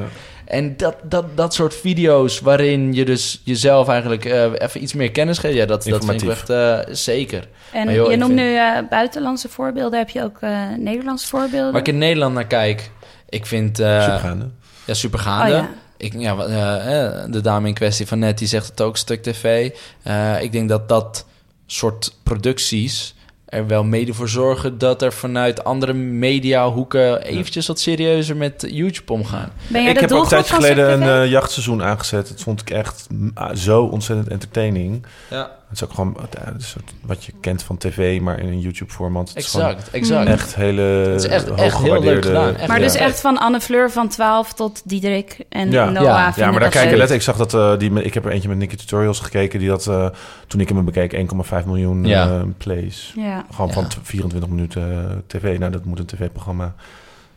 En 0.46 0.78
dat, 0.78 0.96
dat, 1.04 1.38
dat 1.38 1.54
soort 1.54 1.76
video's 1.76 2.40
waarin 2.40 2.94
je 2.94 3.06
dus 3.06 3.42
jezelf 3.44 3.88
eigenlijk 3.88 4.26
eh, 4.26 4.44
even 4.58 4.84
iets 4.84 4.94
meer 4.94 5.12
kennis 5.12 5.38
geeft... 5.38 5.56
Ja, 5.56 5.66
dat, 5.66 5.84
dat 5.84 6.06
vind 6.06 6.22
ik 6.22 6.30
echt 6.30 6.50
eh, 6.50 6.80
zeker. 6.90 7.48
En 7.72 7.94
joh, 7.94 8.12
je 8.12 8.18
noemt 8.18 8.34
vind- 8.34 8.48
nu 8.48 8.56
eh, 8.56 8.78
buitenlandse 8.90 9.50
voorbeelden. 9.50 10.00
Heb 10.00 10.10
je 10.10 10.24
ook 10.24 10.38
eh, 10.42 10.60
Nederlandse 10.78 11.28
voorbeelden? 11.28 11.72
Waar 11.72 11.82
ik 11.82 11.88
in 11.88 11.98
Nederland 11.98 12.34
naar 12.34 12.48
kijk, 12.48 12.92
ik 13.30 13.46
vind... 13.46 13.80
eh, 13.80 14.02
Supergaande. 14.04 14.50
Ja, 14.86 14.94
supergaande. 14.94 15.52
Oh, 15.54 15.58
ja. 15.58 15.70
Ik, 16.06 16.14
ja, 16.18 16.38
eh, 16.38 17.06
eh, 17.06 17.24
de 17.28 17.42
dame 17.42 17.68
in 17.68 17.74
kwestie 17.74 18.08
van 18.08 18.20
net, 18.20 18.38
die 18.38 18.48
zegt 18.48 18.68
het 18.68 18.82
ook, 18.82 18.98
Stuk 18.98 19.24
TV. 19.24 19.72
Eh, 20.04 20.42
ik 20.42 20.52
denk 20.52 20.70
dat 20.70 20.90
dat 20.90 21.26
soort 21.66 22.16
producties 22.24 23.16
er 23.46 23.68
wel 23.68 23.84
mede 23.84 24.14
voor 24.14 24.30
zorgen... 24.30 24.78
dat 24.78 25.02
er 25.02 25.14
vanuit 25.14 25.64
andere 25.64 25.94
mediahoeken 25.94 27.22
eventjes 27.22 27.68
wat 27.68 27.80
serieuzer 27.80 28.38
met 28.38 28.66
YouTube 28.70 29.14
omgaan. 29.14 29.52
Ik 29.74 30.00
heb 30.00 30.12
ook 30.12 30.24
een 30.24 30.30
tijdje 30.30 30.54
geleden 30.54 31.02
een 31.02 31.30
jachtseizoen 31.30 31.84
aangezet. 31.84 32.28
Dat 32.28 32.42
vond 32.42 32.62
ik 32.62 32.70
echt 32.70 33.08
ah, 33.34 33.56
zo 33.56 33.84
ontzettend 33.84 34.30
entertaining. 34.30 35.06
Ja, 35.30 35.52
Het 35.76 35.84
is 35.84 35.90
ook 35.90 35.96
gewoon 35.96 36.18
ja, 36.32 36.52
het 36.54 36.62
is 36.62 36.70
soort 36.70 36.94
wat 37.02 37.24
je 37.26 37.32
kent 37.40 37.64
van 37.64 37.78
tv, 37.78 38.22
maar 38.22 38.40
in 38.40 38.48
een 38.48 38.60
YouTube-format. 38.60 39.28
Het 39.30 39.38
is 39.38 39.48
gewoon 39.48 39.68
exact, 39.68 39.90
exact. 39.92 40.28
Echt 40.30 40.56
hele 40.56 40.82
Het 40.82 41.24
is 41.24 41.28
echt, 41.30 41.50
echt 41.54 41.78
heel 41.78 42.02
leuk 42.04 42.26
gedaan. 42.26 42.56
Echt 42.56 42.68
maar 42.68 42.80
dus 42.80 42.96
echt 42.96 43.22
van 43.22 43.38
Anne 43.38 43.62
Fleur 43.62 43.92
van 43.92 44.08
12 44.10 44.54
tot 44.54 44.82
Diederik 44.86 45.38
en 45.50 45.72
Ja. 45.72 45.90
Noah. 45.90 46.04
Ja. 46.04 46.34
Ja, 46.36 46.44
maar 46.44 46.52
daar 46.52 46.60
dat 46.60 46.70
kijk 46.72 46.84
ik 46.86 46.90
leuk. 46.92 47.00
let. 47.00 47.12
Ik 47.12 47.22
zag 47.22 47.38
dat 47.38 47.54
eh, 47.54 47.78
die, 47.78 48.04
ik 48.04 48.14
heb 48.14 48.26
er 48.26 48.32
eentje 48.32 48.50
met 48.50 48.58
Nicky 48.58 48.76
Tutorials 48.76 49.20
gekeken. 49.20 49.60
Die 49.60 49.70
had 49.70 49.88
eh, 49.88 50.08
toen 50.48 50.60
ik 50.60 50.70
hem 50.70 50.86
bekeek 50.86 51.14
1,5 51.62 51.66
miljoen 51.66 52.06
Ja. 52.06 52.28
eh, 52.28 52.42
plays. 52.58 53.14
Ja. 53.16 53.46
Gewoon 53.54 53.74
van 53.74 53.84
Ja. 53.84 53.90
t- 53.90 53.98
24 54.04 54.50
minuten 54.50 55.10
eh, 55.10 55.16
tv. 55.28 55.58
Nou, 55.60 55.72
dat 55.72 55.86
moet 55.86 56.00
een 56.00 56.06
tv-programma. 56.06 56.74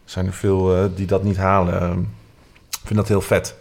Zijn 0.05 0.27
er 0.27 0.33
veel 0.33 0.77
eh, 0.77 0.85
die 0.95 1.07
dat 1.07 1.23
niet 1.23 1.37
halen. 1.37 2.01
Ik 2.71 2.79
vind 2.85 2.99
dat 2.99 3.09
heel 3.09 3.21
vet. 3.21 3.55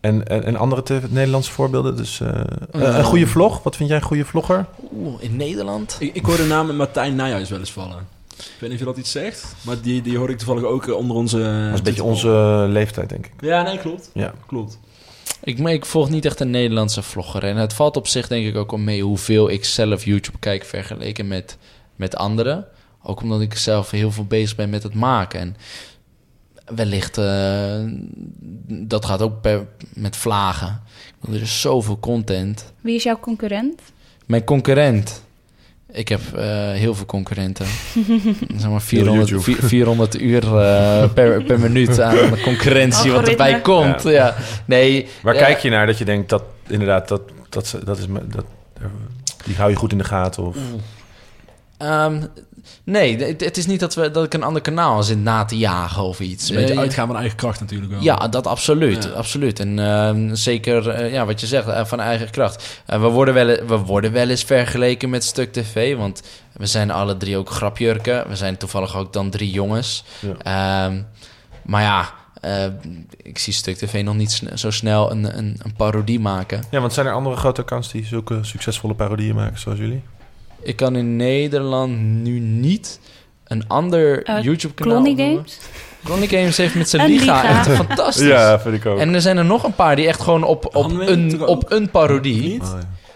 En, 0.00 0.26
en, 0.26 0.44
en 0.44 0.56
andere 0.56 0.82
te- 0.82 1.00
Nederlandse 1.08 1.50
voorbeelden. 1.52 1.96
Dus 1.96 2.20
eh, 2.20 2.28
eh, 2.72 2.96
een 2.96 3.04
goede 3.04 3.26
vlog. 3.26 3.62
Wat 3.62 3.76
vind 3.76 3.88
jij 3.88 3.98
een 3.98 4.04
goede 4.04 4.24
vlogger? 4.24 4.66
Oeh, 4.94 5.14
in 5.22 5.36
Nederland? 5.36 5.96
Ik, 5.98 6.14
ik 6.14 6.24
hoor 6.24 6.36
de 6.36 6.44
naam 6.44 6.76
Martijn 6.76 7.14
Nijhuis 7.16 7.50
wel 7.50 7.58
eens 7.58 7.72
vallen. 7.72 8.16
Ik 8.38 8.44
weet 8.58 8.70
niet 8.70 8.72
of 8.72 8.78
je 8.78 8.84
dat 8.84 8.96
iets 8.96 9.10
zegt, 9.10 9.54
maar 9.62 9.80
die, 9.80 10.02
die 10.02 10.18
hoor 10.18 10.30
ik 10.30 10.38
toevallig 10.38 10.62
ook 10.62 10.86
eh, 10.88 10.94
onder 10.94 11.16
onze... 11.16 11.38
Dat 11.38 11.72
is 11.72 11.78
een 11.78 11.84
beetje 11.84 12.02
onze 12.02 12.28
leeftijd, 12.68 13.08
denk 13.08 13.26
ik. 13.26 13.32
Ja, 13.40 13.62
nee, 13.62 13.78
klopt. 13.78 14.10
Ja. 14.14 14.32
Klopt. 14.46 14.78
Ik, 15.42 15.58
maar 15.58 15.72
ik 15.72 15.84
volg 15.86 16.10
niet 16.10 16.24
echt 16.24 16.40
een 16.40 16.50
Nederlandse 16.50 17.02
vlogger. 17.02 17.44
En 17.44 17.56
het 17.56 17.72
valt 17.72 17.96
op 17.96 18.06
zich 18.06 18.28
denk 18.28 18.46
ik 18.46 18.56
ook 18.56 18.72
al 18.72 18.78
mee 18.78 19.02
hoeveel 19.02 19.50
ik 19.50 19.64
zelf 19.64 20.04
YouTube 20.04 20.38
kijk 20.38 20.64
vergeleken 20.64 21.28
met, 21.28 21.56
met 21.96 22.16
anderen. 22.16 22.66
Ook 23.02 23.20
omdat 23.22 23.40
ik 23.40 23.54
zelf 23.54 23.90
heel 23.90 24.10
veel 24.10 24.24
bezig 24.24 24.56
ben 24.56 24.70
met 24.70 24.82
het 24.82 24.94
maken. 24.94 25.40
En 25.40 25.56
wellicht, 26.74 27.18
eh, 27.18 27.80
dat 28.66 29.04
gaat 29.04 29.22
ook 29.22 29.40
per, 29.40 29.66
met 29.94 30.16
vlagen. 30.16 30.80
Want 31.20 31.34
Er 31.36 31.42
is 31.42 31.60
zoveel 31.60 31.98
content. 31.98 32.72
Wie 32.80 32.94
is 32.94 33.02
jouw 33.02 33.18
concurrent? 33.20 33.80
Mijn 34.26 34.44
concurrent. 34.44 35.22
Ik 35.92 36.08
heb 36.08 36.20
eh, 36.34 36.44
heel 36.72 36.94
veel 36.94 37.06
concurrenten. 37.06 37.66
zeg 38.56 38.70
maar 38.70 38.80
400, 38.82 39.28
YouTube. 39.28 39.56
vi- 39.60 39.66
400 39.66 40.20
uur 40.20 40.42
eh, 40.58 41.08
per, 41.12 41.42
per 41.42 41.60
minuut 41.60 42.00
aan 42.00 42.14
de 42.14 42.40
concurrentie 42.50 43.10
wat 43.12 43.28
erbij 43.28 43.60
komt. 43.60 44.02
Ja. 44.02 44.34
Nee, 44.64 45.08
Waar 45.22 45.34
ja, 45.34 45.40
kijk 45.40 45.58
je 45.58 45.70
naar 45.70 45.86
dat 45.86 45.98
je 45.98 46.04
denkt 46.04 46.28
dat 46.28 46.42
inderdaad 46.66 47.08
dat, 47.08 47.20
dat, 47.48 47.66
ze- 47.66 47.84
dat 47.84 47.98
is 47.98 48.06
me- 48.06 48.26
dat, 48.28 48.44
die 49.44 49.56
hou 49.56 49.70
je 49.70 49.76
goed 49.76 49.92
in 49.92 49.98
de 49.98 50.04
gaten? 50.04 50.42
Of, 50.46 50.56
Ehm, 51.78 52.22
nee, 52.84 53.16
het, 53.16 53.40
het 53.44 53.56
is 53.56 53.66
niet 53.66 53.80
dat, 53.80 53.94
we, 53.94 54.10
dat 54.10 54.24
ik 54.24 54.34
een 54.34 54.42
ander 54.42 54.62
kanaal 54.62 55.02
zit 55.02 55.18
na 55.18 55.44
te 55.44 55.56
jagen 55.58 56.02
of 56.02 56.20
iets. 56.20 56.48
Een 56.48 56.56
beetje 56.56 56.74
Eh, 56.74 56.80
uitgaan 56.80 57.06
van 57.06 57.16
eigen 57.16 57.36
kracht 57.36 57.60
natuurlijk 57.60 57.90
wel. 57.90 58.02
Ja, 58.02 58.28
dat 58.28 58.46
absoluut. 58.46 59.04
Ja. 59.04 59.10
absoluut. 59.10 59.60
En 59.60 59.78
ehm, 59.78 60.34
zeker, 60.34 60.88
eh, 60.88 61.12
ja, 61.12 61.26
wat 61.26 61.40
je 61.40 61.46
zegt, 61.46 61.68
eh, 61.68 61.84
van 61.84 62.00
eigen 62.00 62.30
kracht. 62.30 62.82
We, 62.86 62.98
worden 62.98 63.34
wel, 63.34 63.46
we 63.66 63.76
worden 63.76 64.12
wel 64.12 64.28
eens 64.28 64.44
vergeleken 64.44 65.10
met 65.10 65.24
Stuk 65.24 65.52
TV, 65.52 65.96
want 65.96 66.22
we 66.52 66.66
zijn 66.66 66.90
alle 66.90 67.16
drie 67.16 67.36
ook 67.36 67.50
grapjurken. 67.50 68.28
We 68.28 68.36
zijn 68.36 68.56
toevallig 68.56 68.96
ook 68.96 69.12
dan 69.12 69.30
drie 69.30 69.50
jongens. 69.50 70.04
Ehm, 70.42 71.02
maar 71.62 71.82
ja, 71.82 72.12
eh, 72.40 72.64
ik 73.22 73.38
zie 73.38 73.52
Stuk 73.52 73.76
TV 73.76 74.02
nog 74.02 74.14
niet 74.14 74.42
zo 74.54 74.70
snel 74.70 75.10
een, 75.10 75.38
een, 75.38 75.56
een 75.62 75.74
parodie 75.76 76.20
maken. 76.20 76.62
ja, 76.70 76.80
want 76.80 76.92
zijn 76.92 77.06
er 77.06 77.12
andere 77.12 77.36
grote 77.36 77.60
accounts 77.60 77.90
die 77.90 78.04
zulke 78.04 78.38
succesvolle 78.42 78.94
parodieën 78.94 79.34
maken 79.34 79.58
zoals 79.58 79.78
jullie? 79.78 80.02
Ik 80.68 80.76
kan 80.76 80.96
in 80.96 81.16
Nederland 81.16 82.00
nu 82.00 82.38
niet 82.40 83.00
een 83.44 83.64
ander 83.68 84.22
Eh, 84.24 84.42
YouTube-kanaal 84.42 84.92
Clonny 85.02 85.14
noemen. 85.22 85.34
Games? 85.36 85.58
Clonny 86.04 86.26
Games 86.26 86.56
heeft 86.56 86.74
met 86.74 86.88
zijn 86.88 87.06
liga, 87.08 87.20
liga. 87.42 87.48
echt 87.48 87.68
fantastisch. 87.68 88.26
Ja, 88.26 88.60
vind 88.60 88.74
ik 88.74 88.86
ook. 88.86 88.98
En 88.98 89.14
er 89.14 89.20
zijn 89.20 89.36
er 89.36 89.44
nog 89.44 89.64
een 89.64 89.74
paar 89.74 89.96
die 89.96 90.06
echt 90.06 90.20
gewoon 90.20 90.44
op, 90.44 90.76
op, 90.76 90.90
een, 91.00 91.46
op 91.46 91.70
een 91.72 91.90
parodie... 91.90 92.40
Niet? 92.42 92.62
Oh, 92.62 92.68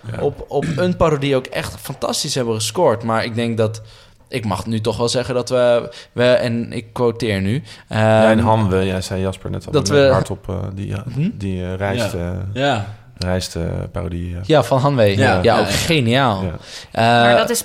ja. 0.06 0.12
Ja. 0.16 0.22
Op, 0.22 0.44
op 0.48 0.64
een 0.76 0.96
parodie 0.96 1.36
ook 1.36 1.46
echt 1.46 1.74
fantastisch 1.80 2.34
hebben 2.34 2.54
gescoord. 2.54 3.02
Maar 3.02 3.24
ik 3.24 3.34
denk 3.34 3.56
dat... 3.56 3.82
Ik 4.28 4.44
mag 4.44 4.66
nu 4.66 4.80
toch 4.80 4.96
wel 4.96 5.08
zeggen 5.08 5.34
dat 5.34 5.48
we... 5.48 5.92
we 6.12 6.24
en 6.24 6.72
ik 6.72 6.92
quoteer 6.92 7.40
nu... 7.40 7.62
ja, 7.88 8.30
en 8.30 8.38
ehm, 8.38 8.46
Hanwe, 8.46 8.84
jij 8.86 9.00
zei 9.00 9.20
Jasper 9.20 9.50
net 9.50 9.66
al 9.66 9.72
dat 9.72 9.88
we- 9.88 10.08
hardop 10.12 10.48
eh, 10.48 10.56
die, 10.74 10.86
ja, 10.86 11.04
Hm? 11.14 11.30
die 11.34 11.62
eh, 11.62 11.74
reist, 11.74 12.14
eh, 12.14 12.30
Ja. 12.52 12.94
Reist 13.22 13.56
eh, 13.56 13.62
parodie. 13.92 14.36
ja. 14.42 14.62
Van 14.62 14.78
Hanwee. 14.78 15.16
Ja, 15.16 15.38
Ja, 15.42 15.58
ook 15.60 15.70
geniaal. 15.70 16.42
Ja. 16.42 16.52
Eh, 16.92 17.02
maar 17.02 17.36
dat 17.36 17.50
is 17.50 17.64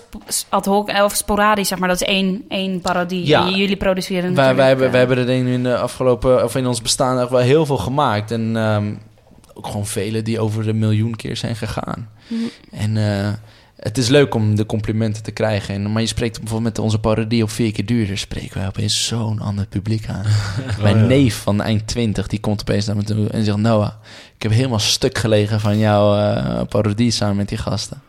ad 0.50 0.66
hoc 0.66 0.90
eh, 0.90 1.04
of 1.04 1.14
sporadisch, 1.14 1.68
zeg 1.68 1.80
maar. 1.80 1.88
Dat 1.88 2.02
is 2.02 2.08
één, 2.08 2.46
één 2.50 2.82
parodie. 2.82 3.26
Ja. 3.26 3.46
En 3.46 3.54
jullie 3.54 3.78
produceren 3.78 4.36
wij, 4.36 4.56
wij, 4.56 4.68
hebben, 4.68 4.86
eh, 4.86 4.92
wij 4.92 5.00
hebben 5.00 5.18
er 5.18 5.26
denk 5.26 5.48
ik 5.48 5.54
in 5.54 5.64
de 5.64 5.78
afgelopen... 5.78 6.44
Of 6.44 6.56
in 6.56 6.68
ons 6.68 6.82
bestaan 6.82 7.20
echt 7.20 7.30
wel 7.30 7.40
heel 7.40 7.66
veel 7.66 7.78
gemaakt. 7.78 8.32
En 8.32 8.58
ehm, 8.58 8.94
ook 9.54 9.68
gewoon 9.68 9.86
vele 9.86 10.22
die 10.22 10.40
over 10.40 10.64
de 10.64 10.74
miljoen 10.74 11.16
keer 11.16 11.38
zijn 11.38 11.56
gegaan. 11.56 12.10
Mhm. 12.28 12.42
En 12.72 12.98
eh, 12.98 13.30
het 13.78 13.98
is 13.98 14.08
leuk 14.08 14.34
om 14.36 14.56
de 14.56 14.66
complimenten 14.66 15.24
te 15.24 15.32
krijgen. 15.32 15.74
En, 15.76 15.92
maar 15.92 16.02
je 16.02 16.08
spreekt 16.08 16.40
bijvoorbeeld 16.40 16.76
met 16.76 16.84
onze 16.84 17.00
parodie 17.00 17.44
op 17.44 17.50
vier 17.50 17.72
keer 17.72 17.86
duurder... 17.86 18.18
spreken 18.18 18.58
wij 18.58 18.68
opeens 18.68 19.08
zo'n 19.08 19.40
ander 19.42 19.66
publiek 19.66 20.08
aan. 20.10 20.26
Mijn 20.82 20.96
Oh, 20.96 21.02
ja. 21.02 21.08
neef 21.08 21.36
van 21.42 21.62
eind 21.62 21.88
20, 21.88 22.28
die 22.28 22.40
komt 22.40 22.62
opeens 22.62 22.86
naar 22.86 22.96
me 22.96 23.04
toe 23.04 23.28
en 23.30 23.44
zegt... 23.44 23.58
Noah, 23.58 23.92
ik 24.36 24.44
heb 24.44 24.52
helemaal 24.52 24.80
stuk 24.80 25.18
gelegen 25.18 25.60
van 25.60 25.78
jouw 25.78 26.16
eh, 26.18 26.62
parodie 26.70 27.12
samen 27.12 27.36
met 27.36 27.50
die 27.50 27.58
gasten. 27.58 28.02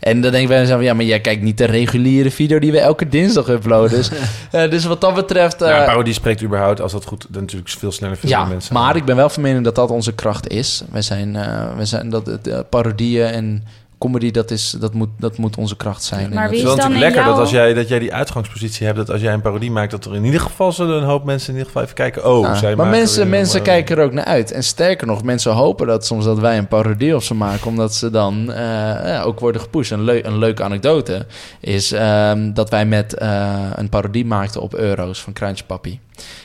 En 0.00 0.20
dan 0.20 0.30
denk 0.30 0.42
ik 0.42 0.48
bij 0.48 0.60
mezelf, 0.60 0.82
ja, 0.82 0.94
maar 0.94 1.04
jij 1.04 1.20
kijkt 1.20 1.42
niet 1.42 1.58
de 1.58 1.64
reguliere 1.64 2.30
video 2.30 2.58
die 2.58 2.72
we 2.72 2.80
elke 2.80 3.08
dinsdag 3.08 3.48
uploaden. 3.48 3.90
Dus, 3.90 4.10
eh, 4.50 4.70
dus 4.70 4.84
wat 4.84 5.00
dat 5.00 5.14
betreft... 5.14 5.62
eh, 5.62 5.68
Ja, 5.68 5.84
parodie 5.84 6.12
spreekt 6.12 6.42
überhaupt, 6.42 6.80
als 6.80 6.92
dat 6.92 7.04
goed, 7.04 7.26
dan 7.28 7.42
natuurlijk 7.42 7.70
veel 7.70 7.92
sneller 7.92 8.16
veel 8.16 8.28
ja, 8.28 8.44
mensen. 8.44 8.74
maar 8.74 8.96
ik 8.96 9.04
ben 9.04 9.16
wel 9.16 9.28
van 9.28 9.42
mening 9.42 9.64
dat 9.64 9.74
dat 9.74 9.90
onze 9.90 10.12
kracht 10.14 10.48
is. 10.48 10.82
Wij 10.90 11.02
zijn, 11.02 11.36
eh, 11.36 11.76
wij 11.76 11.84
zijn 11.84 12.10
dat 12.10 12.26
het, 12.26 12.46
eh, 12.46 12.58
parodieën 12.70 13.26
en 13.26 13.64
comedy, 14.00 14.30
dat, 14.30 14.50
is, 14.50 14.76
dat, 14.80 14.94
moet, 14.94 15.08
dat 15.18 15.36
moet 15.36 15.56
onze 15.56 15.76
kracht 15.76 16.02
zijn. 16.02 16.34
Maar 16.34 16.48
wie 16.48 16.58
Het 16.58 16.68
is 16.68 16.74
dan 16.74 16.76
natuurlijk 16.76 17.00
lekker 17.00 17.24
dat 17.24 17.38
als 17.38 17.50
jij, 17.50 17.74
dat 17.74 17.88
jij 17.88 17.98
die 17.98 18.14
uitgangspositie 18.14 18.86
hebt, 18.86 18.98
dat 18.98 19.10
als 19.10 19.20
jij 19.20 19.32
een 19.32 19.40
parodie 19.40 19.70
maakt, 19.70 19.90
dat 19.90 20.04
er 20.04 20.14
in 20.14 20.24
ieder 20.24 20.40
geval 20.40 20.72
zullen 20.72 20.96
een 20.96 21.08
hoop 21.08 21.24
mensen 21.24 21.48
in 21.48 21.54
ieder 21.54 21.66
geval 21.66 21.82
even 21.82 21.94
kijken. 21.94 22.26
Oh, 22.26 22.40
Ja, 22.40 22.54
zij 22.54 22.76
maar 22.76 22.86
mensen, 22.86 23.28
mensen 23.28 23.58
eh, 23.58 23.64
kijken 23.64 23.96
er 23.96 24.04
ook 24.04 24.12
naar 24.12 24.24
uit. 24.24 24.52
En 24.52 24.64
sterker 24.64 25.06
nog, 25.06 25.22
mensen 25.22 25.52
hopen 25.52 25.86
dat 25.86 26.06
soms 26.06 26.24
dat 26.24 26.38
wij 26.38 26.58
een 26.58 26.68
parodie 26.68 27.14
op 27.14 27.22
ze 27.22 27.34
maken, 27.34 27.66
omdat 27.66 27.94
ze 27.94 28.10
dan 28.10 28.52
eh, 28.52 28.64
ja, 29.04 29.22
ook 29.22 29.40
worden 29.40 29.60
gepusht. 29.60 29.90
Een, 29.90 30.26
een 30.26 30.38
leuke 30.38 30.62
anekdote 30.62 31.26
is 31.60 31.92
ehm, 31.92 32.52
dat 32.52 32.70
wij 32.70 32.86
met 32.86 33.14
eh, 33.14 33.70
een 33.74 33.88
parodie 33.88 34.24
maakten 34.24 34.60
op 34.60 34.74
euro's 34.74 35.22
van 35.22 35.32
Kraantje 35.32 35.64
Papi. 35.64 36.00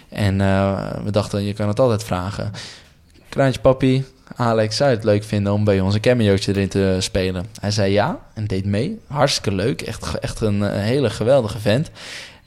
En 0.10 0.42
eh, 0.42 0.92
we 1.04 1.12
dachten, 1.12 1.44
je 1.44 1.54
kan 1.54 1.68
het 1.68 1.80
altijd 1.80 2.04
vragen. 2.04 2.52
Kraantje 3.30 3.62
Papi, 3.62 4.06
Alex, 4.36 4.76
zou 4.76 4.90
het 4.90 5.04
leuk 5.04 5.24
vinden 5.24 5.54
om 5.54 5.64
bij 5.64 5.80
ons 5.80 5.94
een 5.94 6.02
cameootje 6.02 6.52
erin 6.52 6.68
te 6.68 6.98
spelen? 7.00 7.46
Hij 7.60 7.72
zei 7.72 7.92
ja 7.92 8.20
en 8.34 8.46
deed 8.46 8.66
mee. 8.66 9.00
Hartstikke 9.08 9.52
leuk. 9.52 9.82
Echt, 9.82 10.20
echt 10.20 10.42
een 10.42 10.64
eh, 10.64 10.82
hele 10.82 11.10
geweldige 11.10 11.60
vent. 11.60 11.92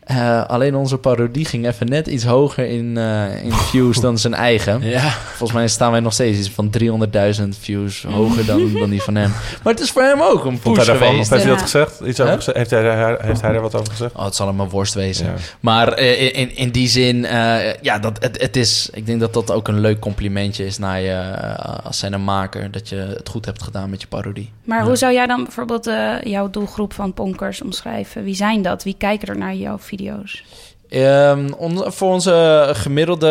Eh, 0.09 0.44
alleen 0.46 0.74
onze 0.74 0.98
parodie 0.98 1.44
ging 1.44 1.66
even 1.66 1.88
net 1.88 2.06
iets 2.06 2.24
hoger 2.24 2.66
in, 2.66 2.96
eh, 2.96 3.44
in 3.44 3.52
views 3.52 4.00
dan 4.00 4.18
zijn 4.18 4.34
eigen. 4.34 4.80
Ja. 4.88 5.11
Volgens 5.11 5.52
mij 5.59 5.68
staan 5.68 5.90
wij 5.90 6.00
nog 6.00 6.12
steeds 6.12 6.38
iets 6.38 6.50
van 6.50 6.70
300.000 6.70 7.59
views 7.61 8.02
hoger 8.02 8.46
dan, 8.46 8.72
dan 8.80 8.90
die 8.90 9.02
van 9.02 9.14
hem. 9.14 9.30
Maar 9.62 9.72
het 9.72 9.82
is 9.82 9.90
voor 9.90 10.02
hem 10.02 10.20
ook 10.20 10.44
een 10.44 10.59
Vond 10.59 10.76
push 10.76 10.86
daarvan? 10.86 11.09
Geweest. 11.09 11.30
heeft 11.30 11.42
hij 11.42 11.52
dat 11.52 11.62
gezegd? 11.62 12.00
Iets 12.00 12.20
over 12.20 12.24
Huh? 12.32 12.34
gezegd? 12.36 12.56
Heeft, 12.56 12.70
hij, 12.70 13.16
heeft 13.20 13.40
hij 13.40 13.54
er 13.54 13.61
wat 13.61 13.74
over 13.74 13.90
gezegd? 13.90 14.14
Oh, 14.14 14.24
het 14.24 14.34
zal 14.34 14.46
hem 14.46 14.61
een 14.61 14.68
worst 14.68 14.94
wezen. 14.94 15.26
Ja. 15.26 15.34
Maar 15.61 15.92
eh, 15.92 16.38
in, 16.38 16.56
in, 16.56 16.70
die 16.70 16.88
zin, 16.88 17.24
eh, 17.24 17.74
ja, 17.82 17.98
dat, 17.98 18.22
het, 18.22 18.40
het 18.40 18.56
is, 18.56 18.88
ik 18.92 19.06
denk 19.06 19.20
dat 19.20 19.32
dat 19.32 19.50
ook 19.50 19.68
een 19.68 19.80
leuk 19.80 19.98
complimentje 19.98 20.66
is 20.66 20.78
naar 20.78 21.00
je 21.00 21.11
eh, 21.11 21.84
als 21.84 21.98
zijn 21.98 22.12
een 22.12 22.24
maker. 22.24 22.70
Dat 22.70 22.88
je 22.88 22.96
het 22.96 23.28
goed 23.28 23.44
hebt 23.44 23.62
gedaan 23.62 23.90
met 23.90 24.00
je 24.00 24.06
parodie. 24.06 24.50
Maar 24.64 24.82
hoe 24.84 24.96
zou 24.96 25.12
jij 25.12 25.26
dan 25.26 25.42
bijvoorbeeld 25.42 25.86
eh, 25.86 26.14
jouw 26.22 26.50
doelgroep 26.50 26.92
van 26.92 27.14
Ponkers 27.14 27.62
omschrijven? 27.62 28.24
Wie 28.24 28.34
zijn 28.34 28.62
dat? 28.62 28.82
Wie 28.84 28.94
kijken 28.98 29.28
er 29.28 29.38
naar 29.38 29.54
jouw 29.54 29.78
video's? 30.03 30.44
Ehm, 30.88 31.53
on- 31.53 31.92
voor 31.92 32.12
onze 32.12 32.68
gemiddelde 32.72 33.28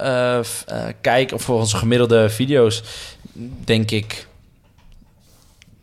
eh, 0.00 0.42
f- 0.42 0.64
eh, 0.66 0.84
kijk, 1.00 1.32
of 1.32 1.42
voor 1.42 1.58
onze 1.58 1.76
gemiddelde 1.76 2.28
video's, 2.30 2.82
denk 3.64 3.90
ik 3.90 4.26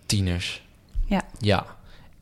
tieners. 0.06 0.62
Ja. 1.06 1.22
Ja. 1.40 1.66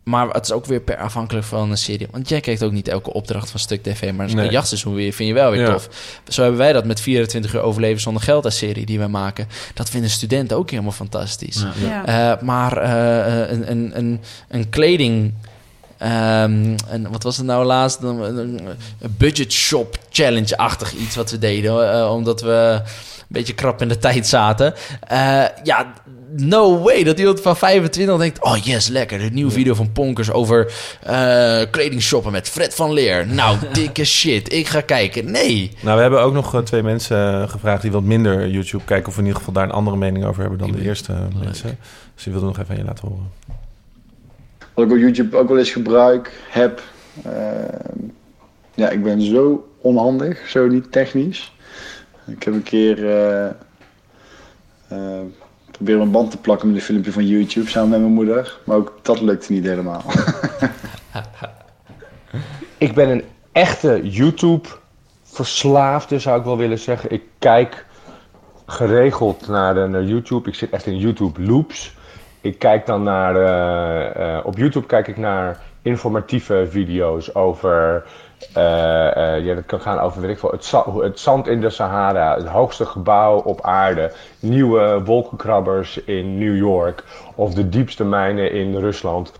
Maar 0.03 0.27
het 0.29 0.45
is 0.45 0.51
ook 0.51 0.65
weer 0.65 0.79
per 0.81 0.97
afhankelijk 0.97 1.45
van 1.45 1.71
een 1.71 1.77
serie. 1.77 2.07
Want 2.11 2.29
jij 2.29 2.39
kijkt 2.39 2.63
ook 2.63 2.71
niet 2.71 2.87
elke 2.87 3.13
opdracht 3.13 3.49
van 3.51 3.59
Stuk 3.59 3.83
TV. 3.83 4.11
Maar 4.13 4.33
Nee. 4.33 4.45
een 4.45 4.51
jachtseizoen 4.51 4.93
weer, 4.93 5.13
vind 5.13 5.29
je 5.29 5.35
wel 5.35 5.51
weer 5.51 5.61
Ja. 5.61 5.71
tof. 5.73 5.89
Zo 6.27 6.41
hebben 6.41 6.59
wij 6.59 6.73
dat 6.73 6.85
met 6.85 6.99
24 7.01 7.53
uur 7.53 7.61
overleven 7.61 8.01
zonder 8.01 8.21
geld 8.23 8.45
als 8.45 8.57
serie 8.57 8.85
die 8.85 8.99
we 8.99 9.07
maken. 9.07 9.47
Dat 9.73 9.89
vinden 9.89 10.09
studenten 10.09 10.57
ook 10.57 10.69
helemaal 10.69 10.91
fantastisch. 10.91 11.65
Ja. 11.83 12.05
Eh, 12.35 12.41
maar 12.41 12.77
eh, 12.77 13.51
een, 13.51 13.71
een, 13.71 13.91
een, 13.97 14.21
een 14.47 14.69
kleding. 14.69 15.33
Ehm, 16.01 16.75
en 16.87 17.11
wat 17.11 17.23
was 17.23 17.37
het 17.37 17.45
nou 17.45 17.65
laatst? 17.65 18.01
Een, 18.01 18.37
een, 18.37 18.59
budget 19.17 19.51
shop 19.51 19.97
challenge-achtig 20.09 20.93
iets 20.93 21.15
wat 21.15 21.31
we 21.31 21.37
deden. 21.39 21.93
eh, 21.93 22.11
omdat 22.11 22.41
we 22.41 22.81
een 22.81 23.27
beetje 23.27 23.53
krap 23.53 23.81
in 23.81 23.87
de 23.87 23.97
tijd 23.97 24.27
zaten. 24.27 24.73
Eh, 25.07 25.43
ja, 25.63 25.93
no 26.37 26.79
way 26.79 27.03
dat 27.03 27.19
iemand 27.19 27.41
van 27.41 27.57
25 27.57 28.17
denkt... 28.17 28.43
Oh 28.43 28.57
yes, 28.57 28.87
lekker. 28.87 29.19
De 29.19 29.29
nieuwe 29.29 29.51
video 29.51 29.73
van 29.73 29.91
Ponkers 29.91 30.31
over 30.31 30.73
eh 31.01 31.61
kleding 31.71 32.01
shoppen 32.01 32.31
met 32.31 32.49
Fred 32.49 32.75
van 32.75 32.93
Leer. 32.93 33.27
Nou, 33.27 33.57
dikke 33.73 34.05
shit. 34.05 34.53
Ik 34.53 34.67
ga 34.67 34.81
kijken. 34.81 35.31
Nee. 35.31 35.71
Nou, 35.81 35.95
we 35.95 36.01
hebben 36.01 36.21
ook 36.21 36.33
nog 36.33 36.55
eh, 36.55 36.61
twee 36.61 36.83
mensen 36.83 37.41
eh, 37.41 37.49
gevraagd 37.49 37.81
die 37.81 37.91
wat 37.91 38.03
minder 38.03 38.49
YouTube 38.49 38.83
kijken. 38.83 39.07
Of 39.09 39.17
in 39.17 39.23
ieder 39.23 39.37
geval 39.37 39.53
daar 39.53 39.63
een 39.63 39.71
andere 39.71 39.97
mening 39.97 40.25
over 40.25 40.41
hebben 40.41 40.59
dan 40.59 40.71
de 40.71 40.81
eerste 40.81 41.13
eh, 41.13 41.43
mensen. 41.43 41.77
Dus 42.15 42.23
die 42.23 42.33
wilde 42.33 42.47
nog 42.47 42.59
even 42.59 42.71
aan 42.71 42.77
je 42.77 42.83
laten 42.85 43.07
horen. 43.07 43.29
Wat 44.81 44.89
ik 44.89 44.95
op 44.95 45.01
YouTube 45.01 45.37
ook 45.37 45.47
wel 45.47 45.57
eens 45.57 45.71
gebruik, 45.71 46.39
heb. 46.49 46.81
ehm, 47.23 47.97
ja, 48.73 48.89
ik 48.89 49.03
ben 49.03 49.21
zo 49.21 49.67
onhandig, 49.81 50.49
zo 50.49 50.67
niet 50.67 50.91
technisch. 50.91 51.55
Ik 52.27 52.43
heb 52.43 52.53
een 52.53 52.63
keer 52.63 53.09
eh 53.09 53.45
eh, 54.87 55.19
proberen 55.71 56.01
een 56.01 56.11
band 56.11 56.31
te 56.31 56.37
plakken 56.37 56.67
met 56.67 56.77
een 56.77 56.83
filmpje 56.83 57.11
van 57.11 57.27
YouTube 57.27 57.69
samen 57.69 57.89
met 57.89 57.99
mijn 57.99 58.13
moeder. 58.13 58.57
Maar 58.63 58.77
ook 58.77 58.99
dat 59.01 59.21
lukte 59.21 59.51
niet 59.51 59.63
helemaal. 59.63 60.03
Ik 62.77 62.93
ben 62.93 63.09
een 63.09 63.23
echte 63.51 63.99
YouTube-verslaafde, 64.03 66.19
zou 66.19 66.39
ik 66.39 66.45
wel 66.45 66.57
willen 66.57 66.79
zeggen. 66.79 67.11
Ik 67.11 67.23
kijk 67.39 67.85
geregeld 68.65 69.47
naar, 69.47 69.89
naar 69.89 70.03
YouTube. 70.03 70.49
Ik 70.49 70.55
zit 70.55 70.69
echt 70.69 70.85
in 70.85 70.97
YouTube-loops. 70.97 71.99
Ik 72.41 72.59
kijk 72.59 72.85
dan 72.85 73.03
naar... 73.03 73.35
eh, 73.35 74.37
eh, 74.37 74.45
op 74.45 74.57
YouTube 74.57 74.85
kijk 74.85 75.07
ik 75.07 75.17
naar 75.17 75.59
informatieve 75.81 76.67
video's 76.69 77.35
over... 77.35 78.03
eh, 78.53 79.45
ja, 79.45 79.55
dat 79.55 79.65
kan 79.65 79.81
gaan 79.81 79.99
over 79.99 80.21
weet 80.21 80.29
ik 80.29 80.39
veel, 80.39 80.51
het, 80.51 80.71
het 81.03 81.19
zand 81.19 81.47
in 81.47 81.61
de 81.61 81.69
Sahara, 81.69 82.35
het 82.35 82.47
hoogste 82.47 82.85
gebouw 82.85 83.37
op 83.37 83.61
aarde, 83.61 84.11
nieuwe 84.39 85.03
wolkenkrabbers 85.03 86.03
in 86.03 86.37
New 86.37 86.57
York 86.57 87.03
of 87.35 87.53
de 87.53 87.69
diepste 87.69 88.05
mijnen 88.05 88.51
in 88.51 88.75
Rusland. 88.75 89.31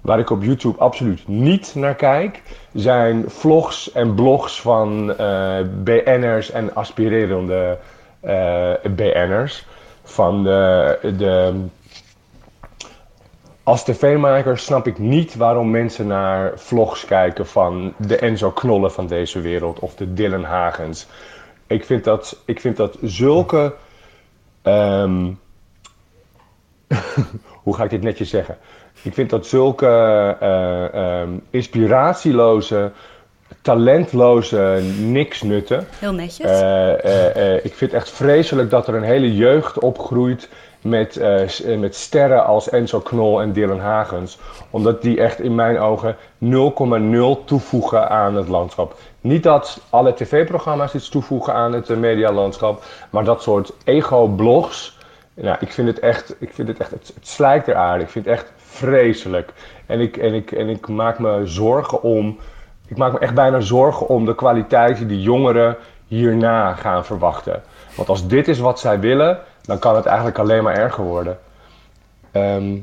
Waar 0.00 0.18
ik 0.18 0.30
op 0.30 0.42
YouTube 0.42 0.78
absoluut 0.78 1.28
niet 1.28 1.72
naar 1.74 1.94
kijk, 1.94 2.42
zijn 2.72 3.30
vlogs 3.30 3.92
en 3.92 4.14
blogs 4.14 4.60
van 4.60 5.14
BN'ers 5.84 6.50
en 6.50 6.74
aspirerende 6.74 7.78
BN'ers. 8.96 9.66
Van 10.02 10.44
de, 10.44 10.98
de, 11.16 11.64
als 13.66 13.84
tv-maker 13.84 14.58
snap 14.58 14.86
ik 14.86 14.98
niet 14.98 15.36
waarom 15.36 15.70
mensen 15.70 16.06
naar 16.06 16.52
vlogs 16.56 17.04
kijken 17.04 17.46
van 17.46 17.94
de 17.98 18.16
Enzo 18.16 18.50
Knollen 18.50 18.92
van 18.92 19.06
deze 19.06 19.40
wereld 19.40 19.78
of 19.78 19.94
de 19.94 20.12
Dylan 20.12 20.44
Hagens. 20.44 21.06
Ik 21.66 21.84
vind 21.84 22.04
dat, 22.04 22.42
ik 22.44 22.60
vind 22.60 22.76
dat 22.76 22.96
zulke. 23.02 23.74
ehm, 24.62 25.32
hoe 27.64 27.74
ga 27.74 27.84
ik 27.84 27.90
dit 27.90 28.02
netjes 28.02 28.30
zeggen? 28.30 28.56
Ik 29.02 29.14
vind 29.14 29.30
dat 29.30 29.46
zulke 29.46 29.86
eh, 30.40 30.94
ehm, 30.94 31.30
inspiratieloze, 31.50 32.92
talentloze 33.62 34.82
niksnutten. 35.00 35.86
Heel 35.98 36.12
netjes. 36.12 36.50
Eh, 36.50 37.54
eh, 37.54 37.64
ik 37.64 37.74
vind 37.74 37.92
het 37.92 38.00
echt 38.00 38.10
vreselijk 38.10 38.70
dat 38.70 38.88
er 38.88 38.94
een 38.94 39.02
hele 39.02 39.34
jeugd 39.34 39.78
opgroeit 39.78 40.48
met, 40.88 41.16
eh, 41.16 41.72
eh, 41.72 41.78
met 41.78 41.94
sterren 41.94 42.44
als 42.44 42.68
Enzo 42.68 43.00
Knol 43.00 43.40
en 43.40 43.52
Dylan 43.52 43.80
Hagens. 43.80 44.38
Omdat 44.70 45.02
die 45.02 45.20
echt 45.20 45.40
in 45.40 45.54
mijn 45.54 45.78
ogen 45.78 46.16
0,0 46.38 47.44
toevoegen 47.44 48.08
aan 48.08 48.34
het 48.34 48.48
landschap. 48.48 48.94
Niet 49.20 49.42
dat 49.42 49.80
alle 49.90 50.14
tv-programma's 50.14 50.94
iets 50.94 51.08
toevoegen 51.08 51.54
aan 51.54 51.72
het 51.72 51.90
eh, 51.90 51.96
medialandschap, 51.96 52.84
maar 53.10 53.24
dat 53.24 53.42
soort 53.42 53.72
ego-blogs. 53.84 54.98
Nou, 55.34 55.56
ik 55.60 55.72
vind 55.72 55.88
het 55.88 55.98
echt, 55.98 56.36
ik 56.38 56.52
vind 56.52 56.68
het 56.68 56.78
echt, 56.78 56.90
het, 56.90 57.12
het 57.38 57.68
er 57.68 57.74
aarde. 57.74 58.04
Ik 58.04 58.10
vind 58.10 58.24
het 58.24 58.34
echt 58.34 58.52
vreselijk. 58.56 59.52
En 59.86 60.00
ik, 60.00 60.16
en, 60.16 60.34
ik, 60.34 60.52
en 60.52 60.68
ik 60.68 60.88
maak 60.88 61.18
me 61.18 61.40
zorgen 61.44 62.02
om, 62.02 62.38
ik 62.86 62.96
maak 62.96 63.12
me 63.12 63.18
echt 63.18 63.34
bijna 63.34 63.60
zorgen 63.60 64.08
om 64.08 64.24
de 64.24 64.34
kwaliteit 64.34 65.08
die 65.08 65.22
jongeren 65.22 65.76
hierna 66.06 66.74
gaan 66.74 67.04
verwachten. 67.04 67.62
Want 67.96 68.08
als 68.08 68.28
dit 68.28 68.48
is 68.48 68.58
wat 68.58 68.80
zij 68.80 69.00
willen, 69.00 69.38
dan 69.66 69.78
kan 69.78 69.96
het 69.96 70.06
eigenlijk 70.06 70.38
alleen 70.38 70.62
maar 70.62 70.74
erger 70.76 71.04
worden. 71.04 71.38
Ehm, 72.32 72.70
nou, 72.70 72.82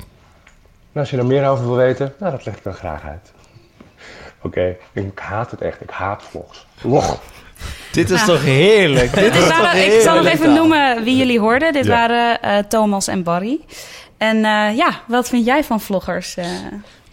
als 0.94 1.10
je 1.10 1.18
er 1.18 1.26
meer 1.26 1.48
over 1.48 1.66
wil 1.66 1.76
weten, 1.76 2.14
nou, 2.20 2.32
dat 2.32 2.46
leg 2.46 2.56
ik 2.56 2.64
dan 2.64 2.74
graag 2.74 3.04
uit. 3.04 3.32
Oké, 4.42 4.76
ik 4.94 5.20
haat 5.20 5.52
het 5.52 5.62
echt. 5.62 5.82
Ik 5.82 5.90
haat 5.90 6.24
vlogs. 6.24 6.66
Log. 6.82 7.20
Dit 7.92 8.10
is 8.10 8.20
Ja. 8.20 8.26
toch 8.26 8.44
heerlijk? 8.44 9.14
Dit 9.16 9.34
toch 9.34 9.48
waren, 9.62 9.96
ik 9.96 10.02
zal 10.02 10.16
nog 10.16 10.26
even 10.26 10.54
noemen 10.54 11.04
wie 11.04 11.18
jullie 11.18 11.40
hoorden. 11.40 11.74
Dit 11.74 11.86
Ja. 11.86 11.92
waren 11.92 12.42
eh, 12.42 12.58
Thomas 12.58 13.08
en 13.08 13.24
Barry. 13.24 13.60
En 14.18 14.36
eh, 14.46 14.76
ja, 14.78 14.90
wat 15.08 15.30
vind 15.30 15.46
jij 15.46 15.64
van 15.64 15.82
vloggers? 15.82 16.36
eh? 16.36 16.46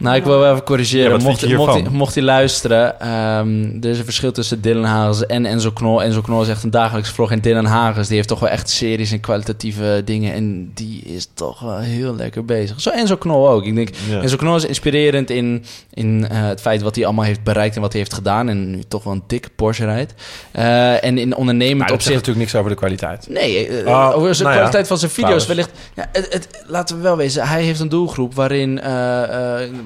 Nou, 0.00 0.16
ik 0.16 0.24
wil 0.24 0.38
wel 0.38 0.50
even 0.52 0.64
corrigeren. 0.64 1.18
Ja, 1.18 1.24
mocht, 1.24 1.40
hij, 1.40 1.86
mocht 1.90 2.14
hij 2.14 2.22
luisteren, 2.24 3.00
ehm, 3.00 3.64
er 3.80 3.90
is 3.90 3.98
een 3.98 4.04
verschil 4.04 4.32
tussen 4.32 4.60
Dylan 4.60 4.84
Hagens 4.84 5.26
en 5.26 5.46
Enzo 5.46 5.70
Knol. 5.70 6.02
Enzo 6.02 6.20
Knol 6.20 6.42
is 6.42 6.48
echt 6.48 6.62
een 6.62 6.70
dagelijks 6.70 7.10
vlog. 7.10 7.30
En 7.30 7.40
Dylan 7.40 7.64
Hagens, 7.64 8.06
die 8.06 8.16
heeft 8.16 8.28
toch 8.28 8.40
wel 8.40 8.48
echt 8.48 8.70
series 8.70 9.12
en 9.12 9.20
kwalitatieve 9.20 10.02
dingen. 10.04 10.32
En 10.34 10.70
die 10.74 11.02
is 11.02 11.28
toch 11.34 11.60
wel 11.60 11.78
heel 11.78 12.14
lekker 12.14 12.44
bezig. 12.44 12.80
Zo 12.80 12.90
Enzo 12.90 13.16
Knol 13.16 13.48
ook. 13.48 13.64
Ik 13.64 13.74
denk, 13.74 13.88
Ja. 14.08 14.20
Enzo 14.20 14.36
Knol 14.36 14.56
is 14.56 14.64
inspirerend 14.64 15.30
in, 15.30 15.64
in 15.94 16.26
eh, 16.30 16.46
het 16.46 16.60
feit 16.60 16.82
wat 16.82 16.94
hij 16.94 17.04
allemaal 17.04 17.24
heeft 17.24 17.42
bereikt 17.42 17.74
en 17.74 17.80
wat 17.80 17.92
hij 17.92 18.00
heeft 18.00 18.14
gedaan. 18.14 18.48
En 18.48 18.70
nu 18.70 18.82
toch 18.88 19.04
wel 19.04 19.12
een 19.12 19.22
dikke 19.26 19.48
Porsche 19.56 19.84
rijdt. 19.84 20.14
Eh, 20.52 21.04
en 21.04 21.18
in 21.18 21.34
ondernemend 21.36 21.80
opzicht... 21.90 22.02
zegt 22.02 22.14
natuurlijk 22.16 22.38
niks 22.44 22.54
over 22.54 22.70
de 22.70 22.76
kwaliteit. 22.76 23.26
Nee, 23.28 23.66
eh, 23.68 23.86
Oh, 23.86 24.16
over 24.16 24.34
zijn 24.34 24.48
nou 24.48 24.60
ja, 24.60 24.62
kwaliteit 24.62 24.86
van 24.86 24.98
zijn 24.98 25.10
video's 25.10 25.44
trouwens. 25.44 25.46
wellicht. 25.46 25.90
Ja, 25.94 26.08
het, 26.12 26.32
het, 26.32 26.64
laten 26.66 26.96
we 26.96 27.02
wel 27.02 27.16
wezen, 27.16 27.48
hij 27.48 27.62
heeft 27.62 27.80
een 27.80 27.88
doelgroep 27.88 28.34
waarin 28.34 28.80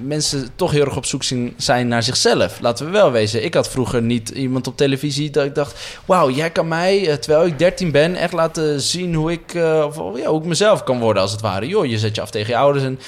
mensen 0.06 0.48
toch 0.56 0.70
heel 0.70 0.84
erg 0.84 0.96
op 0.96 1.06
zoek 1.06 1.22
zijn 1.56 1.88
naar 1.88 2.02
zichzelf. 2.02 2.60
Laten 2.60 2.86
we 2.86 2.92
wel 2.92 3.10
wezen. 3.10 3.44
Ik 3.44 3.54
had 3.54 3.68
vroeger 3.68 4.02
niet 4.02 4.28
iemand 4.28 4.66
op 4.66 4.76
televisie 4.76 5.30
dat 5.30 5.44
ik 5.44 5.54
dacht: 5.54 5.98
wauw, 6.04 6.30
jij 6.30 6.50
kan 6.50 6.68
mij, 6.68 7.08
eh, 7.08 7.14
terwijl 7.14 7.46
ik 7.46 7.58
13 7.58 7.90
ben, 7.90 8.14
echt 8.14 8.32
laten 8.32 8.80
zien 8.80 9.14
hoe 9.14 9.32
ik, 9.32 9.54
eh, 9.54 9.84
of, 9.86 10.18
ja, 10.18 10.28
hoe 10.28 10.40
ik 10.40 10.46
mezelf 10.46 10.84
kan 10.84 11.00
worden 11.00 11.22
als 11.22 11.32
het 11.32 11.40
ware. 11.40 11.66
Joh, 11.66 11.86
je 11.86 11.98
zet 11.98 12.14
je 12.14 12.20
af 12.20 12.30
tegen 12.30 12.48
je 12.48 12.56
ouders. 12.56 12.84
En 12.84 12.98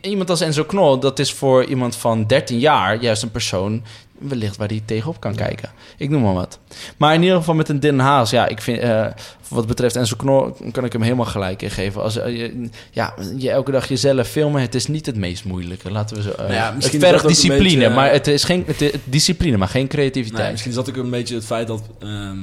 iemand 0.00 0.30
als 0.30 0.40
Enzo 0.40 0.64
Knol, 0.64 0.98
dat 0.98 1.18
is 1.18 1.32
voor 1.32 1.64
iemand 1.64 1.96
van 1.96 2.26
13 2.26 2.58
jaar 2.58 3.02
juist 3.02 3.22
een 3.22 3.30
persoon 3.30 3.82
wellicht 4.28 4.56
waar 4.56 4.68
hij 4.68 4.82
tegenop 4.84 5.20
kan 5.20 5.34
kijken. 5.34 5.70
Ik 5.96 6.10
noem 6.10 6.22
maar 6.22 6.34
wat. 6.34 6.58
Maar 6.96 7.14
in 7.14 7.22
ieder 7.22 7.36
geval 7.36 7.54
met 7.54 7.68
een 7.68 7.80
Dylan 7.80 7.98
Haas, 7.98 8.30
ja, 8.30 8.48
ik 8.48 8.60
vind, 8.60 8.78
eh, 8.78 9.06
wat 9.48 9.66
betreft 9.66 9.96
Enzo 9.96 10.16
Knol, 10.16 10.56
kan 10.72 10.84
ik 10.84 10.92
hem 10.92 11.02
helemaal 11.02 11.26
gelijk 11.26 11.62
in 11.62 11.70
geven. 11.70 12.02
Als 12.02 12.16
eh, 12.16 12.36
je, 12.36 12.68
ja, 12.90 13.14
je 13.36 13.50
elke 13.50 13.70
dag 13.70 13.88
jezelf 13.88 14.28
filmen, 14.28 14.60
het 14.60 14.74
is 14.74 14.86
niet 14.86 15.06
het 15.06 15.16
meest 15.16 15.44
moeilijke. 15.44 15.90
Laten 15.90 16.16
we 16.16 16.22
zo. 16.22 16.32
Nou 16.38 16.52
ja, 16.52 16.74
het 16.74 16.96
vergt 16.98 17.28
discipline, 17.28 17.62
beetje, 17.62 17.88
maar 17.88 18.12
het 18.12 18.26
is 18.26 18.44
geen 18.44 18.64
het 18.66 18.80
is 18.80 18.92
discipline, 19.04 19.56
maar 19.56 19.68
geen 19.68 19.88
creativiteit. 19.88 20.50
Misschien 20.50 20.70
is 20.70 20.76
dat 20.76 20.88
ook 20.88 20.96
een 20.96 21.10
beetje 21.10 21.34
het 21.34 21.44
feit 21.44 21.66
dat... 21.66 21.82
ehm, 21.98 22.38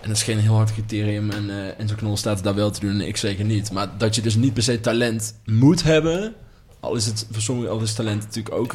en 0.00 0.08
dat 0.08 0.16
is 0.16 0.22
geen 0.22 0.38
heel 0.38 0.54
hard 0.54 0.72
criterium 0.72 1.30
en, 1.30 1.50
en 1.78 1.88
zo'n 1.88 1.96
knol 1.96 2.16
staat 2.16 2.42
daar 2.42 2.54
wel 2.54 2.70
te 2.70 2.80
doen 2.80 2.90
en 2.90 3.00
ik 3.00 3.16
zeker 3.16 3.44
niet. 3.44 3.72
Maar 3.72 3.88
dat 3.98 4.14
je 4.14 4.22
dus 4.22 4.34
niet 4.34 4.54
per 4.54 4.62
se 4.62 4.80
talent 4.80 5.34
moet 5.44 5.82
hebben 5.82 6.34
al 6.80 6.94
is 6.94 7.06
het 7.06 7.26
voor 7.30 7.42
sommige 7.42 7.68
al 7.68 7.80
is 7.80 7.94
talent 7.94 8.22
natuurlijk 8.22 8.54
ook 8.54 8.74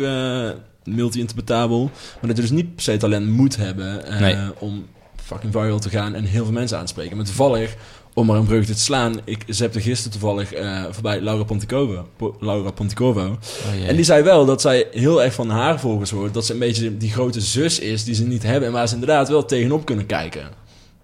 multi-interpretabel, 0.86 1.84
maar 2.20 2.28
dat 2.28 2.36
je 2.36 2.42
dus 2.42 2.52
niet 2.52 2.76
per 2.76 2.84
se 2.84 2.98
talent 2.98 3.28
moet 3.28 3.56
hebben 3.56 4.06
eh, 4.06 4.20
Nee. 4.20 4.36
om 4.60 4.86
fucking 5.24 5.52
viral 5.52 5.80
te 5.80 5.90
gaan 5.90 6.14
en 6.14 6.24
heel 6.24 6.44
veel 6.44 6.54
mensen 6.54 6.78
aan 6.78 6.86
te 6.86 6.92
spreken. 6.92 7.18
Maar 7.18 7.26
toevallig, 7.26 7.76
om 8.14 8.26
maar 8.26 8.38
een 8.38 8.46
breukje 8.46 8.74
te 8.74 8.80
slaan, 8.80 9.20
ik 9.24 9.44
zepte 9.48 9.82
gisteren 9.82 10.12
toevallig 10.12 10.54
eh, 10.54 10.84
voorbij 10.92 11.22
Laura 11.22 11.44
Ponticova, 11.44 12.04
Po- 12.18 12.36
Laura 12.40 12.72
Ponticovo. 12.72 13.20
Oh, 13.20 13.88
en 13.88 13.96
die 13.96 14.06
zei 14.06 14.24
wel 14.24 14.46
dat 14.46 14.62
zij 14.62 14.88
heel 14.92 15.24
erg 15.24 15.34
van 15.34 15.50
haar 15.50 15.80
volgers 15.80 16.10
hoort, 16.12 16.34
dat 16.34 16.46
ze 16.46 16.54
een 16.54 16.60
beetje 16.60 16.98
die 16.98 17.12
grote 17.12 17.42
zus 17.42 17.80
is 17.80 18.04
die 18.04 18.16
ze 18.16 18.26
niet 18.28 18.44
hebben 18.44 18.68
en 18.68 18.74
waar 18.74 18.88
ze 18.88 18.94
inderdaad 18.94 19.30
wel 19.30 19.46
tegenop 19.46 19.86
kunnen 19.86 20.06
kijken. 20.06 20.48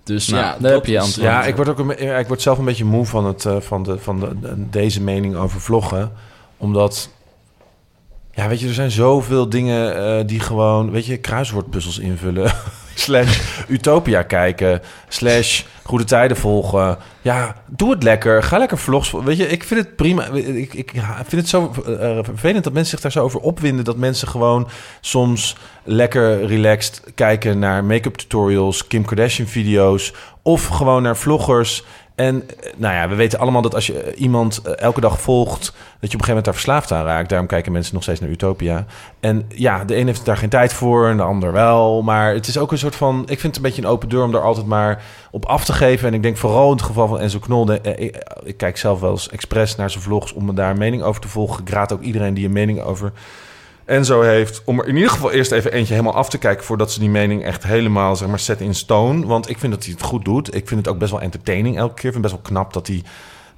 Dus 0.03 0.27
Nou, 0.27 0.43
ja, 0.43 0.51
daar 0.51 0.61
dat 0.61 0.71
heb 0.71 0.85
je 0.85 0.99
antwoord. 0.99 1.27
Ja, 1.27 1.43
ik 1.45 1.55
word, 1.55 1.69
ook 1.69 1.79
een, 1.79 2.19
ik 2.19 2.27
word 2.27 2.41
zelf 2.41 2.57
een 2.57 2.65
beetje 2.65 2.85
moe 2.85 3.05
van, 3.05 3.25
het, 3.25 3.45
eh, 3.45 3.55
van, 3.59 3.83
de, 3.83 3.97
van 3.99 4.19
de, 4.19 4.39
de- 4.41 4.69
deze 4.69 5.01
mening 5.01 5.35
over 5.35 5.61
vloggen. 5.61 6.11
Omdat, 6.57 7.09
ja, 8.33 8.47
weet 8.47 8.59
je, 8.59 8.67
er 8.67 8.73
zijn 8.73 8.91
zoveel 8.91 9.49
dingen 9.49 9.95
eh, 9.95 10.25
die 10.25 10.39
gewoon, 10.39 10.91
weet 10.91 11.05
je, 11.05 11.17
kruiswoordpuzzels 11.17 11.99
invullen. 11.99 12.51
slash 12.95 13.39
Utopia 13.67 14.21
kijken. 14.21 14.81
Slash 15.07 15.63
Goede 15.83 16.03
Tijden 16.03 16.37
volgen. 16.37 16.97
Ja, 17.21 17.55
doe 17.67 17.91
het 17.91 18.03
lekker. 18.03 18.43
Ga 18.43 18.57
lekker 18.57 18.77
vlogs. 18.77 19.11
Weet 19.11 19.37
je, 19.37 19.47
ik 19.47 19.63
vind 19.63 19.79
het 19.79 19.95
prima. 19.95 20.25
Ik, 20.25 20.73
ik 20.73 20.91
vind 21.27 21.41
het 21.41 21.49
zo 21.49 21.71
eh, 21.85 22.19
vervelend 22.21 22.63
dat 22.63 22.73
mensen 22.73 22.91
zich 22.91 23.01
daar 23.01 23.11
zo 23.11 23.23
over 23.23 23.39
opwinden. 23.39 23.85
Dat 23.85 23.97
mensen 23.97 24.27
gewoon 24.27 24.67
soms 25.01 25.55
lekker 25.83 26.45
relaxed 26.45 27.03
kijken 27.15 27.59
naar 27.59 27.83
make-up 27.83 28.15
tutorials, 28.15 28.87
Kim 28.87 29.05
Kardashian 29.05 29.47
video's. 29.47 30.13
Of 30.41 30.67
gewoon 30.67 31.03
naar 31.03 31.17
vloggers. 31.17 31.83
En 32.15 32.43
eh, 32.49 32.73
nou 32.77 32.93
ja, 32.93 33.09
we 33.09 33.15
weten 33.15 33.39
allemaal 33.39 33.61
dat 33.61 33.75
als 33.75 33.87
je 33.87 33.99
eh, 34.01 34.21
iemand 34.21 34.61
eh, 34.61 34.77
elke 34.77 35.01
dag 35.01 35.21
volgt, 35.21 35.61
dat 35.61 35.71
je 35.71 35.77
op 35.97 36.01
een 36.01 36.09
gegeven 36.09 36.27
moment 36.27 36.45
daar 36.45 36.53
verslaafd 36.53 36.91
aan 36.91 37.05
raakt. 37.05 37.29
Daarom 37.29 37.47
kijken 37.47 37.71
mensen 37.71 37.93
nog 37.93 38.03
steeds 38.03 38.19
naar 38.19 38.29
Utopia. 38.29 38.85
En 39.19 39.45
ja, 39.47 39.85
de 39.85 39.95
een 39.97 40.07
heeft 40.07 40.25
daar 40.25 40.37
geen 40.37 40.49
tijd 40.49 40.73
voor 40.73 41.07
en 41.07 41.17
de 41.17 41.23
ander 41.23 41.51
wel. 41.51 42.01
Maar 42.01 42.33
het 42.33 42.47
is 42.47 42.57
ook 42.57 42.71
een 42.71 42.77
soort 42.77 42.95
van. 42.95 43.21
Ik 43.21 43.39
vind 43.39 43.43
het 43.43 43.55
een 43.55 43.61
beetje 43.61 43.81
een 43.81 43.87
open 43.87 44.09
deur 44.09 44.23
om 44.23 44.31
daar 44.31 44.41
altijd 44.43 44.65
maar 44.65 45.03
op 45.31 45.45
af 45.45 45.65
te 45.65 45.73
geven. 45.73 46.07
En 46.07 46.13
ik 46.13 46.23
denk 46.23 46.37
vooral 46.37 46.65
in 46.65 46.75
het 46.75 46.81
geval 46.85 47.07
van 47.07 47.19
Enzo 47.19 47.39
Knol. 47.39 47.65
de- 47.65 47.81
ik, 47.81 48.23
ik 48.43 48.57
kijk 48.57 48.77
zelf 48.77 48.99
wel 48.99 49.11
eens 49.11 49.29
expres 49.29 49.75
naar 49.75 49.89
zijn 49.89 50.03
vlogs 50.03 50.33
om 50.33 50.45
me 50.45 50.53
daar 50.53 50.71
een 50.71 50.77
mening 50.77 51.03
over 51.03 51.21
te 51.21 51.27
volgen. 51.27 51.61
Ik 51.61 51.69
raad 51.69 51.93
ook 51.93 52.01
iedereen 52.01 52.33
die 52.33 52.45
een 52.45 52.51
mening 52.51 52.81
over 52.81 53.11
Enzo 53.91 54.21
heeft. 54.21 54.61
Om 54.65 54.79
er 54.79 54.87
in 54.87 54.95
ieder 54.95 55.11
geval 55.11 55.31
eerst 55.31 55.51
even 55.51 55.71
eentje 55.71 55.93
helemaal 55.93 56.15
af 56.15 56.29
te 56.29 56.37
kijken. 56.37 56.65
voordat 56.65 56.91
ze 56.91 56.99
die 56.99 57.09
mening 57.09 57.43
echt 57.43 57.63
helemaal 57.63 58.15
zeg 58.15 58.27
maar 58.27 58.39
set 58.39 58.61
in 58.61 58.75
stone. 58.75 59.25
Want 59.25 59.49
ik 59.49 59.57
vind 59.57 59.73
dat 59.73 59.83
hij 59.83 59.93
het 59.93 60.03
goed 60.03 60.25
doet. 60.25 60.55
Ik 60.55 60.67
vind 60.67 60.79
het 60.79 60.93
ook 60.93 60.99
best 60.99 61.11
wel 61.11 61.21
entertaining 61.21 61.77
elke 61.77 61.93
keer. 61.93 62.05
Ik 62.05 62.11
vind 62.13 62.23
het 62.23 62.33
best 62.33 62.33
wel 62.33 62.43
knap 62.43 62.73
dat 62.73 62.87
hij. 62.87 63.03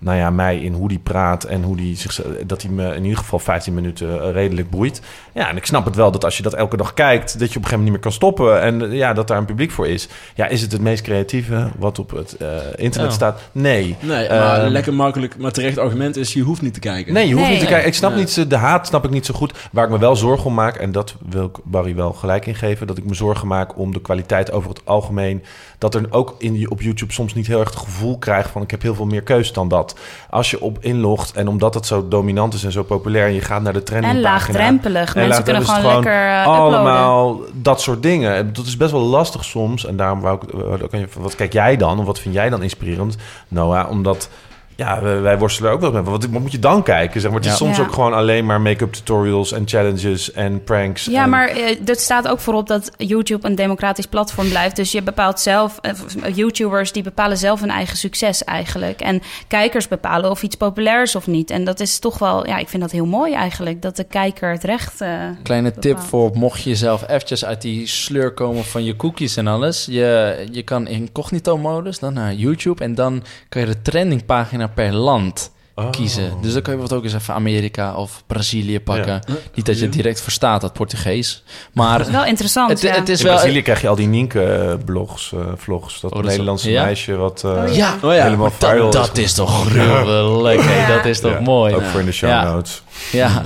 Nou 0.03 0.17
ja, 0.17 0.29
mij 0.29 0.57
in 0.59 0.73
hoe 0.73 0.87
die 0.87 0.99
praat 0.99 1.43
en 1.43 1.63
hoe 1.63 1.75
die 1.75 1.95
zich, 1.97 2.21
dat 2.45 2.61
hij 2.61 2.71
me 2.71 2.95
in 2.95 3.03
ieder 3.03 3.17
geval 3.17 3.39
15 3.39 3.73
minuten 3.73 4.21
eh, 4.21 4.31
redelijk 4.31 4.69
boeit. 4.69 5.01
Ja, 5.33 5.49
en 5.49 5.57
ik 5.57 5.65
snap 5.65 5.85
het 5.85 5.95
wel 5.95 6.11
dat 6.11 6.23
als 6.23 6.37
je 6.37 6.43
dat 6.43 6.53
elke 6.53 6.77
dag 6.77 6.93
kijkt, 6.93 7.39
dat 7.39 7.51
je 7.51 7.57
op 7.57 7.63
een 7.63 7.69
gegeven 7.69 7.69
moment 7.69 7.83
niet 7.83 7.91
meer 7.91 8.01
kan 8.01 8.11
stoppen. 8.11 8.61
En 8.61 8.91
eh, 8.91 8.97
ja, 8.97 9.13
dat 9.13 9.27
daar 9.27 9.37
een 9.37 9.45
publiek 9.45 9.71
voor 9.71 9.87
is. 9.87 10.07
Ja, 10.35 10.47
is 10.47 10.61
het 10.61 10.71
het 10.71 10.81
meest 10.81 11.03
creatieve 11.03 11.67
wat 11.77 11.99
op 11.99 12.11
het 12.11 12.37
eh, 12.37 12.47
internet 12.75 13.13
staat? 13.13 13.41
Nee. 13.51 13.95
Nee, 13.99 14.29
maar 14.29 14.61
Ehm, 14.63 14.71
lekker 14.71 14.93
makkelijk, 14.93 15.37
maar 15.37 15.51
terecht 15.51 15.77
argument 15.77 16.15
is, 16.17 16.33
je 16.33 16.41
hoeft 16.41 16.61
niet 16.61 16.73
te 16.73 16.79
kijken. 16.79 17.13
Nee, 17.13 17.27
je 17.27 17.33
hoeft 17.33 17.45
Nee. 17.45 17.53
niet 17.55 17.63
te 17.63 17.69
kijken. 17.71 17.87
Ik 17.87 17.93
snap 17.93 18.11
Nee. 18.11 18.19
niet, 18.19 18.49
de 18.49 18.55
haat 18.55 18.87
snap 18.87 19.05
ik 19.05 19.11
niet 19.11 19.25
zo 19.25 19.33
goed. 19.33 19.53
Waar 19.71 19.85
ik 19.85 19.91
me 19.91 19.97
wel 19.99 20.15
zorgen 20.15 20.45
om 20.45 20.53
maak, 20.53 20.75
en 20.75 20.91
dat 20.91 21.15
wil 21.29 21.45
ik 21.45 21.57
Barry 21.63 21.95
wel 21.95 22.13
gelijk 22.13 22.45
in 22.45 22.55
geven, 22.55 22.87
dat 22.87 22.97
ik 22.97 23.05
me 23.05 23.13
zorgen 23.13 23.47
maak 23.47 23.77
om 23.77 23.93
de 23.93 24.01
kwaliteit 24.01 24.51
over 24.51 24.69
het 24.69 24.81
algemeen. 24.85 25.43
Dat 25.83 25.95
er 25.95 26.05
ook 26.09 26.35
in, 26.37 26.69
op 26.71 26.81
YouTube 26.81 27.13
soms 27.13 27.33
niet 27.33 27.47
heel 27.47 27.59
erg 27.59 27.69
het 27.69 27.79
gevoel 27.79 28.17
krijgt 28.17 28.49
van 28.49 28.61
ik 28.61 28.71
heb 28.71 28.81
heel 28.81 28.95
veel 28.95 29.05
meer 29.05 29.21
keus 29.21 29.53
dan 29.53 29.67
dat. 29.67 29.95
Als 30.29 30.51
je 30.51 30.61
op 30.61 30.77
inlogt 30.81 31.31
en 31.33 31.47
omdat 31.47 31.73
het 31.73 31.85
zo 31.85 32.07
dominant 32.07 32.53
is 32.53 32.63
en 32.63 32.71
zo 32.71 32.83
populair 32.83 33.27
en 33.27 33.33
je 33.33 33.41
gaat 33.41 33.61
naar 33.61 33.73
de 33.73 33.79
En 33.79 33.85
trendingpagina. 33.85 34.29
laagdrempelig. 34.29 35.15
En 35.15 35.27
Mensen 35.27 35.43
kunnen 35.43 35.65
gewoon 35.65 35.93
lekker 35.93 36.27
eh, 36.27 36.45
allemaal 36.45 37.41
dat 37.53 37.81
soort 37.81 38.01
dingen. 38.03 38.35
En 38.35 38.53
Dat 38.53 38.65
is 38.65 38.77
best 38.77 38.91
wel 38.91 39.01
lastig 39.01 39.43
soms. 39.43 39.85
En 39.85 39.95
daarom 39.95 40.21
wou 40.21 40.39
ik, 40.41 40.91
je, 40.91 41.07
wat 41.17 41.35
kijk 41.35 41.53
jij 41.53 41.77
dan? 41.77 41.99
Of 41.99 42.05
wat 42.05 42.19
vind 42.19 42.33
jij 42.33 42.49
dan 42.49 42.63
inspirerend, 42.63 43.17
Noah? 43.47 43.89
Omdat 43.89 44.29
ja, 44.75 45.01
wij, 45.21 45.37
worstelen 45.37 45.69
er 45.69 45.75
ook 45.75 45.81
wel 45.81 45.91
met. 45.91 46.05
Wat, 46.05 46.25
wat 46.25 46.41
moet 46.41 46.51
je 46.51 46.59
dan 46.59 46.83
kijken? 46.83 47.21
Zeg 47.21 47.31
maar, 47.31 47.39
het 47.39 47.49
is 47.49 47.59
Ja. 47.59 47.65
soms 47.65 47.77
Ja. 47.77 47.83
ook 47.83 47.93
gewoon 47.93 48.13
alleen 48.13 48.45
maar 48.45 48.61
make-up 48.61 48.93
tutorials 48.93 49.51
en 49.51 49.63
challenges 49.67 50.31
en 50.31 50.63
pranks. 50.63 51.05
Ja, 51.05 51.23
en- 51.23 51.29
maar 51.29 51.47
eh, 51.47 51.87
er 51.89 51.95
staat 51.95 52.27
ook 52.27 52.39
voorop 52.39 52.67
dat 52.67 52.91
YouTube 52.97 53.47
een 53.47 53.55
democratisch 53.55 54.05
platform 54.05 54.49
blijft. 54.49 54.75
Dus 54.75 54.91
je 54.91 55.01
bepaalt 55.01 55.39
zelf, 55.39 55.77
eh, 55.81 55.91
YouTubers 56.35 56.91
die 56.91 57.03
bepalen 57.03 57.37
zelf 57.37 57.59
hun 57.59 57.69
eigen 57.69 57.97
succes 57.97 58.43
eigenlijk. 58.43 59.01
En 59.01 59.21
kijkers 59.47 59.87
bepalen 59.87 60.29
of 60.29 60.43
iets 60.43 60.55
populair 60.55 61.01
is 61.01 61.15
of 61.15 61.27
niet. 61.27 61.49
En 61.49 61.63
dat 61.63 61.79
is 61.79 61.99
toch 61.99 62.17
wel, 62.19 62.47
ja, 62.47 62.57
ik 62.57 62.69
vind 62.69 62.81
dat 62.81 62.91
heel 62.91 63.05
mooi 63.05 63.33
eigenlijk. 63.33 63.81
Dat 63.81 63.95
de 63.95 64.03
kijker 64.03 64.51
het 64.51 64.63
recht. 64.63 65.01
eh, 65.01 65.09
Kleine 65.43 65.71
tip 65.71 65.99
voor 65.99 66.31
mocht 66.33 66.63
je 66.63 66.75
zelf 66.75 67.03
eventjes 67.09 67.45
uit 67.45 67.61
die 67.61 67.87
sleur 67.87 68.31
komen 68.33 68.63
van 68.63 68.83
je 68.83 68.95
cookies 68.95 69.37
en 69.37 69.47
alles. 69.47 69.85
Je, 69.85 70.45
je 70.51 70.63
kan 70.63 70.87
incognito 70.87 71.57
modus, 71.57 71.99
dan 71.99 72.13
naar 72.13 72.33
YouTube 72.33 72.83
en 72.83 72.95
dan 72.95 73.23
kan 73.49 73.61
je 73.61 73.67
de 73.67 73.81
trendingpagina 73.81 74.62
per 74.69 74.93
land 74.93 75.51
Oh. 75.75 75.89
kiezen. 75.91 76.31
Dus 76.41 76.53
dan 76.53 76.61
kan 76.61 76.73
je 76.73 76.79
wat 76.79 76.93
ook 76.93 77.03
eens 77.03 77.13
even 77.13 77.33
Amerika 77.33 77.95
of 77.95 78.23
Brazilië 78.27 78.79
pakken. 78.79 79.21
Ja. 79.27 79.33
Niet 79.53 79.65
dat 79.65 79.77
je 79.79 79.83
het 79.85 79.93
direct 79.93 80.21
verstaat, 80.21 80.61
dat 80.61 80.73
Portugees. 80.73 81.43
Maar 81.73 81.97
Dat 81.97 82.07
is 82.07 82.13
wel 82.13 82.25
interessant. 82.25 82.69
het, 82.69 82.81
ja. 82.81 82.93
het 82.93 83.09
is 83.09 83.19
In 83.19 83.25
wel... 83.25 83.35
Brazilië 83.35 83.61
krijg 83.61 83.81
je 83.81 83.87
al 83.87 83.95
die 83.95 84.07
Nienke-blogs, 84.07 85.33
eh, 85.33 85.39
vlogs. 85.55 85.99
Dat 86.01 86.11
Oh, 86.11 86.17
dat 86.17 86.27
Nederlandse 86.29 86.71
ja? 86.71 86.83
meisje 86.83 87.15
wat 87.15 87.43
eh, 87.43 87.51
Oh, 87.51 87.75
Ja, 87.75 87.95
Oh 88.03 88.13
ja, 88.13 88.23
helemaal 88.23 88.51
dat, 88.91 89.17
is 89.17 89.33
toch 89.33 89.65
gruwelijk. 89.69 90.61
Ja. 90.63 90.95
Dat 90.95 91.05
is 91.05 91.19
toch 91.19 91.31
Ja, 91.31 91.39
mooi. 91.39 91.75
Ook 91.75 91.83
voor 91.83 91.99
in 91.99 92.05
de 92.05 92.11
show 92.11 92.29
Ja. 92.29 92.43
notes. 92.43 92.81
Ja. 93.11 93.41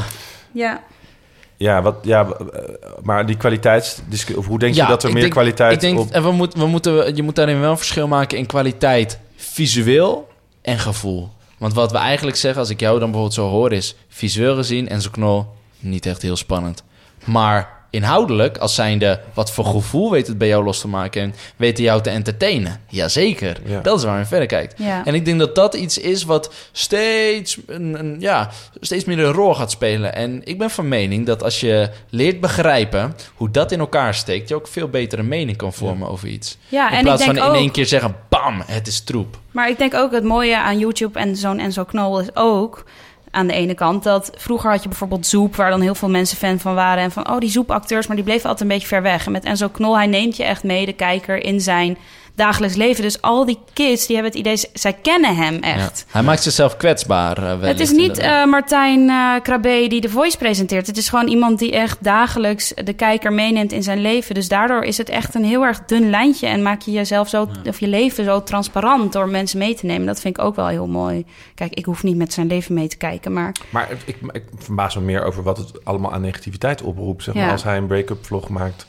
ja. 0.52 0.84
Ja, 1.58 1.82
wat, 1.82 1.96
ja, 2.02 2.28
eh, 2.28 2.60
maar 3.04 3.26
die 3.26 3.38
kwaliteitsdiscussie, 3.38 4.38
of 4.38 4.46
hoe 4.48 4.60
denk 4.60 4.76
Ja, 4.76 4.84
je 4.84 4.90
dat 4.90 5.02
er 5.02 5.08
ik 5.08 5.14
meer 5.14 5.22
denk- 5.24 5.34
kwaliteit 5.36 5.74
Ik 5.74 5.80
denk, 5.80 6.00
op... 6.00 6.12
en 6.12 6.24
we 6.24 6.32
moet, 6.32 6.54
we 6.54 6.66
moeten, 6.66 7.16
je 7.16 7.24
moet 7.24 7.36
daarin 7.36 7.60
wel 7.60 7.72
een 7.72 7.78
verschil 7.78 8.08
maken 8.08 8.38
in 8.38 8.46
kwaliteit 8.46 9.20
visueel 9.36 10.28
en 10.68 10.80
gevoel. 10.80 11.30
Want 11.58 11.74
wat 11.74 11.92
we 11.92 11.98
eigenlijk 11.98 12.38
zeggen, 12.38 12.62
als 12.62 12.70
ik 12.70 12.80
jou 12.80 13.00
dan 13.00 13.12
bijvoorbeeld 13.12 13.34
zo 13.34 13.50
hoor, 13.50 13.72
is 13.72 13.96
visueel 14.08 14.56
gezien 14.56 14.90
en 14.90 15.02
zo'n 15.02 15.12
knol 15.12 15.46
niet 15.80 16.06
echt 16.06 16.22
heel 16.22 16.36
spannend. 16.36 16.84
Maar 17.26 17.77
inhoudelijk, 17.98 18.58
als 18.58 18.76
zijnde 18.76 19.20
wat 19.34 19.52
voor 19.52 19.66
gevoel 19.66 20.12
weet 20.12 20.28
het 20.28 20.38
bij 20.38 20.48
jou 20.48 20.64
los 20.64 20.80
te 20.82 20.88
maken 20.88 21.22
en 21.22 21.34
weten 21.56 21.84
jou 21.84 22.02
te 22.02 22.10
entertainen. 22.10 22.82
Jazeker, 22.88 23.58
Ja. 23.66 23.80
dat 23.80 23.98
is 23.98 24.04
waar 24.04 24.20
je 24.20 24.26
verder 24.26 24.48
kijkt. 24.48 24.74
Ja. 24.78 25.06
En 25.06 25.14
ik 25.16 25.26
denk 25.26 25.40
dat 25.40 25.56
dat 25.56 25.74
iets 25.76 25.98
is 25.98 26.24
wat 26.24 26.54
steeds, 26.72 27.58
een, 27.68 28.00
een, 28.00 28.16
ja, 28.20 28.50
steeds 28.80 29.06
meer 29.06 29.20
een 29.20 29.32
rol 29.32 29.56
gaat 29.56 29.72
spelen. 29.72 30.16
En 30.16 30.42
ik 30.44 30.58
ben 30.58 30.70
van 30.70 30.88
mening 30.88 31.26
dat 31.26 31.44
als 31.44 31.60
je 31.60 31.90
leert 32.10 32.40
begrijpen 32.42 33.16
hoe 33.36 33.52
dat 33.52 33.72
in 33.72 33.80
elkaar 33.80 34.14
steekt, 34.14 34.50
je 34.50 34.56
ook 34.56 34.68
veel 34.68 34.88
betere 34.88 35.24
mening 35.24 35.58
kan 35.58 35.74
vormen 35.74 36.10
over 36.10 36.28
iets. 36.28 36.58
Ja, 36.68 36.86
in 36.88 36.92
en 36.92 36.98
ik 36.98 37.04
plaats 37.04 37.24
denk 37.24 37.36
van 37.38 37.46
in 37.46 37.52
ook- 37.52 37.58
één 37.58 37.72
keer 37.72 37.86
zeggen, 37.86 38.16
bam, 38.30 38.62
het 38.66 38.88
is 38.88 39.00
troep. 39.02 39.38
Maar 39.52 39.70
ik 39.70 39.78
denk 39.78 39.94
ook 39.94 40.12
het 40.12 40.24
mooie 40.24 40.58
aan 40.58 40.78
YouTube 40.80 41.20
en 41.20 41.36
zo'n 41.36 41.60
Enzo 41.60 41.84
Knol 41.84 42.20
is 42.20 42.28
ook 42.34 42.84
aan 43.38 43.48
de 43.48 43.54
ene 43.54 43.74
kant 43.74 44.04
dat 44.04 44.32
vroeger 44.36 44.72
had 44.72 44.84
je 44.84 44.90
bijvoorbeeld 44.90 45.26
Zoep, 45.26 45.56
waar 45.56 45.70
dan 45.70 45.82
heel 45.82 45.96
veel 45.96 46.10
mensen 46.10 46.38
fan 46.38 46.60
van 46.60 46.76
waren 46.76 47.04
en 47.04 47.12
van 47.12 47.30
oh 47.30 47.40
die 47.40 47.50
Zoep-acteurs, 47.50 48.08
maar 48.08 48.16
die 48.16 48.26
bleven 48.26 48.50
altijd 48.50 48.70
een 48.70 48.76
beetje 48.76 48.88
ver 48.88 49.02
weg. 49.02 49.26
En 49.26 49.32
met 49.32 49.44
Enzo 49.44 49.68
Knol, 49.68 49.98
hij 49.98 50.08
neemt 50.08 50.38
je 50.38 50.44
echt 50.44 50.64
mee, 50.64 50.86
de 50.86 50.94
kijker, 50.94 51.44
in 51.44 51.62
zijn 51.62 51.98
dagelijks 52.38 52.76
leven. 52.76 53.04
Dus 53.04 53.22
al 53.22 53.46
die 53.46 53.60
kids, 53.74 54.06
die 54.06 54.16
hebben 54.16 54.32
het 54.34 54.42
idee, 54.42 54.62
zij 54.74 54.94
kennen 54.94 55.36
hem 55.36 55.56
echt. 55.64 56.04
Ja. 56.08 56.14
Hij 56.14 56.22
maakt 56.24 56.44
zichzelf 56.44 56.78
kwetsbaar. 56.78 57.38
eh, 57.38 57.62
Het 57.68 57.80
is 57.80 57.92
niet 57.92 58.00
inderdaad. 58.18 58.44
eh, 58.46 58.52
Martijn 58.52 59.10
eh 59.10 59.34
Krabbe 59.44 59.86
die 59.90 60.02
de 60.02 60.10
Voice 60.10 60.38
presenteert. 60.38 60.88
Het 60.88 60.98
is 60.98 61.10
gewoon 61.10 61.28
iemand 61.28 61.60
die 61.60 61.72
echt 61.72 61.98
dagelijks 62.04 62.74
de 62.84 62.94
kijker 62.94 63.34
meeneemt 63.34 63.72
in 63.72 63.84
zijn 63.84 64.02
leven. 64.02 64.36
Dus 64.36 64.48
daardoor 64.48 64.84
is 64.84 64.98
het 64.98 65.10
echt 65.10 65.36
een 65.36 65.44
heel 65.46 65.64
erg 65.66 65.86
dun 65.86 66.10
lijntje. 66.10 66.48
En 66.48 66.62
maak 66.62 66.82
je 66.82 66.92
jezelf 66.92 67.30
zo, 67.30 67.48
of 67.68 67.80
je 67.80 67.88
leven 67.88 68.26
zo 68.26 68.44
transparant 68.44 69.14
door 69.14 69.30
mensen 69.30 69.60
mee 69.60 69.76
te 69.76 69.86
nemen. 69.86 70.08
Dat 70.08 70.20
vind 70.20 70.38
ik 70.38 70.44
ook 70.44 70.56
wel 70.56 70.68
heel 70.68 70.88
mooi. 70.88 71.26
Kijk, 71.56 71.74
ik 71.74 71.86
hoef 71.86 72.04
niet 72.04 72.16
met 72.18 72.34
zijn 72.34 72.48
leven 72.48 72.74
mee 72.74 72.88
te 72.88 72.98
kijken, 72.98 73.34
maar 73.34 73.52
Maar 73.70 73.88
ik, 74.06 74.18
ik 74.32 74.44
verbaas 74.58 74.96
me 74.96 75.02
meer 75.02 75.24
over 75.24 75.44
wat 75.44 75.58
het 75.58 75.86
allemaal 75.86 76.14
aan 76.14 76.22
negativiteit 76.22 76.82
oproept. 76.82 77.24
Zeg 77.24 77.34
maar, 77.34 77.44
Ja. 77.46 77.52
Als 77.52 77.64
hij 77.64 77.78
een 77.78 77.88
break-up 77.88 78.26
vlog 78.26 78.50
maakt, 78.50 78.86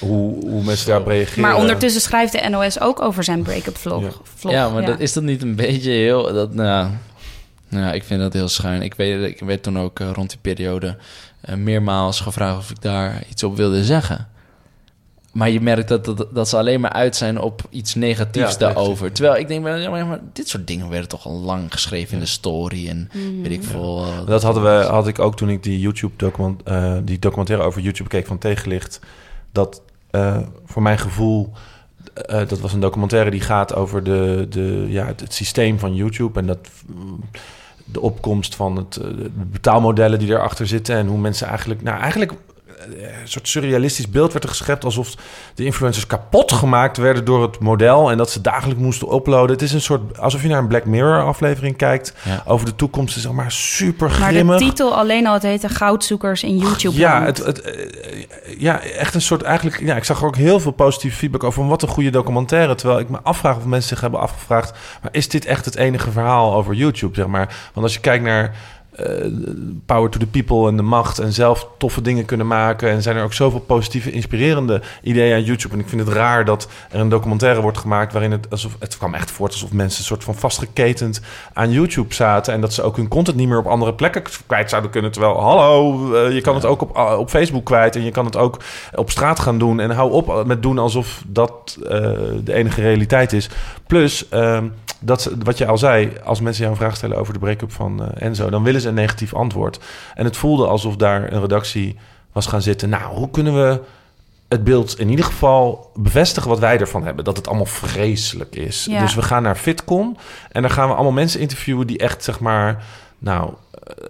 hoe, 0.00 0.40
hoe 0.50 0.62
mensen 0.64 0.86
daarop 0.86 1.06
reageren. 1.06 1.40
Maar 1.42 1.56
ondertussen 1.56 2.00
schrijft 2.00 2.32
de 2.32 2.48
NOS 2.48 2.80
ook 2.80 3.00
over 3.02 3.24
zijn 3.24 3.42
break-up 3.42 3.76
vlog. 3.76 4.02
Ja. 4.02 4.10
vlog. 4.34 4.52
ja, 4.52 4.68
maar 4.68 4.84
Dat, 4.86 5.00
is 5.00 5.12
dat 5.12 5.22
niet 5.22 5.42
een 5.42 5.54
beetje 5.56 5.90
heel... 5.90 6.32
Dat, 6.32 6.54
nou, 6.54 6.90
nou, 7.68 7.84
ja, 7.84 7.92
ik 7.92 8.04
vind 8.04 8.20
dat 8.20 8.32
heel 8.32 8.48
schuin. 8.48 8.82
Ik 8.82 8.94
weet, 8.94 9.30
ik 9.30 9.40
werd 9.40 9.62
toen 9.62 9.78
ook 9.78 10.00
eh, 10.00 10.10
rond 10.12 10.28
die 10.30 10.38
periode 10.42 10.96
eh, 11.40 11.54
meermaals 11.54 12.20
gevraagd 12.20 12.58
of 12.58 12.70
ik 12.70 12.82
daar 12.82 13.22
iets 13.30 13.42
op 13.42 13.56
wilde 13.56 13.84
zeggen. 13.84 14.28
Maar 15.32 15.50
je 15.50 15.60
merkt 15.60 15.88
dat, 15.88 16.04
dat, 16.04 16.26
dat 16.32 16.48
ze 16.48 16.56
alleen 16.56 16.80
maar 16.80 16.92
uit 16.92 17.16
zijn 17.16 17.40
op 17.40 17.62
iets 17.70 17.94
negatiefs 17.94 18.52
Ja, 18.52 18.58
daarover. 18.58 19.12
Terwijl 19.12 19.36
ik 19.36 19.48
denk, 19.48 19.62
maar, 19.62 20.06
maar 20.06 20.20
dit 20.32 20.48
soort 20.48 20.66
dingen 20.66 20.88
werden 20.88 21.08
toch 21.08 21.26
al 21.26 21.40
lang 21.40 21.72
geschreven 21.72 22.14
in 22.14 22.20
de 22.20 22.26
story 22.26 22.88
en 22.88 23.10
Mhm. 23.12 23.42
weet 23.42 23.52
ik 23.52 23.64
veel. 23.64 24.06
Dat 24.26 24.42
hadden 24.42 24.62
we, 24.62 24.68
had 24.84 25.06
ik 25.06 25.18
ook 25.18 25.36
toen 25.36 25.48
ik 25.48 25.62
die 25.62 25.80
YouTube 25.80 26.12
document, 26.16 26.62
eh, 26.62 26.96
die 27.04 27.18
documentaire 27.18 27.64
over 27.64 27.80
YouTube 27.80 28.08
keek 28.08 28.26
van 28.26 28.38
Tegenlicht. 28.38 29.00
Dat 29.52 29.82
eh, 30.10 30.38
voor 30.64 30.82
mijn 30.82 30.98
gevoel, 30.98 31.52
eh, 32.14 32.48
dat 32.48 32.60
was 32.60 32.72
een 32.72 32.80
documentaire 32.80 33.30
die 33.30 33.40
gaat 33.40 33.74
over 33.74 34.04
de, 34.04 34.46
de, 34.48 34.84
ja, 34.88 35.06
het, 35.06 35.34
systeem 35.34 35.78
van 35.78 35.94
YouTube. 35.94 36.40
En 36.40 36.46
dat, 36.46 36.68
mm, 36.86 37.20
de 37.84 38.00
opkomst 38.00 38.54
van 38.54 38.76
het, 38.76 38.96
eh, 38.96 39.04
de 39.04 39.30
betaalmodellen 39.34 40.18
die 40.18 40.28
erachter 40.28 40.66
zitten 40.66 40.96
en 40.96 41.06
hoe 41.06 41.18
mensen 41.18 41.46
eigenlijk, 41.46 41.82
nou 41.82 42.00
eigenlijk 42.00 42.32
eh, 42.32 42.38
een 42.86 43.28
soort 43.28 43.48
surrealistisch 43.48 44.10
beeld 44.10 44.32
werd 44.32 44.44
er 44.44 44.50
geschept 44.50 44.84
alsof 44.84 45.14
de 45.54 45.64
influencers 45.64 46.06
kapot 46.06 46.52
gemaakt 46.52 46.96
werden 46.96 47.24
door 47.24 47.42
het 47.42 47.58
model 47.58 48.10
en 48.10 48.16
dat 48.16 48.30
ze 48.30 48.40
dagelijks 48.40 48.82
moesten 48.82 49.14
uploaden. 49.14 49.50
Het 49.50 49.62
is 49.62 49.72
een 49.72 49.80
soort 49.80 50.18
alsof 50.18 50.42
je 50.42 50.48
naar 50.48 50.58
een 50.58 50.68
Black 50.68 50.84
Mirror 50.84 51.22
aflevering 51.24 51.76
kijkt 51.76 52.14
Ja. 52.24 52.42
over 52.46 52.66
de 52.66 52.76
toekomst. 52.76 53.08
Het 53.08 53.16
is 53.16 53.22
zeg 53.22 53.32
maar 53.32 53.52
super 53.52 54.08
Maar 54.08 54.18
de 54.18 54.24
grimmig. 54.24 54.58
titel 54.58 54.94
alleen 54.96 55.26
al, 55.26 55.32
het 55.32 55.42
heette 55.42 55.68
Goudzoekers 55.68 56.42
in 56.42 56.56
YouTube. 56.56 56.96
Ja, 56.98 57.24
het, 57.24 57.38
het, 57.38 57.60
eh, 57.60 57.88
ja, 58.58 58.80
echt 58.80 59.14
een 59.14 59.22
soort 59.22 59.42
eigenlijk. 59.42 59.80
Ja, 59.80 59.96
ik 59.96 60.04
zag 60.04 60.20
er 60.20 60.26
ook 60.26 60.36
heel 60.36 60.60
veel 60.60 60.72
positieve 60.72 61.16
feedback 61.16 61.44
over. 61.44 61.60
van 61.60 61.68
Wat 61.68 61.82
een 61.82 61.88
goede 61.88 62.10
documentaire. 62.10 62.74
Terwijl 62.74 62.98
ik 63.00 63.08
me 63.08 63.18
afvraag 63.22 63.56
of 63.56 63.64
mensen 63.64 63.88
zich 63.88 64.00
hebben 64.00 64.20
afgevraagd. 64.20 64.72
Maar 65.02 65.10
is 65.14 65.28
dit 65.28 65.44
echt 65.44 65.64
het 65.64 65.76
enige 65.76 66.10
verhaal 66.10 66.54
over 66.54 66.74
YouTube? 66.74 67.14
Zeg 67.14 67.26
maar. 67.26 67.56
Want 67.72 67.86
als 67.86 67.94
je 67.94 68.00
kijkt 68.00 68.24
naar. 68.24 68.54
Eh, 68.90 69.06
power 69.86 70.10
to 70.10 70.18
the 70.18 70.26
people 70.26 70.68
en 70.68 70.76
de 70.76 70.82
macht 70.82 71.18
en 71.18 71.32
zelf 71.32 71.68
toffe 71.78 72.02
dingen 72.02 72.24
kunnen 72.24 72.46
maken. 72.46 72.90
En 72.90 73.02
zijn 73.02 73.16
er 73.16 73.22
ook 73.22 73.32
zoveel 73.32 73.60
positieve, 73.60 74.10
inspirerende 74.10 74.82
ideeën 75.02 75.34
aan 75.34 75.44
YouTube. 75.44 75.74
En 75.74 75.80
ik 75.80 75.88
vind 75.88 76.00
het 76.00 76.10
raar 76.10 76.44
dat 76.44 76.68
er 76.90 77.00
een 77.00 77.08
documentaire 77.08 77.60
wordt 77.60 77.78
gemaakt 77.78 78.12
waarin 78.12 78.30
het 78.30 78.50
alsof 78.50 78.76
het 78.78 78.96
kwam 78.96 79.14
echt 79.14 79.30
voort 79.30 79.52
alsof 79.52 79.72
mensen 79.72 79.98
een 79.98 80.04
soort 80.04 80.24
van 80.24 80.34
vastgeketend 80.34 81.20
aan 81.52 81.70
YouTube 81.70 82.14
zaten. 82.14 82.54
En 82.54 82.60
dat 82.60 82.72
ze 82.72 82.82
ook 82.82 82.96
hun 82.96 83.08
content 83.08 83.36
niet 83.36 83.48
meer 83.48 83.58
op 83.58 83.66
andere 83.66 83.94
plekken 83.94 84.22
kwijt 84.46 84.70
zouden 84.70 84.90
kunnen. 84.90 85.12
Terwijl, 85.12 85.40
hallo, 85.40 86.14
eh, 86.14 86.34
je 86.34 86.40
kan 86.40 86.54
het 86.54 86.64
ook 86.64 86.82
op, 86.82 86.96
uh, 86.96 87.16
op 87.18 87.30
Facebook 87.30 87.64
kwijt. 87.64 87.96
En 87.96 88.04
je 88.04 88.10
kan 88.10 88.24
het 88.24 88.36
ook 88.36 88.60
op 88.94 89.10
straat 89.10 89.40
gaan 89.40 89.58
doen. 89.58 89.80
En 89.80 89.90
hou 89.90 90.12
op 90.12 90.46
met 90.46 90.62
doen 90.62 90.78
alsof 90.78 91.22
dat 91.26 91.78
uh, 91.82 91.88
de 92.44 92.52
enige 92.52 92.80
realiteit 92.80 93.32
is. 93.32 93.50
Plus, 93.86 94.26
uh, 94.32 94.58
dat 95.00 95.30
wat 95.44 95.58
je 95.58 95.66
al 95.66 95.78
zei, 95.78 96.12
als 96.24 96.40
mensen 96.40 96.62
jou 96.62 96.74
een 96.74 96.82
vraag 96.82 96.96
stellen 96.96 97.16
over 97.16 97.32
de 97.32 97.38
break-up 97.38 97.72
van 97.72 98.12
Enzo, 98.14 98.50
dan 98.50 98.62
willen 98.62 98.79
een 98.84 98.94
negatief 98.94 99.34
antwoord. 99.34 99.80
En 100.14 100.24
het 100.24 100.36
voelde 100.36 100.66
alsof 100.66 100.96
daar 100.96 101.32
een 101.32 101.40
redactie 101.40 101.96
was 102.32 102.46
gaan 102.46 102.62
zitten. 102.62 102.88
Nou, 102.88 103.14
hoe 103.14 103.30
kunnen 103.30 103.54
we 103.54 103.80
het 104.48 104.64
beeld 104.64 104.98
in 104.98 105.08
ieder 105.08 105.24
geval 105.24 105.90
bevestigen 105.94 106.48
wat 106.48 106.58
wij 106.58 106.78
ervan 106.78 107.04
hebben. 107.04 107.24
Dat 107.24 107.36
het 107.36 107.48
allemaal 107.48 107.66
vreselijk 107.66 108.56
is. 108.56 108.84
Ja. 108.84 109.00
Dus 109.00 109.14
we 109.14 109.22
gaan 109.22 109.42
naar 109.42 109.56
FitCon 109.56 110.18
en 110.52 110.62
dan 110.62 110.70
gaan 110.70 110.88
we 110.88 110.94
allemaal 110.94 111.12
mensen 111.12 111.40
interviewen 111.40 111.86
die 111.86 111.98
echt, 111.98 112.24
zeg 112.24 112.40
maar... 112.40 112.84
Nou, 113.20 113.54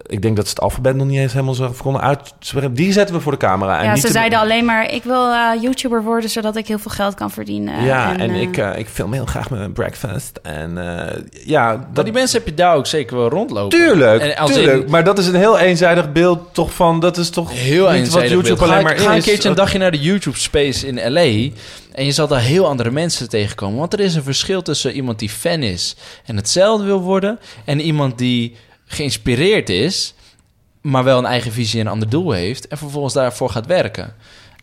ik 0.05 0.21
denk 0.21 0.35
dat 0.35 0.45
ze 0.45 0.51
het 0.51 0.61
alfabet 0.61 0.95
nog 0.95 1.07
niet 1.07 1.19
eens 1.19 1.33
helemaal 1.33 1.53
zo 1.53 1.73
konden 1.81 2.01
uit. 2.01 2.33
Die 2.71 2.91
zetten 2.91 3.15
we 3.15 3.21
voor 3.21 3.31
de 3.31 3.37
camera. 3.37 3.77
En 3.77 3.85
ja, 3.85 3.91
niet 3.91 4.01
ze 4.01 4.07
te... 4.07 4.13
zeiden 4.13 4.39
alleen 4.39 4.65
maar: 4.65 4.93
ik 4.93 5.03
wil 5.03 5.31
uh, 5.31 5.49
YouTuber 5.61 6.03
worden 6.03 6.29
zodat 6.29 6.55
ik 6.55 6.67
heel 6.67 6.79
veel 6.79 6.91
geld 6.91 7.15
kan 7.15 7.31
verdienen. 7.31 7.83
Ja, 7.83 8.13
en, 8.13 8.19
en 8.19 8.29
uh, 8.29 8.41
ik, 8.41 8.57
uh, 8.57 8.77
ik 8.77 8.87
film 8.87 9.13
heel 9.13 9.25
graag 9.25 9.49
mijn 9.49 9.73
breakfast. 9.73 10.39
En 10.43 10.71
uh, 10.77 11.45
ja, 11.45 11.71
dat... 11.71 11.87
Maar 11.93 12.03
die 12.03 12.13
mensen 12.13 12.37
heb 12.37 12.47
je 12.47 12.53
daar 12.53 12.75
ook 12.75 12.85
zeker 12.85 13.17
wel 13.17 13.29
rondlopen. 13.29 13.79
Tuurlijk, 13.79 14.21
en 14.21 14.37
als 14.37 14.53
tuurlijk. 14.53 14.83
In... 14.83 14.91
Maar 14.91 15.03
dat 15.03 15.17
is 15.17 15.27
een 15.27 15.35
heel 15.35 15.57
eenzijdig 15.57 16.11
beeld 16.11 16.53
toch 16.53 16.73
van... 16.73 16.99
Dat 16.99 17.17
is 17.17 17.29
toch 17.29 17.51
heel 17.53 17.91
niet 17.91 18.09
wat 18.09 18.21
YouTube 18.21 18.43
beeld. 18.43 18.61
alleen 18.61 18.75
ga, 18.75 18.81
maar 18.81 18.97
ga 18.97 19.09
is. 19.09 19.17
een 19.17 19.23
keertje 19.23 19.49
een 19.49 19.55
dagje 19.55 19.77
naar 19.77 19.91
de 19.91 19.99
YouTube 19.99 20.37
Space 20.37 20.87
in 20.87 21.13
L.A. 21.13 21.49
En 21.91 22.05
je 22.05 22.11
zal 22.11 22.27
daar 22.27 22.41
heel 22.41 22.67
andere 22.67 22.91
mensen 22.91 23.29
tegenkomen. 23.29 23.79
Want 23.79 23.93
er 23.93 23.99
is 23.99 24.15
een 24.15 24.23
verschil 24.23 24.61
tussen 24.61 24.91
iemand 24.91 25.19
die 25.19 25.29
fan 25.29 25.63
is 25.63 25.95
en 26.25 26.35
hetzelfde 26.35 26.85
wil 26.85 27.01
worden... 27.01 27.39
en 27.65 27.79
iemand 27.79 28.17
die 28.17 28.55
geïnspireerd 28.91 29.69
is, 29.69 30.13
maar 30.81 31.03
wel 31.03 31.17
een 31.17 31.25
eigen 31.25 31.51
visie 31.51 31.79
en 31.79 31.85
een 31.85 31.91
ander 31.91 32.09
doel 32.09 32.31
heeft 32.31 32.67
en 32.67 32.77
vervolgens 32.77 33.13
daarvoor 33.13 33.49
gaat 33.49 33.65
werken. 33.65 34.15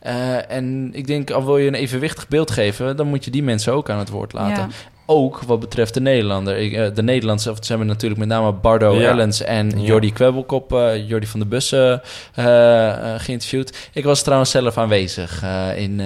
Uh, 0.06 0.50
en 0.50 0.90
ik 0.92 1.06
denk, 1.06 1.30
al 1.30 1.44
wil 1.44 1.58
je 1.58 1.66
een 1.66 1.74
evenwichtig 1.74 2.28
beeld 2.28 2.50
geven, 2.50 2.96
dan 2.96 3.06
moet 3.06 3.24
je 3.24 3.30
die 3.30 3.42
mensen 3.42 3.72
ook 3.72 3.90
aan 3.90 3.98
het 3.98 4.08
woord 4.08 4.32
laten. 4.32 4.70
Ook 5.10 5.42
wat 5.42 5.60
betreft 5.60 5.94
de 5.94 6.00
Nederlander. 6.00 6.56
Ik, 6.56 6.72
uh, 6.72 6.86
de 6.94 7.02
Nederlandse, 7.02 7.50
of 7.50 7.56
ze 7.60 7.68
hebben 7.68 7.86
natuurlijk 7.86 8.20
met 8.20 8.28
name 8.28 8.52
Bardo 8.52 8.94
ja. 8.94 9.08
Ellens 9.08 9.42
en 9.42 9.70
ja. 9.70 9.86
Jordi 9.86 10.12
Kwebbelkop, 10.12 10.72
uh, 10.72 11.08
Jordi 11.08 11.26
van 11.26 11.40
de 11.40 11.46
Bussen 11.46 12.02
geïnterviewd. 13.16 13.88
Ik 13.92 14.04
was 14.04 14.22
trouwens 14.22 14.50
zelf 14.50 14.78
aanwezig 14.78 15.44
in, 15.76 16.02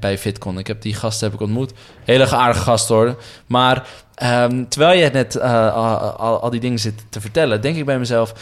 bij 0.00 0.18
FitCon. 0.18 0.58
Ik 0.58 0.66
heb 0.66 0.82
die 0.82 0.94
gasten 0.94 1.26
heb 1.26 1.34
ik 1.34 1.42
ontmoet. 1.42 1.72
Hele 2.04 2.30
aardige 2.30 2.64
gast 2.64 2.88
hoor. 2.88 3.16
Maar 3.46 3.86
um, 4.22 4.68
terwijl 4.68 4.98
je 4.98 5.10
net 5.10 5.40
al, 5.40 5.80
al, 5.98 6.40
al 6.40 6.50
die 6.50 6.60
dingen 6.60 6.78
zit 6.78 7.04
te 7.08 7.20
vertellen, 7.20 7.60
denk 7.60 7.76
ik 7.76 7.84
bij 7.84 7.98
mezelf. 7.98 8.34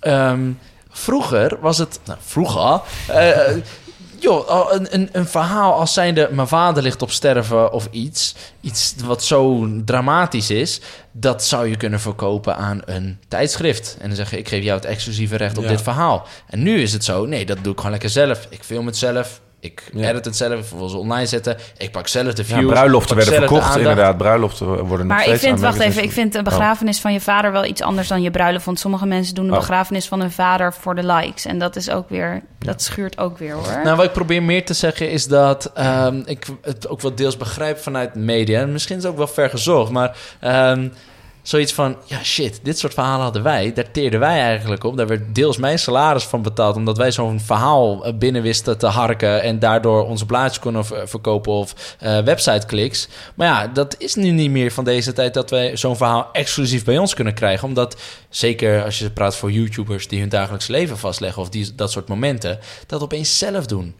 Um, 0.00 0.58
vroeger 0.90 1.58
was 1.60 1.78
het. 1.78 2.00
Nou, 2.04 2.18
vroeger. 2.22 2.80
Joh, 4.22 4.72
een, 4.72 4.94
een, 4.94 5.08
een, 5.12 5.26
verhaal 5.26 5.72
als 5.72 5.92
zijnde... 5.92 6.28
mijn 6.32 6.48
vader 6.48 6.82
ligt 6.82 7.02
op 7.02 7.10
sterven 7.10 7.72
of 7.72 7.88
iets... 7.90 8.34
iets 8.60 8.94
wat 9.04 9.24
zo 9.24 9.68
dramatisch 9.84 10.50
is... 10.50 10.80
dat 11.12 11.44
zou 11.44 11.68
je 11.68 11.76
kunnen 11.76 12.00
verkopen 12.00 12.56
aan 12.56 12.82
een 12.84 13.18
tijdschrift. 13.28 13.96
En 14.00 14.06
dan 14.06 14.16
zeggen 14.16 14.38
ik 14.38 14.48
geef 14.48 14.62
jou 14.62 14.76
het 14.76 14.88
exclusieve 14.88 15.36
recht 15.36 15.58
op 15.58 15.62
ja. 15.62 15.68
dit 15.68 15.82
verhaal. 15.82 16.26
En 16.46 16.62
nu 16.62 16.82
is 16.82 16.92
het 16.92 17.04
zo, 17.04 17.26
nee, 17.26 17.46
dat 17.46 17.58
doe 17.62 17.72
ik 17.72 17.76
gewoon 17.76 17.92
lekker 17.92 18.10
zelf. 18.10 18.46
Ik 18.50 18.62
film 18.62 18.86
het 18.86 18.96
zelf... 18.96 19.40
Ik 19.62 19.82
ja. 19.94 20.08
edit 20.08 20.24
het 20.24 20.36
zelf, 20.36 20.70
wil 20.70 20.88
ze 20.88 20.96
online 20.96 21.26
zetten. 21.26 21.56
Ik 21.78 21.90
pak 21.90 22.08
zelf 22.08 22.34
de 22.34 22.44
views. 22.44 22.60
Ja, 22.60 22.66
bruiloften 22.66 23.16
werden 23.16 23.34
verkocht, 23.34 23.76
inderdaad. 23.76 24.16
Bruiloften 24.16 24.66
worden 24.66 25.06
maar 25.06 25.26
nog 25.26 25.34
ik 25.34 25.40
vind, 25.40 25.60
wacht 25.60 25.78
even, 25.78 26.02
ik 26.02 26.12
vind 26.12 26.34
een 26.34 26.44
begrafenis 26.44 26.96
oh. 26.96 27.02
van 27.02 27.12
je 27.12 27.20
vader 27.20 27.52
wel 27.52 27.64
iets 27.64 27.80
anders 27.80 28.08
dan 28.08 28.22
je 28.22 28.30
bruiloft. 28.30 28.64
Want 28.64 28.78
sommige 28.78 29.06
mensen 29.06 29.34
doen 29.34 29.44
een 29.44 29.52
oh. 29.52 29.58
begrafenis 29.58 30.06
van 30.08 30.20
hun 30.20 30.30
vader 30.30 30.72
voor 30.72 30.94
de 30.94 31.06
likes. 31.06 31.44
En 31.44 31.58
dat 31.58 31.76
is 31.76 31.90
ook 31.90 32.08
weer, 32.08 32.42
dat 32.58 32.82
schuurt 32.82 33.18
ook 33.18 33.38
weer 33.38 33.52
hoor. 33.52 33.80
Nou, 33.84 33.96
wat 33.96 34.04
ik 34.04 34.12
probeer 34.12 34.42
meer 34.42 34.64
te 34.64 34.74
zeggen 34.74 35.10
is 35.10 35.26
dat 35.26 35.72
um, 35.78 36.22
ik 36.26 36.46
het 36.62 36.88
ook 36.88 37.00
wel 37.00 37.14
deels 37.14 37.36
begrijp 37.36 37.78
vanuit 37.78 38.14
media. 38.14 38.60
En 38.60 38.72
misschien 38.72 38.96
is 38.96 39.02
het 39.02 39.12
ook 39.12 39.18
wel 39.18 39.26
ver 39.26 39.50
gezocht, 39.50 39.90
maar... 39.90 40.16
Um, 40.40 40.92
zoiets 41.42 41.72
van, 41.72 41.96
ja 42.04 42.22
shit, 42.22 42.60
dit 42.62 42.78
soort 42.78 42.94
verhalen 42.94 43.22
hadden 43.22 43.42
wij. 43.42 43.72
Daar 43.72 43.90
teerden 43.90 44.20
wij 44.20 44.40
eigenlijk 44.40 44.84
op. 44.84 44.96
Daar 44.96 45.06
werd 45.06 45.34
deels 45.34 45.56
mijn 45.56 45.78
salaris 45.78 46.24
van 46.24 46.42
betaald... 46.42 46.76
omdat 46.76 46.96
wij 46.96 47.12
zo'n 47.12 47.40
verhaal 47.40 48.14
binnen 48.14 48.42
wisten 48.42 48.78
te 48.78 48.86
harken... 48.86 49.42
en 49.42 49.58
daardoor 49.58 50.06
onze 50.06 50.26
blaadjes 50.26 50.58
konden 50.58 50.84
verkopen 51.08 51.52
of 51.52 51.96
uh, 52.02 52.18
website-kliks. 52.18 53.08
Maar 53.34 53.46
ja, 53.46 53.66
dat 53.66 53.94
is 53.98 54.14
nu 54.14 54.30
niet 54.30 54.50
meer 54.50 54.72
van 54.72 54.84
deze 54.84 55.12
tijd... 55.12 55.34
dat 55.34 55.50
wij 55.50 55.76
zo'n 55.76 55.96
verhaal 55.96 56.28
exclusief 56.32 56.84
bij 56.84 56.98
ons 56.98 57.14
kunnen 57.14 57.34
krijgen. 57.34 57.68
Omdat, 57.68 58.00
zeker 58.28 58.84
als 58.84 58.98
je 58.98 59.10
praat 59.10 59.36
voor 59.36 59.52
YouTubers... 59.52 60.08
die 60.08 60.20
hun 60.20 60.28
dagelijks 60.28 60.66
leven 60.66 60.98
vastleggen 60.98 61.42
of 61.42 61.48
die, 61.48 61.74
dat 61.74 61.90
soort 61.90 62.08
momenten... 62.08 62.58
dat 62.86 63.02
opeens 63.02 63.38
zelf 63.38 63.66
doen. 63.66 63.94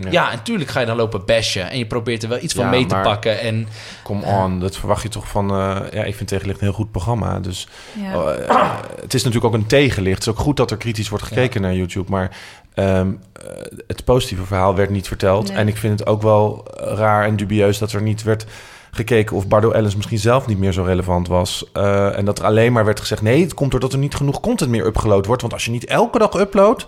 Ja. 0.00 0.10
ja, 0.10 0.30
natuurlijk 0.30 0.70
ga 0.70 0.80
je 0.80 0.86
dan 0.86 0.96
lopen 0.96 1.24
bashen 1.24 1.70
en 1.70 1.78
je 1.78 1.86
probeert 1.86 2.22
er 2.22 2.28
wel 2.28 2.42
iets 2.42 2.54
van 2.54 2.64
ja, 2.64 2.70
mee 2.70 2.86
te 2.86 3.00
pakken. 3.02 3.40
En, 3.40 3.68
come 4.02 4.26
on, 4.26 4.60
dat 4.60 4.76
verwacht 4.76 5.02
je 5.02 5.08
toch 5.08 5.28
van... 5.28 5.50
Uh, 5.50 5.76
ja, 5.92 6.04
ik 6.04 6.14
vind 6.14 6.28
Tegenlicht 6.28 6.60
een 6.60 6.66
heel 6.66 6.76
goed 6.76 6.90
programma. 6.90 7.40
Dus 7.40 7.68
ja. 8.00 8.12
uh, 8.48 8.74
het 9.00 9.14
is 9.14 9.24
natuurlijk 9.24 9.54
ook 9.54 9.60
een 9.60 9.66
tegenlicht. 9.66 10.18
Het 10.18 10.26
is 10.26 10.32
ook 10.32 10.38
goed 10.38 10.56
dat 10.56 10.70
er 10.70 10.76
kritisch 10.76 11.08
wordt 11.08 11.24
gekeken 11.24 11.60
naar 11.60 11.74
YouTube. 11.74 12.10
Maar 12.10 12.36
um, 12.74 13.20
uh, 13.42 13.50
het 13.86 14.04
positieve 14.04 14.44
verhaal 14.44 14.74
werd 14.74 14.90
niet 14.90 15.08
verteld. 15.08 15.48
Nee. 15.48 15.56
En 15.56 15.68
ik 15.68 15.76
vind 15.76 15.98
het 15.98 16.08
ook 16.08 16.22
wel 16.22 16.64
raar 16.74 17.24
en 17.24 17.36
dubieus 17.36 17.78
dat 17.78 17.92
er 17.92 18.02
niet 18.02 18.22
werd 18.22 18.46
gekeken 18.90 19.36
of 19.36 19.48
Bardo 19.48 19.70
Ellis 19.70 19.96
misschien 19.96 20.18
zelf 20.18 20.46
niet 20.46 20.58
meer 20.58 20.72
zo 20.72 20.82
relevant 20.82 21.28
was. 21.28 21.64
Uh, 21.74 22.18
en 22.18 22.24
dat 22.24 22.38
er 22.38 22.44
alleen 22.44 22.72
maar 22.72 22.84
werd 22.84 23.00
gezegd... 23.00 23.22
nee, 23.22 23.42
het 23.42 23.54
komt 23.54 23.70
doordat 23.70 23.92
er 23.92 23.98
niet 23.98 24.14
genoeg 24.14 24.40
content 24.40 24.70
meer 24.70 24.86
upgeload 24.86 25.26
wordt. 25.26 25.40
Want 25.42 25.52
als 25.52 25.64
je 25.64 25.70
niet 25.70 25.84
elke 25.84 26.18
dag 26.18 26.34
uploadt 26.34 26.86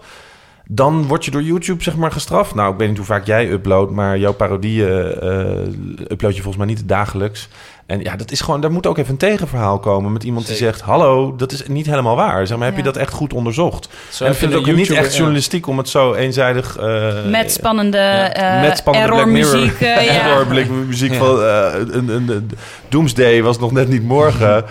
dan 0.73 1.07
word 1.07 1.25
je 1.25 1.31
door 1.31 1.43
YouTube 1.43 1.83
zeg 1.83 1.97
maar 1.97 2.13
gestraft. 2.13 2.55
Nou, 2.55 2.73
ik 2.73 2.79
weet 2.79 2.89
niet 2.89 2.97
hoe 2.97 3.07
vaak 3.07 3.27
jij 3.27 3.51
uploadt, 3.51 3.91
maar 3.91 4.19
jouw 4.19 4.33
parodieën 4.33 4.89
uh, 5.23 6.11
upload 6.11 6.37
je 6.37 6.43
volgens 6.43 6.57
mij 6.57 6.67
niet 6.67 6.89
dagelijks. 6.89 7.49
En 7.87 8.01
ja, 8.01 8.17
dat 8.17 8.31
is 8.31 8.41
gewoon, 8.41 8.61
daar 8.61 8.73
moet 8.73 8.87
ook 8.87 8.99
even 8.99 9.11
een 9.11 9.17
tegenverhaal 9.17 9.79
komen 9.79 10.13
met 10.13 10.25
iemand 10.25 10.47
Zeker. 10.47 10.63
die 10.63 10.73
zegt: 10.73 10.85
Hallo, 10.85 11.37
dat 11.37 11.53
is 11.53 11.67
niet 11.67 11.87
helemaal 11.87 12.17
waar. 12.17 12.47
Zeg 12.47 12.57
maar, 12.57 12.67
heb 12.67 12.77
ja. 12.77 12.83
je 12.83 12.91
dat 12.93 12.97
echt 12.97 13.13
goed 13.13 13.33
onderzocht? 13.33 13.89
Zo 14.11 14.25
en 14.25 14.31
ik 14.31 14.37
vind 14.37 14.51
het 14.53 14.61
ook 14.61 14.67
YouTube, 14.67 14.89
niet 14.89 14.99
echt 14.99 15.17
journalistiek 15.17 15.65
ja. 15.65 15.73
om 15.73 15.79
het 15.79 15.89
zo 15.89 16.15
eenzijdig. 16.15 16.81
Uh, 16.81 17.25
met 17.31 17.53
spannende, 17.53 17.99
ja. 17.99 18.57
uh, 18.63 18.69
met 18.69 18.79
spannende 18.79 19.13
error 19.13 19.29
muziek. 19.29 19.81
Uh, 19.91 20.27
error 20.27 20.67
muziek 20.87 21.15
van 21.15 21.43
een, 21.43 22.09
een, 22.09 22.29
een, 22.29 22.51
Doomsday 22.89 23.43
was 23.43 23.59
nog 23.59 23.73
net 23.73 23.89
niet 23.89 24.05
morgen. 24.05 24.65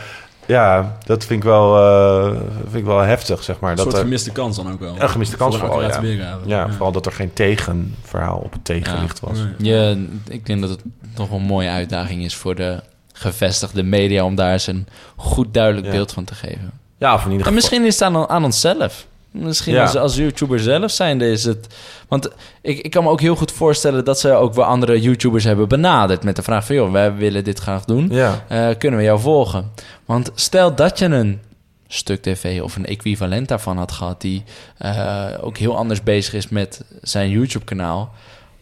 Ja, 0.50 0.98
dat 1.06 1.26
vind 1.26 1.44
ik 1.44 1.50
wel, 1.50 1.78
uh, 1.78 2.40
vind 2.62 2.76
ik 2.76 2.86
wel 2.86 3.00
heftig, 3.00 3.44
zeg 3.44 3.60
maar. 3.60 3.70
Een 3.70 3.76
dat 3.76 3.86
soort 3.86 3.98
er, 3.98 4.04
gemiste 4.04 4.32
kans 4.32 4.56
dan 4.56 4.72
ook 4.72 4.80
wel. 4.80 4.96
Een 5.00 5.10
gemiste 5.10 5.38
kans 5.38 5.58
vooral, 5.58 5.82
ja. 5.82 6.02
Ja, 6.02 6.38
ja, 6.46 6.70
vooral 6.70 6.92
dat 6.92 7.06
er 7.06 7.12
geen 7.12 7.34
tegenverhaal 7.34 8.38
op 8.38 8.52
het 8.52 8.66
tegenlicht 8.66 9.20
was. 9.20 9.38
Ja, 9.58 9.96
ik 10.28 10.46
denk 10.46 10.62
dat 10.62 10.70
het 10.70 10.82
nog 11.16 11.32
een 11.32 11.42
mooie 11.42 11.70
uitdaging 11.70 12.24
is 12.24 12.36
voor 12.36 12.56
de 12.56 12.84
gevestigde 13.14 13.84
media... 13.84 14.24
om 14.26 14.36
daar 14.36 14.52
eens 14.52 14.68
een 14.68 14.88
goed 15.16 15.54
duidelijk 15.54 15.86
ja. 15.86 15.92
beeld 15.92 16.12
van 16.12 16.24
te 16.24 16.36
geven. 16.36 16.72
Ja, 16.98 17.14
of 17.14 17.26
in 17.26 17.32
ieder 17.32 17.46
geval. 17.46 17.48
En 17.48 17.54
misschien 17.54 17.86
is 17.86 18.00
het 18.00 18.04
aan, 18.04 18.30
aan 18.30 18.44
onszelf. 18.44 19.06
Misschien 19.32 19.74
ja. 19.74 19.82
als, 19.82 19.96
als 19.96 20.16
YouTuber 20.16 20.60
zelf 20.60 20.92
zijnde 20.92 21.32
is 21.32 21.44
het... 21.44 21.76
Want 22.08 22.30
ik, 22.62 22.80
ik 22.80 22.92
kan 22.92 23.04
me 23.04 23.10
ook 23.10 23.22
heel 23.22 23.36
goed 23.36 23.52
voorstellen... 23.52 24.06
dat 24.06 24.20
ze 24.20 24.32
ook 24.32 24.54
wel 24.54 24.66
andere 24.66 25.02
YouTubers 25.02 25.44
hebben 25.44 25.68
benaderd... 25.68 26.24
met 26.24 26.36
de 26.36 26.42
vraag 26.42 26.66
van... 26.66 26.76
joh, 26.76 26.92
wij 26.92 27.16
willen 27.16 27.44
dit 27.44 27.60
graag 27.60 27.86
doen. 27.86 28.08
Ja. 28.12 28.46
Uh, 28.52 28.70
kunnen 28.78 29.00
we 29.00 29.06
jou 29.06 29.20
volgen? 29.20 29.72
Want 30.06 30.32
stel 30.36 30.76
dat 30.76 31.00
je 31.00 31.06
een 31.06 31.40
stuk 31.88 32.22
tv 32.22 32.62
of 32.62 32.76
een 32.76 32.86
equivalent 32.86 33.48
daarvan 33.48 33.78
had 33.78 33.92
gehad... 33.92 34.22
die 34.22 34.44
uh, 34.82 35.26
ook 35.42 35.58
heel 35.58 35.78
anders 35.78 36.04
bezig 36.04 36.34
is 36.34 36.50
met 36.50 36.84
zijn 37.02 37.30
YouTube-kanaal... 37.30 38.14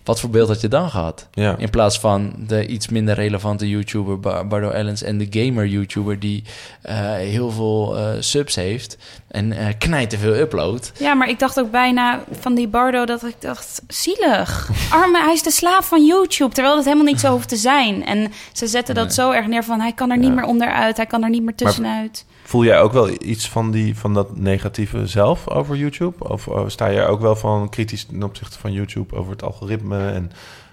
wat 0.08 0.20
voor 0.20 0.30
beeld 0.30 0.48
had 0.48 0.62
je 0.62 0.68
dan 0.68 0.90
gehad? 0.90 1.28
Ja. 1.32 1.56
In 1.58 1.70
plaats 1.70 2.00
van 2.00 2.34
de 2.38 2.68
iets 2.68 2.88
minder 2.88 3.16
relevante 3.16 3.70
YouTuber 3.70 4.20
Bar- 4.20 4.48
Bardo 4.48 4.70
Ellens 4.70 5.04
en 5.04 5.18
de 5.18 5.28
gamer 5.30 5.66
YouTuber 5.68 6.20
die 6.20 6.44
eh, 6.82 6.96
heel 7.14 7.52
veel 7.52 7.98
eh, 7.98 8.10
subs 8.20 8.56
heeft 8.56 8.98
en 9.28 9.52
eh 9.52 9.66
knijt 9.78 10.10
te 10.10 10.18
veel 10.18 10.36
upload. 10.36 10.92
Ja, 11.00 11.14
maar 11.14 11.30
ik 11.30 11.40
dacht 11.40 11.60
ook 11.60 11.72
bijna 11.72 12.24
van 12.40 12.56
die 12.56 12.68
Bardo 12.68 13.06
dat 13.06 13.24
ik 13.26 13.36
dacht, 13.40 13.82
zielig. 13.88 14.70
Arme, 15.02 15.20
hij 15.24 15.34
is 15.34 15.44
de 15.44 15.52
slaaf 15.52 15.88
van 15.88 16.06
YouTube, 16.06 16.54
terwijl 16.54 16.76
dat 16.76 16.86
helemaal 16.86 17.06
niet 17.06 17.20
zo 17.20 17.32
hoeft 17.38 17.50
te 17.50 17.56
zijn. 17.56 18.06
En 18.06 18.32
ze 18.52 18.68
zetten 18.68 18.96
dat 18.96 19.06
Nee. 19.06 19.14
zo 19.14 19.32
erg 19.32 19.48
neer 19.48 19.64
van, 19.64 19.80
hij 19.80 19.94
kan 19.94 20.12
er 20.12 20.18
niet 20.18 20.34
meer 20.36 20.46
onderuit, 20.46 20.98
hij 20.98 21.06
kan 21.06 21.24
er 21.24 21.30
niet 21.30 21.44
meer 21.44 21.56
tussenuit. 21.56 22.26
Voel 22.48 22.64
jij 22.64 22.80
ook 22.82 22.92
wel 22.94 23.10
iets 23.22 23.50
van, 23.50 23.72
die, 23.72 23.96
van 23.98 24.14
dat 24.14 24.38
negatieve 24.38 25.08
zelf 25.08 25.50
over 25.50 25.76
YouTube? 25.76 26.30
Of 26.30 26.48
eh, 26.48 26.64
sta 26.68 26.88
je 26.88 27.00
er 27.00 27.08
ook 27.08 27.22
wel 27.22 27.36
van 27.36 27.70
kritisch 27.70 28.06
ten 28.06 28.24
opzichte 28.24 28.60
van 28.60 28.72
YouTube 28.72 29.16
over 29.16 29.32
het 29.32 29.44
algoritme 29.44 30.08
en 30.10 30.32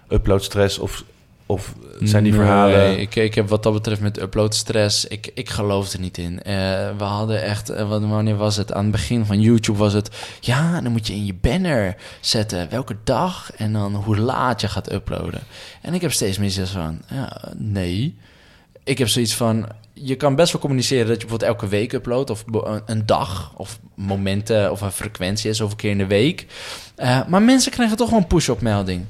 uploadstress? 0.08 0.78
Of, 0.78 1.04
of 1.46 1.74
zijn 2.00 2.22
die 2.24 2.32
Nee, 2.32 2.40
verhalen... 2.42 3.00
Ik, 3.00 3.14
ik 3.14 3.34
heb 3.34 3.48
wat 3.48 3.62
dat 3.62 3.72
betreft 3.72 4.00
met 4.00 4.20
uploadstress, 4.20 5.04
ik, 5.04 5.30
ik 5.34 5.50
geloof 5.50 5.92
er 5.92 6.00
niet 6.00 6.18
in. 6.18 6.42
Eh, 6.42 6.54
we 6.98 7.04
hadden 7.04 7.42
echt, 7.42 7.68
eh, 7.70 7.88
wat- 7.88 8.02
wanneer 8.04 8.36
was 8.36 8.56
het? 8.56 8.72
Aan 8.72 8.82
het 8.82 8.92
begin 8.92 9.26
van 9.26 9.40
YouTube 9.40 9.78
was 9.78 9.92
het... 9.92 10.10
Ja, 10.40 10.80
dan 10.80 10.92
moet 10.92 11.06
je 11.06 11.12
in 11.14 11.26
je 11.26 11.34
banner 11.40 11.96
zetten 12.20 12.70
welke 12.70 12.96
dag 13.04 13.52
en 13.56 13.72
dan 13.72 13.94
hoe 13.94 14.16
laat 14.16 14.60
je 14.60 14.68
gaat 14.68 14.92
uploaden. 14.92 15.40
En 15.82 15.94
ik 15.94 16.00
heb 16.00 16.12
steeds 16.12 16.38
meer 16.38 16.50
zoiets 16.50 16.72
van, 16.72 17.00
ja, 17.10 17.52
nee. 17.56 18.16
Ik 18.84 18.98
heb 18.98 19.08
zoiets 19.08 19.34
van, 19.34 19.66
je 19.94 20.14
kan 20.14 20.34
best 20.34 20.52
wel 20.52 20.60
communiceren 20.60 21.06
dat 21.06 21.14
je 21.20 21.26
bijvoorbeeld 21.26 21.50
elke 21.50 21.68
week 21.68 21.92
uploadt... 21.92 22.30
of 22.30 22.44
een- 22.52 22.82
een 22.86 23.06
dag, 23.06 23.52
of 23.56 23.78
momenten, 23.94 24.70
of 24.70 24.80
een 24.80 24.92
frequentie 24.92 25.50
is, 25.50 25.56
zoveel 25.56 25.76
keer 25.76 25.90
in 25.90 25.98
de 25.98 26.06
week. 26.06 26.46
Eh, 26.96 27.20
maar 27.28 27.42
mensen 27.42 27.72
krijgen 27.72 27.96
toch 27.96 28.10
wel 28.10 28.18
een 28.18 28.26
push-up 28.26 28.60
melding. 28.60 29.04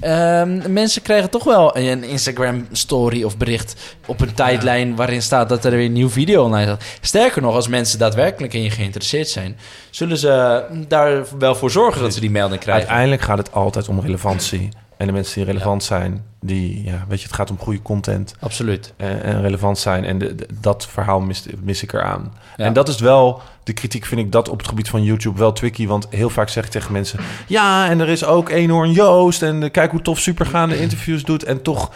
Ehm, 0.00 0.72
mensen 0.72 1.02
krijgen 1.02 1.30
toch 1.30 1.44
wel 1.44 1.76
een 1.76 2.04
Instagram 2.04 2.66
story 2.72 3.22
of 3.22 3.36
bericht 3.36 3.96
op 4.06 4.20
een 4.20 4.34
tijdlijn 4.34 4.96
waarin 4.96 5.22
staat 5.22 5.48
dat 5.48 5.64
er 5.64 5.70
weer 5.70 5.84
een 5.84 5.92
nieuwe 5.92 6.10
video 6.10 6.44
online 6.44 6.64
staat. 6.66 6.84
Sterker 7.00 7.42
nog, 7.42 7.54
als 7.54 7.68
mensen 7.68 7.98
daadwerkelijk 7.98 8.54
in 8.54 8.62
je 8.62 8.70
geïnteresseerd 8.70 9.28
zijn, 9.28 9.56
zullen 9.90 10.16
ze 10.18 10.64
daar 10.88 11.24
wel 11.38 11.54
voor 11.54 11.70
zorgen 11.70 12.02
dat 12.02 12.14
ze 12.14 12.20
die 12.20 12.30
melding 12.30 12.60
krijgen. 12.60 12.82
Uiteindelijk 12.82 13.22
gaat 13.22 13.38
het 13.38 13.52
altijd 13.52 13.88
om 13.88 14.00
relevantie. 14.00 14.68
En 15.00 15.06
de 15.06 15.12
mensen 15.12 15.34
die 15.34 15.44
relevant 15.44 15.84
zijn, 15.84 16.24
die, 16.40 16.84
ja, 16.84 17.04
weet 17.08 17.20
je, 17.20 17.26
het 17.26 17.34
gaat 17.36 17.50
om 17.50 17.58
goede 17.58 17.82
content. 17.82 18.34
Absoluut. 18.40 18.92
En, 18.96 19.22
en 19.22 19.40
relevant 19.40 19.78
zijn. 19.78 20.04
En 20.04 20.18
de, 20.18 20.34
de- 20.34 20.46
dat 20.60 20.86
verhaal 20.86 21.20
mis, 21.20 21.44
mis 21.62 21.82
ik 21.82 21.92
eraan. 21.92 22.32
Ja. 22.56 22.64
En 22.64 22.72
dat 22.72 22.88
is 22.88 22.98
wel, 23.00 23.42
de 23.64 23.72
kritiek 23.72 24.04
vind 24.06 24.20
ik 24.20 24.32
dat 24.32 24.48
op 24.48 24.58
het 24.58 24.68
gebied 24.68 24.88
van 24.88 25.02
YouTube 25.02 25.38
wel 25.38 25.52
tricky. 25.52 25.86
Want 25.86 26.06
heel 26.10 26.30
vaak 26.30 26.48
zeg 26.48 26.64
ik 26.64 26.70
tegen 26.70 26.92
mensen, 26.92 27.20
ja, 27.46 27.88
en 27.88 28.00
er 28.00 28.08
is 28.08 28.24
ook 28.24 28.48
Eenhoorn 28.48 28.92
Joost. 28.92 29.42
En 29.42 29.62
eh, 29.62 29.70
kijk 29.70 29.90
hoe 29.90 30.02
tof 30.02 30.18
supergaande 30.18 30.80
interviews 30.80 31.22
doet. 31.24 31.44
En 31.44 31.62
toch, 31.62 31.90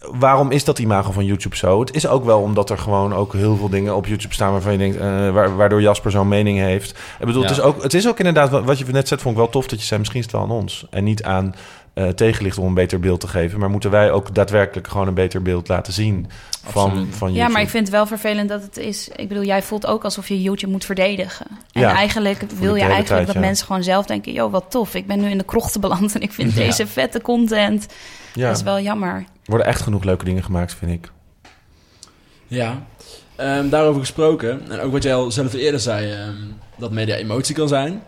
waarom 0.00 0.50
is 0.50 0.64
dat 0.64 0.78
imago 0.78 1.12
van 1.12 1.24
YouTube 1.24 1.56
zo? 1.56 1.80
Het 1.80 1.94
is 1.94 2.06
ook 2.06 2.24
wel 2.24 2.40
omdat 2.40 2.70
er 2.70 2.78
gewoon 2.78 3.14
ook 3.14 3.32
heel 3.32 3.56
veel 3.56 3.68
dingen 3.68 3.96
op 3.96 4.06
YouTube 4.06 4.34
staan 4.34 4.52
waarvan 4.52 4.72
je 4.72 4.78
denkt, 4.78 4.96
eh, 4.96 5.30
wa- 5.30 5.54
waardoor 5.54 5.80
Jasper 5.82 6.10
zo'n 6.10 6.28
mening 6.28 6.58
heeft. 6.58 6.90
Ik 6.90 7.26
bedoel, 7.26 7.42
Ja. 7.42 7.48
het, 7.48 7.56
is 7.56 7.62
ook, 7.64 7.82
het 7.82 7.94
is 7.94 8.08
ook 8.08 8.18
inderdaad, 8.18 8.50
wat 8.64 8.78
je 8.78 8.84
net 8.84 9.08
zei, 9.08 9.20
vond 9.20 9.34
ik 9.34 9.40
wel 9.40 9.50
tof 9.50 9.66
dat 9.66 9.78
je 9.80 9.86
zei, 9.86 9.98
misschien 9.98 10.20
is 10.20 10.26
het 10.26 10.34
wel 10.34 10.44
aan 10.44 10.50
ons. 10.50 10.86
En 10.90 11.04
niet 11.04 11.22
aan 11.22 11.54
eh, 11.94 12.08
tegenlicht 12.08 12.58
om 12.58 12.66
een 12.66 12.74
beter 12.74 13.00
beeld 13.00 13.20
te 13.20 13.28
geven. 13.28 13.58
Maar 13.58 13.70
moeten 13.70 13.90
wij 13.90 14.10
ook 14.10 14.34
daadwerkelijk 14.34 14.88
gewoon 14.88 15.06
een 15.08 15.14
beter 15.14 15.42
beeld 15.42 15.68
laten 15.68 15.92
zien 15.92 16.26
van, 16.64 16.84
Absoluut. 16.84 17.16
van 17.16 17.28
YouTube? 17.28 17.46
Ja, 17.46 17.48
maar 17.52 17.62
ik 17.62 17.68
vind 17.68 17.86
het 17.86 17.94
wel 17.96 18.06
vervelend 18.06 18.48
dat 18.48 18.62
het 18.62 18.76
is. 18.76 19.08
Ik 19.16 19.28
bedoel, 19.28 19.44
jij 19.44 19.62
voelt 19.62 19.86
ook 19.86 20.04
alsof 20.04 20.28
je 20.28 20.42
YouTube 20.42 20.72
moet 20.72 20.84
verdedigen. 20.84 21.46
En 21.72 21.80
Ja, 21.80 21.94
eigenlijk 21.94 22.40
wil 22.40 22.74
je 22.74 22.80
eigenlijk 22.80 23.06
tijd, 23.06 23.26
dat 23.26 23.34
ja. 23.34 23.40
mensen 23.40 23.66
gewoon 23.66 23.82
zelf 23.82 24.06
denken: 24.06 24.32
joh, 24.32 24.52
wat 24.52 24.64
tof. 24.68 24.94
Ik 24.94 25.06
ben 25.06 25.20
nu 25.20 25.30
in 25.30 25.38
de 25.38 25.44
krochten 25.44 25.80
beland 25.80 26.14
en 26.14 26.20
ik 26.20 26.32
vind 26.32 26.52
Ja. 26.52 26.58
deze 26.58 26.86
vette 26.86 27.20
content. 27.20 27.86
Ja. 28.34 28.46
Dat 28.48 28.56
is 28.56 28.62
wel 28.62 28.80
jammer. 28.80 29.24
Worden 29.48 29.66
echt 29.66 29.80
genoeg 29.82 30.04
leuke 30.04 30.24
dingen 30.24 30.42
gemaakt, 30.42 30.74
vind 30.74 30.92
ik. 30.92 31.10
Ja, 32.46 32.86
Ehm, 33.36 33.68
daarover 33.68 34.00
gesproken, 34.00 34.70
en 34.70 34.80
ook 34.80 34.92
wat 34.92 35.02
jij 35.02 35.14
al 35.14 35.30
zelf 35.30 35.52
eerder 35.54 35.80
zei, 35.80 36.10
ehm, 36.12 36.34
dat 36.78 36.90
media 36.92 37.14
emotie 37.16 37.54
kan 37.54 37.68
zijn. 37.68 38.02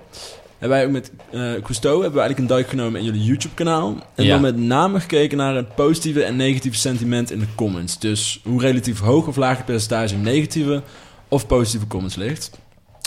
Hebben 0.58 0.78
wij 0.78 0.86
ook 0.86 0.92
met 0.92 1.10
eh 1.30 1.40
Cousteau 1.62 1.94
hebben 2.02 2.12
we 2.20 2.20
eigenlijk 2.20 2.38
een 2.38 2.46
duik 2.56 2.68
genomen 2.68 3.00
in 3.00 3.06
jullie 3.06 3.24
YouTube-kanaal. 3.24 3.96
En 4.14 4.24
Ja. 4.24 4.30
dan 4.32 4.40
met 4.40 4.56
name 4.56 5.00
gekeken 5.00 5.38
naar 5.38 5.54
het 5.54 5.74
positieve 5.74 6.22
en 6.24 6.36
negatieve 6.36 6.76
sentiment 6.76 7.30
in 7.30 7.38
de 7.38 7.46
comments. 7.54 7.98
Dus 7.98 8.40
hoe 8.44 8.60
relatief 8.60 9.00
hoog 9.00 9.26
of 9.26 9.36
laag 9.36 9.56
het 9.56 9.66
percentage 9.66 10.16
negatieve 10.16 10.82
of 11.28 11.46
positieve 11.46 11.86
comments 11.86 12.16
ligt. 12.16 12.50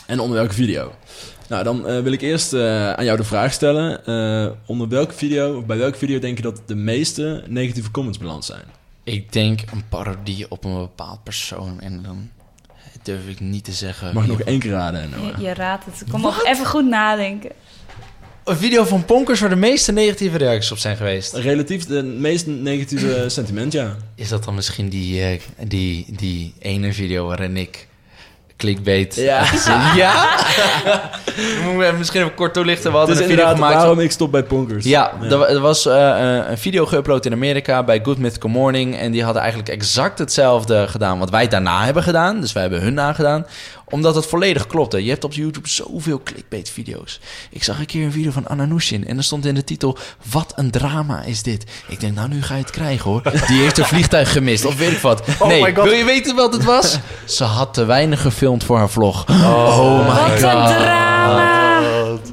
En 0.07 0.19
onder 0.19 0.37
welke 0.37 0.53
video. 0.53 0.91
Nou, 1.53 1.65
dan 1.65 1.87
eh, 1.87 1.99
wil 1.99 2.11
ik 2.11 2.21
eerst 2.21 2.53
eh, 2.53 2.93
aan 2.93 3.05
jou 3.05 3.17
de 3.17 3.23
vraag 3.23 3.53
stellen. 3.53 4.05
eh, 4.05 4.51
onder 4.65 4.87
welke 4.87 5.13
video, 5.13 5.57
of 5.57 5.65
bij 5.65 5.77
welke 5.77 5.97
video 5.97 6.19
denk 6.19 6.37
je 6.37 6.43
dat 6.43 6.61
de 6.65 6.75
meeste 6.75 7.43
negatieve 7.47 7.91
comments 7.91 8.17
beland 8.19 8.45
zijn? 8.45 8.63
Ik 9.03 9.33
denk 9.33 9.61
een 9.71 9.83
parodie 9.89 10.45
op 10.49 10.63
een 10.63 10.73
bepaald 10.73 11.23
persoon 11.23 11.81
en 11.81 12.01
dan 12.03 12.29
durf 13.03 13.27
ik 13.27 13.39
niet 13.39 13.63
te 13.63 13.71
zeggen. 13.71 14.13
Mag 14.13 14.23
ik 14.23 14.29
nog 14.29 14.41
één 14.41 14.59
keer 14.59 14.71
raden, 14.71 15.09
Noah? 15.09 15.37
Je, 15.37 15.43
je 15.43 15.53
raadt 15.53 15.85
het. 15.85 16.03
Kom 16.09 16.25
op, 16.25 16.41
even 16.43 16.65
goed 16.65 16.85
nadenken. 16.85 17.51
Een 18.43 18.57
video 18.57 18.83
van 18.83 19.05
Ponkers 19.05 19.39
waar 19.39 19.49
de 19.49 19.55
meeste 19.55 19.91
negatieve 19.91 20.37
reacties 20.37 20.71
op 20.71 20.77
zijn 20.77 20.97
geweest. 20.97 21.33
Relatief 21.33 21.85
de 21.85 22.03
meest 22.03 22.47
negatieve 22.47 23.25
sentiment, 23.37 23.71
ja. 23.71 23.95
Is 24.15 24.29
dat 24.29 24.43
dan 24.43 24.55
misschien 24.55 24.89
die, 24.89 25.23
eh, 25.23 25.39
die, 25.67 26.05
die 26.09 26.53
ene 26.59 26.93
video 26.93 27.27
waarin 27.27 27.57
ik 27.57 27.87
clickbait... 28.57 29.15
Ja. 29.15 29.43
ja? 29.95 30.29
Moet 31.73 31.83
ik 31.83 31.97
misschien 31.97 32.21
even 32.21 32.33
kort 32.35 32.53
toelichten. 32.53 32.91
We 32.91 32.97
Het 32.97 33.07
hadden 33.07 33.15
is 33.15 33.21
een 33.21 33.27
video 33.29 33.43
inderdaad 33.45 33.55
gemaakt... 33.65 33.75
waarom 33.85 33.99
ik 33.99 34.11
stop 34.11 34.31
bij 34.31 34.43
Ponkers. 34.43 34.85
Ja, 34.85 35.11
Er, 35.29 35.37
wa- 35.37 35.47
er 35.47 35.59
was 35.59 35.85
eh, 35.85 36.37
eh, 36.39 36.49
een 36.49 36.57
video 36.57 36.87
geüpload 36.87 37.19
in 37.25 37.33
Amerika 37.33 37.83
bij 37.83 37.99
Good 38.03 38.17
Mythical 38.17 38.49
Morning. 38.49 38.97
En 38.97 39.11
die 39.11 39.23
hadden 39.23 39.41
eigenlijk 39.41 39.71
exact 39.71 40.19
hetzelfde 40.19 40.87
gedaan 40.87 41.19
wat 41.19 41.29
wij 41.29 41.47
daarna 41.47 41.85
hebben 41.85 42.03
gedaan. 42.03 42.41
Dus 42.41 42.51
wij 42.53 42.61
hebben 42.61 42.81
hun 42.81 42.93
nagedaan. 42.93 43.45
Omdat 43.85 44.15
het 44.15 44.25
volledig 44.25 44.67
klopte. 44.67 45.03
Je 45.03 45.09
hebt 45.09 45.23
op 45.23 45.33
YouTube 45.33 45.69
zoveel 45.69 46.21
clickbait 46.23 46.69
video's. 46.69 47.19
Ik 47.49 47.63
zag 47.63 47.79
een 47.79 47.85
keer 47.85 48.05
een 48.05 48.11
video 48.11 48.31
van 48.31 48.47
Ananushin. 48.47 49.07
En 49.07 49.17
er 49.17 49.23
stond 49.23 49.45
in 49.45 49.53
de 49.55 49.63
titel... 49.63 49.97
Wat 50.31 50.53
een 50.55 50.71
drama 50.71 51.23
is 51.23 51.43
dit. 51.43 51.65
Ik 51.87 51.99
denk, 51.99 52.15
nou 52.15 52.29
nu 52.29 52.41
ga 52.41 52.55
je 52.55 52.61
het 52.61 52.71
krijgen 52.71 53.09
hoor. 53.11 53.21
Die 53.47 53.61
heeft 53.61 53.77
een 53.77 53.85
vliegtuig 53.85 54.31
gemist. 54.31 54.65
Of 54.65 54.77
weet 54.77 54.91
ik 54.91 54.99
wat. 54.99 55.23
Oh 55.39 55.47
nee, 55.47 55.61
my 55.61 55.73
God. 55.75 55.83
wil 55.83 55.93
je 55.93 56.03
weten 56.05 56.35
wat 56.35 56.53
het 56.53 56.63
was? 56.63 56.99
Ze 57.25 57.43
had 57.43 57.73
te 57.73 57.85
weinig 57.85 58.21
gefilmd 58.21 58.41
voor 58.65 58.77
haar 58.77 58.89
vlog. 58.89 59.25
Oh, 59.29 59.99
my 59.99 60.05
Wat 60.05 60.15
god. 60.15 60.31
een 60.33 60.39
drama. 60.39 61.61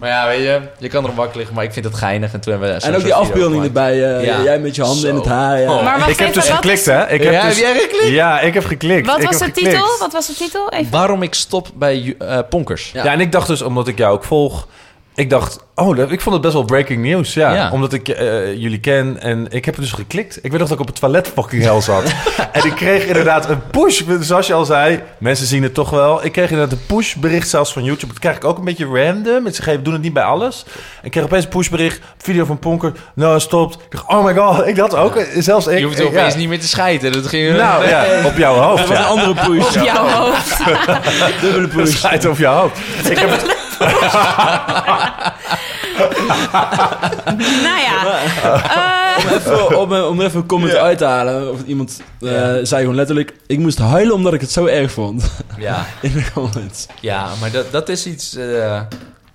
Maar 0.00 0.08
ja, 0.08 0.26
weet 0.26 0.42
je, 0.42 0.60
je 0.78 0.88
kan 0.88 1.04
erop 1.04 1.16
wakker 1.16 1.36
liggen, 1.36 1.54
maar 1.54 1.64
ik 1.64 1.72
vind 1.72 1.84
het 1.84 1.94
geinig. 1.94 2.32
En 2.32 2.40
toen 2.40 2.52
hebben 2.52 2.74
we 2.74 2.86
En 2.86 2.94
ook 2.96 3.02
die 3.02 3.14
afbeelding 3.14 3.64
erbij. 3.64 4.16
eh, 4.18 4.24
Ja. 4.24 4.42
Jij 4.42 4.58
met 4.58 4.74
je 4.74 4.82
handen 4.82 5.08
in 5.08 5.14
het 5.14 5.26
haar. 5.26 5.60
Ja. 5.60 5.72
Oh. 5.72 5.82
Maar 5.84 6.08
ik 6.10 6.18
heb 6.18 6.34
dus 6.34 6.48
geklikt, 6.48 6.84
hè? 6.84 7.08
Ik 7.08 7.22
heb 7.22 7.32
Ja, 7.32 7.42
dus... 7.46 7.56
heb 7.60 7.74
jij 7.74 7.82
geklikt? 7.82 8.08
Ja, 8.08 8.40
ik 8.40 8.54
heb 8.54 8.64
geklikt. 8.64 9.06
Wat 9.06 9.20
ik 9.22 9.26
was 9.26 9.38
de 9.38 9.50
titel? 9.50 9.86
Wat 9.98 10.12
was 10.12 10.26
de 10.26 10.34
titel? 10.34 10.68
Even. 10.70 10.90
Waarom 10.90 11.22
ik 11.22 11.34
stop 11.34 11.68
bij 11.74 12.14
eh, 12.18 12.38
Ponkers. 12.48 12.90
Ja. 12.92 13.04
Ja. 13.04 13.12
en 13.12 13.20
ik 13.20 13.32
dacht 13.32 13.46
dus, 13.46 13.62
omdat 13.62 13.88
ik 13.88 13.98
jou 13.98 14.12
ook 14.14 14.24
volg... 14.24 14.66
Ik 15.20 15.30
dacht, 15.30 15.58
oh, 15.74 15.98
ik 15.98 16.20
vond 16.20 16.34
het 16.34 16.40
best 16.42 16.54
wel 16.54 16.64
breaking 16.64 17.02
news. 17.02 17.34
Ja, 17.34 17.54
Ja. 17.54 17.70
omdat 17.70 17.92
ik 17.92 18.08
eh, 18.08 18.54
jullie 18.54 18.80
ken 18.80 19.20
en 19.20 19.46
ik 19.50 19.64
heb 19.64 19.74
het 19.74 19.84
dus 19.84 19.92
geklikt. 19.92 20.36
Ik 20.36 20.50
weet 20.50 20.60
nog 20.60 20.68
dat 20.68 20.70
ik 20.70 20.80
op 20.80 20.86
het 20.86 21.00
toilet 21.00 21.28
fucking 21.28 21.62
hel 21.62 21.80
zat. 21.82 22.02
en 22.52 22.64
ik 22.64 22.74
kreeg 22.74 23.04
inderdaad 23.04 23.48
een 23.48 23.60
push. 23.70 24.02
Zoals 24.20 24.46
je 24.46 24.52
al 24.52 24.64
zei, 24.64 25.02
mensen 25.18 25.46
zien 25.46 25.62
het 25.62 25.74
toch 25.74 25.90
wel. 25.90 26.24
Ik 26.24 26.32
kreeg 26.32 26.50
inderdaad 26.50 26.78
een 26.78 26.86
push 26.86 27.14
bericht 27.14 27.48
zelfs 27.48 27.72
van 27.72 27.84
YouTube. 27.84 28.12
Dat 28.12 28.18
krijg 28.18 28.36
ik 28.36 28.44
ook 28.44 28.58
een 28.58 28.64
beetje 28.64 28.86
random. 28.86 29.52
Ze 29.52 29.62
geven, 29.62 29.82
doen 29.82 29.92
het 29.92 30.02
niet 30.02 30.12
bij 30.12 30.22
alles. 30.22 30.64
Ik 31.02 31.10
kreeg 31.10 31.24
opeens 31.24 31.44
een 31.44 31.50
pushbericht, 31.50 32.00
video 32.18 32.44
van 32.44 32.58
Ponker. 32.58 32.92
Nou, 33.14 33.40
stopt. 33.40 33.74
Ik 33.74 33.90
dacht, 33.90 34.08
oh 34.08 34.24
my 34.24 34.34
god, 34.34 34.66
ik 34.66 34.76
dat 34.76 34.94
ook. 34.94 35.24
Zelfs 35.38 35.66
ik. 35.66 35.78
Je 35.78 35.84
hoeft 35.84 36.02
opeens 36.02 36.32
ja. 36.32 36.38
niet 36.38 36.48
meer 36.48 36.60
te 36.60 36.68
scheiden. 36.68 37.12
Dat 37.12 37.26
ging... 37.26 37.56
Nou 37.56 37.88
ja, 37.88 38.04
op 38.30 38.36
jouw 38.36 38.54
hoofd. 38.54 38.78
Dat 38.78 38.88
was 38.88 38.98
een 38.98 39.04
andere 39.04 39.34
push. 39.34 39.76
Op 39.76 39.84
jouw 39.84 40.08
hoofd. 40.08 40.58
Dubbele 41.40 41.68
push. 41.68 41.96
schijt 41.96 42.26
op 42.26 42.38
je 42.38 42.46
hoofd. 42.46 42.78
Ik 43.10 43.18
heb 43.18 43.30
het, 43.30 43.59
nou 47.66 47.80
ja. 47.80 48.20
Eh, 49.22 49.32
Even, 49.34 49.78
om, 49.80 49.92
eh, 49.94 50.06
om 50.08 50.20
even 50.20 50.40
een 50.40 50.46
comment 50.46 50.74
uit 50.74 50.98
te 50.98 51.04
halen. 51.04 51.50
Of 51.52 51.62
iemand 51.66 52.00
eh, 52.20 52.28
zei 52.62 52.80
gewoon 52.80 52.94
letterlijk... 52.94 53.34
Ik 53.46 53.58
moest 53.58 53.78
huilen 53.78 54.14
omdat 54.14 54.34
ik 54.34 54.40
het 54.40 54.50
zo 54.52 54.66
erg 54.66 54.92
vond. 54.92 55.30
Ja, 55.58 55.86
In 56.02 56.12
de 56.12 56.30
comments. 56.34 56.86
ja 57.00 57.28
maar 57.40 57.50
dat, 57.50 57.72
dat 57.72 57.88
is 57.88 58.06
iets... 58.06 58.34
eh, 58.36 58.80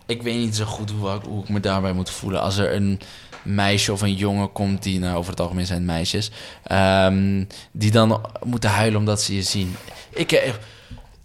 ik 0.06 0.22
weet 0.22 0.36
niet 0.36 0.56
zo 0.56 0.66
goed 0.66 0.92
hoe, 1.00 1.10
ik- 1.14 1.22
hoe 1.28 1.44
ik 1.44 1.50
me 1.50 1.60
daarbij 1.60 1.94
moet 1.94 2.10
voelen. 2.10 2.42
Als 2.42 2.58
er 2.58 2.74
een 2.76 3.00
meisje 3.44 3.92
of 3.92 4.02
een 4.02 4.14
jongen 4.14 4.52
komt 4.52 4.84
die... 4.84 5.00
Nou, 5.00 5.18
over 5.18 5.32
het 5.32 5.40
algemeen 5.40 5.66
zijn 5.66 5.78
het 5.80 5.88
meisjes. 5.88 6.32
ehm, 6.64 7.44
die 7.72 7.92
dan 7.92 8.22
moeten 8.44 8.70
huilen 8.70 9.00
omdat 9.00 9.22
ze 9.22 9.36
je 9.36 9.42
zien. 9.44 9.76
Ik... 10.14 10.54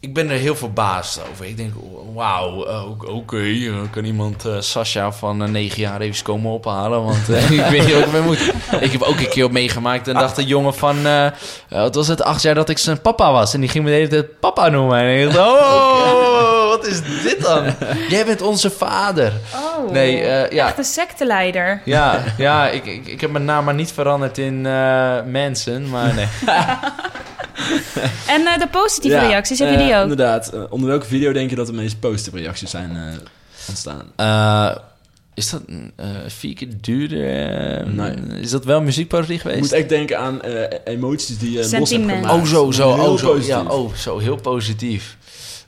ik 0.01 0.15
ben 0.15 0.31
er 0.31 0.39
heel 0.39 0.57
verbaasd 0.57 1.21
over. 1.31 1.47
Ik 1.47 1.57
denk, 1.57 1.73
wauw, 2.15 2.67
oké, 3.07 3.43
eh, 3.43 3.75
kan 3.91 4.05
iemand 4.05 4.45
eh, 4.45 4.61
Sasha 4.61 5.13
van 5.13 5.43
eh, 5.43 5.49
negen 5.49 5.81
jaar 5.81 6.01
even 6.01 6.25
komen 6.25 6.53
ophalen? 6.53 7.05
Want 7.05 7.29
ik 7.51 7.67
weet 7.71 7.87
niet 7.87 7.93
hoe 7.93 8.03
ik 8.03 8.13
mee 8.13 8.23
moet. 8.23 8.53
Ik 8.81 8.93
heb 8.93 9.03
ook 9.03 9.19
een 9.19 9.29
keer 9.29 9.45
op 9.45 9.53
meegemaakt 9.53 10.09
en 10.09 10.15
dacht 10.15 10.39
een 10.39 10.47
jongen 10.47 10.75
van, 10.75 10.97
wat 11.69 11.95
was 11.95 12.09
het, 12.09 12.23
acht 12.23 12.43
jaar 12.43 12.55
dat 12.55 12.69
ik 12.69 12.79
zijn 12.79 13.01
papa 13.01 13.33
was. 13.33 13.55
En 13.55 13.61
die 13.61 13.69
ging 13.69 13.85
me 13.85 13.91
de 13.91 13.97
hele 13.97 14.09
tijd 14.09 14.41
papa 14.41 14.69
noemen. 14.69 14.99
En 14.99 15.29
ik 15.29 15.33
dacht, 15.33 15.49
oh, 15.49 16.69
wat 16.71 16.81
wat 16.81 16.91
is 16.91 17.23
dit 17.23 17.43
dan? 17.43 17.65
Jij 18.09 18.25
bent 18.25 18.43
onze 18.43 18.71
vader. 18.71 19.33
Oh, 19.55 19.91
Nee, 19.91 20.23
eh, 20.23 20.51
ja. 20.51 20.67
echt 20.67 20.79
een 20.79 20.85
secteleider. 20.85 21.83
Ja, 21.85 22.25
ja 22.37 22.69
ik, 22.69 22.87
ik, 22.87 23.07
ik 23.07 23.21
heb 23.21 23.31
mijn 23.31 23.45
naam 23.45 23.65
maar 23.65 23.75
niet 23.75 23.93
veranderd 23.93 24.39
in 24.39 24.67
eh, 24.67 25.17
mensen, 25.25 25.89
maar 25.89 26.15
nee. 26.15 26.27
En 28.35 28.47
eh, 28.47 28.59
de 28.59 28.67
positieve 28.71 29.17
Ja, 29.17 29.27
reacties, 29.27 29.59
heb 29.59 29.69
je 29.71 29.77
eh, 29.77 29.85
die 29.87 29.95
ook? 29.95 30.03
Inderdaad. 30.03 30.53
Eh, 30.53 30.63
onder 30.71 30.89
welke 30.89 31.07
video 31.07 31.33
denk 31.33 31.51
je 31.51 31.57
dat 31.57 31.67
de 31.67 31.73
meest 31.73 32.01
positieve 32.01 32.39
reacties 32.39 32.71
zijn 32.71 32.97
eh, 32.97 33.03
ontstaan? 33.69 34.03
Eh, 34.17 34.77
is 35.35 35.51
dat 35.51 35.63
eh, 35.97 36.07
vier 36.27 36.55
keer 36.55 36.69
duurder? 36.81 37.49
Eh, 37.79 37.87
Nee. 37.87 38.15
Is 38.41 38.51
dat 38.51 38.65
wel 38.65 38.81
muziekparodie 38.83 39.35
Je 39.35 39.41
geweest? 39.41 39.61
moet 39.61 39.73
echt 39.73 39.89
denken 39.89 40.19
aan 40.19 40.43
eh, 40.43 40.79
emoties 40.85 41.39
die 41.39 41.51
je 41.53 41.59
los 41.59 41.71
hebt 41.71 41.89
gemaakt. 41.89 42.31
Oh, 42.31 42.45
zo, 42.45 42.71
zo, 42.71 42.95
Heel 42.95 43.05
oh, 43.13 43.19
zo. 43.19 43.27
positief. 43.27 43.47
Ja, 43.49 43.63
oh, 43.63 43.95
zo, 43.95 44.19
heel 44.19 44.37
positief. 44.37 45.17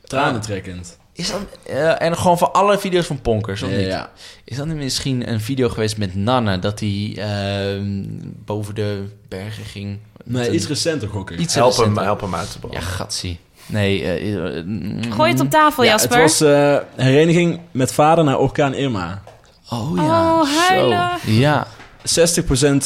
Tranentrekkend. 0.07 0.99
Is 1.15 1.31
dat, 1.31 1.41
eh, 1.67 2.03
en 2.03 2.17
gewoon 2.17 2.39
van 2.39 2.53
alle 2.53 2.79
video's 2.79 3.07
van 3.07 3.21
Ponkers, 3.21 3.63
of 3.63 3.71
niet? 3.71 3.87
ja. 3.87 4.11
Is 4.45 4.57
dat 4.57 4.67
nu 4.67 4.75
misschien 4.75 5.29
een 5.31 5.41
video 5.41 5.69
geweest 5.69 5.97
met 5.99 6.15
Nanne, 6.15 6.59
dat 6.59 6.81
hij 6.81 7.13
ehm, 7.17 8.05
boven 8.45 8.75
de 8.75 9.05
bergen 9.29 9.65
ging? 9.65 9.99
Nee, 10.25 10.49
een- 10.49 10.55
iets 10.55 10.67
recenter 10.67 11.09
gok 11.09 11.31
ik. 11.31 11.39
Iets 11.39 11.55
Help 11.55 11.71
hem, 11.71 11.79
recenter. 11.81 12.05
help 12.05 12.21
hem 12.21 12.35
uit 12.35 12.53
te 12.53 12.59
brengen. 12.59 12.81
Ja, 12.81 12.85
gatsie. 12.87 13.39
Nee, 13.67 14.63
mm, 14.65 15.13
Gooi 15.13 15.33
het 15.33 15.41
op 15.41 15.51
tafel, 15.51 15.83
Ja, 15.85 15.91
Jasper. 15.91 16.21
het 16.23 16.39
was 16.39 16.41
eh, 16.41 16.77
hereniging 16.97 17.61
met 17.71 17.93
vader 17.93 18.25
naar 18.25 18.39
orkaan 18.39 18.75
Irma. 18.75 19.23
Oh 19.71 19.97
ja, 19.97 20.03
Oh, 20.41 20.49
huilen. 20.69 21.11
Zo. 21.25 21.31
Ja, 21.31 21.67
60% 22.03 22.05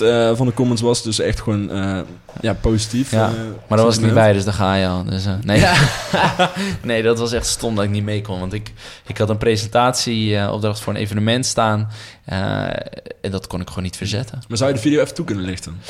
eh, 0.00 0.36
van 0.36 0.46
de 0.46 0.52
comments 0.54 0.82
was 0.82 1.02
dus 1.02 1.18
echt 1.18 1.40
gewoon 1.40 1.70
eh, 1.70 1.98
ja, 2.40 2.54
positief. 2.54 3.10
Ja, 3.10 3.28
eh, 3.28 3.34
maar 3.68 3.76
daar 3.78 3.86
was 3.86 3.96
ik 3.96 4.04
niet 4.04 4.14
bij, 4.14 4.32
dus 4.32 4.44
daar 4.44 4.54
ga 4.54 4.74
je 4.74 4.86
al. 4.86 5.04
Dus, 5.04 5.24
nee. 5.42 5.64
nee, 6.82 7.02
dat 7.02 7.18
was 7.18 7.32
echt 7.32 7.46
stom 7.46 7.74
dat 7.74 7.84
ik 7.84 7.90
niet 7.90 8.04
mee 8.04 8.22
kon. 8.22 8.40
Want 8.40 8.52
ik, 8.52 8.72
ik 9.06 9.18
had 9.18 9.28
een 9.28 9.38
presentatieopdracht 9.38 10.80
voor 10.80 10.94
een 10.94 11.00
evenement 11.00 11.46
staan. 11.46 11.88
en 13.20 13.30
dat 13.30 13.46
kon 13.46 13.60
ik 13.60 13.68
gewoon 13.68 13.84
niet 13.84 13.96
verzetten. 13.96 14.42
Maar 14.48 14.56
zou 14.56 14.70
je 14.70 14.76
de 14.76 14.82
video 14.82 15.00
even 15.00 15.14
toe 15.14 15.24
kunnen 15.24 15.44
lichten? 15.44 15.80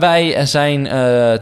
Wij 0.00 0.46
zijn 0.46 0.88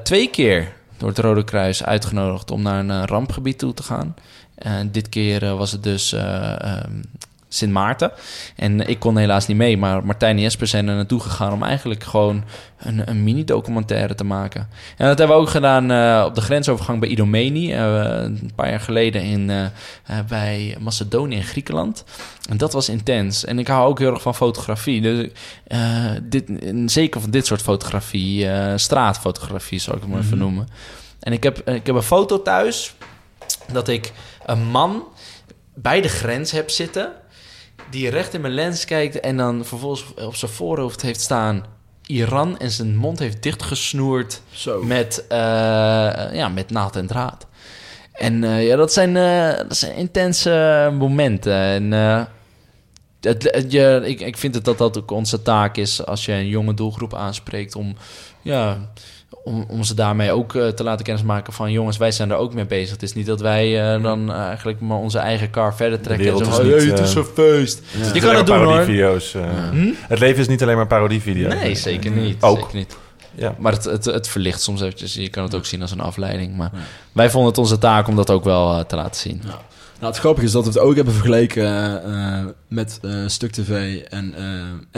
twee 0.02 0.28
keer 0.30 0.72
door 0.96 1.08
het 1.08 1.18
Rode 1.18 1.44
Kruis 1.44 1.84
uitgenodigd 1.84 2.50
om 2.50 2.62
naar 2.62 2.78
een 2.78 3.06
rampgebied 3.06 3.58
toe 3.58 3.74
te 3.74 3.82
gaan. 3.82 4.14
En 4.58 4.92
dit 4.92 5.08
keer 5.08 5.56
was 5.56 5.72
het 5.72 5.82
dus 5.82 6.12
eh, 6.12 6.60
ehm, 6.60 7.02
Sint 7.48 7.72
Maarten. 7.72 8.12
En 8.56 8.88
ik 8.88 8.98
kon 8.98 9.16
helaas 9.16 9.46
niet 9.46 9.56
mee, 9.56 9.76
maar 9.76 10.04
Martijn 10.04 10.36
en 10.36 10.42
Jesper 10.42 10.66
zijn 10.66 10.88
er 10.88 10.94
naartoe 10.94 11.20
gegaan 11.20 11.52
om 11.52 11.62
eigenlijk 11.62 12.04
gewoon 12.04 12.44
een, 12.78 13.10
een 13.10 13.24
mini-documentaire 13.24 14.14
te 14.14 14.24
maken. 14.24 14.68
En 14.96 15.06
dat 15.06 15.18
hebben 15.18 15.36
we 15.36 15.42
ook 15.42 15.48
gedaan 15.50 15.90
eh, 15.90 16.24
op 16.26 16.34
de 16.34 16.40
grensovergang 16.40 17.00
bij 17.00 17.08
Idomeni, 17.08 17.72
eh, 17.72 17.80
een 18.22 18.50
paar 18.54 18.70
jaar 18.70 18.80
geleden 18.80 19.22
in, 19.22 19.50
eh, 19.50 20.18
bij 20.28 20.76
Macedonië 20.80 21.36
en 21.36 21.42
Griekenland. 21.44 22.04
En 22.48 22.56
dat 22.56 22.72
was 22.72 22.88
intens. 22.88 23.44
En 23.44 23.58
ik 23.58 23.66
hou 23.66 23.88
ook 23.88 23.98
heel 23.98 24.12
erg 24.12 24.22
van 24.22 24.34
fotografie. 24.34 25.00
Dus, 25.00 25.28
dit, 26.22 26.50
zeker 26.86 27.20
van 27.20 27.30
dit 27.30 27.46
soort 27.46 27.62
fotografie, 27.62 28.48
straatfotografie 28.76 29.78
zou 29.78 29.96
ik 29.96 30.02
het 30.02 30.10
maar 30.12 30.20
even 30.20 30.36
Mhm. 30.36 30.44
noemen. 30.46 30.68
En 31.20 31.32
ik 31.32 31.42
heb, 31.42 31.68
ik 31.70 31.86
heb 31.86 31.94
een 31.94 32.02
foto 32.02 32.42
thuis 32.42 32.94
dat 33.72 33.88
ik 33.88 34.12
een 34.46 34.66
man 34.66 35.02
bij 35.74 36.00
de 36.00 36.08
grens 36.08 36.50
heb 36.50 36.70
zitten 36.70 37.12
die 37.90 38.08
recht 38.10 38.34
in 38.34 38.40
mijn 38.40 38.52
lens 38.54 38.84
kijkt 38.84 39.20
en 39.20 39.36
dan 39.36 39.64
vervolgens 39.64 40.04
op 40.14 40.34
zijn 40.34 40.50
voorhoofd 40.50 41.02
heeft 41.02 41.20
staan 41.20 41.64
Iran 42.06 42.58
en 42.58 42.70
zijn 42.70 42.96
mond 42.96 43.18
heeft 43.18 43.42
dichtgesnoerd 43.42 44.40
Zo. 44.50 44.82
met, 44.82 45.24
eh, 45.28 45.38
ja, 46.32 46.48
met 46.54 46.70
naald 46.70 46.96
en 46.96 47.06
draad. 47.06 47.46
En 48.12 48.44
eh, 48.44 48.66
ja, 48.66 48.76
dat 48.76 48.92
zijn, 48.92 49.16
eh, 49.16 49.56
dat 49.68 49.76
zijn 49.76 49.94
intense 49.96 50.90
momenten. 50.98 51.52
En 51.54 51.92
het, 53.20 53.42
het- 53.52 53.72
je, 53.72 54.00
ik, 54.04 54.20
ik 54.20 54.36
vind 54.36 54.54
het 54.54 54.64
dat 54.64 54.78
dat 54.78 54.98
ook 54.98 55.10
onze 55.10 55.42
taak 55.42 55.76
is 55.76 56.06
als 56.06 56.24
je 56.24 56.32
een 56.32 56.48
jonge 56.48 56.74
doelgroep 56.74 57.14
aanspreekt 57.14 57.74
om, 57.74 57.96
ja, 58.42 58.90
om, 59.48 59.64
om 59.68 59.84
ze 59.84 59.94
daarmee 59.94 60.32
ook 60.32 60.54
eh, 60.54 60.68
te 60.68 60.82
laten 60.82 61.04
kennismaken 61.04 61.52
van 61.52 61.72
jongens, 61.72 61.96
wij 61.96 62.10
zijn 62.12 62.30
er 62.30 62.36
ook 62.36 62.54
mee 62.54 62.66
bezig. 62.66 62.90
Het 62.90 63.02
is 63.02 63.14
niet 63.14 63.26
dat 63.26 63.40
wij 63.40 63.94
eh, 63.94 64.02
dan 64.02 64.32
eh, 64.32 64.38
eigenlijk 64.40 64.80
maar 64.80 64.96
onze 64.98 65.18
eigen 65.18 65.50
car 65.50 65.74
verder 65.74 66.00
trekken. 66.00 66.26
en 66.32 66.52
zo, 66.52 66.62
niet, 66.62 66.82
het 66.90 66.98
is 66.98 67.14
een 67.14 67.24
feest. 67.24 67.82
Ja. 67.90 68.14
Je 68.14 68.20
kan 68.20 68.34
het 68.36 68.46
doen 68.46 68.56
hoor. 68.56 68.66
parodievideo's. 68.66 69.34
eh. 69.34 69.42
Hm? 69.70 69.90
Het 70.08 70.18
leven 70.18 70.40
is 70.40 70.48
niet 70.48 70.62
alleen 70.62 70.76
maar 70.76 70.86
parodievideo's. 70.86 71.54
Nee, 71.54 71.74
zeker 71.74 72.10
niet. 72.10 72.42
Ook. 72.42 72.58
Zeker 72.58 72.76
niet. 72.76 72.96
Ja. 73.34 73.54
Maar 73.58 73.72
het, 73.72 73.84
het, 73.84 74.04
het 74.04 74.28
verlicht 74.28 74.62
soms 74.62 74.80
eventjes. 74.80 75.14
Je 75.14 75.28
kan 75.28 75.42
het 75.42 75.54
ook 75.54 75.66
zien 75.66 75.82
als 75.82 75.90
een 75.90 76.00
afleiding. 76.00 76.56
Maar 76.56 76.70
wij 77.12 77.30
vonden 77.30 77.48
het 77.50 77.58
onze 77.58 77.78
taak 77.78 78.08
om 78.08 78.16
dat 78.16 78.30
ook 78.30 78.44
wel 78.44 78.86
te 78.86 78.96
laten 78.96 79.20
zien. 79.20 79.42
Nou, 80.00 80.12
het 80.12 80.20
grappige 80.20 80.46
is 80.46 80.52
dat 80.52 80.62
we 80.64 80.68
het 80.70 80.78
ook 80.78 80.94
hebben 80.96 81.14
vergeleken 81.14 81.64
eh, 81.64 82.38
eh, 82.38 82.46
met 82.68 82.98
eh, 83.02 83.10
Stuk 83.26 83.50
TV 83.52 84.02
en 84.02 84.34
eh, 84.36 84.44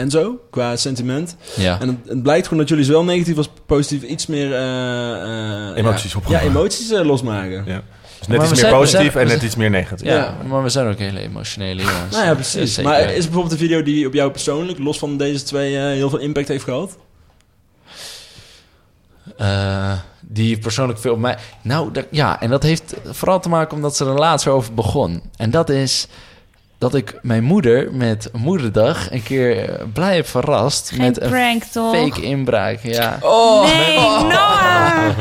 Enzo 0.03 0.39
qua 0.51 0.75
sentiment. 0.75 1.35
Ja. 1.57 1.79
En 1.79 1.87
het, 1.87 1.97
het 2.07 2.23
blijkt 2.23 2.43
gewoon 2.43 2.59
dat 2.59 2.69
jullie 2.69 2.83
zowel 2.85 3.03
negatief 3.03 3.37
als 3.37 3.49
positief 3.65 4.03
iets 4.09 4.25
meer... 4.27 4.53
eh, 4.53 5.69
eh, 5.69 5.77
Emoties 5.77 6.13
ja. 6.13 6.19
Ja, 6.27 6.41
emoties 6.41 6.89
losmaken. 6.91 7.63
Ja. 7.65 7.81
Dus 8.19 8.27
net 8.27 8.37
iets 8.41 8.49
meer 8.49 8.59
zijn- 8.59 8.73
positief 8.73 9.15
en 9.15 9.27
net 9.27 9.41
iets 9.41 9.55
meer 9.55 9.69
negatief. 9.69 10.07
Ja, 10.07 10.15
Ja. 10.15 10.37
maar 10.47 10.63
we 10.63 10.69
zijn 10.69 10.87
ook 10.87 10.97
hele 10.97 11.19
emotionele 11.19 11.81
jongens. 11.81 12.11
Nou 12.15 12.25
ja, 12.25 12.33
precies. 12.33 12.77
Maar 12.81 13.01
is 13.13 13.23
bijvoorbeeld 13.23 13.51
een 13.53 13.59
video 13.59 13.83
die 13.83 14.07
op 14.07 14.13
jou 14.13 14.31
persoonlijk, 14.31 14.79
los 14.79 14.99
van 14.99 15.17
deze 15.17 15.43
twee, 15.43 15.77
eh, 15.77 15.83
heel 15.83 16.09
veel 16.09 16.19
impact 16.19 16.47
heeft 16.47 16.63
gehad? 16.63 16.97
Eh, 19.37 19.93
die 20.33 20.57
persoonlijk 20.57 20.99
veel 20.99 21.13
op 21.13 21.19
mij... 21.19 21.37
Nou, 21.61 21.91
dat- 21.91 22.05
ja, 22.11 22.41
en 22.41 22.49
dat 22.49 22.63
heeft 22.63 22.93
vooral 23.05 23.39
te 23.39 23.49
maken 23.49 23.75
omdat 23.75 23.95
ze 23.95 24.05
er 24.05 24.11
laatst 24.19 24.47
over 24.47 24.73
begon. 24.73 25.21
En 25.37 25.51
dat 25.51 25.69
is 25.69 26.07
dat 26.77 26.95
ik 26.95 27.19
mijn 27.21 27.43
moeder 27.43 27.93
met 27.93 28.29
Moederdag 28.33 29.11
een 29.11 29.23
keer 29.23 29.69
eh, 29.69 29.85
blij 29.93 30.15
heb 30.15 30.27
verrast... 30.27 30.89
Geen 30.89 30.99
met 31.01 31.21
een 31.21 31.61
toch? 31.71 31.95
fake 31.95 32.21
inbraak, 32.21 32.79
ja. 32.83 33.19
nee, 33.63 33.95
Noah! 33.99 35.17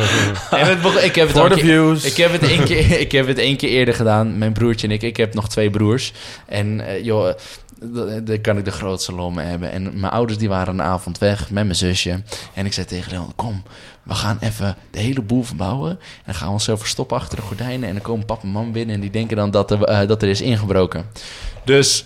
En 0.61 0.67
het 0.67 0.83
begon- 0.83 1.03
ik 1.03 1.15
heb 1.15 1.29
het 1.35 1.53
keer- 1.55 1.59
views. 1.59 2.05
Ik 2.05 2.17
heb, 2.17 2.33
het 2.33 2.43
één 2.43 2.65
keer, 2.65 2.91
ik 3.07 3.13
heb 3.13 3.27
het 3.27 3.39
één 3.39 3.57
keer 3.57 3.69
eerder 3.69 3.95
gedaan. 3.95 4.39
Mijn 4.39 4.53
broertje 4.53 4.87
en 4.87 4.93
ik. 4.93 5.03
Ik 5.03 5.17
heb 5.17 5.35
nog 5.35 5.49
twee 5.49 5.71
broers. 5.71 6.13
En 6.47 6.81
eh, 6.87 7.05
joh, 7.05 7.29
d- 7.79 8.27
daar 8.27 8.39
kan 8.39 8.59
ik 8.59 8.65
de 8.65 8.71
grootste 8.71 9.13
lol 9.15 9.31
mee 9.31 9.47
hebben. 9.47 9.71
En 9.73 10.01
mijn 10.01 10.13
ouders 10.13 10.39
die 10.39 10.49
waren 10.49 10.75
een 10.75 10.83
avond 10.87 11.19
weg 11.19 11.41
met 11.51 11.65
mijn 11.65 11.75
zusje. 11.77 12.23
En 12.55 12.67
ik 12.67 12.73
zei 12.73 12.87
tegen 12.87 13.13
Leon, 13.13 13.33
kom, 13.37 13.63
we 14.11 14.17
gaan 14.17 14.39
even 14.41 14.77
de 14.91 14.99
hele 14.99 15.23
boel 15.23 15.43
verbouwen. 15.43 15.91
En 15.91 15.99
dan 16.25 16.35
gaan 16.35 16.47
we 16.47 16.53
onszelf 16.53 16.79
verstoppen 16.79 17.17
achter 17.17 17.37
de 17.37 17.43
gordijnen. 17.43 17.89
En 17.89 17.95
dan 17.95 18.03
komen 18.03 18.27
papa 18.27 18.43
en 18.43 18.49
mam 18.49 18.73
binnen 18.73 18.95
en 18.95 19.01
die 19.01 19.11
denken 19.11 19.37
dan 19.37 19.51
dat 19.51 19.71
er, 19.71 19.83
eh, 19.85 20.09
dat 20.09 20.23
er 20.23 20.29
is 20.29 20.41
ingebroken. 20.41 21.05
Dus... 21.65 22.05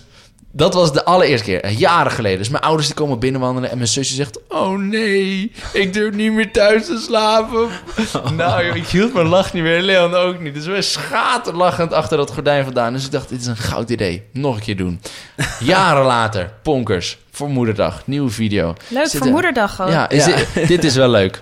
Dat 0.57 0.73
was 0.73 0.93
de 0.93 1.05
allereerste 1.05 1.45
keer, 1.45 1.61
eh, 1.61 1.79
jaren 1.79 2.11
geleden. 2.11 2.37
Dus 2.37 2.49
mijn 2.49 2.63
ouders 2.63 2.87
die 2.87 2.95
komen 2.95 3.19
binnenwandelen 3.19 3.69
en 3.71 3.77
mijn 3.77 3.89
zusje 3.89 4.13
zegt... 4.13 4.39
Oh 4.49 4.77
nee, 4.79 5.51
ik 5.73 5.93
durf 5.93 6.15
niet 6.15 6.31
meer 6.31 6.51
thuis 6.51 6.85
te 6.85 6.97
slapen. 6.97 7.67
nou 8.37 8.65
joh, 8.65 8.75
ik 8.75 8.87
hield 8.87 9.13
mijn 9.13 9.27
lach 9.27 9.53
niet 9.53 9.63
meer, 9.63 9.81
Leon 9.81 10.13
ook 10.13 10.39
niet. 10.39 10.53
Dus 10.53 10.65
we 10.65 10.81
schaterlachend 10.81 11.93
achter 11.93 12.17
dat 12.17 12.31
gordijn 12.31 12.63
vandaan. 12.63 12.93
Dus 12.93 13.05
ik 13.05 13.11
dacht, 13.11 13.29
dit 13.29 13.41
is 13.41 13.45
een 13.47 13.57
goud 13.57 13.89
idee. 13.89 14.23
Nog 14.31 14.55
een 14.55 14.61
keer 14.61 14.77
doen. 14.77 15.01
Jaren 15.59 16.05
later, 16.05 16.51
Ponkers, 16.61 17.17
voor 17.31 17.49
moederdag, 17.49 18.01
nieuwe 18.07 18.29
video. 18.29 18.75
Leuk, 18.87 19.07
Zit 19.07 19.17
voor 19.17 19.27
er- 19.27 19.33
moederdag 19.33 19.81
ook. 19.81 19.89
Ja, 19.89 20.09
is 20.09 20.25
Dit, 20.25 20.67
dit 20.67 20.83
is 20.83 20.95
wel 20.95 21.09
leuk. 21.09 21.41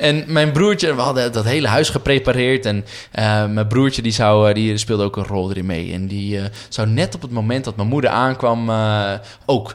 En 0.00 0.24
mijn 0.26 0.52
broertje, 0.52 0.94
we 0.94 1.00
hadden 1.00 1.32
dat 1.32 1.44
hele 1.44 1.68
huis 1.68 1.88
geprepareerd. 1.88 2.66
En 2.66 2.84
eh, 3.10 3.46
mijn 3.46 3.66
broertje 3.66 4.02
die 4.02 4.12
zou, 4.12 4.48
eh, 4.48 4.54
die 4.54 4.78
speelde 4.78 5.04
ook 5.04 5.16
een 5.16 5.26
rol 5.26 5.50
erin 5.50 5.66
mee. 5.66 5.92
En 5.92 6.06
die 6.06 6.38
eh, 6.38 6.44
zou 6.68 6.88
net 6.88 7.14
op 7.14 7.22
het 7.22 7.30
moment 7.30 7.64
dat 7.64 7.76
mijn 7.76 7.88
moeder 7.88 8.10
aankwam 8.10 8.70
ook 9.46 9.74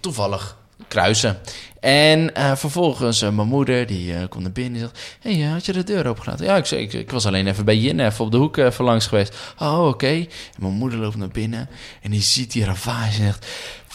toevallig 0.00 0.56
kruisen. 0.88 1.38
En 1.84 2.30
vervolgens 2.56 3.22
eh, 3.22 3.30
mijn 3.30 3.48
moeder, 3.48 3.86
die 3.86 4.28
komt 4.28 4.42
naar 4.42 4.52
binnen 4.52 4.72
en 4.72 4.78
zegt... 4.78 5.16
Hé, 5.20 5.38
hey, 5.38 5.50
had 5.50 5.66
je 5.66 5.72
de 5.72 5.84
deur 5.84 6.06
opengelaten? 6.06 6.46
Ja, 6.46 6.56
ik, 6.56 6.92
ik 6.92 7.10
was 7.10 7.26
alleen 7.26 7.46
even 7.46 7.64
bij 7.64 7.76
Jin, 7.76 8.00
even 8.00 8.24
op 8.24 8.30
de 8.30 8.36
hoek 8.36 8.56
even 8.56 8.84
langs 8.84 9.06
geweest. 9.06 9.36
Oh, 9.58 9.86
oké. 9.86 10.06
En 10.06 10.28
mijn 10.58 10.72
moeder 10.72 10.98
loopt 10.98 11.16
naar 11.16 11.28
binnen 11.28 11.68
en 12.02 12.10
die 12.10 12.22
ziet 12.22 12.52
die 12.52 12.64
ravage 12.64 13.20
en 13.20 13.24
zegt... 13.24 13.46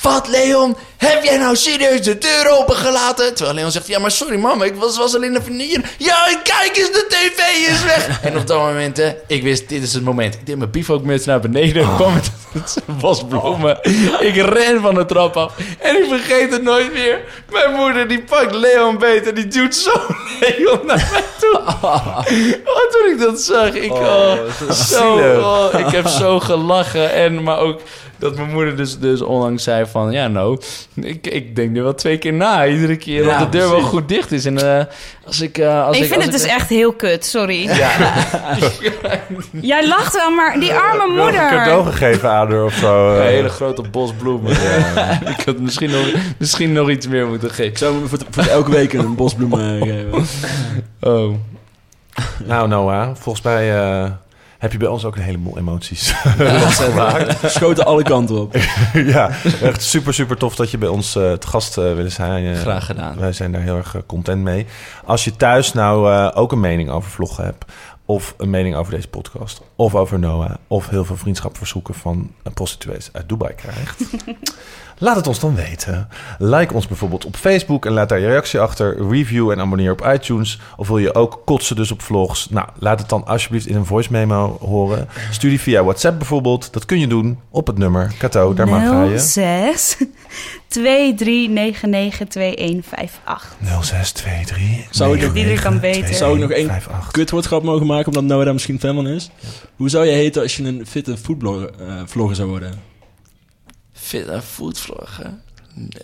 Wat, 0.02 0.28
Leon? 0.28 0.78
Heb 0.98 1.24
jij 1.24 1.38
nou 1.38 1.56
serieus 1.56 2.02
de 2.02 2.18
deur 2.18 2.60
opengelaten? 2.60 3.36
Terwijl 3.36 3.56
Leon 3.56 3.72
zegt, 3.72 3.88
ja, 3.88 4.00
maar 4.00 4.12
sorry 4.12 4.38
mama, 4.38 4.66
ik 4.66 4.76
was, 4.76 4.98
was 4.98 5.16
alleen 5.16 5.38
even 5.38 5.60
hier. 5.60 5.82
Ja, 5.98 6.40
kijk 6.44 6.78
eens, 6.78 6.92
de 6.92 7.06
tv 7.10 7.70
is 7.72 7.84
weg. 7.84 8.20
en 8.24 8.38
op 8.38 8.48
dat 8.48 8.60
moment, 8.60 8.98
hè, 8.98 9.14
ik 9.28 9.44
wist, 9.44 9.70
dit 9.70 9.84
is 9.84 9.94
het 9.94 10.04
moment. 10.04 10.34
Ik 10.34 10.46
deed 10.46 10.58
mijn 10.58 10.72
bivakmuts 10.72 11.26
naar 11.26 11.40
beneden, 11.40 11.82
ik 11.84 11.96
kwam 11.96 12.14
met 12.14 12.32
het 12.54 12.78
bos 13.00 13.24
bloemen. 13.28 13.80
Ik 14.20 14.36
ren 14.36 14.82
van 14.82 14.96
de 14.96 15.06
trap 15.06 15.38
af 15.38 15.54
en 15.80 15.96
ik 15.98 16.06
vergeet 16.10 16.52
het 16.52 16.64
nooit 16.64 16.94
meer. 16.94 17.22
Mijn 17.50 17.72
moeder, 17.72 18.08
die 18.08 18.24
pakt 18.24 18.56
Leon 18.56 18.98
beet 18.98 19.28
en 19.28 19.36
die 19.36 19.48
doet 19.48 19.76
zo 19.76 19.92
Leon 20.40 20.86
naar 20.86 21.10
mij 21.12 21.24
toe. 21.40 21.58
Oh, 22.66 22.92
toen 22.92 23.12
ik 23.12 23.20
dat 23.20 23.42
zag, 23.42 23.74
ik, 23.74 23.92
oh, 23.92 24.34
wat 24.68 24.78
zo, 24.78 25.18
oh, 25.18 25.80
ik 25.80 25.88
heb 25.88 26.08
zo 26.08 26.40
gelachen 26.40 27.14
en, 27.14 27.44
maar 27.44 27.58
ook... 27.58 27.82
dat 28.20 28.36
mijn 28.36 28.52
moeder 28.52 28.76
dus, 28.76 29.00
dus 29.00 29.22
onlangs 29.22 29.64
zei 29.64 29.86
van... 29.86 30.12
Ja, 30.12 30.28
nou, 30.28 30.62
ik, 30.94 31.28
ik 31.28 31.56
denk 31.56 31.72
nu 31.72 31.82
wel 31.84 31.96
twee 31.96 32.18
keer 32.18 32.34
na. 32.34 32.68
Iedere 32.68 32.96
keer 32.96 33.24
Ja, 33.24 33.40
dat 33.40 33.52
de 33.52 33.58
deur 33.58 33.70
wel 33.70 33.82
goed 33.82 34.08
dicht 34.08 34.32
is. 34.32 34.46
En 34.46 34.78
eh, 34.78 34.86
als 35.26 35.42
ik... 35.42 35.58
eh, 35.58 35.86
als 35.86 35.98
ik 35.98 36.04
ik, 36.04 36.10
vind 36.10 36.24
als 36.24 36.32
het 36.34 36.42
ik 36.42 36.42
dus 36.42 36.56
echt 36.56 36.70
heel 36.70 36.94
kut, 36.94 37.26
sorry. 37.26 37.68
Ja. 37.68 37.92
Jij 39.62 39.88
lacht 39.88 40.16
wel, 40.16 40.32
maar 40.32 40.60
die 40.60 40.74
arme 40.74 41.16
Wel 41.16 41.28
een 41.28 41.34
cadeau 41.34 41.76
moeder. 41.76 41.94
gegeven 41.94 42.30
aan 42.30 42.52
haar 42.52 42.64
of 42.64 42.74
zo. 42.74 43.10
Een 43.16 43.22
eh. 43.22 43.28
hele 43.28 43.50
grote 43.50 43.82
bos 43.82 44.14
bloemen. 44.14 44.52
ik 45.38 45.42
had 45.46 45.60
misschien 45.60 45.92
nog, 45.92 46.06
misschien 46.38 46.72
nog 46.72 46.90
iets 46.90 47.08
meer 47.08 47.28
moeten 47.28 47.50
geven. 47.50 47.66
Ik 47.66 47.78
zou 47.78 48.08
voor, 48.08 48.20
voor 48.30 48.44
elke 48.44 48.72
week 48.72 48.94
een 48.94 49.16
bosbloem 49.16 49.54
eh, 49.54 49.82
geven. 49.92 50.26
Oh. 51.02 51.34
Nou, 52.46 52.68
Noah, 52.68 53.16
volgens 53.16 53.44
mij 53.46 53.78
eh, 53.78 54.12
heb 54.60 54.72
je 54.72 54.78
bij 54.78 54.88
ons 54.88 55.06
ook 55.06 55.16
een 55.16 55.22
heleboel 55.22 55.58
emoties 55.58 56.14
losgemaakt. 56.38 57.38
Schoten 57.52 57.86
alle 57.86 58.04
kanten 58.04 58.42
op. 58.42 58.56
ja, 58.94 59.30
echt 59.62 59.82
super, 59.84 60.14
super 60.14 60.38
tof 60.38 60.56
dat 60.56 60.72
je 60.72 60.78
bij 60.78 60.90
ons 60.90 61.16
eh 61.16 61.32
te 61.34 61.48
gast 61.48 61.78
eh, 61.78 61.84
willen 61.84 62.12
zijn. 62.12 62.46
Eh, 62.54 62.60
Graag 62.60 62.86
gedaan. 62.86 63.20
Wij 63.20 63.32
zijn 63.32 63.52
daar 63.52 63.62
heel 63.62 63.76
erg 63.76 63.96
eh, 63.96 64.02
content 64.06 64.42
mee. 64.44 64.66
Als 65.06 65.24
je 65.24 65.36
thuis 65.36 65.74
nou 65.74 66.12
eh, 66.14 66.32
ook 66.34 66.52
een 66.52 66.60
mening 66.60 66.90
over 66.90 67.12
vloggen 67.12 67.44
hebt... 67.44 67.66
of 68.06 68.34
een 68.38 68.50
mening 68.50 68.76
over 68.76 68.92
deze 68.94 69.08
podcast... 69.08 69.62
of 69.80 69.96
over 69.96 70.20
Noah... 70.20 70.54
of 70.68 70.90
heel 70.90 71.06
veel 71.06 71.18
vriendschapverzoeken 71.18 71.94
van 71.94 72.32
een 72.44 72.54
prostituees 72.54 73.10
uit 73.14 73.30
Dubai 73.30 73.54
krijgt... 73.56 74.04
Laat 75.02 75.16
het 75.16 75.28
ons 75.28 75.40
dan 75.40 75.56
weten. 75.56 76.08
Like 76.38 76.74
ons 76.74 76.88
bijvoorbeeld 76.88 77.26
op 77.26 77.36
Facebook 77.36 77.86
en 77.86 77.92
laat 77.92 78.10
daar 78.10 78.20
je 78.20 78.28
reactie 78.28 78.60
achter. 78.60 79.10
Review 79.10 79.52
en 79.52 79.60
abonneer 79.60 79.92
op 79.92 80.06
iTunes. 80.14 80.60
Of 80.78 80.88
wil 80.88 80.98
je 80.98 81.16
ook 81.16 81.42
kotsen 81.46 81.76
dus 81.76 81.92
op 81.92 82.02
vlogs? 82.02 82.50
Nou, 82.50 82.68
laat 82.80 83.00
het 83.00 83.10
dan 83.10 83.26
alsjeblieft 83.26 83.68
in 83.68 83.76
een 83.76 83.86
voice 83.86 84.12
memo 84.12 84.58
horen. 84.62 85.08
Stuur 85.32 85.50
die 85.50 85.60
via 85.60 85.84
WhatsApp 85.84 86.18
bijvoorbeeld. 86.18 86.74
Dat 86.74 86.86
kun 86.86 87.00
je 87.00 87.08
doen 87.08 87.40
op 87.50 87.68
het 87.68 87.78
nummer. 87.78 88.14
Kato, 88.18 88.54
daar 88.54 88.68
mag 88.68 88.84
ga 88.84 89.04
je. 89.04 89.20
06 89.20 89.98
2399 90.68 92.28
2158. 92.28 93.56
0623. 93.82 94.88
Zou 94.90 95.18
ik, 95.18 95.34
iedereen 95.34 95.60
kan 95.60 95.80
weten. 95.80 96.16
zou 96.16 96.34
ik 96.34 96.42
nog 96.42 96.52
één 96.52 96.72
kutwoordgrap 97.12 97.64
mogen 97.64 97.86
maken, 97.86 98.08
omdat 98.08 98.24
Noah 98.24 98.44
daar 98.44 98.54
misschien 98.54 98.80
fan 98.80 98.96
van 98.96 99.08
is? 99.08 99.30
Hoe 99.80 99.90
zou 99.90 100.06
je 100.06 100.12
heten 100.12 100.42
als 100.42 100.58
je 100.58 100.64
een 100.64 100.86
fitte 100.86 101.18
foodblogger 101.18 101.72
eh, 101.80 102.02
vlogger 102.06 102.36
zou 102.36 102.50
worden? 102.50 102.82
Fit 103.92 104.28
en 104.28 104.44
foodvloggen. 104.44 105.42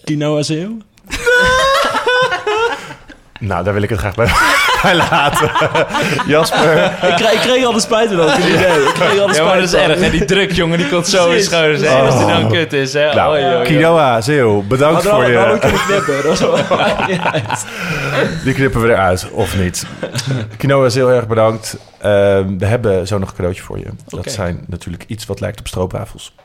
Quinoa 0.04 0.42
Zeeuw? 0.42 0.78
Nou, 3.40 3.64
daar 3.64 3.74
wil 3.74 3.82
ik 3.84 3.90
het 3.90 4.00
graag 4.00 4.16
bij, 4.16 4.28
bij 4.84 4.96
laten. 4.96 5.52
Jasper. 6.34 6.84
Ik 6.86 7.16
kreeg, 7.16 7.32
ik 7.32 7.40
kreeg 7.40 7.66
al 7.66 7.74
de 7.74 7.80
spijt 7.80 8.08
van 8.08 8.18
dat 8.18 8.38
ik 8.38 8.44
kreeg 8.94 9.20
al 9.20 9.28
de 9.28 9.34
Ja, 9.34 9.44
maar 9.44 9.56
dat 9.56 9.64
is 9.64 9.70
spijt 9.70 9.90
erg. 9.90 10.00
hè. 10.00 10.10
Die 10.10 10.26
druk, 10.26 10.52
jongen, 10.52 10.78
die 10.78 10.90
komt 10.90 11.08
zo 11.08 11.32
in 11.32 11.44
schouders. 11.44 11.82
Hè? 11.82 11.90
Als 12.02 12.18
die 12.18 12.26
dan 12.28 12.44
Oh. 12.44 12.52
kut 12.52 12.74
is, 12.74 12.94
hè. 12.94 13.14
Nou, 13.14 13.32
Oei, 13.34 13.44
oei, 13.46 13.56
oei. 13.56 13.66
Quinoa, 13.66 14.22
Zeeuw, 14.22 14.62
bedankt 14.62 15.04
Maar 15.04 15.14
voor 15.14 15.24
dan, 15.24 15.34
dan 15.34 15.44
je... 15.44 15.52
moet 15.52 15.64
het 15.64 15.86
knippen. 15.86 16.24
Dat 16.24 17.52
is. 17.52 17.64
Die 18.44 18.54
knippen 18.54 18.82
we 18.82 18.88
eruit, 18.88 19.30
of 19.32 19.58
niet. 19.58 19.86
Quinoa 20.58 20.86
is 20.86 20.96
heel 20.96 21.10
erg 21.12 21.28
bedankt. 21.28 21.78
Ehm, 21.98 22.58
we 22.58 22.66
hebben 22.66 23.08
zo 23.08 23.18
nog 23.18 23.30
een 23.30 23.36
cadeautje 23.36 23.64
voor 23.64 23.78
je. 23.80 23.86
Dat 24.08 24.32
zijn 24.32 24.64
natuurlijk 24.68 25.04
iets 25.08 25.26
wat 25.26 25.40
lijkt 25.40 25.60
op 25.60 25.68
stroopwafels. 25.68 26.36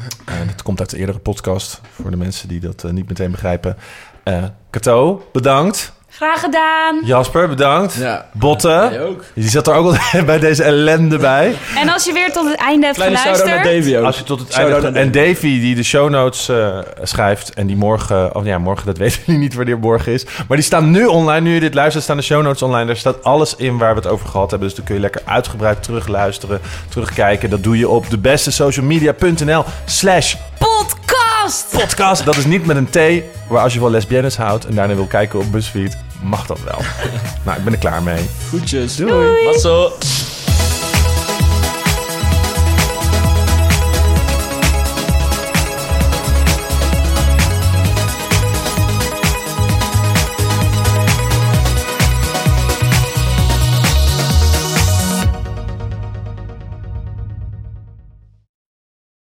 Uh, 0.00 0.34
dat 0.46 0.62
komt 0.62 0.80
uit 0.80 0.90
de 0.90 0.96
eerdere 0.98 1.18
podcast, 1.18 1.80
voor 2.02 2.10
de 2.10 2.16
mensen 2.16 2.48
die 2.48 2.60
dat 2.60 2.84
eh, 2.84 2.90
niet 2.90 3.08
meteen 3.08 3.30
begrijpen. 3.30 3.76
Eh 4.22 4.44
Kato, 4.70 5.28
bedankt. 5.32 5.92
Graag 6.20 6.40
gedaan. 6.40 7.00
Jasper, 7.04 7.48
bedankt. 7.48 7.94
Ja. 7.94 8.26
Botte, 8.32 8.88
Jij 8.90 9.02
ook. 9.02 9.24
die 9.34 9.48
zat 9.48 9.66
er 9.66 9.74
ook 9.74 9.86
al 10.12 10.24
bij 10.24 10.38
deze 10.38 10.62
ellende 10.62 11.18
bij. 11.18 11.54
En 11.76 11.88
als 11.88 12.04
je 12.04 12.12
weer 12.12 12.32
tot 12.32 12.48
het 12.48 12.58
einde 12.58 12.84
hebt 12.86 12.96
Kleine 12.96 13.16
shout-out 13.16 13.46
naar 13.46 13.58
geluisterd... 13.58 13.84
Davy 13.84 13.96
ook. 13.96 14.04
Als 14.04 14.18
je 14.18 14.24
tot 14.24 14.40
het 14.40 14.50
einde... 14.50 14.80
naar 14.80 14.94
En 14.94 15.12
Davy, 15.12 15.60
die 15.60 15.74
de 15.74 15.82
show 15.82 16.10
notes 16.10 16.48
eh, 16.48 16.78
schrijft... 17.02 17.54
en 17.54 17.66
die 17.66 17.76
morgen... 17.76 18.34
Of 18.34 18.44
ja, 18.44 18.58
morgen, 18.58 18.86
dat 18.86 18.98
weten 19.04 19.20
jullie 19.24 19.40
niet 19.40 19.54
wanneer 19.54 19.78
morgen 19.78 20.12
is. 20.12 20.24
Maar 20.48 20.56
die 20.56 20.66
staan 20.66 20.90
nu 20.90 21.06
online. 21.06 21.40
Nu 21.40 21.54
je 21.54 21.60
dit 21.60 21.74
luistert, 21.74 22.04
staan 22.04 22.16
de 22.16 22.22
show 22.22 22.42
notes 22.42 22.62
online. 22.62 22.86
Daar 22.86 22.96
staat 22.96 23.24
alles 23.24 23.56
in 23.56 23.78
waar 23.78 23.94
we 23.94 24.00
het 24.00 24.10
over 24.10 24.28
gehad 24.28 24.50
hebben. 24.50 24.68
Dus 24.68 24.76
dan 24.76 24.86
kun 24.86 24.94
je 24.94 25.00
lekker 25.00 25.22
uitgebreid 25.24 25.82
terugluisteren, 25.82 26.60
terugkijken. 26.88 27.50
Dat 27.50 27.62
doe 27.62 27.78
je 27.78 27.88
op 27.88 28.10
debestesocialmedia.nl 28.10 29.64
slash 29.84 30.34
Podcast! 30.58 30.99
Podcast. 31.70 32.24
Dat 32.24 32.36
is 32.36 32.44
niet 32.44 32.66
met 32.66 32.76
een 32.76 32.90
T, 32.90 33.22
maar 33.50 33.62
als 33.62 33.74
je 33.74 33.80
van 33.80 33.90
lesbiennes 33.90 34.36
houdt... 34.36 34.66
en 34.66 34.74
daarna 34.74 34.94
wil 34.94 35.06
kijken 35.06 35.38
op 35.38 35.52
BuzzFeed, 35.52 35.96
mag 36.22 36.46
dat 36.46 36.60
wel. 36.64 36.78
nou, 37.44 37.58
ik 37.58 37.64
ben 37.64 37.72
er 37.72 37.78
klaar 37.78 38.02
mee. 38.02 38.24
Groetjes. 38.48 38.96
Doei. 38.96 39.44
Wat 39.44 39.60
zo. 39.60 39.92